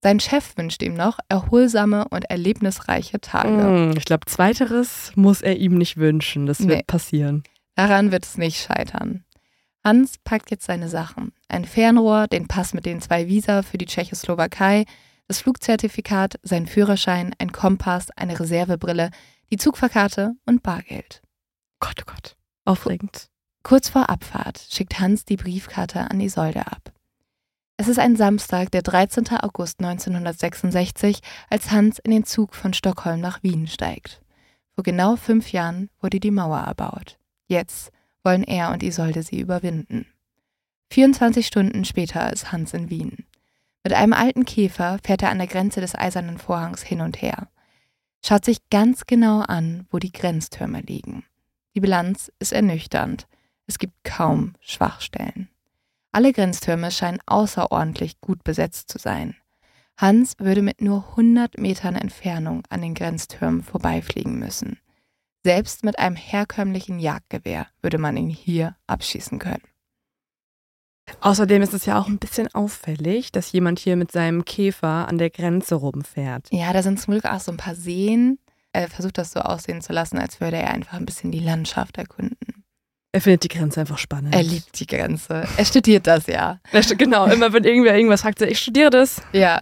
Sein 0.01 0.19
Chef 0.19 0.55
wünscht 0.57 0.81
ihm 0.81 0.93
noch 0.93 1.19
erholsame 1.27 2.07
und 2.09 2.25
erlebnisreiche 2.29 3.19
Tage. 3.19 3.49
Hm, 3.63 3.93
Ich 3.97 4.05
glaube, 4.05 4.25
zweiteres 4.27 5.11
muss 5.15 5.41
er 5.41 5.57
ihm 5.57 5.77
nicht 5.77 5.97
wünschen. 5.97 6.45
Das 6.45 6.59
wird 6.59 6.69
Nee. 6.77 6.83
passieren. 6.87 7.43
Daran 7.75 8.11
wird 8.11 8.25
es 8.25 8.37
nicht 8.37 8.61
scheitern. 8.61 9.25
Hans 9.83 10.17
packt 10.23 10.51
jetzt 10.51 10.65
seine 10.65 10.89
Sachen. 10.89 11.31
Ein 11.47 11.65
Fernrohr, 11.65 12.27
den 12.27 12.47
Pass 12.47 12.73
mit 12.73 12.85
den 12.85 13.01
zwei 13.01 13.27
Visa 13.27 13.61
für 13.61 13.77
die 13.77 13.85
Tschechoslowakei, 13.85 14.85
das 15.27 15.41
Flugzertifikat, 15.41 16.35
sein 16.43 16.65
Führerschein, 16.67 17.33
ein 17.37 17.51
Kompass, 17.51 18.09
eine 18.11 18.39
Reservebrille, 18.39 19.11
die 19.51 19.57
Zugfahrkarte 19.57 20.31
und 20.45 20.63
Bargeld. 20.63 21.21
Gott, 21.79 21.95
oh 22.01 22.11
Gott. 22.13 22.35
Aufregend. 22.65 23.27
Kurz 23.63 23.89
vor 23.89 24.09
Abfahrt 24.09 24.59
schickt 24.69 24.99
Hans 24.99 25.25
die 25.25 25.37
Briefkarte 25.37 26.09
an 26.09 26.19
Isolde 26.21 26.67
ab. 26.67 26.91
Es 27.81 27.87
ist 27.87 27.97
ein 27.97 28.17
Samstag, 28.17 28.71
der 28.71 28.81
13. 28.81 29.29
August 29.39 29.79
1966, 29.79 31.21
als 31.49 31.71
Hans 31.71 31.97
in 31.99 32.11
den 32.11 32.25
Zug 32.25 32.53
von 32.53 32.73
Stockholm 32.73 33.21
nach 33.21 33.41
Wien 33.41 33.67
steigt. 33.67 34.21
Vor 34.75 34.83
genau 34.83 35.15
fünf 35.15 35.53
Jahren 35.53 35.89
wurde 36.01 36.19
die 36.19 36.29
Mauer 36.29 36.59
erbaut. 36.59 37.17
Jetzt 37.47 37.93
wollen 38.21 38.43
er 38.43 38.71
und 38.71 38.83
Isolde 38.83 39.23
sie 39.23 39.39
überwinden. 39.39 40.07
24 40.89 41.47
Stunden 41.47 41.85
später 41.85 42.33
ist 42.33 42.51
Hans 42.51 42.73
in 42.73 42.89
Wien. 42.89 43.25
Mit 43.85 43.93
einem 43.93 44.11
alten 44.11 44.43
Käfer 44.43 44.97
fährt 45.01 45.21
er 45.21 45.29
an 45.29 45.37
der 45.37 45.47
Grenze 45.47 45.79
des 45.79 45.95
Eisernen 45.95 46.37
Vorhangs 46.37 46.83
hin 46.83 46.99
und 46.99 47.21
her. 47.21 47.47
Schaut 48.25 48.43
sich 48.43 48.57
ganz 48.69 49.05
genau 49.05 49.39
an, 49.39 49.87
wo 49.89 49.99
die 49.99 50.11
Grenztürme 50.11 50.81
liegen. 50.81 51.23
Die 51.75 51.79
Bilanz 51.79 52.29
ist 52.39 52.51
ernüchternd. 52.51 53.25
Es 53.67 53.79
gibt 53.79 54.03
kaum 54.03 54.55
Schwachstellen. 54.59 55.47
Alle 56.11 56.33
Grenztürme 56.33 56.91
scheinen 56.91 57.19
außerordentlich 57.25 58.19
gut 58.19 58.43
besetzt 58.43 58.89
zu 58.89 58.97
sein. 58.97 59.35
Hans 59.97 60.33
würde 60.39 60.61
mit 60.61 60.81
nur 60.81 61.05
100 61.09 61.57
Metern 61.57 61.95
Entfernung 61.95 62.63
an 62.69 62.81
den 62.81 62.93
Grenztürmen 62.93 63.61
vorbeifliegen 63.63 64.39
müssen. 64.39 64.79
Selbst 65.43 65.83
mit 65.83 65.99
einem 65.99 66.15
herkömmlichen 66.15 66.99
Jagdgewehr 66.99 67.67
würde 67.81 67.97
man 67.97 68.17
ihn 68.17 68.29
hier 68.29 68.75
abschießen 68.87 69.39
können. 69.39 69.63
Außerdem 71.21 71.61
ist 71.61 71.73
es 71.73 71.85
ja 71.85 71.99
auch 71.99 72.07
ein 72.07 72.19
bisschen 72.19 72.53
auffällig, 72.53 73.31
dass 73.31 73.51
jemand 73.51 73.79
hier 73.79 73.95
mit 73.95 74.11
seinem 74.11 74.45
Käfer 74.45 75.07
an 75.07 75.17
der 75.17 75.29
Grenze 75.29 75.75
rumfährt. 75.75 76.47
Ja, 76.51 76.71
da 76.71 76.83
sind 76.83 76.99
zum 76.99 77.13
Glück 77.13 77.25
auch 77.25 77.39
so 77.39 77.51
ein 77.51 77.57
paar 77.57 77.75
Seen. 77.75 78.39
Er 78.71 78.87
versucht 78.87 79.17
das 79.17 79.31
so 79.31 79.39
aussehen 79.39 79.81
zu 79.81 79.93
lassen, 79.93 80.19
als 80.19 80.39
würde 80.39 80.57
er 80.57 80.71
einfach 80.71 80.93
ein 80.93 81.05
bisschen 81.05 81.31
die 81.31 81.39
Landschaft 81.39 81.97
erkunden. 81.97 82.58
Er 83.11 83.21
findet 83.21 83.43
die 83.43 83.47
Grenze 83.47 83.81
einfach 83.81 83.97
spannend. 83.97 84.35
Er 84.35 84.43
liebt 84.43 84.79
die 84.79 84.85
Grenze. 84.85 85.47
Er 85.57 85.65
studiert 85.65 86.05
das 86.05 86.27
ja. 86.27 86.59
Genau, 86.97 87.25
immer 87.25 87.51
wenn 87.53 87.63
irgendwer 87.63 87.95
irgendwas 87.95 88.21
fragt, 88.21 88.39
sagt, 88.39 88.51
ich 88.51 88.59
studiere 88.59 88.91
das. 88.91 89.21
Ja. 89.33 89.61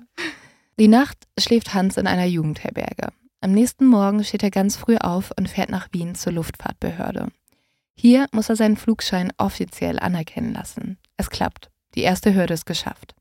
Die 0.79 0.89
Nacht 0.89 1.17
schläft 1.39 1.73
Hans 1.73 1.97
in 1.97 2.07
einer 2.07 2.25
Jugendherberge. 2.25 3.13
Am 3.39 3.53
nächsten 3.53 3.85
Morgen 3.85 4.23
steht 4.23 4.43
er 4.43 4.51
ganz 4.51 4.75
früh 4.75 4.97
auf 4.97 5.31
und 5.37 5.47
fährt 5.47 5.69
nach 5.69 5.87
Wien 5.93 6.15
zur 6.15 6.33
Luftfahrtbehörde. 6.33 7.29
Hier 7.95 8.27
muss 8.31 8.49
er 8.49 8.55
seinen 8.55 8.77
Flugschein 8.77 9.31
offiziell 9.37 9.97
anerkennen 9.97 10.53
lassen. 10.53 10.97
Es 11.15 11.29
klappt. 11.29 11.71
Die 11.95 12.01
erste 12.01 12.35
Hürde 12.35 12.53
ist 12.53 12.65
geschafft. 12.65 13.15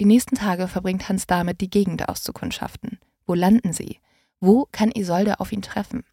Die 0.00 0.04
nächsten 0.04 0.36
Tage 0.36 0.68
verbringt 0.68 1.08
Hans 1.08 1.26
damit, 1.26 1.60
die 1.60 1.70
Gegend 1.70 2.08
auszukundschaften. 2.08 3.00
Wo 3.26 3.34
landen 3.34 3.72
sie? 3.72 3.98
Wo 4.38 4.68
kann 4.70 4.92
Isolde 4.92 5.40
auf 5.40 5.50
ihn 5.50 5.62
treffen? 5.62 6.04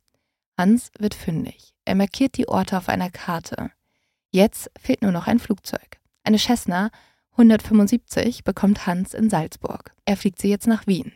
Hans 0.58 0.90
wird 0.98 1.14
fündig. 1.14 1.75
Er 1.86 1.96
markiert 1.96 2.38
die 2.38 2.48
Orte 2.48 2.78
auf 2.78 2.90
einer 2.90 3.12
Karte. 3.12 3.72
Jetzt 4.32 4.70
fehlt 4.78 5.02
nur 5.02 5.12
noch 5.12 5.28
ein 5.28 5.40
Flugzeug. 5.40 5.98
Eine 6.24 6.40
Cessna 6.40 6.90
175 7.34 8.44
bekommt 8.44 8.88
Hans 8.88 9.14
in 9.14 9.30
Salzburg. 9.30 9.94
Er 10.06 10.18
fliegt 10.18 10.42
sie 10.42 10.50
jetzt 10.50 10.68
nach 10.68 10.88
Wien. 10.88 11.14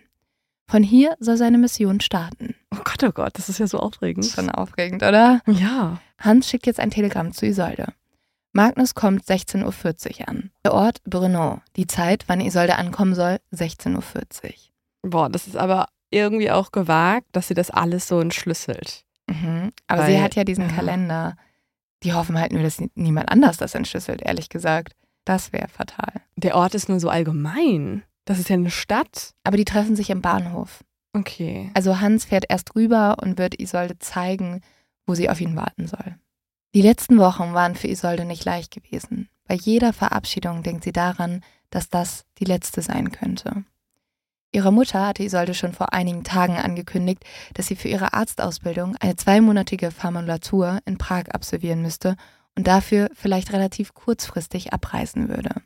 Von 0.70 0.84
hier 0.84 1.16
soll 1.20 1.38
seine 1.38 1.58
Mission 1.58 2.00
starten. 2.00 2.56
Oh 2.72 2.82
Gott, 2.84 3.04
oh 3.04 3.12
Gott, 3.12 3.32
das 3.34 3.50
ist 3.50 3.58
ja 3.58 3.66
so 3.66 3.80
aufregend. 3.80 4.26
Schon 4.26 4.50
aufregend, 4.50 5.02
oder? 5.02 5.42
Ja. 5.48 6.00
Hans 6.20 6.48
schickt 6.48 6.68
jetzt 6.68 6.80
ein 6.80 6.92
Telegramm 6.92 7.34
zu 7.34 7.48
Isolde. 7.48 7.94
Magnus 8.52 8.94
kommt 8.94 9.24
16.40 9.24 10.20
Uhr 10.20 10.28
an. 10.28 10.52
Der 10.64 10.74
Ort 10.74 11.04
Brno. 11.06 11.62
Die 11.76 11.88
Zeit, 11.88 12.26
wann 12.28 12.42
Isolde 12.42 12.76
ankommen 12.76 13.16
soll, 13.16 13.40
16.40 13.54 13.96
Uhr. 13.96 14.54
Boah, 15.10 15.30
das 15.30 15.48
ist 15.48 15.58
aber 15.58 15.88
irgendwie 16.12 16.52
auch 16.52 16.72
gewagt, 16.72 17.28
dass 17.32 17.48
sie 17.48 17.54
das 17.54 17.72
alles 17.72 18.08
so 18.08 18.20
entschlüsselt. 18.20 19.06
Mhm. 19.30 19.72
Aber 19.88 20.04
Weil- 20.04 20.12
sie 20.14 20.22
hat 20.22 20.36
ja 20.36 20.44
diesen 20.44 20.70
ja. 20.70 20.76
Kalender. 20.76 21.36
Die 22.04 22.14
hoffen 22.14 22.40
halt 22.40 22.54
nur, 22.54 22.64
dass 22.64 22.82
niemand 22.96 23.30
anders 23.30 23.58
das 23.58 23.76
entschlüsselt, 23.76 24.22
ehrlich 24.22 24.50
gesagt. 24.50 24.94
Das 25.26 25.52
wäre 25.52 25.68
fatal. 25.68 26.22
Der 26.38 26.56
Ort 26.56 26.74
ist 26.74 26.88
nur 26.90 27.00
so 27.00 27.10
allgemein. 27.10 28.04
Das 28.26 28.40
ist 28.40 28.50
ja 28.50 28.56
eine 28.56 28.72
Stadt. 28.72 29.34
Aber 29.44 29.58
die 29.58 29.66
treffen 29.66 29.96
sich 29.96 30.10
im 30.10 30.22
Bahnhof. 30.22 30.84
Okay. 31.14 31.72
Also 31.74 32.00
Hans 32.00 32.26
fährt 32.26 32.46
erst 32.48 32.76
rüber 32.76 33.18
und 33.22 33.38
wird 33.38 33.60
Isolde 33.60 33.98
zeigen, 34.00 34.62
wo 35.06 35.16
sie 35.16 35.30
auf 35.30 35.42
ihn 35.42 35.56
warten 35.56 35.88
soll. 35.88 36.16
Die 36.76 36.82
letzten 36.82 37.18
Wochen 37.18 37.54
waren 37.54 37.76
für 37.76 37.88
Isolde 37.88 38.26
nicht 38.26 38.46
leicht 38.46 38.72
gewesen. 38.72 39.28
Bei 39.48 39.56
jeder 39.56 39.92
Verabschiedung 39.92 40.62
denkt 40.64 40.84
sie 40.84 40.92
daran, 40.92 41.44
dass 41.72 41.90
das 41.90 42.26
die 42.38 42.46
letzte 42.46 42.82
sein 42.82 43.12
könnte. 43.12 43.64
Ihre 44.52 44.74
Mutter 44.74 45.06
hatte 45.06 45.24
Isolde 45.24 45.54
schon 45.54 45.74
vor 45.74 45.94
einigen 45.94 46.24
Tagen 46.24 46.58
angekündigt, 46.58 47.24
dass 47.54 47.68
sie 47.68 47.76
für 47.76 47.88
ihre 47.88 48.14
Arztausbildung 48.14 48.96
eine 49.00 49.16
zweimonatige 49.16 49.92
Formulatur 49.92 50.80
in 50.86 50.98
Prag 50.98 51.30
absolvieren 51.30 51.82
müsste 51.82 52.16
und 52.56 52.66
dafür 52.66 53.10
vielleicht 53.14 53.54
relativ 53.54 53.94
kurzfristig 53.94 54.74
abreisen 54.74 55.30
würde. 55.30 55.62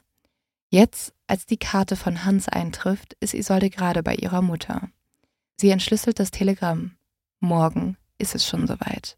Jetzt, 0.70 1.14
als 1.28 1.46
die 1.46 1.58
Karte 1.58 1.96
von 1.96 2.26
Hans 2.26 2.50
eintrifft, 2.50 3.16
ist 3.20 3.34
Isolde 3.34 3.70
gerade 3.70 4.04
bei 4.04 4.16
ihrer 4.16 4.42
Mutter. 4.42 4.90
Sie 5.56 5.70
entschlüsselt 5.70 6.20
das 6.20 6.32
Telegramm. 6.32 6.98
Morgen 7.40 7.96
ist 8.18 8.36
es 8.36 8.46
schon 8.46 8.68
soweit. 8.68 9.18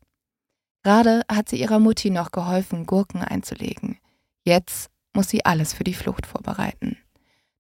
Gerade 0.84 1.24
hat 1.32 1.50
sie 1.50 1.60
ihrer 1.60 1.80
Mutti 1.80 2.12
noch 2.12 2.32
geholfen, 2.32 2.86
Gurken 2.86 3.22
einzulegen. 3.24 3.98
Jetzt 4.44 4.92
muss 5.14 5.30
sie 5.30 5.44
alles 5.46 5.74
für 5.74 5.84
die 5.84 5.94
Flucht 5.94 6.28
vorbereiten. 6.28 6.98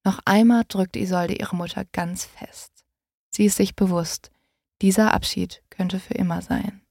Noch 0.05 0.19
einmal 0.25 0.63
drückt 0.67 0.95
Isolde 0.95 1.33
ihre 1.33 1.55
Mutter 1.55 1.83
ganz 1.91 2.25
fest. 2.25 2.71
Sie 3.29 3.45
ist 3.45 3.57
sich 3.57 3.75
bewusst, 3.75 4.29
dieser 4.81 5.13
Abschied 5.13 5.61
könnte 5.69 5.99
für 5.99 6.13
immer 6.13 6.41
sein. 6.41 6.81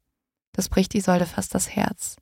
Das 0.53 0.69
bricht 0.69 0.95
Isolde 0.95 1.25
fast 1.27 1.55
das 1.55 1.71
Herz. 1.75 2.17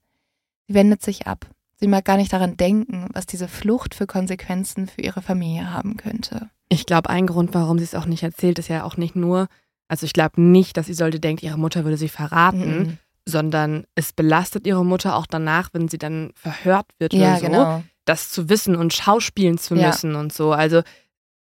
Sie 0.68 0.74
wendet 0.74 1.02
sich 1.02 1.26
ab. 1.26 1.46
Sie 1.76 1.88
mag 1.88 2.04
gar 2.04 2.16
nicht 2.16 2.32
daran 2.32 2.56
denken, 2.56 3.08
was 3.12 3.26
diese 3.26 3.48
Flucht 3.48 3.94
für 3.94 4.06
Konsequenzen 4.06 4.86
für 4.86 5.00
ihre 5.00 5.22
Familie 5.22 5.72
haben 5.72 5.96
könnte. 5.96 6.50
Ich 6.68 6.86
glaube, 6.86 7.10
ein 7.10 7.26
Grund, 7.26 7.54
warum 7.54 7.78
sie 7.78 7.84
es 7.84 7.94
auch 7.94 8.06
nicht 8.06 8.22
erzählt, 8.22 8.58
ist 8.58 8.68
ja 8.68 8.84
auch 8.84 8.96
nicht 8.96 9.16
nur, 9.16 9.48
also 9.88 10.06
ich 10.06 10.12
glaube 10.12 10.40
nicht, 10.40 10.76
dass 10.76 10.88
Isolde 10.88 11.18
denkt, 11.20 11.42
ihre 11.42 11.58
Mutter 11.58 11.84
würde 11.84 11.96
sie 11.96 12.08
verraten, 12.08 12.78
Mhm. 12.82 12.98
sondern 13.26 13.84
es 13.94 14.12
belastet 14.12 14.66
ihre 14.66 14.84
Mutter 14.84 15.16
auch 15.16 15.26
danach, 15.26 15.70
wenn 15.72 15.88
sie 15.88 15.98
dann 15.98 16.30
verhört 16.34 16.86
wird 16.98 17.12
Ja, 17.14 17.32
oder 17.32 17.36
so, 17.40 17.46
genau. 17.46 17.84
Das 18.04 18.30
zu 18.30 18.48
wissen 18.48 18.76
und 18.76 18.92
schauspielen 18.92 19.58
zu 19.58 19.74
Ja. 19.74 19.88
müssen 19.88 20.14
und 20.14 20.32
so. 20.32 20.52
Also 20.52 20.82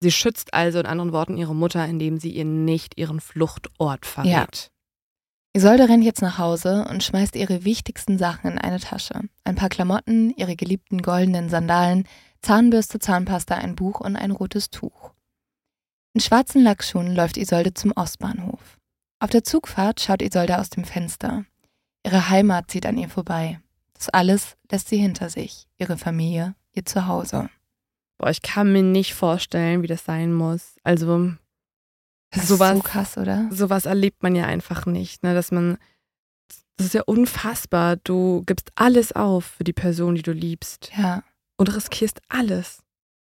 sie 0.01 0.11
schützt 0.11 0.53
also 0.53 0.79
in 0.79 0.85
anderen 0.85 1.11
Worten 1.11 1.37
ihre 1.37 1.55
Mutter, 1.55 1.85
indem 1.85 2.19
sie 2.19 2.31
ihr 2.31 2.45
nicht 2.45 2.97
ihren 2.97 3.19
Fluchtort 3.19 4.05
verrät. 4.05 4.71
Isolde 5.53 5.87
rennt 5.87 6.03
jetzt 6.03 6.21
nach 6.21 6.37
Hause 6.37 6.85
und 6.89 7.01
schmeißt 7.01 7.35
ihre 7.37 7.63
wichtigsten 7.63 8.17
Sachen 8.17 8.51
in 8.51 8.57
eine 8.57 8.79
Tasche. 8.79 9.21
Ein 9.45 9.55
paar 9.55 9.69
Klamotten, 9.69 10.31
ihre 10.31 10.57
geliebten 10.57 11.01
goldenen 11.01 11.47
Sandalen, 11.49 12.05
Zahnbürste, 12.41 12.99
Zahnpasta, 12.99 13.55
ein 13.55 13.75
Buch 13.75 14.01
und 14.01 14.17
ein 14.17 14.31
rotes 14.31 14.69
Tuch. 14.69 15.11
In 16.13 16.19
schwarzen 16.21 16.61
Lackschuhen 16.61 17.15
läuft 17.15 17.37
Isolde 17.37 17.73
zum 17.73 17.93
Ostbahnhof. 17.95 18.77
Auf 19.19 19.29
der 19.29 19.43
Zugfahrt 19.45 20.01
schaut 20.01 20.21
Isolde 20.21 20.59
aus 20.59 20.69
dem 20.69 20.83
Fenster. 20.83 21.45
Ihre 22.05 22.29
Heimat 22.29 22.69
zieht 22.69 22.85
an 22.85 22.97
ihr 22.97 23.09
vorbei. 23.09 23.59
Das 23.95 24.09
alles 24.09 24.55
lässt 24.71 24.89
sie 24.89 24.97
hinter 24.97 25.29
sich. 25.29 25.67
Ihre 25.77 25.97
Familie, 25.97 26.55
ihr 26.73 26.85
Zuhause. 26.85 27.49
Boah, 28.17 28.29
ich 28.29 28.41
kann 28.41 28.71
mir 28.71 28.83
nicht 28.83 29.13
vorstellen, 29.13 29.81
wie 29.81 29.87
das 29.87 30.05
sein 30.05 30.33
muss. 30.33 30.75
Also 30.83 31.33
Das 32.31 32.47
Sowas- 32.47 32.71
ist 32.71 32.77
so 32.77 32.83
krass, 32.83 33.17
oder? 33.17 33.47
sowas 33.51 33.85
erlebt 33.85 34.21
man 34.23 34.35
ja 34.35 34.45
einfach 34.45 34.85
nicht, 34.85 35.23
ne? 35.23 35.33
Dass 35.33 35.51
man, 35.51 35.77
das 36.77 36.87
ist 36.87 36.93
ja 36.93 37.03
unfassbar. 37.05 37.95
Du 37.97 38.43
gibst 38.45 38.71
alles 38.75 39.11
auf 39.13 39.45
für 39.45 39.63
die 39.63 39.73
Person, 39.73 40.15
die 40.15 40.21
du 40.23 40.31
liebst 40.33 40.91
Ja. 40.97 41.23
und 41.57 41.73
riskierst 41.73 42.21
alles. 42.29 42.83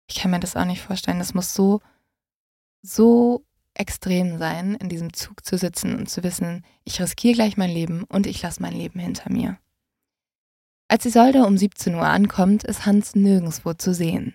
Ich 0.08 0.16
kann 0.16 0.30
mir 0.30 0.40
das 0.40 0.56
auch 0.56 0.64
nicht 0.64 0.82
vorstellen. 0.82 1.18
Das 1.18 1.34
muss 1.34 1.54
so, 1.54 1.80
so 2.82 3.44
extrem 3.74 4.38
sein, 4.38 4.74
in 4.74 4.88
diesem 4.88 5.12
Zug 5.12 5.44
zu 5.44 5.56
sitzen 5.56 5.96
und 5.96 6.08
zu 6.08 6.22
wissen, 6.24 6.64
ich 6.84 7.00
riskiere 7.00 7.34
gleich 7.34 7.56
mein 7.56 7.70
Leben 7.70 8.04
und 8.04 8.26
ich 8.26 8.42
lasse 8.42 8.60
mein 8.62 8.72
Leben 8.74 8.98
hinter 9.00 9.30
mir. 9.32 9.58
Als 10.90 11.06
Isolde 11.06 11.46
um 11.46 11.56
17 11.56 11.94
Uhr 11.94 12.04
ankommt, 12.04 12.64
ist 12.64 12.84
Hans 12.84 13.14
nirgendwo 13.14 13.74
zu 13.74 13.94
sehen. 13.94 14.34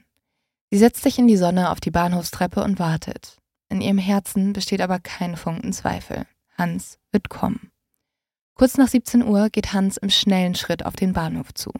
Sie 0.72 0.78
setzt 0.78 1.04
sich 1.04 1.20
in 1.20 1.28
die 1.28 1.36
Sonne 1.36 1.70
auf 1.70 1.82
die 1.82 1.92
Bahnhofstreppe 1.92 2.64
und 2.64 2.80
wartet. 2.80 3.36
In 3.68 3.82
ihrem 3.82 3.98
Herzen 3.98 4.54
besteht 4.54 4.80
aber 4.80 5.00
kein 5.00 5.36
Funken 5.36 5.74
Zweifel. 5.74 6.26
Hans 6.58 6.98
wird 7.12 7.28
kommen. 7.28 7.72
Kurz 8.54 8.78
nach 8.78 8.88
17 8.88 9.22
Uhr 9.22 9.50
geht 9.50 9.74
Hans 9.74 9.98
im 9.98 10.10
schnellen 10.10 10.56
Schritt 10.56 10.86
auf 10.86 10.96
den 10.96 11.12
Bahnhof 11.12 11.54
zu. 11.54 11.74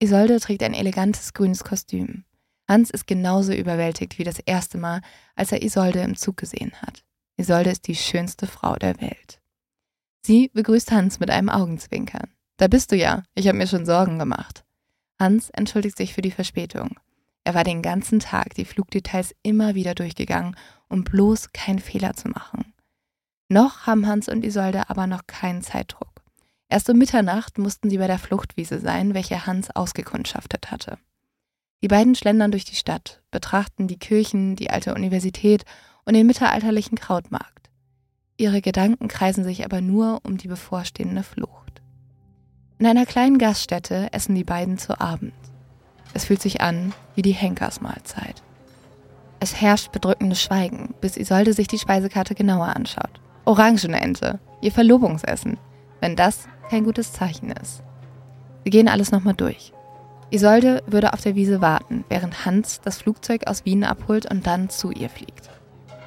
Isolde 0.00 0.38
trägt 0.38 0.62
ein 0.64 0.74
elegantes 0.74 1.32
grünes 1.32 1.64
Kostüm. 1.64 2.24
Hans 2.68 2.90
ist 2.90 3.06
genauso 3.06 3.54
überwältigt 3.54 4.18
wie 4.18 4.24
das 4.24 4.38
erste 4.38 4.76
Mal, 4.76 5.00
als 5.34 5.50
er 5.50 5.62
Isolde 5.62 6.02
im 6.02 6.14
Zug 6.14 6.36
gesehen 6.36 6.74
hat. 6.82 7.06
Isolde 7.38 7.70
ist 7.70 7.86
die 7.86 7.96
schönste 7.96 8.48
Frau 8.48 8.76
der 8.76 9.00
Welt. 9.00 9.40
Sie 10.20 10.50
begrüßt 10.52 10.92
Hans 10.92 11.20
mit 11.20 11.30
einem 11.30 11.48
Augenzwinkern. 11.48 12.33
Da 12.56 12.68
bist 12.68 12.92
du 12.92 12.96
ja, 12.96 13.24
ich 13.34 13.48
habe 13.48 13.58
mir 13.58 13.66
schon 13.66 13.86
Sorgen 13.86 14.18
gemacht. 14.18 14.64
Hans 15.18 15.50
entschuldigt 15.50 15.96
sich 15.96 16.14
für 16.14 16.22
die 16.22 16.30
Verspätung. 16.30 16.98
Er 17.44 17.54
war 17.54 17.64
den 17.64 17.82
ganzen 17.82 18.20
Tag 18.20 18.54
die 18.54 18.64
Flugdetails 18.64 19.34
immer 19.42 19.74
wieder 19.74 19.94
durchgegangen, 19.94 20.56
um 20.88 21.04
bloß 21.04 21.52
keinen 21.52 21.78
Fehler 21.78 22.14
zu 22.14 22.28
machen. 22.28 22.72
Noch 23.48 23.86
haben 23.86 24.06
Hans 24.06 24.28
und 24.28 24.44
Isolde 24.44 24.88
aber 24.88 25.06
noch 25.06 25.26
keinen 25.26 25.62
Zeitdruck. 25.62 26.22
Erst 26.68 26.88
um 26.88 26.96
Mitternacht 26.96 27.58
mussten 27.58 27.90
sie 27.90 27.98
bei 27.98 28.06
der 28.06 28.18
Fluchtwiese 28.18 28.80
sein, 28.80 29.14
welche 29.14 29.46
Hans 29.46 29.70
ausgekundschaftet 29.70 30.70
hatte. 30.70 30.98
Die 31.82 31.88
beiden 31.88 32.14
schlendern 32.14 32.50
durch 32.50 32.64
die 32.64 32.76
Stadt, 32.76 33.22
betrachten 33.30 33.86
die 33.86 33.98
Kirchen, 33.98 34.56
die 34.56 34.70
alte 34.70 34.94
Universität 34.94 35.64
und 36.04 36.14
den 36.14 36.26
mittelalterlichen 36.26 36.96
Krautmarkt. 36.96 37.70
Ihre 38.38 38.62
Gedanken 38.62 39.08
kreisen 39.08 39.44
sich 39.44 39.64
aber 39.64 39.80
nur 39.80 40.20
um 40.24 40.38
die 40.38 40.48
bevorstehende 40.48 41.22
Flucht. 41.22 41.63
In 42.78 42.86
einer 42.86 43.06
kleinen 43.06 43.38
Gaststätte 43.38 44.08
essen 44.12 44.34
die 44.34 44.42
beiden 44.42 44.78
zu 44.78 45.00
Abend. 45.00 45.32
Es 46.12 46.24
fühlt 46.24 46.42
sich 46.42 46.60
an 46.60 46.92
wie 47.14 47.22
die 47.22 47.32
Henkersmahlzeit. 47.32 48.42
Es 49.38 49.60
herrscht 49.60 49.92
bedrückendes 49.92 50.42
Schweigen, 50.42 50.94
bis 51.00 51.16
Isolde 51.16 51.52
sich 51.52 51.68
die 51.68 51.78
Speisekarte 51.78 52.34
genauer 52.34 52.74
anschaut. 52.74 53.20
Orangenente, 53.44 54.40
ihr 54.60 54.72
Verlobungsessen, 54.72 55.58
wenn 56.00 56.16
das 56.16 56.48
kein 56.68 56.84
gutes 56.84 57.12
Zeichen 57.12 57.50
ist. 57.50 57.82
Wir 58.64 58.72
gehen 58.72 58.88
alles 58.88 59.12
nochmal 59.12 59.34
durch. 59.34 59.72
Isolde 60.30 60.82
würde 60.86 61.12
auf 61.12 61.20
der 61.20 61.36
Wiese 61.36 61.60
warten, 61.60 62.04
während 62.08 62.44
Hans 62.44 62.80
das 62.80 62.98
Flugzeug 62.98 63.46
aus 63.46 63.64
Wien 63.64 63.84
abholt 63.84 64.28
und 64.28 64.46
dann 64.46 64.68
zu 64.68 64.90
ihr 64.90 65.10
fliegt. 65.10 65.50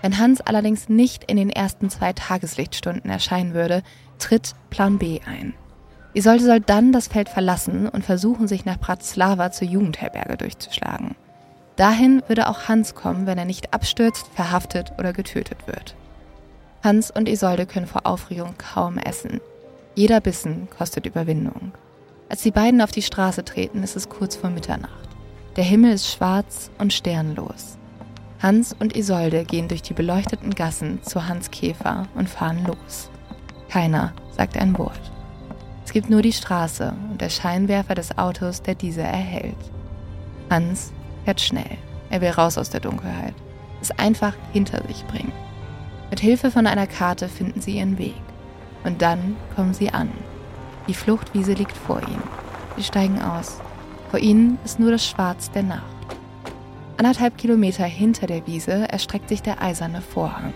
Wenn 0.02 0.18
Hans 0.18 0.42
allerdings 0.42 0.90
nicht 0.90 1.24
in 1.26 1.38
den 1.38 1.50
ersten 1.50 1.90
zwei 1.90 2.12
Tageslichtstunden 2.12 3.10
erscheinen 3.10 3.54
würde, 3.54 3.84
tritt 4.20 4.54
Plan 4.70 4.98
B 4.98 5.22
ein. 5.26 5.54
Isolde 6.18 6.44
soll 6.44 6.60
dann 6.60 6.92
das 6.92 7.08
Feld 7.08 7.30
verlassen 7.30 7.88
und 7.88 8.04
versuchen, 8.04 8.48
sich 8.48 8.66
nach 8.66 8.80
Bratislava 8.80 9.52
zur 9.52 9.68
Jugendherberge 9.68 10.38
durchzuschlagen. 10.38 11.16
Dahin 11.76 12.24
würde 12.28 12.50
auch 12.50 12.68
Hans 12.68 12.96
kommen, 12.96 13.28
wenn 13.28 13.38
er 13.38 13.46
nicht 13.46 13.74
abstürzt, 13.74 14.28
verhaftet 14.34 14.94
oder 14.98 15.14
getötet 15.14 15.68
wird. 15.68 15.96
Hans 16.84 17.12
und 17.12 17.30
Isolde 17.30 17.68
können 17.68 17.86
vor 17.86 18.08
Aufregung 18.08 18.56
kaum 18.58 18.98
essen. 18.98 19.42
Jeder 19.94 20.20
Bissen 20.20 20.68
kostet 20.76 21.06
Überwindung. 21.06 21.72
Als 22.30 22.42
die 22.42 22.52
beiden 22.52 22.82
auf 22.82 22.92
die 22.92 23.04
Straße 23.04 23.46
treten, 23.46 23.84
ist 23.84 23.96
es 23.96 24.10
kurz 24.10 24.36
vor 24.36 24.50
Mitternacht. 24.50 25.10
Der 25.56 25.64
Himmel 25.64 25.94
ist 25.94 26.12
schwarz 26.12 26.72
und 26.80 26.94
sternlos. 26.94 27.78
Hans 28.42 28.76
und 28.80 28.96
Isolde 28.96 29.44
gehen 29.44 29.68
durch 29.68 29.82
die 29.82 29.94
beleuchteten 29.94 30.56
Gassen 30.56 31.04
zu 31.04 31.28
Hans 31.28 31.52
Käfer 31.52 32.08
und 32.16 32.30
fahren 32.30 32.66
los. 32.66 33.10
Keiner 33.70 34.14
sagt 34.36 34.58
ein 34.58 34.78
Wort. 34.78 35.12
Es 35.88 35.94
gibt 35.94 36.10
nur 36.10 36.22
die 36.22 36.34
Straße 36.34 36.94
und 37.10 37.22
der 37.22 37.30
Scheinwerfer 37.30 37.96
des 37.96 38.18
Autos, 38.18 38.62
der 38.62 38.76
diese 38.76 39.04
erhellt. 39.04 39.56
Hans 40.50 40.92
fährt 41.24 41.40
schnell. 41.40 41.78
Er 42.10 42.20
will 42.20 42.32
raus 42.32 42.58
aus 42.58 42.70
der 42.70 42.82
Dunkelheit. 42.82 43.34
Es 43.82 43.92
einfach 43.92 44.34
hinter 44.52 44.86
sich 44.86 45.06
bringen. 45.06 45.32
Mit 46.10 46.20
Hilfe 46.20 46.52
von 46.52 46.68
einer 46.68 46.88
Karte 46.88 47.30
finden 47.30 47.62
sie 47.62 47.78
ihren 47.78 47.98
Weg. 47.98 48.22
Und 48.84 49.02
dann 49.02 49.38
kommen 49.56 49.74
sie 49.74 49.90
an. 49.90 50.12
Die 50.90 50.94
Fluchtwiese 50.94 51.54
liegt 51.54 51.78
vor 51.78 52.02
ihnen. 52.02 52.24
Sie 52.76 52.84
steigen 52.84 53.22
aus. 53.22 53.62
Vor 54.12 54.20
ihnen 54.20 54.60
ist 54.66 54.82
nur 54.82 54.92
das 54.92 55.06
Schwarz 55.06 55.52
der 55.52 55.64
Nacht. 55.64 55.84
Anderthalb 56.98 57.38
Kilometer 57.38 57.86
hinter 57.86 58.28
der 58.28 58.46
Wiese 58.46 58.90
erstreckt 58.90 59.30
sich 59.30 59.42
der 59.42 59.62
eiserne 59.62 60.02
Vorhang. 60.02 60.54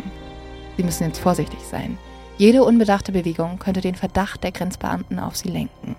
Sie 0.76 0.84
müssen 0.84 1.06
jetzt 1.06 1.20
vorsichtig 1.20 1.62
sein. 1.62 1.98
Jede 2.42 2.64
unbedachte 2.64 3.12
Bewegung 3.12 3.60
könnte 3.60 3.82
den 3.82 3.94
Verdacht 3.94 4.44
der 4.44 4.52
Grenzbeamten 4.52 5.20
auf 5.20 5.36
sie 5.36 5.50
lenken. 5.50 5.96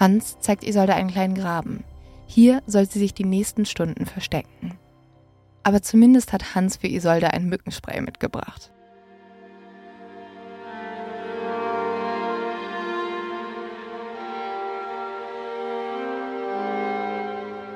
Hans 0.00 0.40
zeigt 0.40 0.64
Isolde 0.64 0.94
einen 0.94 1.10
kleinen 1.10 1.34
Graben. 1.34 1.84
Hier 2.26 2.62
soll 2.66 2.88
sie 2.88 2.98
sich 2.98 3.12
die 3.12 3.26
nächsten 3.26 3.66
Stunden 3.66 4.06
verstecken. 4.06 4.78
Aber 5.62 5.82
zumindest 5.82 6.32
hat 6.32 6.54
Hans 6.54 6.78
für 6.78 6.86
Isolde 6.86 7.34
ein 7.34 7.50
Mückenspray 7.50 8.00
mitgebracht. 8.00 8.72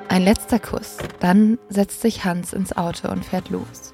Ein 0.07 0.23
letzter 0.23 0.57
Kuss, 0.57 0.97
dann 1.19 1.59
setzt 1.69 2.01
sich 2.01 2.25
Hans 2.25 2.51
ins 2.51 2.75
Auto 2.75 3.09
und 3.09 3.23
fährt 3.23 3.51
los. 3.51 3.93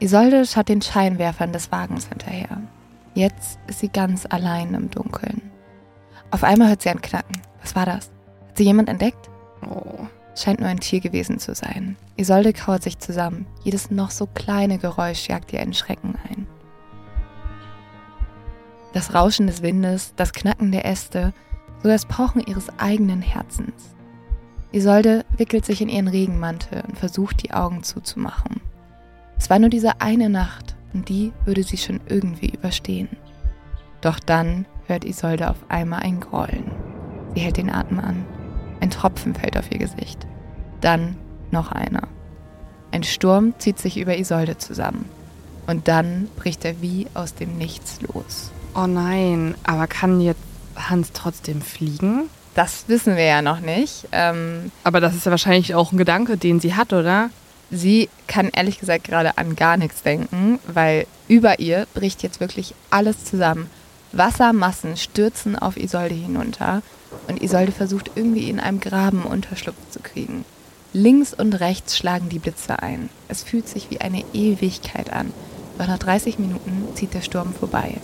Isolde 0.00 0.46
schaut 0.46 0.68
den 0.68 0.82
Scheinwerfern 0.82 1.52
des 1.52 1.70
Wagens 1.70 2.08
hinterher. 2.08 2.60
Jetzt 3.14 3.60
ist 3.68 3.78
sie 3.78 3.88
ganz 3.88 4.26
allein 4.28 4.74
im 4.74 4.90
Dunkeln. 4.90 5.40
Auf 6.32 6.42
einmal 6.42 6.68
hört 6.68 6.82
sie 6.82 6.90
ein 6.90 7.00
Knacken. 7.00 7.40
Was 7.62 7.76
war 7.76 7.86
das? 7.86 8.10
Hat 8.48 8.58
sie 8.58 8.64
jemand 8.64 8.88
entdeckt? 8.88 9.30
Oh. 9.64 10.06
Scheint 10.36 10.58
nur 10.58 10.68
ein 10.68 10.80
Tier 10.80 10.98
gewesen 10.98 11.38
zu 11.38 11.54
sein. 11.54 11.96
Isolde 12.16 12.52
kauert 12.52 12.82
sich 12.82 12.98
zusammen. 12.98 13.46
Jedes 13.62 13.92
noch 13.92 14.10
so 14.10 14.26
kleine 14.26 14.78
Geräusch 14.78 15.28
jagt 15.28 15.52
ihr 15.52 15.60
einen 15.60 15.74
Schrecken 15.74 16.18
ein. 16.28 16.48
Das 18.92 19.14
Rauschen 19.14 19.46
des 19.46 19.62
Windes, 19.62 20.12
das 20.16 20.32
Knacken 20.32 20.72
der 20.72 20.84
Äste, 20.84 21.32
sogar 21.78 21.92
das 21.92 22.06
Pochen 22.06 22.40
ihres 22.44 22.66
eigenen 22.80 23.22
Herzens. 23.22 23.94
Isolde 24.72 25.24
wickelt 25.36 25.64
sich 25.64 25.80
in 25.80 25.88
ihren 25.88 26.08
Regenmantel 26.08 26.82
und 26.88 26.98
versucht, 26.98 27.44
die 27.44 27.52
Augen 27.52 27.84
zuzumachen. 27.84 28.60
Es 29.38 29.50
war 29.50 29.60
nur 29.60 29.70
diese 29.70 30.00
eine 30.00 30.28
Nacht 30.28 30.73
und 30.94 31.08
die 31.08 31.32
würde 31.44 31.62
sie 31.62 31.76
schon 31.76 32.00
irgendwie 32.08 32.50
überstehen. 32.50 33.08
Doch 34.00 34.20
dann 34.20 34.66
hört 34.86 35.04
Isolde 35.04 35.50
auf 35.50 35.56
einmal 35.68 36.02
ein 36.02 36.20
Grollen. 36.20 36.70
Sie 37.34 37.40
hält 37.40 37.56
den 37.56 37.70
Atem 37.70 37.98
an. 37.98 38.24
Ein 38.80 38.90
Tropfen 38.90 39.34
fällt 39.34 39.56
auf 39.58 39.70
ihr 39.70 39.78
Gesicht. 39.78 40.26
Dann 40.80 41.16
noch 41.50 41.72
einer. 41.72 42.08
Ein 42.92 43.02
Sturm 43.02 43.54
zieht 43.58 43.78
sich 43.78 43.98
über 43.98 44.16
Isolde 44.16 44.56
zusammen. 44.58 45.08
Und 45.66 45.88
dann 45.88 46.28
bricht 46.36 46.64
er 46.64 46.80
wie 46.80 47.06
aus 47.14 47.34
dem 47.34 47.56
Nichts 47.56 48.00
los. 48.02 48.52
Oh 48.74 48.86
nein, 48.86 49.54
aber 49.64 49.86
kann 49.86 50.20
jetzt 50.20 50.40
Hans 50.76 51.12
trotzdem 51.12 51.62
fliegen? 51.62 52.28
Das 52.54 52.84
wissen 52.88 53.16
wir 53.16 53.24
ja 53.24 53.42
noch 53.42 53.60
nicht. 53.60 54.06
Ähm, 54.12 54.70
Aber 54.84 55.00
das 55.00 55.14
ist 55.14 55.26
ja 55.26 55.30
wahrscheinlich 55.30 55.74
auch 55.74 55.92
ein 55.92 55.98
Gedanke, 55.98 56.36
den 56.36 56.60
sie 56.60 56.74
hat, 56.74 56.92
oder? 56.92 57.30
Sie 57.74 58.08
kann 58.26 58.50
ehrlich 58.52 58.78
gesagt 58.78 59.04
gerade 59.04 59.36
an 59.36 59.56
gar 59.56 59.76
nichts 59.76 60.02
denken, 60.02 60.58
weil 60.66 61.06
über 61.28 61.58
ihr 61.58 61.86
bricht 61.94 62.22
jetzt 62.22 62.40
wirklich 62.40 62.74
alles 62.90 63.24
zusammen. 63.24 63.68
Wassermassen 64.12 64.96
stürzen 64.96 65.58
auf 65.58 65.76
Isolde 65.76 66.14
hinunter 66.14 66.82
und 67.26 67.42
Isolde 67.42 67.72
versucht 67.72 68.12
irgendwie 68.14 68.48
in 68.48 68.60
einem 68.60 68.80
Graben 68.80 69.24
Unterschlupf 69.24 69.76
zu 69.90 70.00
kriegen. 70.00 70.44
Links 70.92 71.34
und 71.34 71.54
rechts 71.54 71.96
schlagen 71.96 72.28
die 72.28 72.38
Blitze 72.38 72.80
ein. 72.80 73.08
Es 73.26 73.42
fühlt 73.42 73.68
sich 73.68 73.90
wie 73.90 74.00
eine 74.00 74.24
Ewigkeit 74.32 75.12
an. 75.12 75.32
Doch 75.76 75.88
nach 75.88 75.98
30 75.98 76.38
Minuten 76.38 76.86
zieht 76.94 77.14
der 77.14 77.22
Sturm 77.22 77.52
vorbei. 77.52 77.96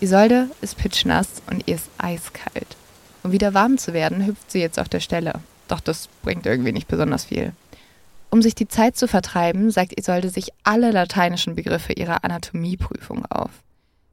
Isolde 0.00 0.50
ist 0.60 0.76
pitschnass 0.76 1.28
und 1.50 1.66
ihr 1.66 1.76
ist 1.76 1.88
eiskalt. 1.96 2.76
Um 3.22 3.32
wieder 3.32 3.54
warm 3.54 3.78
zu 3.78 3.94
werden, 3.94 4.26
hüpft 4.26 4.50
sie 4.50 4.60
jetzt 4.60 4.78
auf 4.78 4.88
der 4.88 5.00
Stelle. 5.00 5.40
Doch 5.66 5.80
das 5.80 6.08
bringt 6.22 6.44
irgendwie 6.44 6.72
nicht 6.72 6.88
besonders 6.88 7.24
viel. 7.24 7.52
Um 8.30 8.42
sich 8.42 8.54
die 8.54 8.68
Zeit 8.68 8.96
zu 8.96 9.08
vertreiben, 9.08 9.70
sagt 9.70 9.98
Isolde 9.98 10.28
sich 10.28 10.50
alle 10.62 10.90
lateinischen 10.90 11.54
Begriffe 11.54 11.94
ihrer 11.94 12.24
Anatomieprüfung 12.24 13.24
auf. 13.26 13.50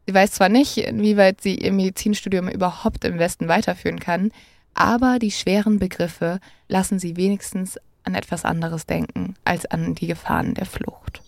Sie 0.07 0.13
weiß 0.13 0.31
zwar 0.31 0.49
nicht, 0.49 0.77
inwieweit 0.77 1.41
sie 1.41 1.55
ihr 1.55 1.73
Medizinstudium 1.73 2.47
überhaupt 2.47 3.03
im 3.05 3.19
Westen 3.19 3.47
weiterführen 3.47 3.99
kann, 3.99 4.31
aber 4.73 5.19
die 5.19 5.31
schweren 5.31 5.79
Begriffe 5.79 6.39
lassen 6.67 6.99
sie 6.99 7.17
wenigstens 7.17 7.79
an 8.03 8.13
etwas 8.13 8.45
anderes 8.45 8.85
denken 8.85 9.35
als 9.43 9.65
an 9.65 9.95
die 9.95 10.07
Gefahren 10.07 10.53
der 10.53 10.65
Flucht. 10.65 11.21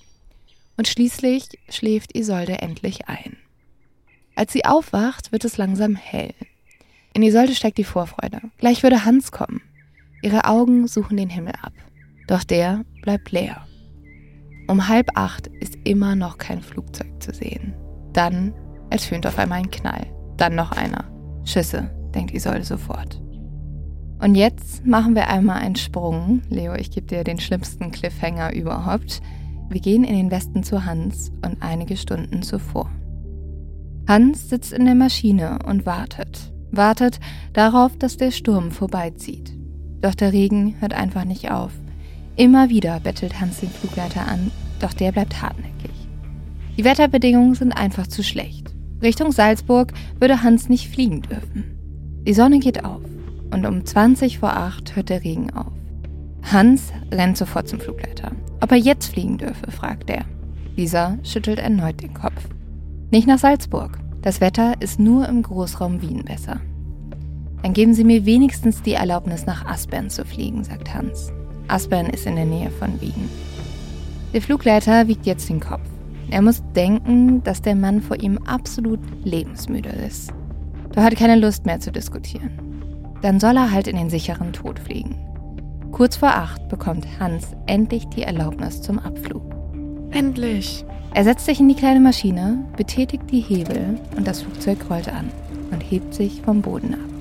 Und 0.77 0.87
schließlich 0.87 1.49
schläft 1.69 2.15
Isolde 2.15 2.61
endlich 2.61 3.07
ein. 3.07 3.35
Als 4.35 4.53
sie 4.53 4.65
aufwacht, 4.65 5.31
wird 5.31 5.43
es 5.43 5.57
langsam 5.57 5.95
hell. 5.95 6.35
In 7.13 7.23
Isolde 7.23 7.55
steigt 7.55 7.79
die 7.79 7.83
Vorfreude. 7.83 8.41
Gleich 8.59 8.83
würde 8.83 9.03
Hans 9.03 9.31
kommen. 9.31 9.61
Ihre 10.21 10.45
Augen 10.45 10.87
suchen 10.87 11.17
den 11.17 11.29
Himmel 11.29 11.53
ab. 11.59 11.73
Doch 12.27 12.43
der 12.43 12.83
bleibt 13.01 13.31
leer. 13.31 13.65
Um 14.67 14.87
halb 14.87 15.11
acht 15.15 15.47
ist 15.47 15.77
immer 15.85 16.15
noch 16.15 16.37
kein 16.37 16.61
Flugzeug 16.61 17.21
zu 17.21 17.33
sehen. 17.33 17.73
Dann 18.13 18.53
ertönt 18.89 19.25
auf 19.25 19.39
einmal 19.39 19.59
ein 19.59 19.71
Knall. 19.71 20.07
Dann 20.35 20.55
noch 20.55 20.71
einer. 20.71 21.05
Schüsse, 21.45 21.89
denkt 22.13 22.33
Isolde 22.33 22.65
sofort. 22.65 23.21
Und 24.19 24.35
jetzt 24.35 24.85
machen 24.85 25.15
wir 25.15 25.29
einmal 25.29 25.57
einen 25.57 25.75
Sprung. 25.75 26.41
Leo, 26.49 26.73
ich 26.73 26.91
gebe 26.91 27.07
dir 27.07 27.23
den 27.23 27.39
schlimmsten 27.39 27.91
Cliffhanger 27.91 28.53
überhaupt. 28.53 29.21
Wir 29.69 29.79
gehen 29.79 30.03
in 30.03 30.15
den 30.15 30.31
Westen 30.31 30.63
zu 30.63 30.85
Hans 30.85 31.31
und 31.45 31.61
einige 31.61 31.97
Stunden 31.97 32.41
zuvor. 32.41 32.89
Hans 34.07 34.49
sitzt 34.49 34.73
in 34.73 34.85
der 34.85 34.95
Maschine 34.95 35.59
und 35.65 35.85
wartet. 35.85 36.53
Wartet 36.71 37.19
darauf, 37.53 37.97
dass 37.97 38.17
der 38.17 38.31
Sturm 38.31 38.71
vorbeizieht. 38.71 39.53
Doch 40.01 40.15
der 40.15 40.33
Regen 40.33 40.75
hört 40.79 40.93
einfach 40.93 41.25
nicht 41.25 41.51
auf. 41.51 41.71
Immer 42.37 42.69
wieder 42.69 42.99
bettelt 42.99 43.41
Hans 43.41 43.61
den 43.61 43.69
Flugleiter 43.69 44.27
an, 44.27 44.51
doch 44.79 44.93
der 44.93 45.11
bleibt 45.11 45.41
hartnäckig. 45.41 45.91
Die 46.77 46.85
Wetterbedingungen 46.85 47.55
sind 47.55 47.71
einfach 47.71 48.05
zu 48.05 48.23
schlecht. 48.23 48.71
Richtung 49.01 49.31
Salzburg 49.31 49.91
würde 50.19 50.43
Hans 50.43 50.69
nicht 50.69 50.89
fliegen 50.89 51.23
dürfen. 51.23 51.63
Die 52.27 52.35
Sonne 52.35 52.59
geht 52.59 52.85
auf 52.85 53.01
und 53.51 53.65
um 53.65 53.83
20 53.83 54.37
vor 54.37 54.55
8 54.55 54.95
hört 54.95 55.09
der 55.09 55.23
Regen 55.23 55.49
auf. 55.51 55.71
Hans 56.43 56.93
rennt 57.11 57.37
sofort 57.37 57.67
zum 57.67 57.79
Flugleiter. 57.79 58.31
Ob 58.61 58.71
er 58.71 58.77
jetzt 58.77 59.13
fliegen 59.13 59.39
dürfe, 59.39 59.71
fragt 59.71 60.11
er. 60.11 60.25
Dieser 60.77 61.17
schüttelt 61.23 61.57
erneut 61.57 62.01
den 62.03 62.13
Kopf. 62.13 62.47
Nicht 63.09 63.27
nach 63.27 63.39
Salzburg. 63.39 63.97
Das 64.21 64.41
Wetter 64.41 64.73
ist 64.79 64.99
nur 64.99 65.27
im 65.27 65.41
Großraum 65.41 66.03
Wien 66.03 66.23
besser. 66.23 66.59
Dann 67.63 67.73
geben 67.73 67.95
Sie 67.95 68.03
mir 68.03 68.25
wenigstens 68.25 68.83
die 68.83 68.93
Erlaubnis, 68.93 69.47
nach 69.47 69.65
Aspern 69.65 70.11
zu 70.11 70.23
fliegen, 70.23 70.63
sagt 70.63 70.93
Hans. 70.93 71.31
Aspern 71.67 72.07
ist 72.07 72.25
in 72.25 72.35
der 72.35 72.45
Nähe 72.45 72.71
von 72.71 72.99
Wien. 73.01 73.29
Der 74.33 74.41
Flugleiter 74.41 75.07
wiegt 75.07 75.25
jetzt 75.25 75.49
den 75.49 75.59
Kopf. 75.59 75.87
Er 76.29 76.41
muss 76.41 76.61
denken, 76.75 77.43
dass 77.43 77.61
der 77.61 77.75
Mann 77.75 78.01
vor 78.01 78.19
ihm 78.19 78.37
absolut 78.39 78.99
lebensmüde 79.23 79.89
ist. 79.89 80.33
Doch 80.93 81.03
hat 81.03 81.15
keine 81.15 81.37
Lust 81.37 81.65
mehr 81.65 81.79
zu 81.79 81.91
diskutieren. 81.91 82.51
Dann 83.21 83.39
soll 83.39 83.55
er 83.55 83.71
halt 83.71 83.87
in 83.87 83.95
den 83.95 84.09
sicheren 84.09 84.53
Tod 84.53 84.79
fliegen. 84.79 85.15
Kurz 85.91 86.17
vor 86.17 86.29
acht 86.29 86.67
bekommt 86.69 87.07
Hans 87.19 87.47
endlich 87.65 88.05
die 88.09 88.23
Erlaubnis 88.23 88.81
zum 88.81 88.99
Abflug. 88.99 89.43
Endlich. 90.11 90.85
Er 91.13 91.23
setzt 91.23 91.45
sich 91.45 91.59
in 91.59 91.69
die 91.69 91.75
kleine 91.75 91.99
Maschine, 91.99 92.63
betätigt 92.75 93.23
die 93.31 93.39
Hebel 93.39 93.99
und 94.15 94.27
das 94.27 94.41
Flugzeug 94.41 94.77
rollt 94.89 95.07
an 95.07 95.29
und 95.71 95.81
hebt 95.81 96.13
sich 96.13 96.41
vom 96.41 96.61
Boden 96.61 96.93
ab. 96.93 97.16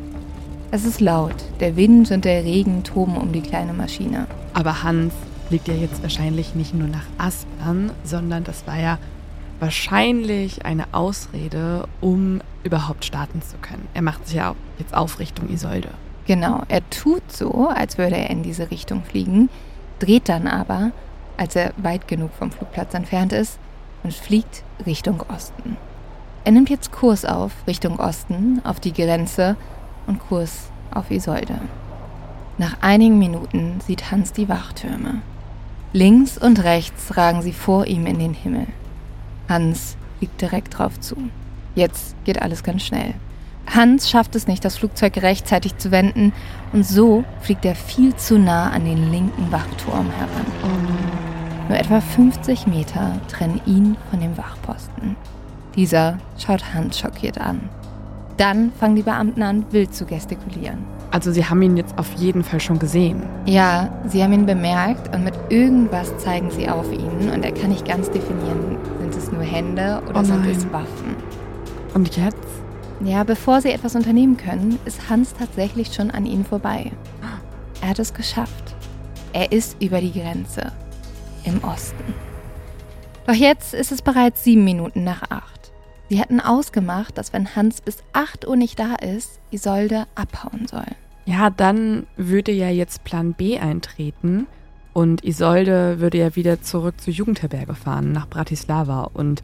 Es 0.72 0.84
ist 0.84 1.00
laut, 1.00 1.36
der 1.60 1.76
Wind 1.76 2.10
und 2.10 2.24
der 2.24 2.42
Regen 2.42 2.82
toben 2.82 3.16
um 3.16 3.32
die 3.32 3.40
kleine 3.40 3.72
Maschine. 3.72 4.26
Aber 4.52 4.82
Hans 4.82 5.14
fliegt 5.46 5.68
ja 5.68 5.74
jetzt 5.74 6.02
wahrscheinlich 6.02 6.56
nicht 6.56 6.74
nur 6.74 6.88
nach 6.88 7.06
Aspern, 7.18 7.92
sondern 8.02 8.42
das 8.42 8.66
war 8.66 8.78
ja 8.78 8.98
wahrscheinlich 9.60 10.66
eine 10.66 10.92
Ausrede, 10.92 11.86
um 12.00 12.40
überhaupt 12.64 13.04
starten 13.04 13.42
zu 13.42 13.56
können. 13.58 13.86
Er 13.94 14.02
macht 14.02 14.26
sich 14.26 14.36
ja 14.36 14.56
jetzt 14.78 14.92
auf 14.92 15.20
Richtung 15.20 15.48
Isolde. 15.50 15.90
Genau, 16.26 16.62
er 16.68 16.88
tut 16.90 17.22
so, 17.30 17.68
als 17.68 17.96
würde 17.96 18.16
er 18.16 18.30
in 18.30 18.42
diese 18.42 18.68
Richtung 18.72 19.04
fliegen, 19.04 19.48
dreht 20.00 20.28
dann 20.28 20.48
aber, 20.48 20.90
als 21.36 21.54
er 21.54 21.72
weit 21.76 22.08
genug 22.08 22.32
vom 22.36 22.50
Flugplatz 22.50 22.92
entfernt 22.92 23.32
ist, 23.32 23.60
und 24.02 24.12
fliegt 24.12 24.64
Richtung 24.84 25.22
Osten. 25.32 25.76
Er 26.44 26.52
nimmt 26.52 26.70
jetzt 26.70 26.90
Kurs 26.90 27.24
auf 27.24 27.52
Richtung 27.68 27.98
Osten, 28.00 28.60
auf 28.64 28.80
die 28.80 28.92
Grenze 28.92 29.56
und 30.06 30.20
Kurs 30.20 30.70
auf 30.90 31.10
Isolde. 31.10 31.60
Nach 32.58 32.76
einigen 32.80 33.18
Minuten 33.18 33.80
sieht 33.86 34.10
Hans 34.10 34.32
die 34.32 34.48
Wachtürme. 34.48 35.20
Links 35.92 36.38
und 36.38 36.64
rechts 36.64 37.16
ragen 37.16 37.42
sie 37.42 37.52
vor 37.52 37.86
ihm 37.86 38.06
in 38.06 38.18
den 38.18 38.34
Himmel. 38.34 38.66
Hans 39.48 39.96
fliegt 40.18 40.40
direkt 40.40 40.78
drauf 40.78 40.98
zu. 41.00 41.16
Jetzt 41.74 42.16
geht 42.24 42.40
alles 42.40 42.62
ganz 42.62 42.82
schnell. 42.82 43.14
Hans 43.66 44.08
schafft 44.08 44.34
es 44.36 44.46
nicht, 44.46 44.64
das 44.64 44.78
Flugzeug 44.78 45.16
rechtzeitig 45.18 45.76
zu 45.76 45.90
wenden 45.90 46.32
und 46.72 46.86
so 46.86 47.24
fliegt 47.40 47.64
er 47.64 47.74
viel 47.74 48.14
zu 48.14 48.38
nah 48.38 48.70
an 48.70 48.84
den 48.84 49.10
linken 49.10 49.50
Wachturm 49.50 50.10
heran. 50.10 50.46
Nur 51.68 51.78
etwa 51.78 52.00
50 52.00 52.68
Meter 52.68 53.20
trennen 53.28 53.60
ihn 53.66 53.96
von 54.10 54.20
dem 54.20 54.38
Wachposten. 54.38 55.16
Dieser 55.74 56.18
schaut 56.38 56.72
Hans 56.74 56.98
schockiert 56.98 57.40
an. 57.40 57.68
Dann 58.36 58.72
fangen 58.72 58.96
die 58.96 59.02
Beamten 59.02 59.42
an, 59.42 59.64
wild 59.70 59.94
zu 59.94 60.04
gestikulieren. 60.04 60.84
Also 61.10 61.32
sie 61.32 61.44
haben 61.44 61.62
ihn 61.62 61.76
jetzt 61.76 61.96
auf 61.98 62.12
jeden 62.14 62.44
Fall 62.44 62.60
schon 62.60 62.78
gesehen. 62.78 63.22
Ja, 63.46 63.88
sie 64.06 64.22
haben 64.22 64.32
ihn 64.32 64.44
bemerkt 64.44 65.14
und 65.14 65.24
mit 65.24 65.34
irgendwas 65.48 66.16
zeigen 66.18 66.50
sie 66.50 66.68
auf 66.68 66.92
ihn 66.92 67.30
und 67.32 67.42
er 67.42 67.52
kann 67.52 67.70
nicht 67.70 67.86
ganz 67.86 68.10
definieren, 68.10 68.76
sind 69.00 69.14
es 69.14 69.32
nur 69.32 69.42
Hände 69.42 70.02
oder 70.08 70.20
Oh 70.20 70.24
sind 70.24 70.44
es 70.46 70.70
Waffen. 70.72 71.16
Und 71.94 72.16
jetzt? 72.16 72.36
Ja, 73.00 73.24
bevor 73.24 73.60
sie 73.60 73.70
etwas 73.70 73.94
unternehmen 73.94 74.36
können, 74.36 74.78
ist 74.84 75.08
Hans 75.08 75.34
tatsächlich 75.34 75.94
schon 75.94 76.10
an 76.10 76.26
ihnen 76.26 76.44
vorbei. 76.44 76.92
Er 77.80 77.90
hat 77.90 77.98
es 77.98 78.12
geschafft. 78.12 78.74
Er 79.32 79.52
ist 79.52 79.82
über 79.82 80.00
die 80.00 80.12
Grenze. 80.12 80.72
Im 81.44 81.62
Osten. 81.62 82.14
Doch 83.26 83.34
jetzt 83.34 83.74
ist 83.74 83.92
es 83.92 84.02
bereits 84.02 84.44
sieben 84.44 84.64
Minuten 84.64 85.04
nach 85.04 85.22
acht. 85.30 85.55
Sie 86.08 86.20
hatten 86.20 86.40
ausgemacht, 86.40 87.18
dass 87.18 87.32
wenn 87.32 87.56
Hans 87.56 87.80
bis 87.80 87.98
8 88.12 88.46
Uhr 88.46 88.56
nicht 88.56 88.78
da 88.78 88.94
ist, 88.94 89.40
Isolde 89.50 90.06
abhauen 90.14 90.66
soll. 90.68 90.86
Ja, 91.24 91.50
dann 91.50 92.06
würde 92.16 92.52
ja 92.52 92.68
jetzt 92.70 93.02
Plan 93.02 93.32
B 93.32 93.58
eintreten 93.58 94.46
und 94.92 95.24
Isolde 95.24 95.98
würde 95.98 96.18
ja 96.18 96.36
wieder 96.36 96.62
zurück 96.62 97.00
zur 97.00 97.12
Jugendherberge 97.12 97.74
fahren, 97.74 98.12
nach 98.12 98.28
Bratislava 98.28 99.10
und 99.12 99.42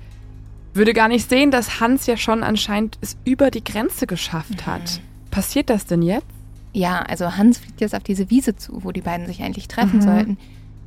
würde 0.74 0.92
gar 0.94 1.08
nicht 1.08 1.28
sehen, 1.28 1.50
dass 1.50 1.80
Hans 1.80 2.06
ja 2.06 2.16
schon 2.16 2.42
anscheinend 2.44 2.96
es 3.00 3.16
über 3.24 3.50
die 3.50 3.64
Grenze 3.64 4.06
geschafft 4.06 4.64
hat. 4.66 5.00
Passiert 5.30 5.68
das 5.68 5.84
denn 5.86 6.02
jetzt? 6.02 6.26
Ja, 6.72 7.00
also 7.02 7.36
Hans 7.36 7.58
fliegt 7.58 7.80
jetzt 7.80 7.94
auf 7.94 8.02
diese 8.04 8.30
Wiese 8.30 8.56
zu, 8.56 8.84
wo 8.84 8.92
die 8.92 9.02
beiden 9.02 9.26
sich 9.26 9.42
eigentlich 9.42 9.68
treffen 9.68 9.98
Mhm. 9.98 10.02
sollten. 10.02 10.38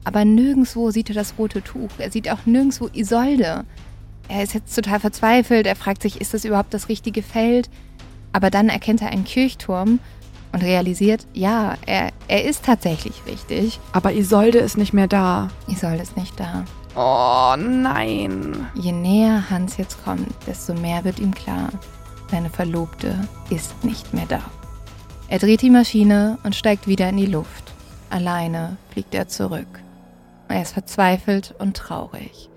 Aber 0.05 0.23
nirgendwo 0.23 0.89
sieht 0.91 1.09
er 1.09 1.15
das 1.15 1.33
rote 1.37 1.61
Tuch. 1.63 1.89
Er 1.97 2.09
sieht 2.11 2.31
auch 2.31 2.45
nirgendwo 2.45 2.89
Isolde. 2.93 3.65
Er 4.27 4.43
ist 4.43 4.53
jetzt 4.53 4.75
total 4.75 4.99
verzweifelt. 4.99 5.67
Er 5.67 5.75
fragt 5.75 6.01
sich, 6.01 6.19
ist 6.21 6.33
das 6.33 6.45
überhaupt 6.45 6.73
das 6.73 6.89
richtige 6.89 7.23
Feld? 7.23 7.69
Aber 8.33 8.49
dann 8.49 8.69
erkennt 8.69 9.01
er 9.01 9.09
einen 9.09 9.23
Kirchturm 9.23 9.99
und 10.51 10.63
realisiert, 10.63 11.25
ja, 11.33 11.75
er, 11.85 12.11
er 12.27 12.45
ist 12.45 12.65
tatsächlich 12.65 13.21
richtig. 13.27 13.79
Aber 13.91 14.13
Isolde 14.13 14.59
ist 14.59 14.77
nicht 14.77 14.93
mehr 14.93 15.07
da. 15.07 15.49
Isolde 15.67 16.01
ist 16.01 16.17
nicht 16.17 16.39
da. 16.39 16.65
Oh 16.95 17.55
nein. 17.57 18.67
Je 18.73 18.93
näher 18.93 19.49
Hans 19.49 19.77
jetzt 19.77 20.03
kommt, 20.03 20.29
desto 20.47 20.73
mehr 20.73 21.03
wird 21.03 21.19
ihm 21.19 21.33
klar, 21.33 21.69
seine 22.31 22.49
Verlobte 22.49 23.27
ist 23.49 23.83
nicht 23.83 24.13
mehr 24.13 24.25
da. 24.27 24.41
Er 25.27 25.39
dreht 25.39 25.61
die 25.61 25.69
Maschine 25.69 26.37
und 26.43 26.55
steigt 26.55 26.87
wieder 26.87 27.09
in 27.09 27.17
die 27.17 27.25
Luft. 27.25 27.73
Alleine 28.09 28.77
fliegt 28.91 29.13
er 29.13 29.27
zurück. 29.27 29.81
Er 30.47 30.61
ist 30.61 30.73
verzweifelt 30.73 31.53
und 31.57 31.75
traurig. 31.75 32.49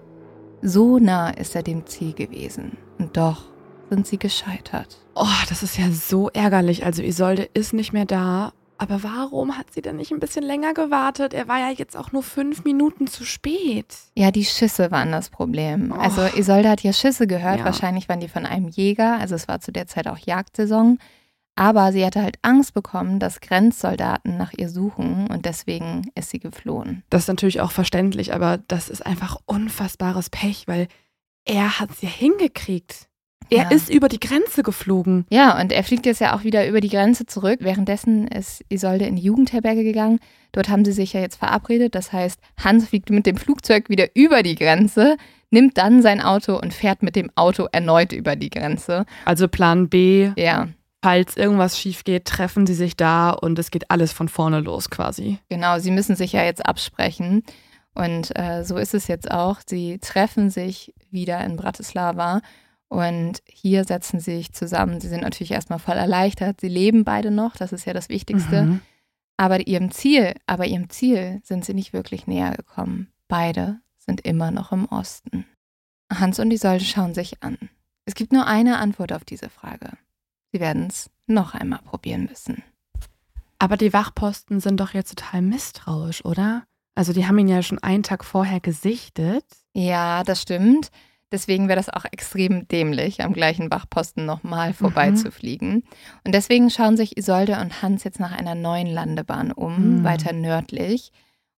So 0.63 0.99
nah 0.99 1.31
ist 1.31 1.55
er 1.55 1.63
dem 1.63 1.87
Ziel 1.87 2.15
gewesen. 2.15 2.77
Und 2.99 3.17
doch 3.17 3.45
sind 3.91 4.07
sie 4.07 4.19
gescheitert. 4.19 4.99
Oh, 5.15 5.27
das 5.49 5.63
ist 5.63 5.79
ja 5.79 5.91
so 5.91 6.29
ärgerlich. 6.31 6.85
Also 6.85 7.03
Isolde 7.03 7.49
ist 7.55 7.73
nicht 7.73 7.93
mehr 7.93 8.05
da. 8.05 8.53
Aber 8.81 9.03
warum 9.03 9.59
hat 9.59 9.73
sie 9.73 9.83
denn 9.83 9.97
nicht 9.97 10.13
ein 10.13 10.21
bisschen 10.21 10.45
länger 10.45 10.73
gewartet? 10.73 11.35
Er 11.35 11.49
war 11.49 11.59
ja 11.59 11.71
jetzt 11.71 11.97
auch 11.97 12.13
nur 12.13 12.23
fünf 12.23 12.63
Minuten 12.63 13.09
zu 13.09 13.25
spät. 13.25 13.87
Ja, 14.15 14.31
die 14.31 14.45
Schüsse 14.45 14.93
waren 14.93 15.11
das 15.11 15.31
Problem. 15.31 15.93
Oh. 15.97 15.99
Also 15.99 16.23
Isolde 16.37 16.71
hat 16.71 16.83
ja 16.83 16.93
Schüsse 16.93 17.27
gehört. 17.27 17.59
Ja. 17.59 17.65
Wahrscheinlich 17.65 18.09
waren 18.09 18.21
die 18.21 18.29
von 18.29 18.47
einem 18.47 18.69
Jäger. 18.69 19.19
Also 19.19 19.35
es 19.35 19.49
war 19.49 19.61
zu 19.61 19.73
der 19.73 19.89
Zeit 19.89 20.07
auch 20.07 20.19
Jagdsaison. 20.19 20.99
Aber 21.59 21.91
sie 21.91 22.07
hatte 22.07 22.23
halt 22.23 22.37
Angst 22.43 22.73
bekommen, 22.73 23.19
dass 23.19 23.41
Grenzsoldaten 23.41 24.37
nach 24.37 24.53
ihr 24.57 24.69
suchen 24.69 25.27
und 25.27 25.45
deswegen 25.45 26.09
ist 26.15 26.31
sie 26.31 26.39
geflohen. 26.39 27.03
Das 27.11 27.23
ist 27.23 27.29
natürlich 27.29 27.61
auch 27.61 27.73
verständlich, 27.73 28.33
aber 28.33 28.61
das 28.69 28.89
ist 28.89 29.05
einfach 29.05 29.39
unfassbares 29.45 30.31
Pech, 30.31 30.69
weil 30.69 30.87
er 31.45 31.81
hat 31.81 31.91
es 31.91 32.01
ja 32.03 32.09
hingekriegt. 32.09 33.09
Er 33.51 33.65
Ja. 33.65 33.71
ist 33.71 33.89
über 33.91 34.09
die 34.09 34.21
Grenze 34.21 34.63
geflogen. 34.63 35.25
Ja, 35.31 35.61
und 35.61 35.73
er 35.73 35.83
fliegt 35.83 36.07
jetzt 36.07 36.21
ja 36.21 36.37
auch 36.37 36.45
wieder 36.45 36.69
über 36.69 36.81
die 36.81 36.91
Grenze 36.91 37.27
zurück. 37.27 37.59
Währenddessen 37.61 38.29
ist 38.29 38.63
Isolde 38.69 39.07
in 39.07 39.17
die 39.17 39.23
Jugendherberge 39.23 39.83
gegangen. 39.83 40.21
Dort 40.53 40.69
haben 40.69 40.85
sie 40.85 40.93
sich 40.93 41.15
ja 41.15 41.21
jetzt 41.21 41.37
verabredet. 41.37 41.95
Das 41.97 42.13
heißt, 42.13 42.39
Hans 42.63 42.89
fliegt 42.89 43.11
mit 43.11 43.27
dem 43.27 43.37
Flugzeug 43.37 43.89
wieder 43.89 44.07
über 44.15 44.43
die 44.45 44.55
Grenze, 44.55 45.17
nimmt 45.51 45.77
dann 45.79 46.03
sein 46.03 46.21
Auto 46.21 46.57
und 46.57 46.73
fährt 46.75 47.03
mit 47.03 47.17
dem 47.17 47.31
Auto 47.37 47.67
erneut 47.73 48.13
über 48.13 48.37
die 48.37 48.51
Grenze. 48.51 49.07
Also 49.25 49.49
Plan 49.49 49.89
B, 49.89 50.31
Ja, 50.37 50.69
falls 51.09 51.39
irgendwas 51.39 51.79
schief 51.79 52.05
geht, 52.05 52.27
treffen 52.27 52.67
sie 52.67 52.75
sich 52.75 52.95
da 52.95 53.31
und 53.31 53.59
es 53.59 53.71
geht 53.71 53.91
alles 53.91 54.13
von 54.13 54.29
vorne 54.29 54.61
los 54.61 54.91
quasi. 54.91 55.39
genau. 55.49 55.79
Sie 55.79 55.91
müssen 55.91 56.17
sich 56.17 56.33
ja 56.33 56.45
jetzt 56.45 56.67
absprechen. 56.67 57.45
Und 57.95 58.39
äh, 58.39 58.63
so 58.63 58.77
ist 58.77 58.93
es 58.93 59.09
jetzt 59.09 59.31
auch. 59.31 59.61
Sie 59.67 59.99
treffen 60.01 60.51
sich 60.51 60.93
wieder 61.11 61.43
in 61.47 61.57
Bratislava. 61.57 62.43
Und 62.89 63.43
hier 63.47 63.85
setzen 63.85 64.21
sie 64.21 64.37
sich 64.37 64.53
zusammen. 64.53 65.01
Sie 65.01 65.09
sind 65.09 65.23
natürlich 65.23 65.53
erstmal 65.53 65.79
voll 65.79 65.97
erleichtert. 65.97 66.61
Sie 66.61 66.69
leben 66.69 67.05
beide 67.05 67.31
noch, 67.31 67.57
das 67.57 67.73
ist 67.73 67.87
ja 67.87 67.95
das 67.95 68.11
Wichtigste. 68.11 68.65
Mhm. 68.65 68.81
Aber 69.39 69.67
ihrem 69.67 69.91
Ziel, 69.91 70.35
aber 70.47 70.67
ihrem 70.67 70.91
Ziel 70.91 71.41
sind 71.43 71.65
sie 71.65 71.75
nicht 71.75 71.95
wirklich 71.95 72.27
näher 72.27 72.51
gekommen. 72.53 73.09
Beide 73.29 73.81
sind 73.97 74.21
immer 74.27 74.51
noch 74.51 74.73
im 74.73 74.85
Osten. 74.85 75.47
Hans 76.13 76.39
und 76.39 76.51
Isolde 76.51 76.85
schauen 76.85 77.15
sich 77.15 77.43
an. 77.43 77.57
Es 78.05 78.15
gibt 78.15 78.33
nur 78.33 78.47
eine 78.47 78.77
Antwort 78.77 79.15
auf 79.15 79.25
diese 79.25 79.49
Frage. 79.49 79.93
Sie 80.53 80.61
werden 80.61 80.87
es 80.89 81.11
noch 81.27 81.55
einmal 81.55 81.81
probieren 81.81 82.25
müssen. 82.25 82.63
Aber 83.59 83.77
die 83.77 83.93
Wachposten 83.93 84.61
sind 84.61 84.79
doch 84.81 84.95
jetzt 84.95 85.19
total 85.19 85.43
misstrauisch, 85.43 86.25
oder? 86.25 86.65
Also 86.95 87.13
die 87.13 87.27
haben 87.27 87.39
ihn 87.39 87.49
ja 87.49 87.63
schon 87.63 87.79
einen 87.81 88.03
Tag 88.03 88.25
vorher 88.25 88.61
gesichtet. 88.61 89.45
Ja, 89.75 90.23
das 90.25 90.43
stimmt. 90.43 90.91
Deswegen 91.31 91.69
wäre 91.69 91.77
das 91.77 91.91
auch 91.91 92.07
extrem 92.11 92.67
dämlich, 92.69 93.23
am 93.23 93.35
gleichen 93.35 93.71
Wachposten 93.71 94.25
nochmal 94.25 94.73
vorbeizufliegen. 94.73 95.83
Und 96.25 96.35
deswegen 96.35 96.71
schauen 96.71 96.97
sich 96.97 97.19
Isolde 97.19 97.61
und 97.61 97.83
Hans 97.83 98.05
jetzt 98.05 98.19
nach 98.19 98.33
einer 98.33 98.55
neuen 98.55 98.87
Landebahn 98.87 99.53
um, 99.53 99.99
Mhm. 99.99 100.05
weiter 100.05 100.33
nördlich. 100.33 101.13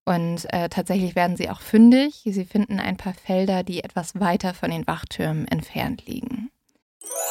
Und 0.04 0.52
äh, 0.52 0.68
tatsächlich 0.70 1.14
werden 1.14 1.36
sie 1.36 1.50
auch 1.50 1.60
fündig. 1.60 2.22
Sie 2.24 2.44
finden 2.44 2.80
ein 2.80 2.96
paar 2.96 3.14
Felder, 3.14 3.62
die 3.62 3.84
etwas 3.84 4.18
weiter 4.18 4.54
von 4.54 4.70
den 4.72 4.86
Wachtürmen 4.88 5.46
entfernt 5.46 6.04
liegen. 6.06 6.50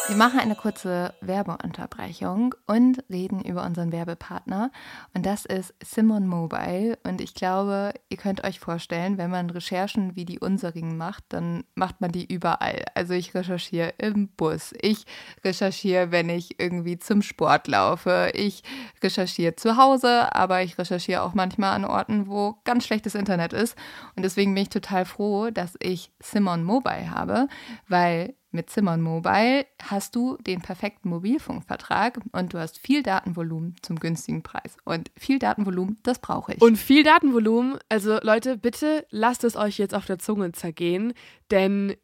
Wir 0.07 0.15
machen 0.15 0.39
eine 0.39 0.55
kurze 0.55 1.13
Werbeunterbrechung 1.21 2.55
und 2.65 3.03
reden 3.11 3.43
über 3.43 3.63
unseren 3.63 3.91
Werbepartner. 3.91 4.71
Und 5.13 5.23
das 5.27 5.45
ist 5.45 5.75
Simon 5.83 6.25
Mobile. 6.25 6.97
Und 7.03 7.21
ich 7.21 7.35
glaube, 7.35 7.93
ihr 8.09 8.17
könnt 8.17 8.43
euch 8.43 8.59
vorstellen, 8.59 9.19
wenn 9.19 9.29
man 9.29 9.51
Recherchen 9.51 10.15
wie 10.15 10.25
die 10.25 10.39
unserigen 10.39 10.97
macht, 10.97 11.25
dann 11.29 11.63
macht 11.75 12.01
man 12.01 12.11
die 12.11 12.25
überall. 12.25 12.85
Also 12.95 13.13
ich 13.13 13.35
recherchiere 13.35 13.93
im 13.99 14.29
Bus, 14.29 14.73
ich 14.81 15.05
recherchiere, 15.43 16.11
wenn 16.11 16.29
ich 16.29 16.59
irgendwie 16.59 16.97
zum 16.97 17.21
Sport 17.21 17.67
laufe, 17.67 18.31
ich 18.33 18.63
recherchiere 19.03 19.55
zu 19.55 19.77
Hause, 19.77 20.33
aber 20.33 20.63
ich 20.63 20.79
recherchiere 20.79 21.21
auch 21.21 21.35
manchmal 21.35 21.75
an 21.75 21.85
Orten, 21.85 22.25
wo 22.25 22.55
ganz 22.63 22.83
schlechtes 22.85 23.13
Internet 23.13 23.53
ist. 23.53 23.77
Und 24.15 24.23
deswegen 24.23 24.55
bin 24.55 24.63
ich 24.63 24.69
total 24.69 25.05
froh, 25.05 25.51
dass 25.51 25.75
ich 25.79 26.11
Simon 26.19 26.63
Mobile 26.63 27.11
habe, 27.11 27.47
weil 27.87 28.33
mit 28.51 28.69
Simon 28.69 29.01
Mobile 29.01 29.65
hast 29.81 30.15
du 30.15 30.37
den 30.37 30.61
perfekten 30.61 31.09
Mobilfunkvertrag 31.09 32.19
und 32.31 32.53
du 32.53 32.57
hast 32.59 32.79
viel 32.79 33.03
Datenvolumen 33.03 33.75
zum 33.81 33.99
günstigen 33.99 34.41
Preis. 34.43 34.75
Und 34.85 35.11
viel 35.17 35.39
Datenvolumen, 35.39 35.97
das 36.03 36.19
brauche 36.19 36.53
ich. 36.53 36.61
Und 36.61 36.77
viel 36.77 37.03
Datenvolumen. 37.03 37.77
Also 37.89 38.17
Leute, 38.21 38.57
bitte 38.57 39.05
lasst 39.11 39.43
es 39.43 39.55
euch 39.55 39.77
jetzt 39.77 39.93
auf 39.93 40.05
der 40.05 40.19
Zunge 40.19 40.51
zergehen, 40.51 41.13
denn 41.51 41.95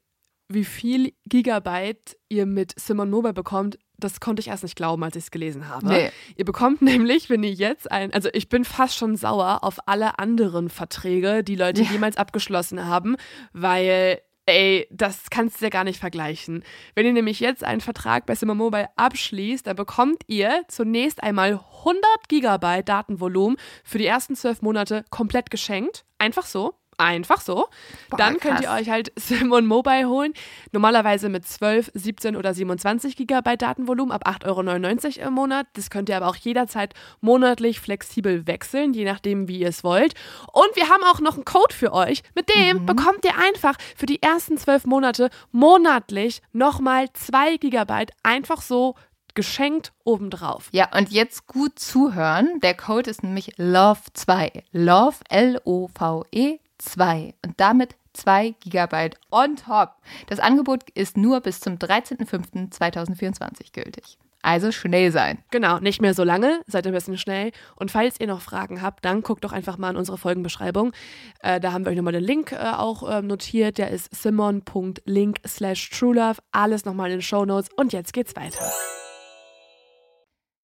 wie 0.47 0.65
viel 0.65 1.13
Gigabyte 1.25 2.17
ihr 2.29 2.45
mit 2.45 2.79
Simon 2.79 3.09
Mobile 3.09 3.33
bekommt, 3.33 3.79
das 3.97 4.19
konnte 4.19 4.41
ich 4.41 4.49
erst 4.49 4.61
nicht 4.61 4.75
glauben, 4.75 5.03
als 5.03 5.15
ich 5.15 5.23
es 5.23 5.31
gelesen 5.31 5.67
habe. 5.69 5.87
Nee. 5.87 6.11
Ihr 6.35 6.45
bekommt 6.45 6.81
nämlich, 6.83 7.29
wenn 7.31 7.43
ihr 7.43 7.53
jetzt 7.53 7.91
ein, 7.91 8.13
also 8.13 8.29
ich 8.33 8.49
bin 8.49 8.65
fast 8.65 8.95
schon 8.95 9.15
sauer 9.15 9.63
auf 9.63 9.79
alle 9.87 10.19
anderen 10.19 10.69
Verträge, 10.69 11.43
die 11.43 11.55
Leute 11.55 11.81
Ja. 11.81 11.91
jemals 11.91 12.17
abgeschlossen 12.17 12.85
haben, 12.85 13.15
weil 13.53 14.19
Ey, 14.47 14.87
das 14.91 15.31
kannst 15.31 15.59
du 15.59 15.65
ja 15.65 15.69
gar 15.69 15.83
nicht 15.83 15.99
vergleichen. 15.99 16.63
Wenn 16.93 17.07
ihr 17.07 17.13
nämlich 17.13 17.39
jetzt 17.39 17.63
einen 17.63 17.81
Vertrag 17.81 18.27
bei 18.27 18.35
Simon 18.35 18.57
Mobile 18.57 18.89
abschließt, 18.95 19.65
dann 19.65 19.75
bekommt 19.75 20.21
ihr 20.27 20.63
zunächst 20.67 21.23
einmal 21.23 21.59
100 21.79 22.03
Gigabyte 22.27 22.87
Datenvolumen 22.87 23.57
für 23.83 23.97
die 23.97 24.05
ersten 24.05 24.35
zwölf 24.35 24.61
Monate 24.61 25.03
komplett 25.09 25.49
geschenkt. 25.49 26.05
Einfach 26.19 26.45
so. 26.45 26.75
Einfach 26.97 27.41
so. 27.41 27.67
Boah, 28.09 28.17
dann 28.17 28.37
könnt 28.39 28.61
ihr 28.61 28.67
krass. 28.67 28.81
euch 28.81 28.89
halt 28.89 29.11
Simon 29.19 29.65
Mobile 29.65 30.07
holen. 30.07 30.33
Normalerweise 30.71 31.29
mit 31.29 31.45
12, 31.45 31.91
17 31.93 32.35
oder 32.35 32.53
27 32.53 33.15
Gigabyte 33.17 33.61
Datenvolumen 33.61 34.11
ab 34.11 34.27
8,99 34.27 35.19
Euro 35.19 35.27
im 35.27 35.33
Monat. 35.33 35.67
Das 35.73 35.89
könnt 35.89 36.09
ihr 36.09 36.17
aber 36.17 36.27
auch 36.27 36.35
jederzeit 36.35 36.93
monatlich 37.21 37.79
flexibel 37.79 38.47
wechseln, 38.47 38.93
je 38.93 39.05
nachdem, 39.05 39.47
wie 39.47 39.59
ihr 39.59 39.69
es 39.69 39.83
wollt. 39.83 40.13
Und 40.53 40.75
wir 40.75 40.89
haben 40.89 41.03
auch 41.03 41.19
noch 41.19 41.35
einen 41.35 41.45
Code 41.45 41.73
für 41.75 41.91
euch. 41.93 42.23
Mit 42.35 42.49
dem 42.55 42.77
Mhm. 42.81 42.85
bekommt 42.85 43.25
ihr 43.25 43.37
einfach 43.37 43.75
für 43.95 44.05
die 44.05 44.21
ersten 44.21 44.57
zwölf 44.57 44.85
Monate 44.85 45.29
monatlich 45.51 46.41
nochmal 46.53 47.07
2 47.13 47.57
Gigabyte 47.57 48.11
einfach 48.23 48.61
so 48.61 48.95
geschenkt 49.33 49.91
obendrauf. 50.05 50.69
Ja, 50.71 50.89
und 50.95 51.11
jetzt 51.11 51.45
gut 51.47 51.77
zuhören. 51.77 52.61
Der 52.61 52.73
Code 52.73 53.09
ist 53.09 53.21
nämlich 53.21 53.55
LOVE2. 53.57 54.63
LOVE, 54.71 55.17
L-O-V-E 55.29 56.59
2. 56.77 57.33
Und 57.45 57.53
damit 57.57 57.95
2 58.13 58.55
Gigabyte 58.59 59.17
on 59.31 59.55
top. 59.55 59.95
Das 60.27 60.39
Angebot 60.39 60.89
ist 60.91 61.17
nur 61.17 61.41
bis 61.41 61.59
zum 61.59 61.75
13.05.2024 61.75 63.73
gültig. 63.73 64.17
Also 64.45 64.71
schnell 64.71 65.11
sein. 65.11 65.39
Genau, 65.49 65.79
nicht 65.79 66.03
mehr 66.03 66.13
so 66.13 66.23
lange, 66.23 66.61
seid 66.67 66.85
ein 66.85 66.93
bisschen 66.93 67.17
schnell. 67.17 67.51
Und 67.77 67.89
falls 67.89 68.19
ihr 68.19 68.27
noch 68.27 68.41
Fragen 68.41 68.83
habt, 68.83 69.03
dann 69.03 69.23
guckt 69.23 69.43
doch 69.43 69.51
einfach 69.51 69.79
mal 69.79 69.89
in 69.89 69.95
unsere 69.95 70.19
Folgenbeschreibung. 70.19 70.91
Äh, 71.39 71.59
da 71.59 71.73
haben 71.73 71.83
wir 71.83 71.89
euch 71.89 71.97
nochmal 71.97 72.13
den 72.13 72.23
Link 72.23 72.51
äh, 72.51 72.57
auch 72.57 73.09
ähm, 73.11 73.25
notiert. 73.25 73.79
Der 73.79 73.89
ist 73.89 74.13
simon.link 74.13 75.39
slash 75.47 75.89
truelove. 75.89 76.41
Alles 76.51 76.85
nochmal 76.85 77.09
in 77.09 77.17
den 77.17 77.21
Show 77.23 77.43
Notes. 77.43 77.69
Und 77.75 77.91
jetzt 77.91 78.13
geht's 78.13 78.35
weiter. 78.35 78.71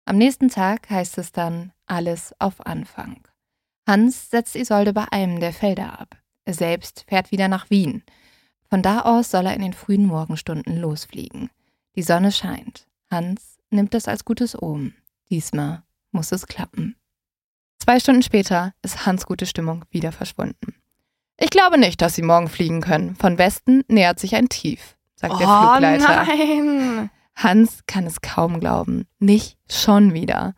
Am 0.04 0.18
nächsten 0.18 0.50
Tag 0.50 0.88
heißt 0.88 1.18
es 1.18 1.32
dann 1.32 1.72
alles 1.86 2.32
auf 2.38 2.64
Anfang. 2.64 3.22
Hans 3.86 4.30
setzt 4.30 4.56
Isolde 4.56 4.92
bei 4.92 5.06
einem 5.10 5.40
der 5.40 5.52
Felder 5.52 6.00
ab. 6.00 6.16
Er 6.44 6.54
selbst 6.54 7.04
fährt 7.08 7.30
wieder 7.30 7.48
nach 7.48 7.70
Wien. 7.70 8.02
Von 8.68 8.82
da 8.82 9.00
aus 9.00 9.30
soll 9.30 9.46
er 9.46 9.54
in 9.54 9.62
den 9.62 9.72
frühen 9.72 10.06
Morgenstunden 10.06 10.78
losfliegen. 10.78 11.50
Die 11.96 12.02
Sonne 12.02 12.32
scheint. 12.32 12.86
Hans 13.10 13.58
nimmt 13.70 13.94
das 13.94 14.08
als 14.08 14.24
gutes 14.24 14.60
Omen. 14.60 14.94
Diesmal 15.30 15.82
muss 16.10 16.32
es 16.32 16.46
klappen. 16.46 16.96
Zwei 17.78 18.00
Stunden 18.00 18.22
später 18.22 18.72
ist 18.82 19.06
Hans 19.06 19.26
gute 19.26 19.46
Stimmung 19.46 19.84
wieder 19.90 20.12
verschwunden. 20.12 20.74
Ich 21.38 21.50
glaube 21.50 21.78
nicht, 21.78 22.00
dass 22.00 22.14
Sie 22.14 22.22
morgen 22.22 22.48
fliegen 22.48 22.80
können. 22.80 23.16
Von 23.16 23.38
Westen 23.38 23.82
nähert 23.88 24.18
sich 24.18 24.34
ein 24.34 24.48
Tief, 24.48 24.96
sagt 25.16 25.38
der 25.40 25.46
Flugleiter. 25.46 26.22
Oh 26.22 26.36
nein! 26.36 27.10
Hans 27.36 27.80
kann 27.86 28.06
es 28.06 28.20
kaum 28.20 28.60
glauben. 28.60 29.06
Nicht 29.18 29.58
schon 29.68 30.14
wieder. 30.14 30.54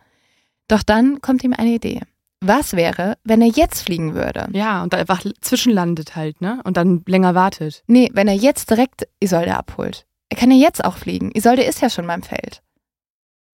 Doch 0.68 0.82
dann 0.82 1.20
kommt 1.22 1.42
ihm 1.42 1.54
eine 1.54 1.70
Idee. 1.70 2.02
Was 2.40 2.74
wäre, 2.74 3.16
wenn 3.24 3.40
er 3.40 3.48
jetzt 3.48 3.82
fliegen 3.82 4.14
würde? 4.14 4.48
Ja, 4.52 4.82
und 4.82 4.92
da 4.92 4.98
einfach 4.98 5.24
zwischenlandet 5.40 6.16
halt, 6.16 6.40
ne? 6.40 6.60
Und 6.64 6.76
dann 6.76 7.02
länger 7.06 7.34
wartet. 7.34 7.82
Nee, 7.86 8.10
wenn 8.12 8.28
er 8.28 8.34
jetzt 8.34 8.70
direkt 8.70 9.08
Isolde 9.20 9.56
abholt. 9.56 10.06
Er 10.28 10.36
kann 10.36 10.50
ja 10.50 10.56
jetzt 10.56 10.84
auch 10.84 10.96
fliegen. 10.96 11.30
Isolde 11.32 11.62
ist 11.62 11.80
ja 11.80 11.88
schon 11.88 12.06
beim 12.06 12.22
Feld. 12.22 12.62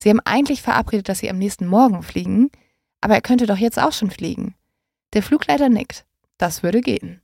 Sie 0.01 0.09
haben 0.09 0.19
eigentlich 0.25 0.61
verabredet, 0.61 1.07
dass 1.07 1.19
sie 1.19 1.29
am 1.29 1.37
nächsten 1.37 1.65
Morgen 1.65 2.03
fliegen, 2.03 2.51
aber 2.99 3.15
er 3.15 3.21
könnte 3.21 3.45
doch 3.45 3.57
jetzt 3.57 3.79
auch 3.79 3.93
schon 3.93 4.11
fliegen. 4.11 4.55
Der 5.13 5.23
Flugleiter 5.23 5.69
nickt. 5.69 6.05
Das 6.37 6.61
würde 6.63 6.81
gehen. 6.81 7.21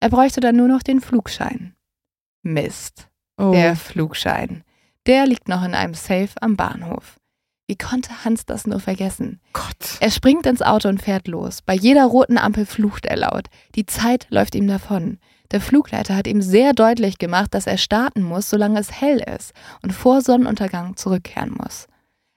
Er 0.00 0.08
bräuchte 0.08 0.40
dann 0.40 0.56
nur 0.56 0.66
noch 0.66 0.82
den 0.82 1.00
Flugschein. 1.00 1.76
Mist. 2.42 3.08
Oh. 3.36 3.52
Der 3.52 3.76
Flugschein. 3.76 4.64
Der 5.06 5.26
liegt 5.26 5.48
noch 5.48 5.62
in 5.62 5.74
einem 5.74 5.94
Safe 5.94 6.30
am 6.40 6.56
Bahnhof. 6.56 7.20
Wie 7.72 7.78
konnte 7.78 8.26
Hans 8.26 8.44
das 8.44 8.66
nur 8.66 8.80
vergessen? 8.80 9.40
Gott. 9.54 9.96
Er 10.00 10.10
springt 10.10 10.44
ins 10.44 10.60
Auto 10.60 10.90
und 10.90 11.00
fährt 11.00 11.26
los. 11.26 11.62
Bei 11.62 11.72
jeder 11.72 12.04
roten 12.04 12.36
Ampel 12.36 12.66
flucht 12.66 13.06
er 13.06 13.16
laut. 13.16 13.46
Die 13.76 13.86
Zeit 13.86 14.26
läuft 14.28 14.54
ihm 14.54 14.68
davon. 14.68 15.16
Der 15.52 15.62
Flugleiter 15.62 16.14
hat 16.14 16.26
ihm 16.26 16.42
sehr 16.42 16.74
deutlich 16.74 17.16
gemacht, 17.16 17.54
dass 17.54 17.66
er 17.66 17.78
starten 17.78 18.24
muss, 18.24 18.50
solange 18.50 18.78
es 18.78 19.00
hell 19.00 19.20
ist 19.20 19.54
und 19.80 19.94
vor 19.94 20.20
Sonnenuntergang 20.20 20.96
zurückkehren 20.96 21.56
muss. 21.56 21.86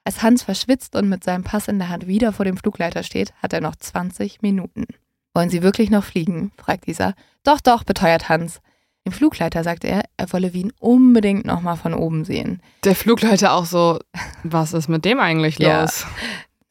Als 0.06 0.24
Hans 0.24 0.42
verschwitzt 0.42 0.96
und 0.96 1.10
mit 1.10 1.26
seinem 1.26 1.44
Pass 1.44 1.68
in 1.68 1.80
der 1.80 1.90
Hand 1.90 2.08
wieder 2.08 2.32
vor 2.32 2.46
dem 2.46 2.56
Flugleiter 2.56 3.04
steht, 3.04 3.34
hat 3.44 3.52
er 3.52 3.60
noch 3.60 3.76
20 3.76 4.42
Minuten. 4.42 4.86
Wollen 5.34 5.50
Sie 5.50 5.64
wirklich 5.64 5.90
noch 5.90 6.06
fliegen? 6.06 6.54
fragt 6.56 6.88
dieser. 6.88 7.14
Doch, 7.44 7.60
doch, 7.60 7.84
beteuert 7.84 8.30
Hans. 8.30 8.62
Dem 9.06 9.14
Flugleiter 9.14 9.64
sagt 9.64 9.84
er, 9.86 10.04
er 10.18 10.34
wolle 10.34 10.54
Wien 10.54 10.74
unbedingt 10.80 11.46
nochmal 11.46 11.78
von 11.78 11.94
oben 11.94 12.26
sehen. 12.26 12.60
Der 12.84 12.96
Flugleiter 12.96 13.54
auch 13.54 13.66
so, 13.66 14.00
was 14.44 14.74
ist 14.74 14.88
mit 14.88 15.06
dem 15.06 15.20
eigentlich 15.20 15.60
los? 15.60 16.02
Ja. 16.02 16.08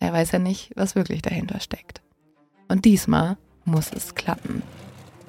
Er 0.00 0.12
weiß 0.12 0.32
ja 0.32 0.40
nicht, 0.40 0.72
was 0.74 0.96
wirklich 0.96 1.22
dahinter 1.22 1.60
steckt. 1.60 2.02
Und 2.68 2.84
diesmal 2.84 3.36
muss 3.64 3.92
es 3.92 4.16
klappen. 4.16 4.62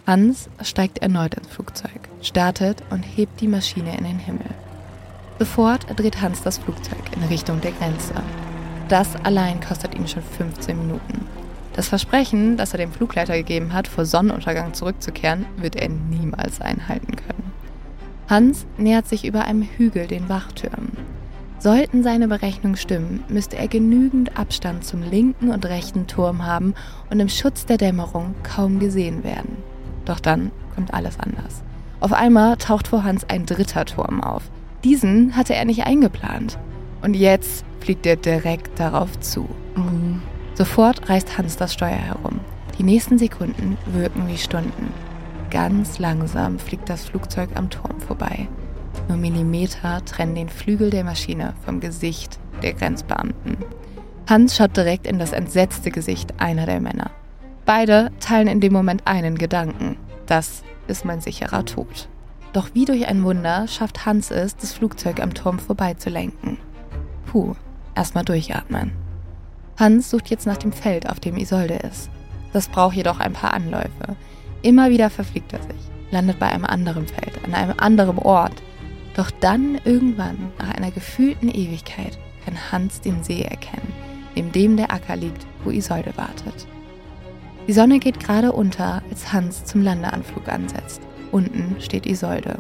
Hans 0.07 0.49
steigt 0.61 0.99
erneut 0.99 1.35
ins 1.35 1.47
Flugzeug, 1.47 2.09
startet 2.21 2.81
und 2.89 3.03
hebt 3.03 3.39
die 3.39 3.47
Maschine 3.47 3.95
in 3.97 4.03
den 4.03 4.19
Himmel. 4.19 4.49
Sofort 5.37 5.85
dreht 5.99 6.21
Hans 6.21 6.41
das 6.41 6.57
Flugzeug 6.57 7.03
in 7.15 7.23
Richtung 7.23 7.61
der 7.61 7.71
Grenze. 7.73 8.13
Das 8.87 9.15
allein 9.23 9.59
kostet 9.59 9.93
ihn 9.95 10.07
schon 10.07 10.23
15 10.23 10.77
Minuten. 10.77 11.27
Das 11.75 11.89
Versprechen, 11.89 12.55
das 12.55 12.71
er 12.71 12.77
dem 12.77 12.93
Flugleiter 12.93 13.35
gegeben 13.35 13.73
hat, 13.73 13.89
vor 13.89 14.05
Sonnenuntergang 14.05 14.73
zurückzukehren, 14.73 15.45
wird 15.57 15.75
er 15.75 15.89
niemals 15.89 16.61
einhalten 16.61 17.17
können. 17.17 17.51
Hans 18.29 18.65
nähert 18.77 19.07
sich 19.07 19.25
über 19.25 19.43
einem 19.43 19.63
Hügel 19.63 20.07
den 20.07 20.29
Wachtürmen. 20.29 20.93
Sollten 21.59 22.01
seine 22.01 22.29
Berechnungen 22.29 22.77
stimmen, 22.77 23.25
müsste 23.27 23.57
er 23.57 23.67
genügend 23.67 24.37
Abstand 24.37 24.85
zum 24.85 25.03
linken 25.03 25.49
und 25.49 25.65
rechten 25.65 26.07
Turm 26.07 26.45
haben 26.45 26.75
und 27.09 27.19
im 27.19 27.27
Schutz 27.27 27.65
der 27.65 27.77
Dämmerung 27.77 28.35
kaum 28.43 28.79
gesehen 28.79 29.25
werden. 29.25 29.57
Doch 30.05 30.21
dann 30.21 30.51
kommt 30.75 30.93
alles 30.93 31.19
anders. 31.19 31.61
Auf 31.99 32.13
einmal 32.13 32.55
taucht 32.55 32.87
vor 32.87 33.03
Hans 33.03 33.27
ein 33.29 33.45
dritter 33.45 33.85
Turm 33.85 34.21
auf. 34.21 34.43
Diesen 34.83 35.35
hatte 35.35 35.55
er 35.55 35.65
nicht 35.65 35.85
eingeplant. 35.85 36.57
Und 37.01 37.15
jetzt 37.15 37.65
fliegt 37.81 38.05
er 38.05 38.15
direkt 38.15 38.79
darauf 38.79 39.19
zu. 39.19 39.49
Mhm. 39.75 40.21
Sofort 40.55 41.09
reißt 41.09 41.37
Hans 41.37 41.57
das 41.57 41.73
Steuer 41.73 41.89
herum. 41.89 42.39
Die 42.77 42.83
nächsten 42.83 43.17
Sekunden 43.17 43.77
wirken 43.87 44.27
wie 44.29 44.37
Stunden. 44.37 44.93
Ganz 45.51 45.99
langsam 45.99 46.59
fliegt 46.59 46.89
das 46.89 47.05
Flugzeug 47.05 47.49
am 47.55 47.69
Turm 47.69 47.99
vorbei. 47.99 48.47
Nur 49.09 49.17
Millimeter 49.17 50.03
trennen 50.05 50.35
den 50.35 50.49
Flügel 50.49 50.89
der 50.89 51.03
Maschine 51.03 51.53
vom 51.65 51.81
Gesicht 51.81 52.39
der 52.63 52.73
Grenzbeamten. 52.73 53.57
Hans 54.29 54.55
schaut 54.55 54.77
direkt 54.77 55.05
in 55.07 55.19
das 55.19 55.33
entsetzte 55.33 55.91
Gesicht 55.91 56.33
einer 56.39 56.65
der 56.65 56.79
Männer. 56.79 57.11
Beide 57.65 58.11
teilen 58.21 58.47
in 58.47 58.61
dem 58.61 58.71
Moment 58.71 59.01
einen 59.05 59.37
Gedanken. 59.37 59.97
Das 60.25 60.63
ist 60.87 61.03
mein 61.03 61.19
sicherer 61.19 61.65
Tod. 61.65 62.07
Doch 62.53 62.69
wie 62.73 62.85
durch 62.85 63.07
ein 63.07 63.23
Wunder 63.25 63.67
schafft 63.67 64.05
Hans 64.05 64.31
es, 64.31 64.55
das 64.55 64.71
Flugzeug 64.71 65.21
am 65.21 65.33
Turm 65.33 65.59
vorbeizulenken. 65.59 66.57
Puh, 67.25 67.55
erstmal 67.93 68.23
durchatmen. 68.23 69.04
Hans 69.77 70.09
sucht 70.09 70.29
jetzt 70.29 70.45
nach 70.45 70.57
dem 70.57 70.71
Feld, 70.71 71.09
auf 71.09 71.19
dem 71.19 71.37
Isolde 71.37 71.75
ist. 71.75 72.09
Das 72.53 72.69
braucht 72.69 72.95
jedoch 72.95 73.19
ein 73.19 73.33
paar 73.33 73.53
Anläufe. 73.53 74.15
Immer 74.61 74.89
wieder 74.89 75.09
verfliegt 75.09 75.51
er 75.51 75.61
sich, 75.61 75.81
landet 76.11 76.39
bei 76.39 76.47
einem 76.47 76.65
anderen 76.65 77.07
Feld, 77.07 77.43
an 77.43 77.53
einem 77.53 77.75
anderen 77.77 78.17
Ort. 78.17 78.63
Doch 79.15 79.31
dann 79.31 79.77
irgendwann, 79.83 80.51
nach 80.59 80.73
einer 80.73 80.91
gefühlten 80.91 81.49
Ewigkeit, 81.49 82.17
kann 82.45 82.71
Hans 82.71 83.01
den 83.01 83.23
See 83.23 83.41
erkennen, 83.41 83.91
neben 84.35 84.51
dem 84.51 84.77
der 84.77 84.93
Acker 84.93 85.17
liegt, 85.17 85.45
wo 85.63 85.71
Isolde 85.71 86.15
wartet. 86.15 86.67
Die 87.67 87.73
Sonne 87.73 87.99
geht 87.99 88.19
gerade 88.19 88.51
unter, 88.51 89.01
als 89.09 89.33
Hans 89.33 89.65
zum 89.65 89.81
Landeanflug 89.81 90.47
ansetzt. 90.47 91.01
Unten 91.31 91.75
steht 91.81 92.05
Isolde. 92.05 92.59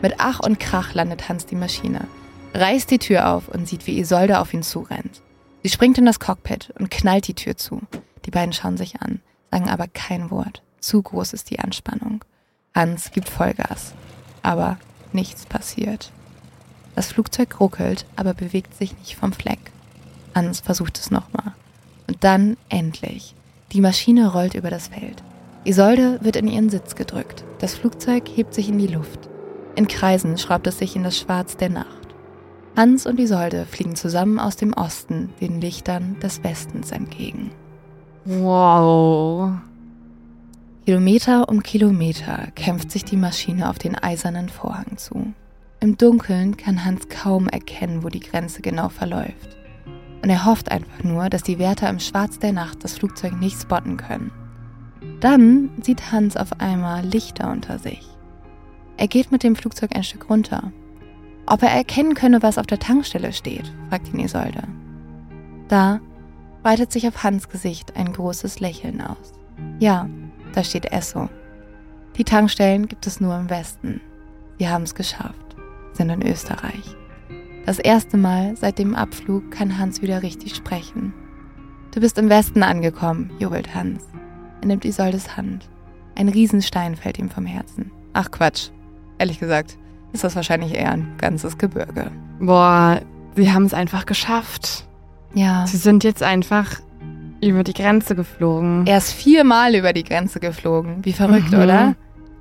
Mit 0.00 0.14
Ach 0.18 0.40
und 0.40 0.60
Krach 0.60 0.94
landet 0.94 1.28
Hans 1.28 1.46
die 1.46 1.56
Maschine, 1.56 2.06
reißt 2.54 2.90
die 2.90 2.98
Tür 2.98 3.28
auf 3.34 3.48
und 3.48 3.68
sieht, 3.68 3.86
wie 3.86 3.98
Isolde 3.98 4.40
auf 4.40 4.54
ihn 4.54 4.62
zurennt. 4.62 5.22
Sie 5.66 5.70
springt 5.70 5.98
in 5.98 6.06
das 6.06 6.20
Cockpit 6.20 6.72
und 6.78 6.92
knallt 6.92 7.26
die 7.26 7.34
Tür 7.34 7.56
zu. 7.56 7.80
Die 8.24 8.30
beiden 8.30 8.52
schauen 8.52 8.76
sich 8.76 9.02
an, 9.02 9.20
sagen 9.50 9.68
aber 9.68 9.88
kein 9.88 10.30
Wort. 10.30 10.62
Zu 10.78 11.02
groß 11.02 11.32
ist 11.32 11.50
die 11.50 11.58
Anspannung. 11.58 12.24
Hans 12.72 13.10
gibt 13.10 13.28
Vollgas. 13.28 13.92
Aber 14.44 14.78
nichts 15.12 15.44
passiert. 15.44 16.12
Das 16.94 17.08
Flugzeug 17.08 17.58
ruckelt, 17.58 18.06
aber 18.14 18.32
bewegt 18.32 18.74
sich 18.74 18.96
nicht 18.96 19.16
vom 19.16 19.32
Fleck. 19.32 19.58
Hans 20.36 20.60
versucht 20.60 21.00
es 21.00 21.10
nochmal. 21.10 21.52
Und 22.06 22.22
dann 22.22 22.56
endlich. 22.68 23.34
Die 23.72 23.80
Maschine 23.80 24.30
rollt 24.30 24.54
über 24.54 24.70
das 24.70 24.86
Feld. 24.86 25.20
Isolde 25.64 26.20
wird 26.22 26.36
in 26.36 26.46
ihren 26.46 26.70
Sitz 26.70 26.94
gedrückt. 26.94 27.42
Das 27.58 27.74
Flugzeug 27.74 28.28
hebt 28.32 28.54
sich 28.54 28.68
in 28.68 28.78
die 28.78 28.86
Luft. 28.86 29.28
In 29.74 29.88
Kreisen 29.88 30.38
schraubt 30.38 30.68
es 30.68 30.78
sich 30.78 30.94
in 30.94 31.02
das 31.02 31.18
Schwarz 31.18 31.56
der 31.56 31.70
Nacht. 31.70 32.05
Hans 32.76 33.06
und 33.06 33.18
Isolde 33.18 33.64
fliegen 33.64 33.96
zusammen 33.96 34.38
aus 34.38 34.56
dem 34.56 34.74
Osten 34.74 35.30
den 35.40 35.62
Lichtern 35.62 36.20
des 36.20 36.44
Westens 36.44 36.92
entgegen. 36.92 37.50
Wow. 38.26 39.52
Kilometer 40.84 41.48
um 41.48 41.62
Kilometer 41.62 42.48
kämpft 42.54 42.90
sich 42.90 43.02
die 43.02 43.16
Maschine 43.16 43.70
auf 43.70 43.78
den 43.78 43.96
eisernen 43.96 44.50
Vorhang 44.50 44.98
zu. 44.98 45.32
Im 45.80 45.96
Dunkeln 45.96 46.58
kann 46.58 46.84
Hans 46.84 47.08
kaum 47.08 47.48
erkennen, 47.48 48.04
wo 48.04 48.10
die 48.10 48.20
Grenze 48.20 48.60
genau 48.60 48.90
verläuft. 48.90 49.56
Und 50.22 50.28
er 50.28 50.44
hofft 50.44 50.70
einfach 50.70 51.02
nur, 51.02 51.30
dass 51.30 51.42
die 51.42 51.58
Wärter 51.58 51.88
im 51.88 51.98
Schwarz 51.98 52.38
der 52.38 52.52
Nacht 52.52 52.84
das 52.84 52.92
Flugzeug 52.92 53.40
nicht 53.40 53.58
spotten 53.58 53.96
können. 53.96 54.32
Dann 55.20 55.70
sieht 55.80 56.12
Hans 56.12 56.36
auf 56.36 56.60
einmal 56.60 57.06
Lichter 57.06 57.50
unter 57.50 57.78
sich. 57.78 58.06
Er 58.98 59.08
geht 59.08 59.32
mit 59.32 59.42
dem 59.42 59.56
Flugzeug 59.56 59.96
ein 59.96 60.04
Stück 60.04 60.28
runter 60.28 60.72
ob 61.46 61.62
er 61.62 61.70
erkennen 61.70 62.14
könne, 62.14 62.42
was 62.42 62.58
auf 62.58 62.66
der 62.66 62.78
Tankstelle 62.78 63.32
steht, 63.32 63.72
fragt 63.88 64.12
ihn 64.12 64.20
Isolde. 64.20 64.62
Da 65.68 66.00
breitet 66.62 66.92
sich 66.92 67.06
auf 67.06 67.22
Hans 67.22 67.48
Gesicht 67.48 67.96
ein 67.96 68.12
großes 68.12 68.60
Lächeln 68.60 69.00
aus. 69.00 69.32
Ja, 69.78 70.08
da 70.52 70.64
steht 70.64 70.92
Esso. 70.92 71.28
Die 72.16 72.24
Tankstellen 72.24 72.88
gibt 72.88 73.06
es 73.06 73.20
nur 73.20 73.36
im 73.36 73.50
Westen. 73.50 74.00
Wir 74.58 74.70
haben 74.70 74.84
es 74.84 74.94
geschafft, 74.94 75.56
sind 75.92 76.10
in 76.10 76.26
Österreich. 76.26 76.96
Das 77.66 77.78
erste 77.78 78.16
Mal 78.16 78.56
seit 78.56 78.78
dem 78.78 78.94
Abflug 78.94 79.50
kann 79.50 79.78
Hans 79.78 80.00
wieder 80.00 80.22
richtig 80.22 80.54
sprechen. 80.54 81.12
Du 81.92 82.00
bist 82.00 82.16
im 82.18 82.28
Westen 82.28 82.62
angekommen, 82.62 83.30
jubelt 83.38 83.74
Hans. 83.74 84.04
Er 84.60 84.68
nimmt 84.68 84.84
Isoldes 84.84 85.36
Hand. 85.36 85.68
Ein 86.14 86.28
Riesenstein 86.28 86.96
fällt 86.96 87.18
ihm 87.18 87.28
vom 87.28 87.44
Herzen. 87.44 87.90
Ach 88.12 88.30
Quatsch. 88.30 88.70
Ehrlich 89.18 89.38
gesagt, 89.38 89.78
ist 90.16 90.24
das 90.24 90.36
wahrscheinlich 90.36 90.74
eher 90.74 90.90
ein 90.92 91.14
ganzes 91.18 91.56
Gebirge. 91.58 92.10
Boah, 92.40 93.00
sie 93.36 93.52
haben 93.52 93.64
es 93.64 93.74
einfach 93.74 94.06
geschafft. 94.06 94.86
Ja. 95.34 95.66
Sie 95.66 95.76
sind 95.76 96.02
jetzt 96.04 96.22
einfach 96.22 96.80
über 97.42 97.62
die 97.62 97.74
Grenze 97.74 98.14
geflogen. 98.16 98.86
Er 98.86 98.98
ist 98.98 99.12
viermal 99.12 99.74
über 99.74 99.92
die 99.92 100.04
Grenze 100.04 100.40
geflogen. 100.40 101.04
Wie 101.04 101.12
verrückt, 101.12 101.52
Mhm. 101.52 101.58
oder? 101.62 101.94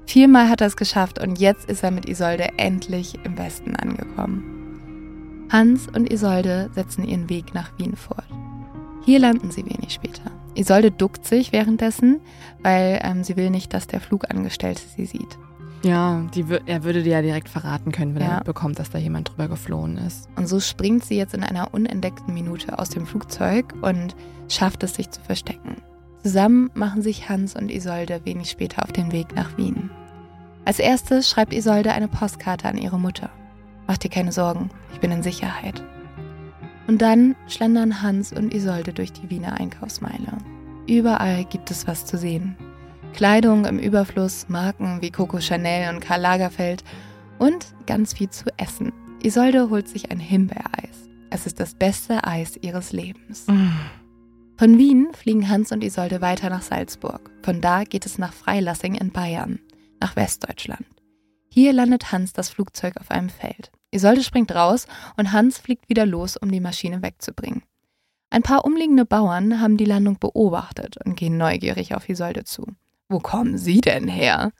Viermal 0.08 0.50
hat 0.50 0.62
er 0.62 0.68
es 0.68 0.78
geschafft 0.78 1.20
und 1.20 1.40
jetzt 1.40 1.70
ist 1.70 1.84
er 1.84 1.92
mit 1.92 2.08
Isolde 2.08 2.50
endlich 2.58 3.16
im 3.24 3.38
Westen 3.38 3.76
angekommen. 3.76 5.48
Hans 5.52 5.88
und 5.88 6.12
Isolde 6.12 6.70
setzen 6.74 7.04
ihren 7.08 7.30
Weg 7.30 7.54
nach 7.54 7.72
Wien 7.78 7.96
fort. 7.96 8.26
Hier 9.04 9.20
landen 9.20 9.52
sie 9.52 9.66
wenig 9.66 9.92
später. 9.94 10.32
Isolde 10.56 10.90
duckt 10.92 11.26
sich 11.26 11.52
währenddessen, 11.52 12.22
weil 12.64 13.00
ähm, 13.04 13.24
sie 13.24 13.36
will 13.36 13.50
nicht, 13.50 13.74
dass 13.74 13.88
der 13.88 14.00
Flugangestellte 14.00 14.82
sie 14.96 15.06
sieht. 15.06 15.38
Ja, 15.86 16.24
die, 16.34 16.44
er 16.66 16.84
würde 16.84 17.04
dir 17.04 17.12
ja 17.14 17.22
direkt 17.22 17.48
verraten 17.48 17.92
können, 17.92 18.16
wenn 18.16 18.24
Ja. 18.24 18.38
er 18.40 18.44
bekommt, 18.44 18.80
dass 18.80 18.90
da 18.90 18.98
jemand 18.98 19.30
drüber 19.30 19.48
geflohen 19.48 19.98
ist. 19.98 20.28
Und 20.36 20.48
so 20.48 20.60
springt 20.60 21.06
sie 21.06 21.16
jetzt 21.16 21.36
in 21.36 21.44
einer 21.44 21.76
unentdeckten 21.76 22.34
Minute 22.34 22.80
aus 22.80 22.90
dem 22.90 23.06
Flugzeug 23.06 23.72
und 23.84 24.16
schafft 24.50 24.82
es, 24.84 24.96
sich 24.96 25.12
zu 25.12 25.22
verstecken. 25.22 25.76
Zusammen 26.24 26.72
machen 26.74 27.04
sich 27.04 27.30
Hans 27.30 27.56
und 27.56 27.72
Isolde 27.72 28.22
wenig 28.24 28.50
später 28.50 28.84
auf 28.84 28.92
den 28.94 29.12
Weg 29.12 29.36
nach 29.36 29.58
Wien. 29.60 29.92
Als 30.66 30.80
erstes 30.80 31.30
schreibt 31.30 31.54
Isolde 31.54 31.92
eine 31.92 32.08
Postkarte 32.08 32.68
an 32.68 32.80
ihre 32.80 33.00
Mutter. 33.00 33.30
Mach 33.86 33.98
dir 34.00 34.10
keine 34.10 34.32
Sorgen, 34.32 34.72
ich 34.92 35.00
bin 35.00 35.12
in 35.12 35.22
Sicherheit. 35.22 35.84
Und 36.88 37.04
dann 37.04 37.36
schlendern 37.48 38.02
Hans 38.02 38.34
und 38.34 38.56
Isolde 38.56 38.92
durch 38.92 39.14
die 39.14 39.30
Wiener 39.30 39.54
Einkaufsmeile. 39.60 40.34
Überall 40.88 41.46
gibt 41.46 41.70
es 41.70 41.88
was 41.88 42.08
zu 42.08 42.18
sehen. 42.18 42.56
Kleidung 43.16 43.64
im 43.64 43.80
Überfluss, 43.80 44.50
Marken 44.50 45.02
wie 45.02 45.10
Coco 45.10 45.40
Chanel 45.40 45.96
und 45.96 46.02
Karl 46.02 46.20
Lagerfeld 46.20 46.84
und 47.40 47.74
ganz 47.88 48.12
viel 48.12 48.30
zu 48.30 48.48
essen. 48.58 48.92
Isolde 49.24 49.70
holt 49.70 49.88
sich 49.88 50.12
ein 50.12 50.20
Himbeereis. 50.20 51.08
Es 51.30 51.46
ist 51.46 51.62
das 51.62 51.76
beste 51.76 52.26
Eis 52.26 52.58
ihres 52.62 52.92
Lebens. 52.92 53.46
Von 54.58 54.78
Wien 54.78 55.08
fliegen 55.14 55.48
Hans 55.48 55.72
und 55.72 55.82
Isolde 55.82 56.20
weiter 56.20 56.50
nach 56.50 56.62
Salzburg. 56.62 57.32
Von 57.42 57.62
da 57.62 57.86
geht 57.86 58.06
es 58.06 58.18
nach 58.18 58.34
Freilassing 58.34 58.96
in 58.96 59.12
Bayern, 59.12 59.62
nach 60.02 60.18
Westdeutschland. 60.18 60.86
Hier 61.50 61.72
landet 61.72 62.12
Hans 62.12 62.34
das 62.34 62.50
Flugzeug 62.50 62.98
auf 62.98 63.12
einem 63.12 63.30
Feld. 63.30 63.72
Isolde 63.92 64.24
springt 64.24 64.54
raus 64.54 64.88
und 65.16 65.32
Hans 65.32 65.58
fliegt 65.58 65.88
wieder 65.88 66.06
los, 66.06 66.36
um 66.36 66.52
die 66.52 66.60
Maschine 66.60 67.02
wegzubringen. 67.02 67.64
Ein 68.30 68.44
paar 68.44 68.66
umliegende 68.66 69.06
Bauern 69.06 69.62
haben 69.62 69.78
die 69.78 69.86
Landung 69.86 70.20
beobachtet 70.20 70.98
und 71.06 71.16
gehen 71.16 71.38
neugierig 71.38 71.96
auf 71.96 72.10
Isolde 72.10 72.44
zu. 72.44 72.66
Wo 73.10 73.20
kommen 73.20 73.58
Sie 73.58 73.82
denn 73.82 74.08
her? 74.08 74.52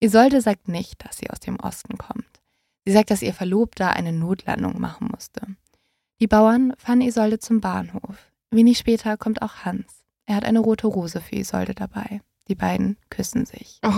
Isolde 0.00 0.40
sagt 0.40 0.68
nicht, 0.68 1.04
dass 1.04 1.18
sie 1.18 1.30
aus 1.30 1.40
dem 1.40 1.60
Osten 1.60 1.96
kommt. 1.96 2.42
Sie 2.84 2.92
sagt, 2.92 3.10
dass 3.10 3.22
ihr 3.22 3.34
Verlobter 3.34 3.94
eine 3.94 4.12
Notlandung 4.12 4.80
machen 4.80 5.08
musste. 5.12 5.46
Die 6.20 6.26
Bauern 6.26 6.74
fahren 6.76 7.00
Isolde 7.00 7.38
zum 7.38 7.60
Bahnhof. 7.60 8.32
Wenig 8.50 8.78
später 8.78 9.16
kommt 9.16 9.42
auch 9.42 9.64
Hans. 9.64 10.04
Er 10.26 10.36
hat 10.36 10.44
eine 10.44 10.60
rote 10.60 10.86
Rose 10.86 11.20
für 11.20 11.36
Isolde 11.36 11.74
dabei. 11.74 12.20
Die 12.48 12.54
beiden 12.54 12.96
küssen 13.10 13.46
sich. 13.46 13.78
Oh. 13.84 13.92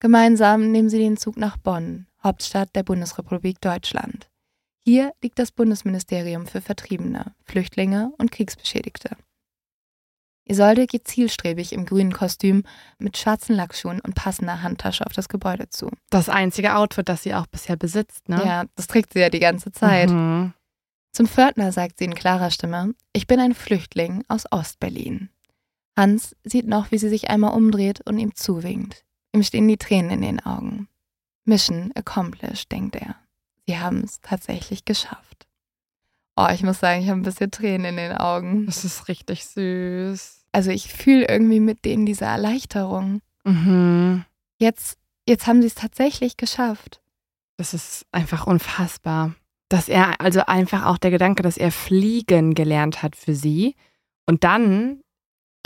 Gemeinsam 0.00 0.70
nehmen 0.70 0.90
sie 0.90 0.98
den 0.98 1.16
Zug 1.16 1.36
nach 1.36 1.56
Bonn, 1.56 2.06
Hauptstadt 2.22 2.74
der 2.74 2.82
Bundesrepublik 2.82 3.60
Deutschland. 3.60 4.28
Hier 4.84 5.12
liegt 5.22 5.38
das 5.38 5.52
Bundesministerium 5.52 6.46
für 6.46 6.60
Vertriebene, 6.60 7.34
Flüchtlinge 7.44 8.12
und 8.18 8.32
Kriegsbeschädigte. 8.32 9.16
Isolde 10.44 10.86
geht 10.86 11.06
zielstrebig 11.06 11.72
im 11.72 11.84
grünen 11.84 12.12
Kostüm 12.12 12.64
mit 12.98 13.16
schwarzen 13.16 13.54
Lackschuhen 13.54 14.00
und 14.00 14.14
passender 14.14 14.62
Handtasche 14.62 15.06
auf 15.06 15.12
das 15.12 15.28
Gebäude 15.28 15.68
zu. 15.68 15.90
Das 16.10 16.28
einzige 16.28 16.76
Outfit, 16.76 17.08
das 17.08 17.22
sie 17.22 17.34
auch 17.34 17.46
bisher 17.46 17.76
besitzt, 17.76 18.28
ne? 18.28 18.42
Ja, 18.44 18.64
das 18.74 18.88
trägt 18.88 19.12
sie 19.12 19.20
ja 19.20 19.30
die 19.30 19.40
ganze 19.40 19.72
Zeit. 19.72 20.10
Mhm. 20.10 20.52
Zum 21.12 21.26
Pförtner 21.26 21.72
sagt 21.72 21.98
sie 21.98 22.06
in 22.06 22.14
klarer 22.14 22.50
Stimme, 22.50 22.94
ich 23.12 23.26
bin 23.26 23.38
ein 23.38 23.54
Flüchtling 23.54 24.24
aus 24.28 24.50
Ostberlin. 24.50 25.28
Hans 25.96 26.34
sieht 26.42 26.66
noch, 26.66 26.90
wie 26.90 26.98
sie 26.98 27.10
sich 27.10 27.28
einmal 27.28 27.54
umdreht 27.54 28.00
und 28.06 28.18
ihm 28.18 28.34
zuwinkt. 28.34 29.04
Ihm 29.34 29.42
stehen 29.42 29.68
die 29.68 29.76
Tränen 29.76 30.10
in 30.10 30.22
den 30.22 30.40
Augen. 30.40 30.88
Mission 31.44 31.92
accomplished, 31.94 32.72
denkt 32.72 32.96
er. 32.96 33.16
Sie 33.66 33.78
haben 33.78 34.02
es 34.02 34.20
tatsächlich 34.20 34.84
geschafft. 34.84 35.46
Oh, 36.36 36.46
ich 36.52 36.62
muss 36.62 36.80
sagen, 36.80 37.02
ich 37.02 37.08
habe 37.10 37.20
ein 37.20 37.24
bisschen 37.24 37.50
Tränen 37.50 37.86
in 37.86 37.96
den 37.96 38.12
Augen. 38.16 38.66
Das 38.66 38.84
ist 38.84 39.08
richtig 39.08 39.44
süß. 39.46 40.46
Also 40.52 40.70
ich 40.70 40.92
fühle 40.92 41.26
irgendwie 41.28 41.60
mit 41.60 41.84
denen 41.84 42.06
diese 42.06 42.24
Erleichterung. 42.24 43.20
Mhm. 43.44 44.24
Jetzt, 44.58 44.98
jetzt 45.28 45.46
haben 45.46 45.60
sie 45.60 45.66
es 45.68 45.74
tatsächlich 45.74 46.36
geschafft. 46.36 47.00
Das 47.58 47.74
ist 47.74 48.06
einfach 48.12 48.46
unfassbar. 48.46 49.34
Dass 49.68 49.88
er, 49.88 50.20
also 50.20 50.40
einfach 50.46 50.84
auch 50.86 50.98
der 50.98 51.10
Gedanke, 51.10 51.42
dass 51.42 51.56
er 51.56 51.72
fliegen 51.72 52.54
gelernt 52.54 53.02
hat 53.02 53.16
für 53.16 53.34
sie 53.34 53.74
und 54.26 54.44
dann 54.44 55.00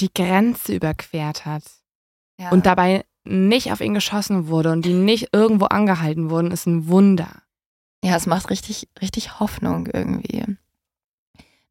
die 0.01 0.13
Grenze 0.13 0.75
überquert 0.75 1.45
hat 1.47 1.63
Ja. 2.41 2.51
und 2.51 2.67
dabei 2.67 3.05
nicht 3.25 3.73
auf 3.73 3.81
ihn 3.81 3.95
geschossen 3.95 4.47
wurde 4.49 4.71
und 4.71 4.85
die 4.85 4.95
nicht 4.95 5.31
irgendwo 5.33 5.65
angehalten 5.67 6.31
wurden, 6.31 6.51
ist 6.53 6.67
ein 6.67 6.87
Wunder. 6.89 7.43
Ja, 8.07 8.15
es 8.15 8.27
macht 8.27 8.51
richtig, 8.51 8.89
richtig 9.03 9.41
Hoffnung 9.41 9.89
irgendwie. 9.93 10.45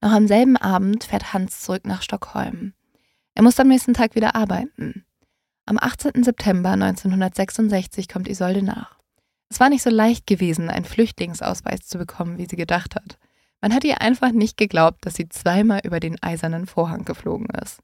Noch 0.01 0.11
am 0.11 0.27
selben 0.27 0.57
Abend 0.57 1.05
fährt 1.05 1.31
Hans 1.31 1.61
zurück 1.61 1.87
nach 1.87 2.01
Stockholm. 2.01 2.73
Er 3.35 3.43
muss 3.43 3.57
am 3.57 3.69
nächsten 3.69 3.93
Tag 3.93 4.15
wieder 4.15 4.35
arbeiten. 4.35 5.05
Am 5.65 5.77
18. 5.79 6.25
September 6.25 6.71
1966 6.71 8.09
kommt 8.09 8.27
Isolde 8.27 8.63
nach. 8.63 8.99
Es 9.47 9.61
war 9.61 9.69
nicht 9.69 9.81
so 9.81 9.89
leicht 9.89 10.27
gewesen, 10.27 10.69
einen 10.69 10.83
Flüchtlingsausweis 10.83 11.87
zu 11.87 11.97
bekommen, 11.97 12.37
wie 12.37 12.47
sie 12.49 12.57
gedacht 12.57 12.95
hat. 12.95 13.17
Man 13.61 13.73
hat 13.73 13.85
ihr 13.85 14.01
einfach 14.01 14.33
nicht 14.33 14.57
geglaubt, 14.57 15.05
dass 15.05 15.15
sie 15.15 15.29
zweimal 15.29 15.79
über 15.85 16.01
den 16.01 16.21
eisernen 16.21 16.67
Vorhang 16.67 17.05
geflogen 17.05 17.47
ist. 17.63 17.79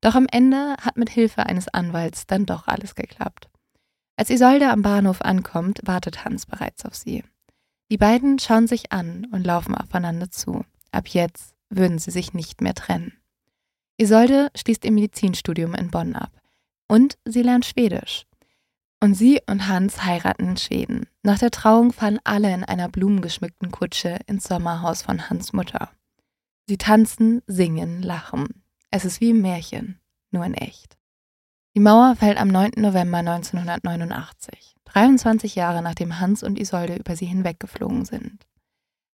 Doch 0.00 0.14
am 0.14 0.26
Ende 0.32 0.76
hat 0.80 0.96
mit 0.96 1.10
Hilfe 1.10 1.44
eines 1.44 1.68
Anwalts 1.68 2.26
dann 2.26 2.46
doch 2.46 2.68
alles 2.68 2.94
geklappt. 2.94 3.50
Als 4.16 4.30
Isolde 4.30 4.70
am 4.70 4.80
Bahnhof 4.80 5.20
ankommt, 5.20 5.80
wartet 5.84 6.24
Hans 6.24 6.46
bereits 6.46 6.86
auf 6.86 6.94
sie. 6.94 7.22
Die 7.92 7.98
beiden 7.98 8.38
schauen 8.38 8.66
sich 8.66 8.90
an 8.90 9.26
und 9.32 9.46
laufen 9.46 9.74
aufeinander 9.74 10.30
zu. 10.30 10.64
Ab 10.92 11.08
jetzt 11.08 11.54
würden 11.68 11.98
sie 11.98 12.10
sich 12.10 12.32
nicht 12.32 12.62
mehr 12.62 12.72
trennen. 12.72 13.12
Isolde 13.98 14.50
schließt 14.56 14.86
ihr 14.86 14.92
Medizinstudium 14.92 15.74
in 15.74 15.90
Bonn 15.90 16.16
ab 16.16 16.32
und 16.88 17.18
sie 17.26 17.42
lernt 17.42 17.66
Schwedisch. 17.66 18.24
Und 19.00 19.12
sie 19.12 19.42
und 19.46 19.68
Hans 19.68 20.06
heiraten 20.06 20.48
in 20.48 20.56
Schweden. 20.56 21.06
Nach 21.22 21.38
der 21.38 21.50
Trauung 21.50 21.92
fahren 21.92 22.18
alle 22.24 22.54
in 22.54 22.64
einer 22.64 22.88
blumengeschmückten 22.88 23.70
Kutsche 23.70 24.20
ins 24.26 24.44
Sommerhaus 24.44 25.02
von 25.02 25.28
Hans 25.28 25.52
Mutter. 25.52 25.90
Sie 26.66 26.78
tanzen, 26.78 27.42
singen, 27.46 28.00
lachen. 28.00 28.64
Es 28.90 29.04
ist 29.04 29.20
wie 29.20 29.32
im 29.32 29.42
Märchen, 29.42 30.00
nur 30.30 30.46
in 30.46 30.54
echt. 30.54 30.96
Die 31.74 31.80
Mauer 31.80 32.16
fällt 32.16 32.38
am 32.38 32.48
9. 32.48 32.70
November 32.76 33.18
1989, 33.18 34.71
23 34.92 35.54
Jahre 35.54 35.82
nachdem 35.82 36.20
Hans 36.20 36.42
und 36.42 36.58
Isolde 36.58 36.96
über 36.96 37.16
sie 37.16 37.26
hinweggeflogen 37.26 38.04
sind. 38.04 38.46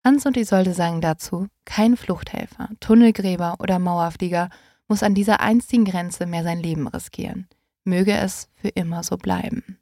Hans 0.05 0.26
und 0.26 0.36
Isolde 0.36 0.74
sagen 0.74 1.01
dazu, 1.01 1.48
kein 1.64 1.96
Fluchthelfer, 1.96 2.68
Tunnelgräber 2.80 3.56
oder 3.59 3.78
Mauerflieger 3.78 4.51
muss 4.86 5.02
an 5.02 5.14
dieser 5.14 5.40
einzigen 5.40 5.84
Grenze 5.84 6.26
mehr 6.26 6.42
sein 6.42 6.60
Leben 6.60 6.86
riskieren. 6.86 7.48
Möge 7.84 8.12
es 8.12 8.48
für 8.55 8.68
immer 8.68 9.02
so 9.02 9.16
bleiben. 9.16 9.78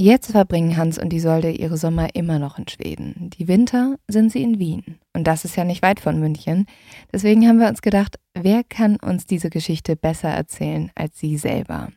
Jetzt 0.00 0.30
verbringen 0.30 0.76
Hans 0.76 0.96
und 0.96 1.12
Isolde 1.12 1.50
ihre 1.50 1.76
Sommer 1.76 2.14
immer 2.14 2.38
noch 2.38 2.56
in 2.56 2.68
Schweden. 2.68 3.30
Die 3.30 3.48
Winter 3.48 3.96
sind 4.06 4.30
sie 4.30 4.42
in 4.42 4.60
Wien. 4.60 5.00
Und 5.12 5.24
das 5.24 5.44
ist 5.44 5.56
ja 5.56 5.64
nicht 5.64 5.82
weit 5.82 5.98
von 5.98 6.20
München. 6.20 6.66
Deswegen 7.12 7.48
haben 7.48 7.58
wir 7.58 7.68
uns 7.68 7.82
gedacht, 7.82 8.20
wer 8.32 8.62
kann 8.62 8.96
uns 8.96 9.26
diese 9.26 9.50
Geschichte 9.50 9.96
besser 9.96 10.28
erzählen 10.28 10.92
als 10.94 11.18
sie 11.18 11.36
selber? 11.36 11.88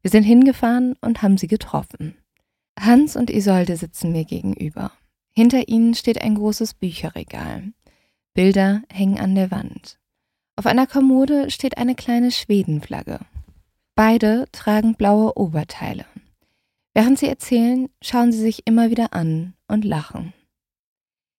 Wir 0.00 0.10
sind 0.12 0.22
hingefahren 0.22 0.94
und 1.00 1.22
haben 1.22 1.38
sie 1.38 1.48
getroffen. 1.48 2.14
Hans 2.80 3.14
und 3.14 3.30
Isolde 3.30 3.76
sitzen 3.76 4.12
mir 4.12 4.24
gegenüber. 4.24 4.92
Hinter 5.32 5.68
ihnen 5.68 5.94
steht 5.94 6.22
ein 6.22 6.34
großes 6.34 6.74
Bücherregal. 6.74 7.72
Bilder 8.34 8.82
hängen 8.90 9.18
an 9.18 9.34
der 9.34 9.50
Wand. 9.50 9.98
Auf 10.56 10.66
einer 10.66 10.86
Kommode 10.86 11.50
steht 11.50 11.78
eine 11.78 11.94
kleine 11.94 12.30
Schwedenflagge. 12.30 13.20
Beide 13.94 14.46
tragen 14.52 14.94
blaue 14.94 15.36
Oberteile. 15.36 16.06
Während 16.94 17.18
sie 17.18 17.28
erzählen, 17.28 17.88
schauen 18.02 18.32
sie 18.32 18.40
sich 18.40 18.66
immer 18.66 18.90
wieder 18.90 19.12
an 19.12 19.54
und 19.68 19.84
lachen. 19.84 20.32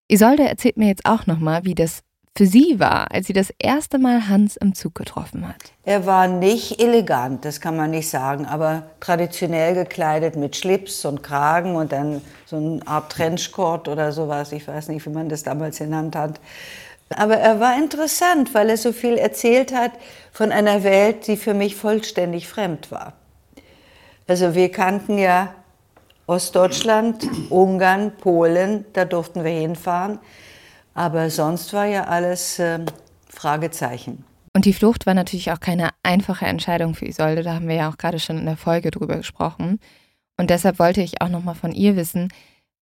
Isolde 0.08 0.48
erzählt 0.48 0.78
mir 0.78 0.88
jetzt 0.88 1.06
auch 1.06 1.26
nochmal, 1.26 1.66
wie 1.66 1.76
das 1.76 2.04
für 2.38 2.46
sie 2.46 2.80
war, 2.80 3.12
als 3.12 3.28
sie 3.28 3.34
das 3.34 3.54
erste 3.60 4.00
Mal 4.00 4.30
Hans 4.30 4.56
im 4.56 4.74
Zug 4.74 4.96
getroffen 4.96 5.48
hat. 5.48 5.74
Er 5.84 6.06
war 6.06 6.28
nicht 6.28 6.82
elegant, 6.82 7.44
das 7.44 7.60
kann 7.60 7.76
man 7.76 7.92
nicht 7.92 8.10
sagen, 8.10 8.46
aber 8.46 8.84
traditionell 9.02 9.76
gekleidet 9.76 10.38
mit 10.38 10.56
Schlips 10.56 11.04
und 11.04 11.24
Kragen 11.24 11.76
und 11.76 11.92
dann 11.92 12.22
so 12.46 12.56
eine 12.56 12.88
Art 12.88 13.12
Trenchcoat 13.12 13.90
oder 13.90 14.14
sowas. 14.14 14.54
Ich 14.54 14.68
weiß 14.68 14.88
nicht, 14.88 15.06
wie 15.06 15.10
man 15.10 15.28
das 15.28 15.44
damals 15.44 15.80
genannt 15.80 16.16
hat. 16.16 16.40
Aber 17.10 17.36
er 17.36 17.60
war 17.60 17.78
interessant, 17.78 18.54
weil 18.54 18.70
er 18.70 18.78
so 18.78 18.94
viel 18.94 19.18
erzählt 19.18 19.74
hat 19.74 19.92
von 20.32 20.54
einer 20.54 20.84
Welt, 20.84 21.28
die 21.28 21.36
für 21.36 21.54
mich 21.54 21.76
vollständig 21.76 22.48
fremd 22.48 22.92
war. 22.92 23.14
Also 24.28 24.56
wir 24.56 24.72
kannten 24.72 25.18
ja 25.18 25.54
Ostdeutschland, 26.28 27.28
Ungarn, 27.50 28.14
Polen, 28.16 28.86
da 28.94 29.04
durften 29.04 29.44
wir 29.44 29.52
hinfahren. 29.52 30.20
Aber 30.94 31.30
sonst 31.30 31.74
war 31.74 31.86
ja 31.86 32.06
alles 32.06 32.60
äh, 32.60 32.80
Fragezeichen. 33.30 34.26
Und 34.54 34.66
die 34.66 34.74
Flucht 34.74 35.06
war 35.06 35.14
natürlich 35.14 35.52
auch 35.52 35.60
keine 35.60 35.90
einfache 36.04 36.46
Entscheidung 36.46 36.94
für 36.94 37.06
Isolde, 37.06 37.44
da 37.44 37.54
haben 37.54 37.68
wir 37.68 37.76
ja 37.76 37.90
auch 37.90 37.98
gerade 37.98 38.20
schon 38.20 38.38
in 38.38 38.46
der 38.46 38.58
Folge 38.58 38.92
drüber 38.92 39.16
gesprochen. 39.16 39.80
Und 40.38 40.50
deshalb 40.50 40.80
wollte 40.80 41.02
ich 41.02 41.22
auch 41.22 41.30
nochmal 41.30 41.56
von 41.56 41.72
ihr 41.72 41.96
wissen, 41.96 42.30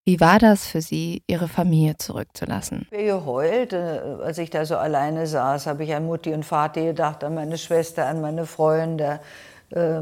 wie 0.05 0.19
war 0.19 0.39
das 0.39 0.65
für 0.65 0.81
sie, 0.81 1.21
ihre 1.27 1.47
Familie 1.47 1.97
zurückzulassen? 1.97 2.87
Ich 2.89 3.11
habe 3.11 3.19
geheult, 3.19 3.73
äh, 3.73 3.99
als 4.23 4.39
ich 4.39 4.49
da 4.49 4.65
so 4.65 4.75
alleine 4.77 5.27
saß, 5.27 5.67
habe 5.67 5.83
ich 5.83 5.93
an 5.93 6.07
Mutti 6.07 6.33
und 6.33 6.43
Vati 6.49 6.85
gedacht, 6.85 7.23
an 7.23 7.35
meine 7.35 7.57
Schwester, 7.59 8.07
an 8.07 8.21
meine 8.21 8.47
Freunde, 8.47 9.19
äh, 9.69 10.01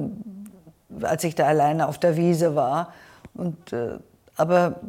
als 1.01 1.25
ich 1.25 1.35
da 1.35 1.47
alleine 1.47 1.87
auf 1.89 1.97
der 1.97 2.15
Wiese 2.15 2.55
war. 2.55 2.93
Und, 3.33 3.73
äh, 3.73 3.97
aber 4.37 4.79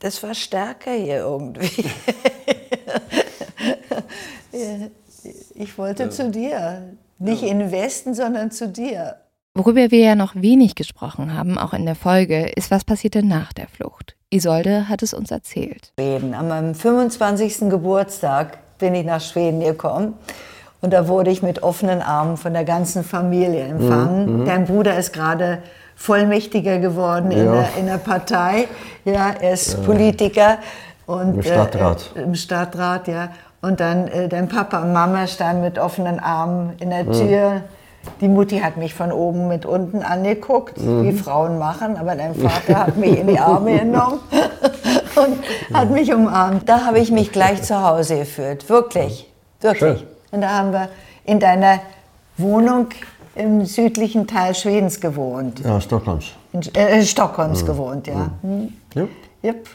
das 0.00 0.22
war 0.22 0.34
stärker 0.34 0.92
hier 0.92 1.18
irgendwie. 1.18 1.84
ich 5.54 5.78
wollte 5.78 6.04
ja. 6.04 6.10
zu 6.10 6.30
dir. 6.30 6.94
Nicht 7.18 7.42
ja. 7.42 7.48
in 7.48 7.58
den 7.60 7.70
Westen, 7.70 8.14
sondern 8.14 8.50
zu 8.50 8.68
dir. 8.68 9.16
Worüber 9.54 9.90
wir 9.90 9.98
ja 9.98 10.14
noch 10.14 10.34
wenig 10.36 10.74
gesprochen 10.74 11.34
haben, 11.34 11.58
auch 11.58 11.74
in 11.74 11.84
der 11.84 11.96
Folge, 11.96 12.50
ist, 12.56 12.70
was 12.70 12.84
passierte 12.84 13.22
nach 13.22 13.52
der 13.52 13.68
Flucht. 13.68 14.16
Isolde 14.30 14.88
hat 14.88 15.02
es 15.02 15.12
uns 15.12 15.30
erzählt. 15.30 15.92
Schweden. 15.98 16.34
An 16.34 16.48
meinem 16.48 16.74
25. 16.74 17.68
Geburtstag 17.68 18.58
bin 18.78 18.94
ich 18.94 19.04
nach 19.04 19.20
Schweden 19.20 19.60
gekommen. 19.60 20.14
Und 20.80 20.92
da 20.92 21.08
wurde 21.08 21.30
ich 21.30 21.42
mit 21.42 21.62
offenen 21.62 22.00
Armen 22.00 22.36
von 22.38 22.54
der 22.54 22.64
ganzen 22.64 23.04
Familie 23.04 23.64
empfangen. 23.64 24.40
Mhm. 24.40 24.44
Dein 24.46 24.64
Bruder 24.64 24.96
ist 24.96 25.12
gerade 25.12 25.62
Vollmächtiger 26.00 26.78
geworden 26.78 27.30
ja. 27.30 27.38
in, 27.38 27.52
der, 27.52 27.68
in 27.78 27.86
der 27.86 27.98
Partei. 27.98 28.68
Ja, 29.04 29.34
er 29.38 29.52
ist 29.52 29.74
ja. 29.74 29.80
Politiker. 29.80 30.58
Und, 31.04 31.34
Im 31.34 31.42
Stadtrat. 31.42 32.10
Äh, 32.16 32.22
Im 32.22 32.34
Stadtrat, 32.34 33.06
ja. 33.06 33.28
Und 33.60 33.80
dann 33.80 34.08
äh, 34.08 34.26
dein 34.26 34.48
Papa 34.48 34.80
und 34.80 34.94
Mama 34.94 35.26
standen 35.26 35.60
mit 35.60 35.78
offenen 35.78 36.18
Armen 36.18 36.72
in 36.80 36.88
der 36.88 37.04
Tür. 37.04 37.50
Mhm. 37.50 37.60
Die 38.22 38.28
Mutti 38.28 38.60
hat 38.60 38.78
mich 38.78 38.94
von 38.94 39.12
oben 39.12 39.46
mit 39.48 39.66
unten 39.66 40.02
angeguckt, 40.02 40.80
mhm. 40.80 41.04
wie 41.04 41.12
Frauen 41.12 41.58
machen, 41.58 41.98
aber 41.98 42.16
dein 42.16 42.34
Vater 42.34 42.86
hat 42.86 42.96
mich 42.96 43.18
in 43.18 43.26
die 43.26 43.38
Arme 43.38 43.80
genommen 43.80 44.20
und 45.16 45.76
hat 45.76 45.90
mich 45.90 46.14
umarmt. 46.14 46.66
Da 46.66 46.86
habe 46.86 46.98
ich 46.98 47.10
mich 47.10 47.30
gleich 47.30 47.62
zu 47.62 47.86
Hause 47.86 48.20
gefühlt, 48.20 48.70
wirklich, 48.70 49.30
wirklich. 49.60 49.98
Schön. 49.98 50.08
Und 50.30 50.40
da 50.40 50.48
haben 50.48 50.72
wir 50.72 50.88
in 51.26 51.40
deiner 51.40 51.80
Wohnung 52.38 52.86
im 53.34 53.64
südlichen 53.64 54.26
Teil 54.26 54.54
Schwedens 54.54 55.00
gewohnt. 55.00 55.60
Ja, 55.60 55.80
Stockholms. 55.80 56.32
In, 56.52 56.62
äh, 56.74 57.02
Stockholms 57.04 57.64
gewohnt, 57.64 58.06
ja. 58.06 58.30
Hm. 58.42 58.72
Ja. 58.94 59.06
Yep. 59.42 59.68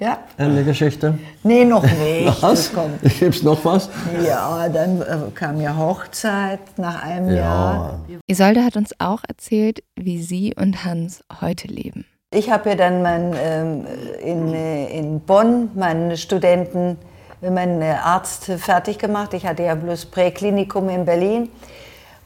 Ja. 0.00 0.18
Ende 0.36 0.62
Geschichte. 0.62 1.18
Nee, 1.42 1.64
noch 1.64 1.82
nicht. 1.82 2.42
Was? 2.42 2.72
Kommt. 2.72 3.02
Gibt's 3.18 3.42
noch 3.42 3.64
was? 3.64 3.90
Ja, 4.24 4.68
dann 4.68 5.02
äh, 5.02 5.04
kam 5.34 5.60
ja 5.60 5.76
Hochzeit 5.76 6.60
nach 6.76 7.02
einem 7.02 7.34
Jahr. 7.34 7.98
Ja. 8.08 8.18
Isolde 8.28 8.64
hat 8.64 8.76
uns 8.76 8.92
auch 9.00 9.22
erzählt, 9.26 9.82
wie 9.96 10.22
sie 10.22 10.54
und 10.54 10.84
Hans 10.84 11.24
heute 11.40 11.66
leben. 11.66 12.04
Ich 12.30 12.50
habe 12.50 12.70
ja 12.70 12.74
dann 12.76 13.02
mein, 13.02 13.34
ähm, 13.42 13.86
in, 14.22 14.54
äh, 14.54 14.86
in 14.96 15.20
Bonn 15.20 15.70
meinen 15.74 16.16
Studenten, 16.16 16.96
äh, 17.42 17.50
meinen 17.50 17.82
äh, 17.82 17.96
Arzt 18.00 18.44
fertig 18.44 18.98
gemacht. 18.98 19.34
Ich 19.34 19.46
hatte 19.46 19.64
ja 19.64 19.74
bloß 19.74 20.06
Präklinikum 20.06 20.88
in 20.90 21.06
Berlin. 21.06 21.48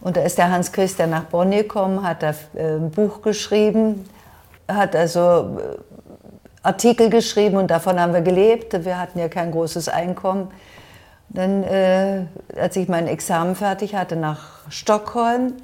Und 0.03 0.17
da 0.17 0.23
ist 0.23 0.37
der 0.37 0.51
Hans 0.51 0.73
Christian 0.73 1.11
nach 1.11 1.25
Bonn 1.25 1.53
gekommen, 1.53 2.07
hat 2.07 2.23
da 2.23 2.35
äh, 2.55 2.77
ein 2.77 2.91
Buch 2.91 3.23
geschrieben, 3.23 4.05
hat 4.69 4.95
also 4.95 5.59
äh, 5.59 5.79
Artikel 6.63 7.09
geschrieben 7.09 7.57
und 7.57 7.71
davon 7.71 8.01
haben 8.01 8.13
wir 8.13 8.21
gelebt. 8.21 8.85
Wir 8.85 8.99
hatten 8.99 9.19
ja 9.19 9.29
kein 9.29 9.51
großes 9.51 9.89
Einkommen. 9.89 10.51
Dann, 11.29 11.63
äh, 11.65 12.27
als 12.57 12.77
ich 12.77 12.89
mein 12.89 13.07
Examen 13.07 13.57
fertig 13.57 13.95
hatte, 13.95 14.17
nach 14.17 14.69
Stockholm. 14.69 15.55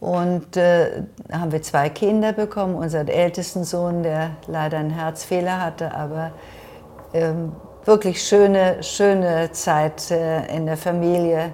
Und 0.00 0.56
äh, 0.56 1.02
haben 1.32 1.50
wir 1.50 1.62
zwei 1.62 1.88
Kinder 1.88 2.32
bekommen. 2.32 2.76
Unseren 2.76 3.08
ältesten 3.08 3.64
Sohn, 3.64 4.02
der 4.02 4.30
leider 4.46 4.78
einen 4.78 4.90
Herzfehler 4.90 5.60
hatte, 5.60 5.92
aber 5.92 6.30
ähm, 7.12 7.52
wirklich 7.84 8.22
schöne, 8.22 8.82
schöne 8.82 9.50
Zeit 9.52 10.10
äh, 10.10 10.46
in 10.54 10.66
der 10.66 10.76
Familie 10.76 11.52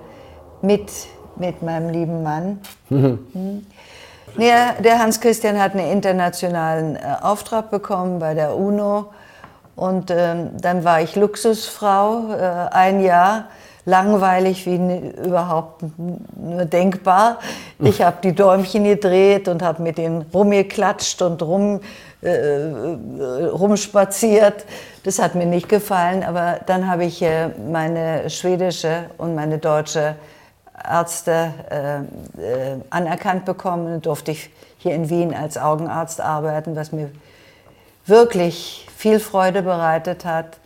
mit, 0.61 0.91
mit 1.37 1.63
meinem 1.63 1.91
lieben 1.91 2.23
Mann. 2.23 2.61
Hm. 2.89 3.67
Ja, 4.39 4.73
der 4.83 4.99
Hans 4.99 5.21
Christian 5.21 5.61
hat 5.61 5.75
einen 5.75 5.91
internationalen 5.91 6.97
äh, 6.97 7.01
Auftrag 7.23 7.71
bekommen 7.71 8.19
bei 8.19 8.35
der 8.35 8.57
UNO. 8.57 9.07
Und 9.77 10.11
ähm, 10.11 10.51
dann 10.61 10.85
war 10.85 11.01
ich 11.01 11.17
Luxusfrau, 11.17 12.33
äh, 12.33 12.75
ein 12.75 13.01
Jahr, 13.01 13.47
langweilig 13.85 14.67
wie 14.67 14.77
überhaupt 15.25 15.85
nur 15.97 16.65
denkbar. 16.65 17.39
Ich 17.79 18.01
habe 18.03 18.17
die 18.23 18.33
Däumchen 18.33 18.85
gedreht 18.85 19.47
und 19.47 19.63
habe 19.63 19.83
mit 19.83 19.99
denen 19.99 20.23
rumgeklatscht 20.33 21.21
und 21.23 21.43
rum, 21.43 21.81
äh, 22.23 22.29
äh, 22.29 23.45
rumspaziert. 23.47 24.65
Das 25.03 25.19
hat 25.19 25.35
mir 25.35 25.47
nicht 25.47 25.69
gefallen, 25.69 26.23
aber 26.23 26.61
dann 26.67 26.91
habe 26.91 27.05
ich 27.05 27.21
äh, 27.21 27.49
meine 27.71 28.31
schwedische 28.31 29.05
und 29.19 29.35
meine 29.35 29.59
deutsche 29.59 30.15
Ärzte 30.89 31.53
äh, 31.71 31.97
äh, 32.41 32.77
anerkannt 32.91 33.45
bekommen 33.45 34.03
durfte 34.03 34.31
ich 34.33 34.51
hier 34.79 34.95
in 34.95 35.09
Wien 35.11 35.35
als 35.35 35.57
Augenarzt 35.57 36.21
arbeiten, 36.21 36.77
was 36.77 36.93
mir 36.93 37.11
wirklich 38.07 38.87
viel 38.97 39.19
Freude 39.19 39.63
bereitet 39.63 40.25
hat. 40.25 40.59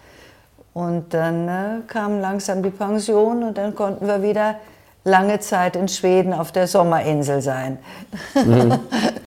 Und 0.75 1.15
dann 1.15 1.49
äh, 1.49 1.81
kam 1.87 2.21
langsam 2.21 2.63
die 2.63 2.71
Pension 2.71 3.43
und 3.43 3.59
dann 3.59 3.75
konnten 3.75 4.07
wir 4.07 4.23
wieder 4.23 4.57
lange 5.05 5.41
Zeit 5.41 5.77
in 5.77 5.89
Schweden 5.89 6.33
auf 6.33 6.53
der 6.53 6.67
Sommerinsel 6.67 7.41
sein. 7.41 7.79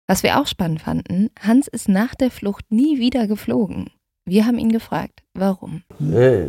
Was 0.06 0.22
wir 0.22 0.40
auch 0.40 0.46
spannend 0.46 0.82
fanden, 0.82 1.30
Hans 1.40 1.68
ist 1.68 1.88
nach 1.88 2.14
der 2.14 2.30
Flucht 2.30 2.64
nie 2.70 2.98
wieder 2.98 3.26
geflogen. 3.26 3.90
Wir 4.26 4.46
haben 4.46 4.58
ihn 4.58 4.70
gefragt, 4.70 5.22
warum. 5.34 5.82
Äh, 6.00 6.42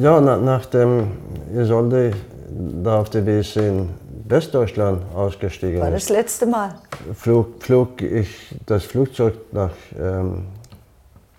Ja, 0.00 0.20
na, 0.20 0.36
nachdem 0.38 1.08
Isolde 1.54 2.12
da 2.50 3.00
auf 3.00 3.10
der 3.10 3.26
WC 3.26 3.68
in 3.68 3.88
Westdeutschland 4.26 5.02
ausgestiegen 5.14 5.80
War 5.80 5.88
ist, 5.92 6.10
das 6.10 6.16
letzte 6.16 6.46
Mal. 6.46 6.74
flog, 7.14 7.62
flog 7.62 8.02
ich 8.02 8.54
das 8.66 8.84
Flugzeug 8.84 9.34
nach 9.52 9.70
ähm, 9.98 10.46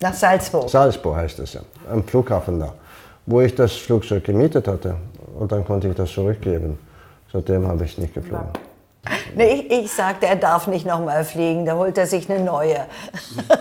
Nach 0.02 0.14
Salzburg. 0.14 0.69
Salzburg, 0.69 1.15
heißt 1.15 1.40
es 1.40 1.53
ja, 1.53 1.61
am 1.91 2.03
Flughafen 2.03 2.60
da, 2.60 2.73
wo 3.26 3.41
ich 3.41 3.56
das 3.56 3.73
Flugzeug 3.73 4.23
gemietet 4.23 4.68
hatte. 4.68 4.95
Und 5.38 5.52
dann 5.52 5.64
konnte 5.65 5.88
ich 5.88 5.95
das 5.95 6.11
zurückgeben. 6.11 6.77
Seitdem 7.31 7.68
habe 7.68 7.86
ich 7.86 7.98
nicht 7.98 8.14
geflogen. 8.14 8.49
Nee, 9.36 9.65
ich, 9.69 9.72
ich 9.86 9.91
sagte, 9.91 10.26
er 10.26 10.36
darf 10.36 10.68
nicht 10.68 10.86
nochmal 10.86 11.23
fliegen, 11.23 11.65
da 11.65 11.76
holt 11.76 11.98
er 11.98 12.06
sich 12.06 12.30
eine 12.30 12.44
neue. 12.44 12.86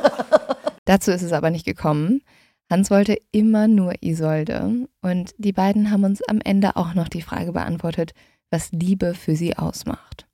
Dazu 0.85 1.12
ist 1.12 1.23
es 1.23 1.33
aber 1.33 1.51
nicht 1.51 1.65
gekommen. 1.65 2.23
Hans 2.70 2.90
wollte 2.90 3.16
immer 3.32 3.66
nur 3.66 3.95
Isolde 4.03 4.86
und 5.01 5.35
die 5.39 5.53
beiden 5.53 5.90
haben 5.90 6.05
uns 6.05 6.20
am 6.28 6.40
Ende 6.45 6.77
auch 6.77 6.93
noch 6.93 7.09
die 7.09 7.23
Frage 7.23 7.53
beantwortet, 7.53 8.12
was 8.51 8.73
Liebe 8.73 9.15
für 9.15 9.36
sie 9.36 9.57
ausmacht. 9.57 10.27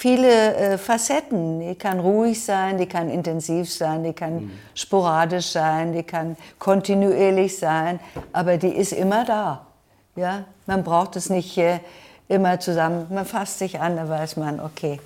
viele 0.00 0.54
äh, 0.56 0.78
Facetten. 0.78 1.60
Die 1.60 1.74
kann 1.74 2.00
ruhig 2.00 2.42
sein, 2.42 2.78
die 2.78 2.86
kann 2.86 3.10
intensiv 3.10 3.70
sein, 3.70 4.02
die 4.02 4.14
kann 4.14 4.50
sporadisch 4.74 5.48
sein, 5.48 5.92
die 5.92 6.02
kann 6.02 6.36
kontinuierlich 6.58 7.58
sein, 7.58 8.00
aber 8.32 8.56
die 8.56 8.74
ist 8.74 8.92
immer 8.92 9.24
da. 9.24 9.66
Ja? 10.16 10.44
Man 10.66 10.82
braucht 10.82 11.16
es 11.16 11.28
nicht 11.28 11.56
äh, 11.58 11.80
immer 12.28 12.58
zusammen. 12.58 13.06
Man 13.10 13.26
fasst 13.26 13.58
sich 13.58 13.78
an, 13.78 13.96
da 13.96 14.08
weiß 14.08 14.38
man, 14.38 14.58
okay. 14.58 14.98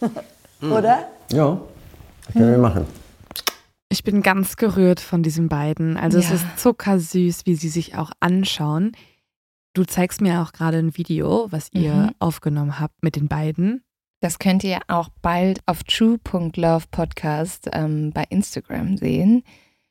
Oder? 0.60 1.08
Ja, 1.30 1.58
das 2.26 2.32
können 2.32 2.50
wir 2.50 2.58
machen. 2.58 3.03
Ich 3.94 4.02
bin 4.02 4.22
ganz 4.22 4.56
gerührt 4.56 4.98
von 4.98 5.22
diesen 5.22 5.48
beiden. 5.48 5.96
Also 5.96 6.18
es 6.18 6.28
Ja. 6.30 6.34
ist 6.34 6.58
zuckersüß, 6.58 7.46
wie 7.46 7.54
sie 7.54 7.68
sich 7.68 7.94
auch 7.96 8.10
anschauen. 8.18 8.90
Du 9.72 9.84
zeigst 9.84 10.20
mir 10.20 10.42
auch 10.42 10.50
gerade 10.52 10.78
ein 10.78 10.96
Video, 10.96 11.46
was 11.52 11.68
ihr 11.72 11.94
Mhm. 11.94 12.10
aufgenommen 12.18 12.80
habt 12.80 13.04
mit 13.04 13.14
den 13.14 13.28
beiden. 13.28 13.84
Das 14.20 14.40
könnt 14.40 14.64
ihr 14.64 14.80
auch 14.88 15.10
bald 15.22 15.60
auf 15.66 15.84
true.love 15.84 16.86
podcast 16.90 17.68
ähm, 17.72 18.10
bei 18.12 18.24
Instagram 18.30 18.96
sehen. 18.96 19.44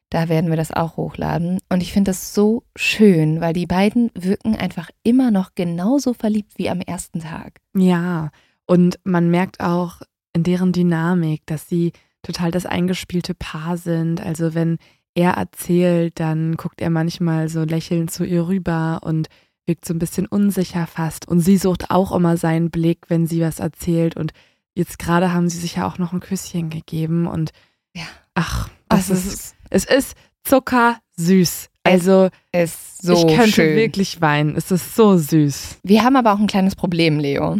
Da 0.10 0.28
werden 0.28 0.50
wir 0.50 0.58
das 0.58 0.72
auch 0.74 0.98
hochladen. 0.98 1.60
Und 1.70 1.82
ich 1.82 1.94
finde 1.94 2.12
das 2.12 2.34
so 2.34 2.64
schön, 2.76 3.40
weil 3.40 3.54
die 3.54 3.68
beiden 3.68 4.12
wirken 4.16 4.58
einfach 4.58 4.90
immer 5.04 5.32
noch 5.32 5.56
genauso 5.56 6.14
verliebt 6.14 6.58
wie 6.58 6.70
am 6.70 6.82
ersten 6.82 7.22
Tag. 7.22 7.62
Ja, 7.74 8.32
und 8.66 9.00
man 9.06 9.32
merkt 9.32 9.62
auch 9.62 10.02
in 10.34 10.44
deren 10.44 10.74
Dynamik, 10.74 11.44
dass 11.46 11.70
sie 11.70 11.94
total 12.24 12.50
das 12.52 12.66
eingespielte 12.66 13.36
Paar 13.36 13.78
sind. 13.78 14.20
Also 14.22 14.56
wenn 14.56 14.78
er 15.16 15.34
erzählt, 15.34 16.20
dann 16.20 16.56
guckt 16.58 16.82
er 16.82 16.90
manchmal 16.90 17.48
so 17.50 17.64
lächelnd 17.64 18.10
zu 18.10 18.24
ihr 18.24 18.48
rüber 18.48 19.02
und 19.04 19.28
wirkt 19.68 19.86
so 19.86 19.94
ein 19.94 20.00
bisschen 20.00 20.26
unsicher 20.26 20.88
fast. 20.88 21.28
Und 21.28 21.40
sie 21.40 21.58
sucht 21.58 21.92
auch 21.92 22.12
immer 22.12 22.36
seinen 22.38 22.72
Blick, 22.72 23.06
wenn 23.10 23.28
sie 23.28 23.42
was 23.42 23.60
erzählt. 23.60 24.18
Und 24.18 24.34
jetzt 24.74 24.98
gerade 25.00 25.32
haben 25.32 25.48
sie 25.50 25.60
sich 25.60 25.76
ja 25.76 25.88
auch 25.88 26.00
noch 26.00 26.12
ein 26.14 26.20
Küsschen 26.20 26.70
gegeben. 26.72 27.28
Und 27.28 27.52
Ja. 27.96 28.04
ach, 28.34 28.70
das 28.90 29.12
Also 29.12 29.14
es 29.14 29.26
ist, 29.34 29.56
es 29.70 29.86
ist 29.86 30.18
zuckersüß. 30.44 31.70
Also 31.84 32.30
Ist 32.54 33.02
so 33.02 33.14
ich 33.14 33.36
könnte 33.36 33.52
schön. 33.52 33.76
wirklich 33.76 34.22
weinen. 34.22 34.56
Es 34.56 34.72
ist 34.72 34.96
so 34.96 35.18
süß. 35.18 35.80
Wir 35.84 36.04
haben 36.04 36.16
aber 36.16 36.34
auch 36.34 36.40
ein 36.40 36.48
kleines 36.48 36.76
Problem, 36.76 37.20
Leo. 37.20 37.58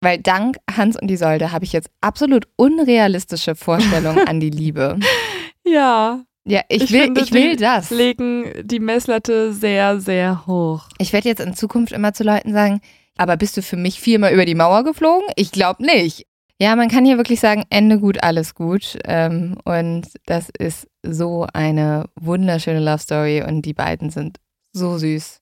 Weil 0.00 0.18
dank 0.18 0.56
Hans 0.70 1.00
und 1.00 1.10
Isolde 1.10 1.50
habe 1.52 1.64
ich 1.64 1.72
jetzt 1.72 1.90
absolut 2.00 2.46
unrealistische 2.56 3.54
Vorstellungen 3.54 4.26
an 4.28 4.40
die 4.40 4.50
Liebe. 4.50 4.98
Ja, 5.64 6.22
Ja, 6.46 6.62
ich, 6.70 6.90
will, 6.92 7.02
finde, 7.02 7.20
ich 7.20 7.30
will 7.32 7.50
die 7.50 7.56
das. 7.62 7.90
legen 7.90 8.46
die 8.62 8.80
Messlatte 8.80 9.52
sehr, 9.52 10.00
sehr 10.00 10.46
hoch. 10.46 10.88
Ich 10.96 11.12
werde 11.12 11.28
jetzt 11.28 11.40
in 11.42 11.52
Zukunft 11.54 11.92
immer 11.92 12.14
zu 12.14 12.24
Leuten 12.24 12.54
sagen, 12.54 12.80
aber 13.18 13.36
bist 13.36 13.58
du 13.58 13.62
für 13.62 13.76
mich 13.76 14.00
viermal 14.00 14.32
über 14.32 14.46
die 14.46 14.54
Mauer 14.54 14.82
geflogen? 14.84 15.28
Ich 15.36 15.52
glaube 15.52 15.84
nicht. 15.84 16.26
Ja, 16.58 16.74
man 16.74 16.88
kann 16.88 17.04
hier 17.04 17.18
wirklich 17.18 17.38
sagen, 17.40 17.64
Ende 17.68 17.98
gut, 18.00 18.22
alles 18.22 18.54
gut. 18.54 18.96
Ähm, 19.04 19.58
und 19.64 20.06
das 20.24 20.48
ist 20.58 20.88
so 21.04 21.46
eine 21.52 22.06
wunderschöne 22.18 22.80
Love 22.80 22.98
Story 22.98 23.44
und 23.46 23.62
die 23.62 23.74
beiden 23.74 24.08
sind 24.08 24.38
so 24.72 24.96
süß. 24.96 25.37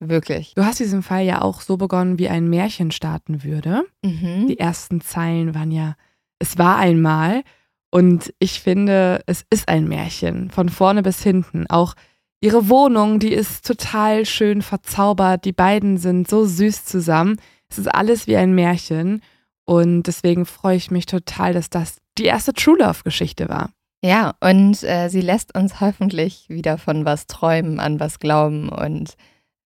Wirklich. 0.00 0.54
Du 0.54 0.64
hast 0.64 0.78
diesen 0.78 1.02
Fall 1.02 1.24
ja 1.24 1.42
auch 1.42 1.60
so 1.60 1.76
begonnen, 1.76 2.18
wie 2.18 2.28
ein 2.28 2.48
Märchen 2.48 2.90
starten 2.90 3.42
würde. 3.42 3.84
Mhm. 4.02 4.46
Die 4.46 4.58
ersten 4.58 5.00
Zeilen 5.00 5.54
waren 5.54 5.70
ja, 5.70 5.96
es 6.38 6.58
war 6.58 6.76
einmal. 6.76 7.42
Und 7.90 8.34
ich 8.38 8.60
finde, 8.60 9.22
es 9.26 9.44
ist 9.48 9.68
ein 9.68 9.88
Märchen, 9.88 10.50
von 10.50 10.68
vorne 10.68 11.02
bis 11.02 11.22
hinten. 11.22 11.66
Auch 11.68 11.94
ihre 12.40 12.68
Wohnung, 12.68 13.20
die 13.20 13.32
ist 13.32 13.66
total 13.66 14.26
schön 14.26 14.60
verzaubert. 14.60 15.44
Die 15.44 15.52
beiden 15.52 15.96
sind 15.96 16.28
so 16.28 16.44
süß 16.44 16.84
zusammen. 16.84 17.40
Es 17.68 17.78
ist 17.78 17.88
alles 17.88 18.26
wie 18.26 18.36
ein 18.36 18.54
Märchen. 18.54 19.22
Und 19.64 20.04
deswegen 20.04 20.46
freue 20.46 20.76
ich 20.76 20.90
mich 20.90 21.06
total, 21.06 21.54
dass 21.54 21.70
das 21.70 21.96
die 22.18 22.24
erste 22.24 22.52
True 22.52 22.78
Love-Geschichte 22.78 23.48
war. 23.48 23.70
Ja, 24.04 24.34
und 24.40 24.82
äh, 24.82 25.08
sie 25.08 25.20
lässt 25.20 25.56
uns 25.56 25.80
hoffentlich 25.80 26.48
wieder 26.48 26.78
von 26.78 27.04
was 27.04 27.26
träumen, 27.26 27.80
an 27.80 27.98
was 27.98 28.18
glauben. 28.18 28.68
Und 28.68 29.16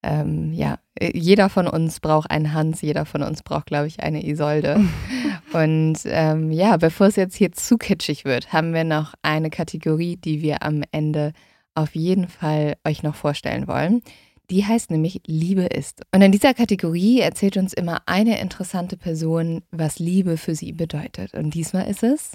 ähm, 0.03 0.53
ja, 0.53 0.79
äh, 0.95 1.17
jeder 1.17 1.49
von 1.49 1.67
uns 1.67 2.01
braucht 2.01 2.31
einen 2.31 2.53
Hans, 2.53 2.81
jeder 2.83 3.05
von 3.05 3.23
uns 3.23 3.43
braucht, 3.43 3.67
glaube 3.67 3.87
ich, 3.87 4.01
eine 4.01 4.27
Isolde. 4.27 4.81
und 5.53 5.99
ähm, 6.07 6.51
ja, 6.51 6.77
bevor 6.77 7.09
es 7.09 7.17
jetzt 7.17 7.37
hier 7.37 7.53
zu 7.53 7.77
kitschig 7.77 8.25
wird, 8.25 8.53
haben 8.53 8.73
wir 8.73 8.85
noch 8.85 9.15
eine 9.23 9.51
Kategorie, 9.51 10.17
die 10.17 10.43
wir 10.43 10.63
am 10.63 10.83
Ende 10.93 11.33
auf 11.75 11.95
jeden 11.95 12.29
Fall 12.29 12.75
euch 12.87 13.03
noch 13.03 13.15
vorstellen 13.15 13.69
wollen. 13.69 14.03
Die 14.51 14.67
heißt 14.67 14.91
nämlich 14.91 15.21
Liebe 15.27 15.63
ist. 15.63 16.03
Und 16.13 16.23
in 16.23 16.33
dieser 16.33 16.55
Kategorie 16.55 17.21
erzählt 17.21 17.57
uns 17.57 17.73
immer 17.73 18.03
eine 18.07 18.41
interessante 18.41 18.97
Person, 18.97 19.63
was 19.71 20.01
Liebe 20.01 20.37
für 20.37 20.57
sie 20.57 20.73
bedeutet. 20.73 21.35
Und 21.35 21.55
diesmal 21.55 21.89
ist 21.89 22.03
es 22.03 22.33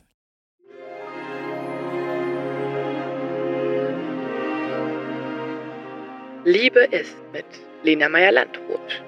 Liebe 6.48 6.82
ist 6.92 7.16
mit 7.34 7.46
Lena 7.82 8.08
Meyer-Landrut. 8.08 9.04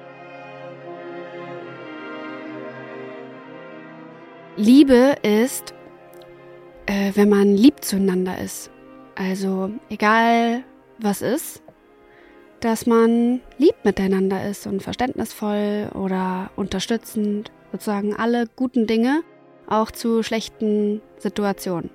Liebe 4.55 5.15
ist, 5.21 5.75
äh, 6.87 7.11
wenn 7.13 7.29
man 7.29 7.53
lieb 7.53 7.85
zueinander 7.85 8.39
ist. 8.39 8.71
Also 9.13 9.69
egal 9.91 10.63
was 10.97 11.21
ist, 11.21 11.61
dass 12.59 12.87
man 12.87 13.41
lieb 13.59 13.75
miteinander 13.83 14.49
ist 14.49 14.65
und 14.65 14.81
verständnisvoll 14.81 15.91
oder 15.93 16.49
unterstützend, 16.55 17.51
sozusagen 17.71 18.15
alle 18.15 18.45
guten 18.55 18.87
Dinge, 18.87 19.21
auch 19.67 19.91
zu 19.91 20.23
schlechten 20.23 21.03
Situationen, 21.19 21.91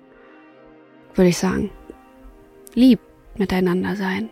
würde 1.15 1.31
ich 1.31 1.39
sagen. 1.39 1.73
Lieb 2.75 3.01
miteinander 3.37 3.97
sein. 3.97 4.31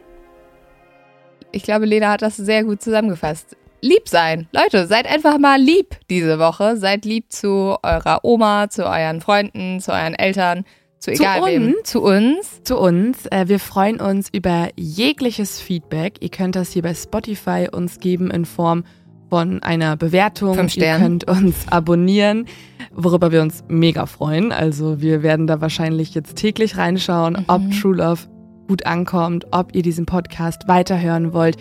Ich 1.52 1.62
glaube, 1.62 1.86
Lena 1.86 2.10
hat 2.10 2.22
das 2.22 2.36
sehr 2.36 2.64
gut 2.64 2.82
zusammengefasst. 2.82 3.56
Lieb 3.82 4.08
sein. 4.08 4.46
Leute, 4.52 4.86
seid 4.86 5.06
einfach 5.06 5.38
mal 5.38 5.60
lieb 5.60 5.96
diese 6.10 6.38
Woche. 6.38 6.76
Seid 6.76 7.04
lieb 7.04 7.32
zu 7.32 7.76
eurer 7.82 8.20
Oma, 8.22 8.68
zu 8.68 8.84
euren 8.84 9.20
Freunden, 9.20 9.80
zu 9.80 9.92
euren 9.92 10.14
Eltern, 10.14 10.64
zu 10.98 11.12
egal 11.12 11.40
zu 11.40 11.46
wem. 11.46 11.74
uns, 11.74 11.82
Zu 11.84 12.02
uns. 12.02 12.62
Zu 12.62 12.78
uns. 12.78 13.26
Äh, 13.26 13.48
wir 13.48 13.58
freuen 13.58 14.00
uns 14.00 14.28
über 14.32 14.68
jegliches 14.76 15.60
Feedback. 15.60 16.18
Ihr 16.20 16.28
könnt 16.28 16.56
das 16.56 16.72
hier 16.72 16.82
bei 16.82 16.94
Spotify 16.94 17.68
uns 17.72 18.00
geben 18.00 18.30
in 18.30 18.44
Form 18.44 18.84
von 19.30 19.62
einer 19.62 19.96
Bewertung. 19.96 20.56
Fünf 20.56 20.76
Ihr 20.76 20.96
könnt 20.98 21.24
uns 21.30 21.68
abonnieren, 21.70 22.46
worüber 22.92 23.32
wir 23.32 23.40
uns 23.40 23.64
mega 23.68 24.04
freuen. 24.04 24.52
Also 24.52 25.00
wir 25.00 25.22
werden 25.22 25.46
da 25.46 25.60
wahrscheinlich 25.60 26.14
jetzt 26.14 26.36
täglich 26.36 26.76
reinschauen, 26.76 27.44
ob 27.46 27.62
True 27.80 27.96
Love 27.96 28.20
gut 28.70 28.86
ankommt, 28.86 29.48
ob 29.50 29.74
ihr 29.74 29.82
diesen 29.82 30.06
Podcast 30.06 30.68
weiterhören 30.68 31.32
wollt. 31.32 31.56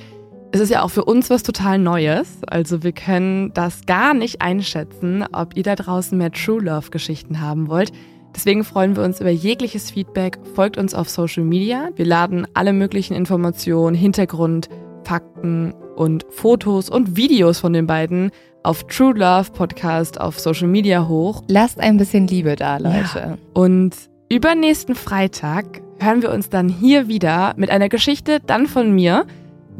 Es 0.52 0.60
ist 0.60 0.69
ja 0.69 0.84
auch 0.84 0.90
für 0.90 1.06
uns 1.06 1.31
was 1.31 1.41
total 1.41 1.80
Neues. 1.80 2.38
Also 2.45 2.84
wir 2.84 2.91
können 2.91 3.52
das 3.56 3.88
gar 3.88 4.14
nicht 4.14 4.44
einschätzen, 4.44 5.26
ob 5.31 5.57
ihr 5.57 5.64
da 5.64 5.73
draußen 5.76 6.15
mehr 6.15 6.31
True 6.31 6.61
Love 6.61 6.91
Geschichten 6.91 7.41
haben 7.41 7.68
wollt. 7.68 7.91
Deswegen 8.36 8.64
freuen 8.64 8.95
wir 8.95 9.02
uns 9.02 9.19
über 9.19 9.31
jegliches 9.31 9.90
Feedback. 9.90 10.38
Folgt 10.53 10.77
uns 10.77 10.94
auf 10.94 11.10
Social 11.10 11.44
Media. 11.44 11.90
Wir 11.95 12.06
laden 12.06 12.45
alle 12.53 12.73
möglichen 12.73 13.15
Informationen, 13.15 13.95
Hintergrund, 13.95 14.69
Fakten 15.03 15.73
und 15.95 16.27
Fotos 16.30 16.91
und 16.91 17.18
Videos 17.18 17.57
von 17.57 17.73
den 17.73 17.88
beiden 17.88 18.30
auf 18.61 18.84
True 18.84 19.15
Love 19.15 19.49
Podcast 19.53 20.22
auf 20.22 20.40
Social 20.40 20.68
Media 20.68 21.07
hoch. 21.07 21.41
Lasst 21.48 21.80
ein 21.80 21.98
bisschen 21.98 22.27
Liebe 22.27 22.56
da, 22.56 22.77
Leute. 22.77 23.40
Und 23.56 23.95
übernächsten 24.30 24.94
Freitag 24.94 25.81
hören 26.00 26.22
wir 26.22 26.32
uns 26.32 26.50
dann 26.50 26.70
hier 26.70 27.08
wieder 27.08 27.54
mit 27.58 27.70
einer 27.70 27.90
Geschichte 27.90 28.40
dann 28.46 28.68
von 28.68 28.92
mir. 28.94 29.26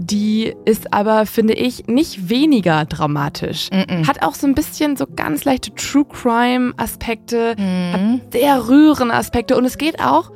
Die 0.02 0.54
ist 0.64 0.94
aber, 0.94 1.26
finde 1.26 1.54
ich, 1.54 1.88
nicht 1.88 2.30
weniger 2.30 2.86
dramatisch. 2.86 3.70
Hat 4.08 4.24
auch 4.24 4.34
so 4.34 4.48
ein 4.48 4.56
bisschen 4.56 4.96
so 4.96 5.06
ganz 5.06 5.44
leichte 5.44 5.76
True 5.76 6.06
Crime 6.06 6.74
Aspekte, 6.78 7.56
hat 7.91 8.32
sehr 8.32 8.70
rührende 8.70 9.14
Aspekte 9.14 9.58
und 9.58 9.66
es 9.66 9.78
geht 9.78 10.02
auch 10.02 10.32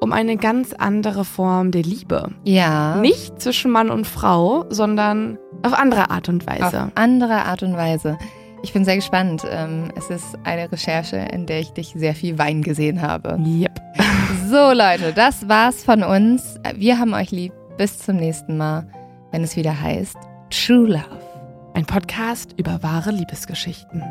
um 0.00 0.12
eine 0.12 0.36
ganz 0.36 0.74
andere 0.74 1.24
Form 1.24 1.70
der 1.70 1.82
Liebe. 1.82 2.28
Ja. 2.44 2.96
Nicht 2.96 3.40
zwischen 3.40 3.70
Mann 3.70 3.90
und 3.90 4.06
Frau, 4.06 4.66
sondern 4.68 5.38
auf 5.62 5.72
andere 5.72 6.10
Art 6.10 6.28
und 6.28 6.46
Weise. 6.46 6.84
Auf 6.84 6.90
andere 6.94 7.46
Art 7.46 7.62
und 7.62 7.72
Weise. 7.74 8.18
Ich 8.62 8.72
bin 8.72 8.84
sehr 8.84 8.96
gespannt. 8.96 9.42
Ähm, 9.50 9.90
Es 9.96 10.10
ist 10.10 10.36
eine 10.44 10.70
Recherche, 10.70 11.16
in 11.16 11.46
der 11.46 11.60
ich 11.60 11.70
dich 11.72 11.92
sehr 11.94 12.14
viel 12.14 12.38
Wein 12.38 12.62
gesehen 12.62 13.00
habe. 13.02 13.38
Yep. 13.44 13.80
So, 14.48 14.72
Leute, 14.72 15.12
das 15.14 15.48
war's 15.48 15.84
von 15.84 16.02
uns. 16.02 16.58
Wir 16.74 16.98
haben 16.98 17.14
euch 17.14 17.30
lieb. 17.30 17.52
Bis 17.76 17.98
zum 17.98 18.16
nächsten 18.16 18.56
Mal, 18.56 18.86
wenn 19.32 19.44
es 19.44 19.54
wieder 19.56 19.78
heißt 19.78 20.16
True 20.50 20.88
Love. 20.88 21.20
Ein 21.74 21.84
Podcast 21.84 22.54
über 22.56 22.82
wahre 22.82 23.10
Liebesgeschichten. 23.10 24.02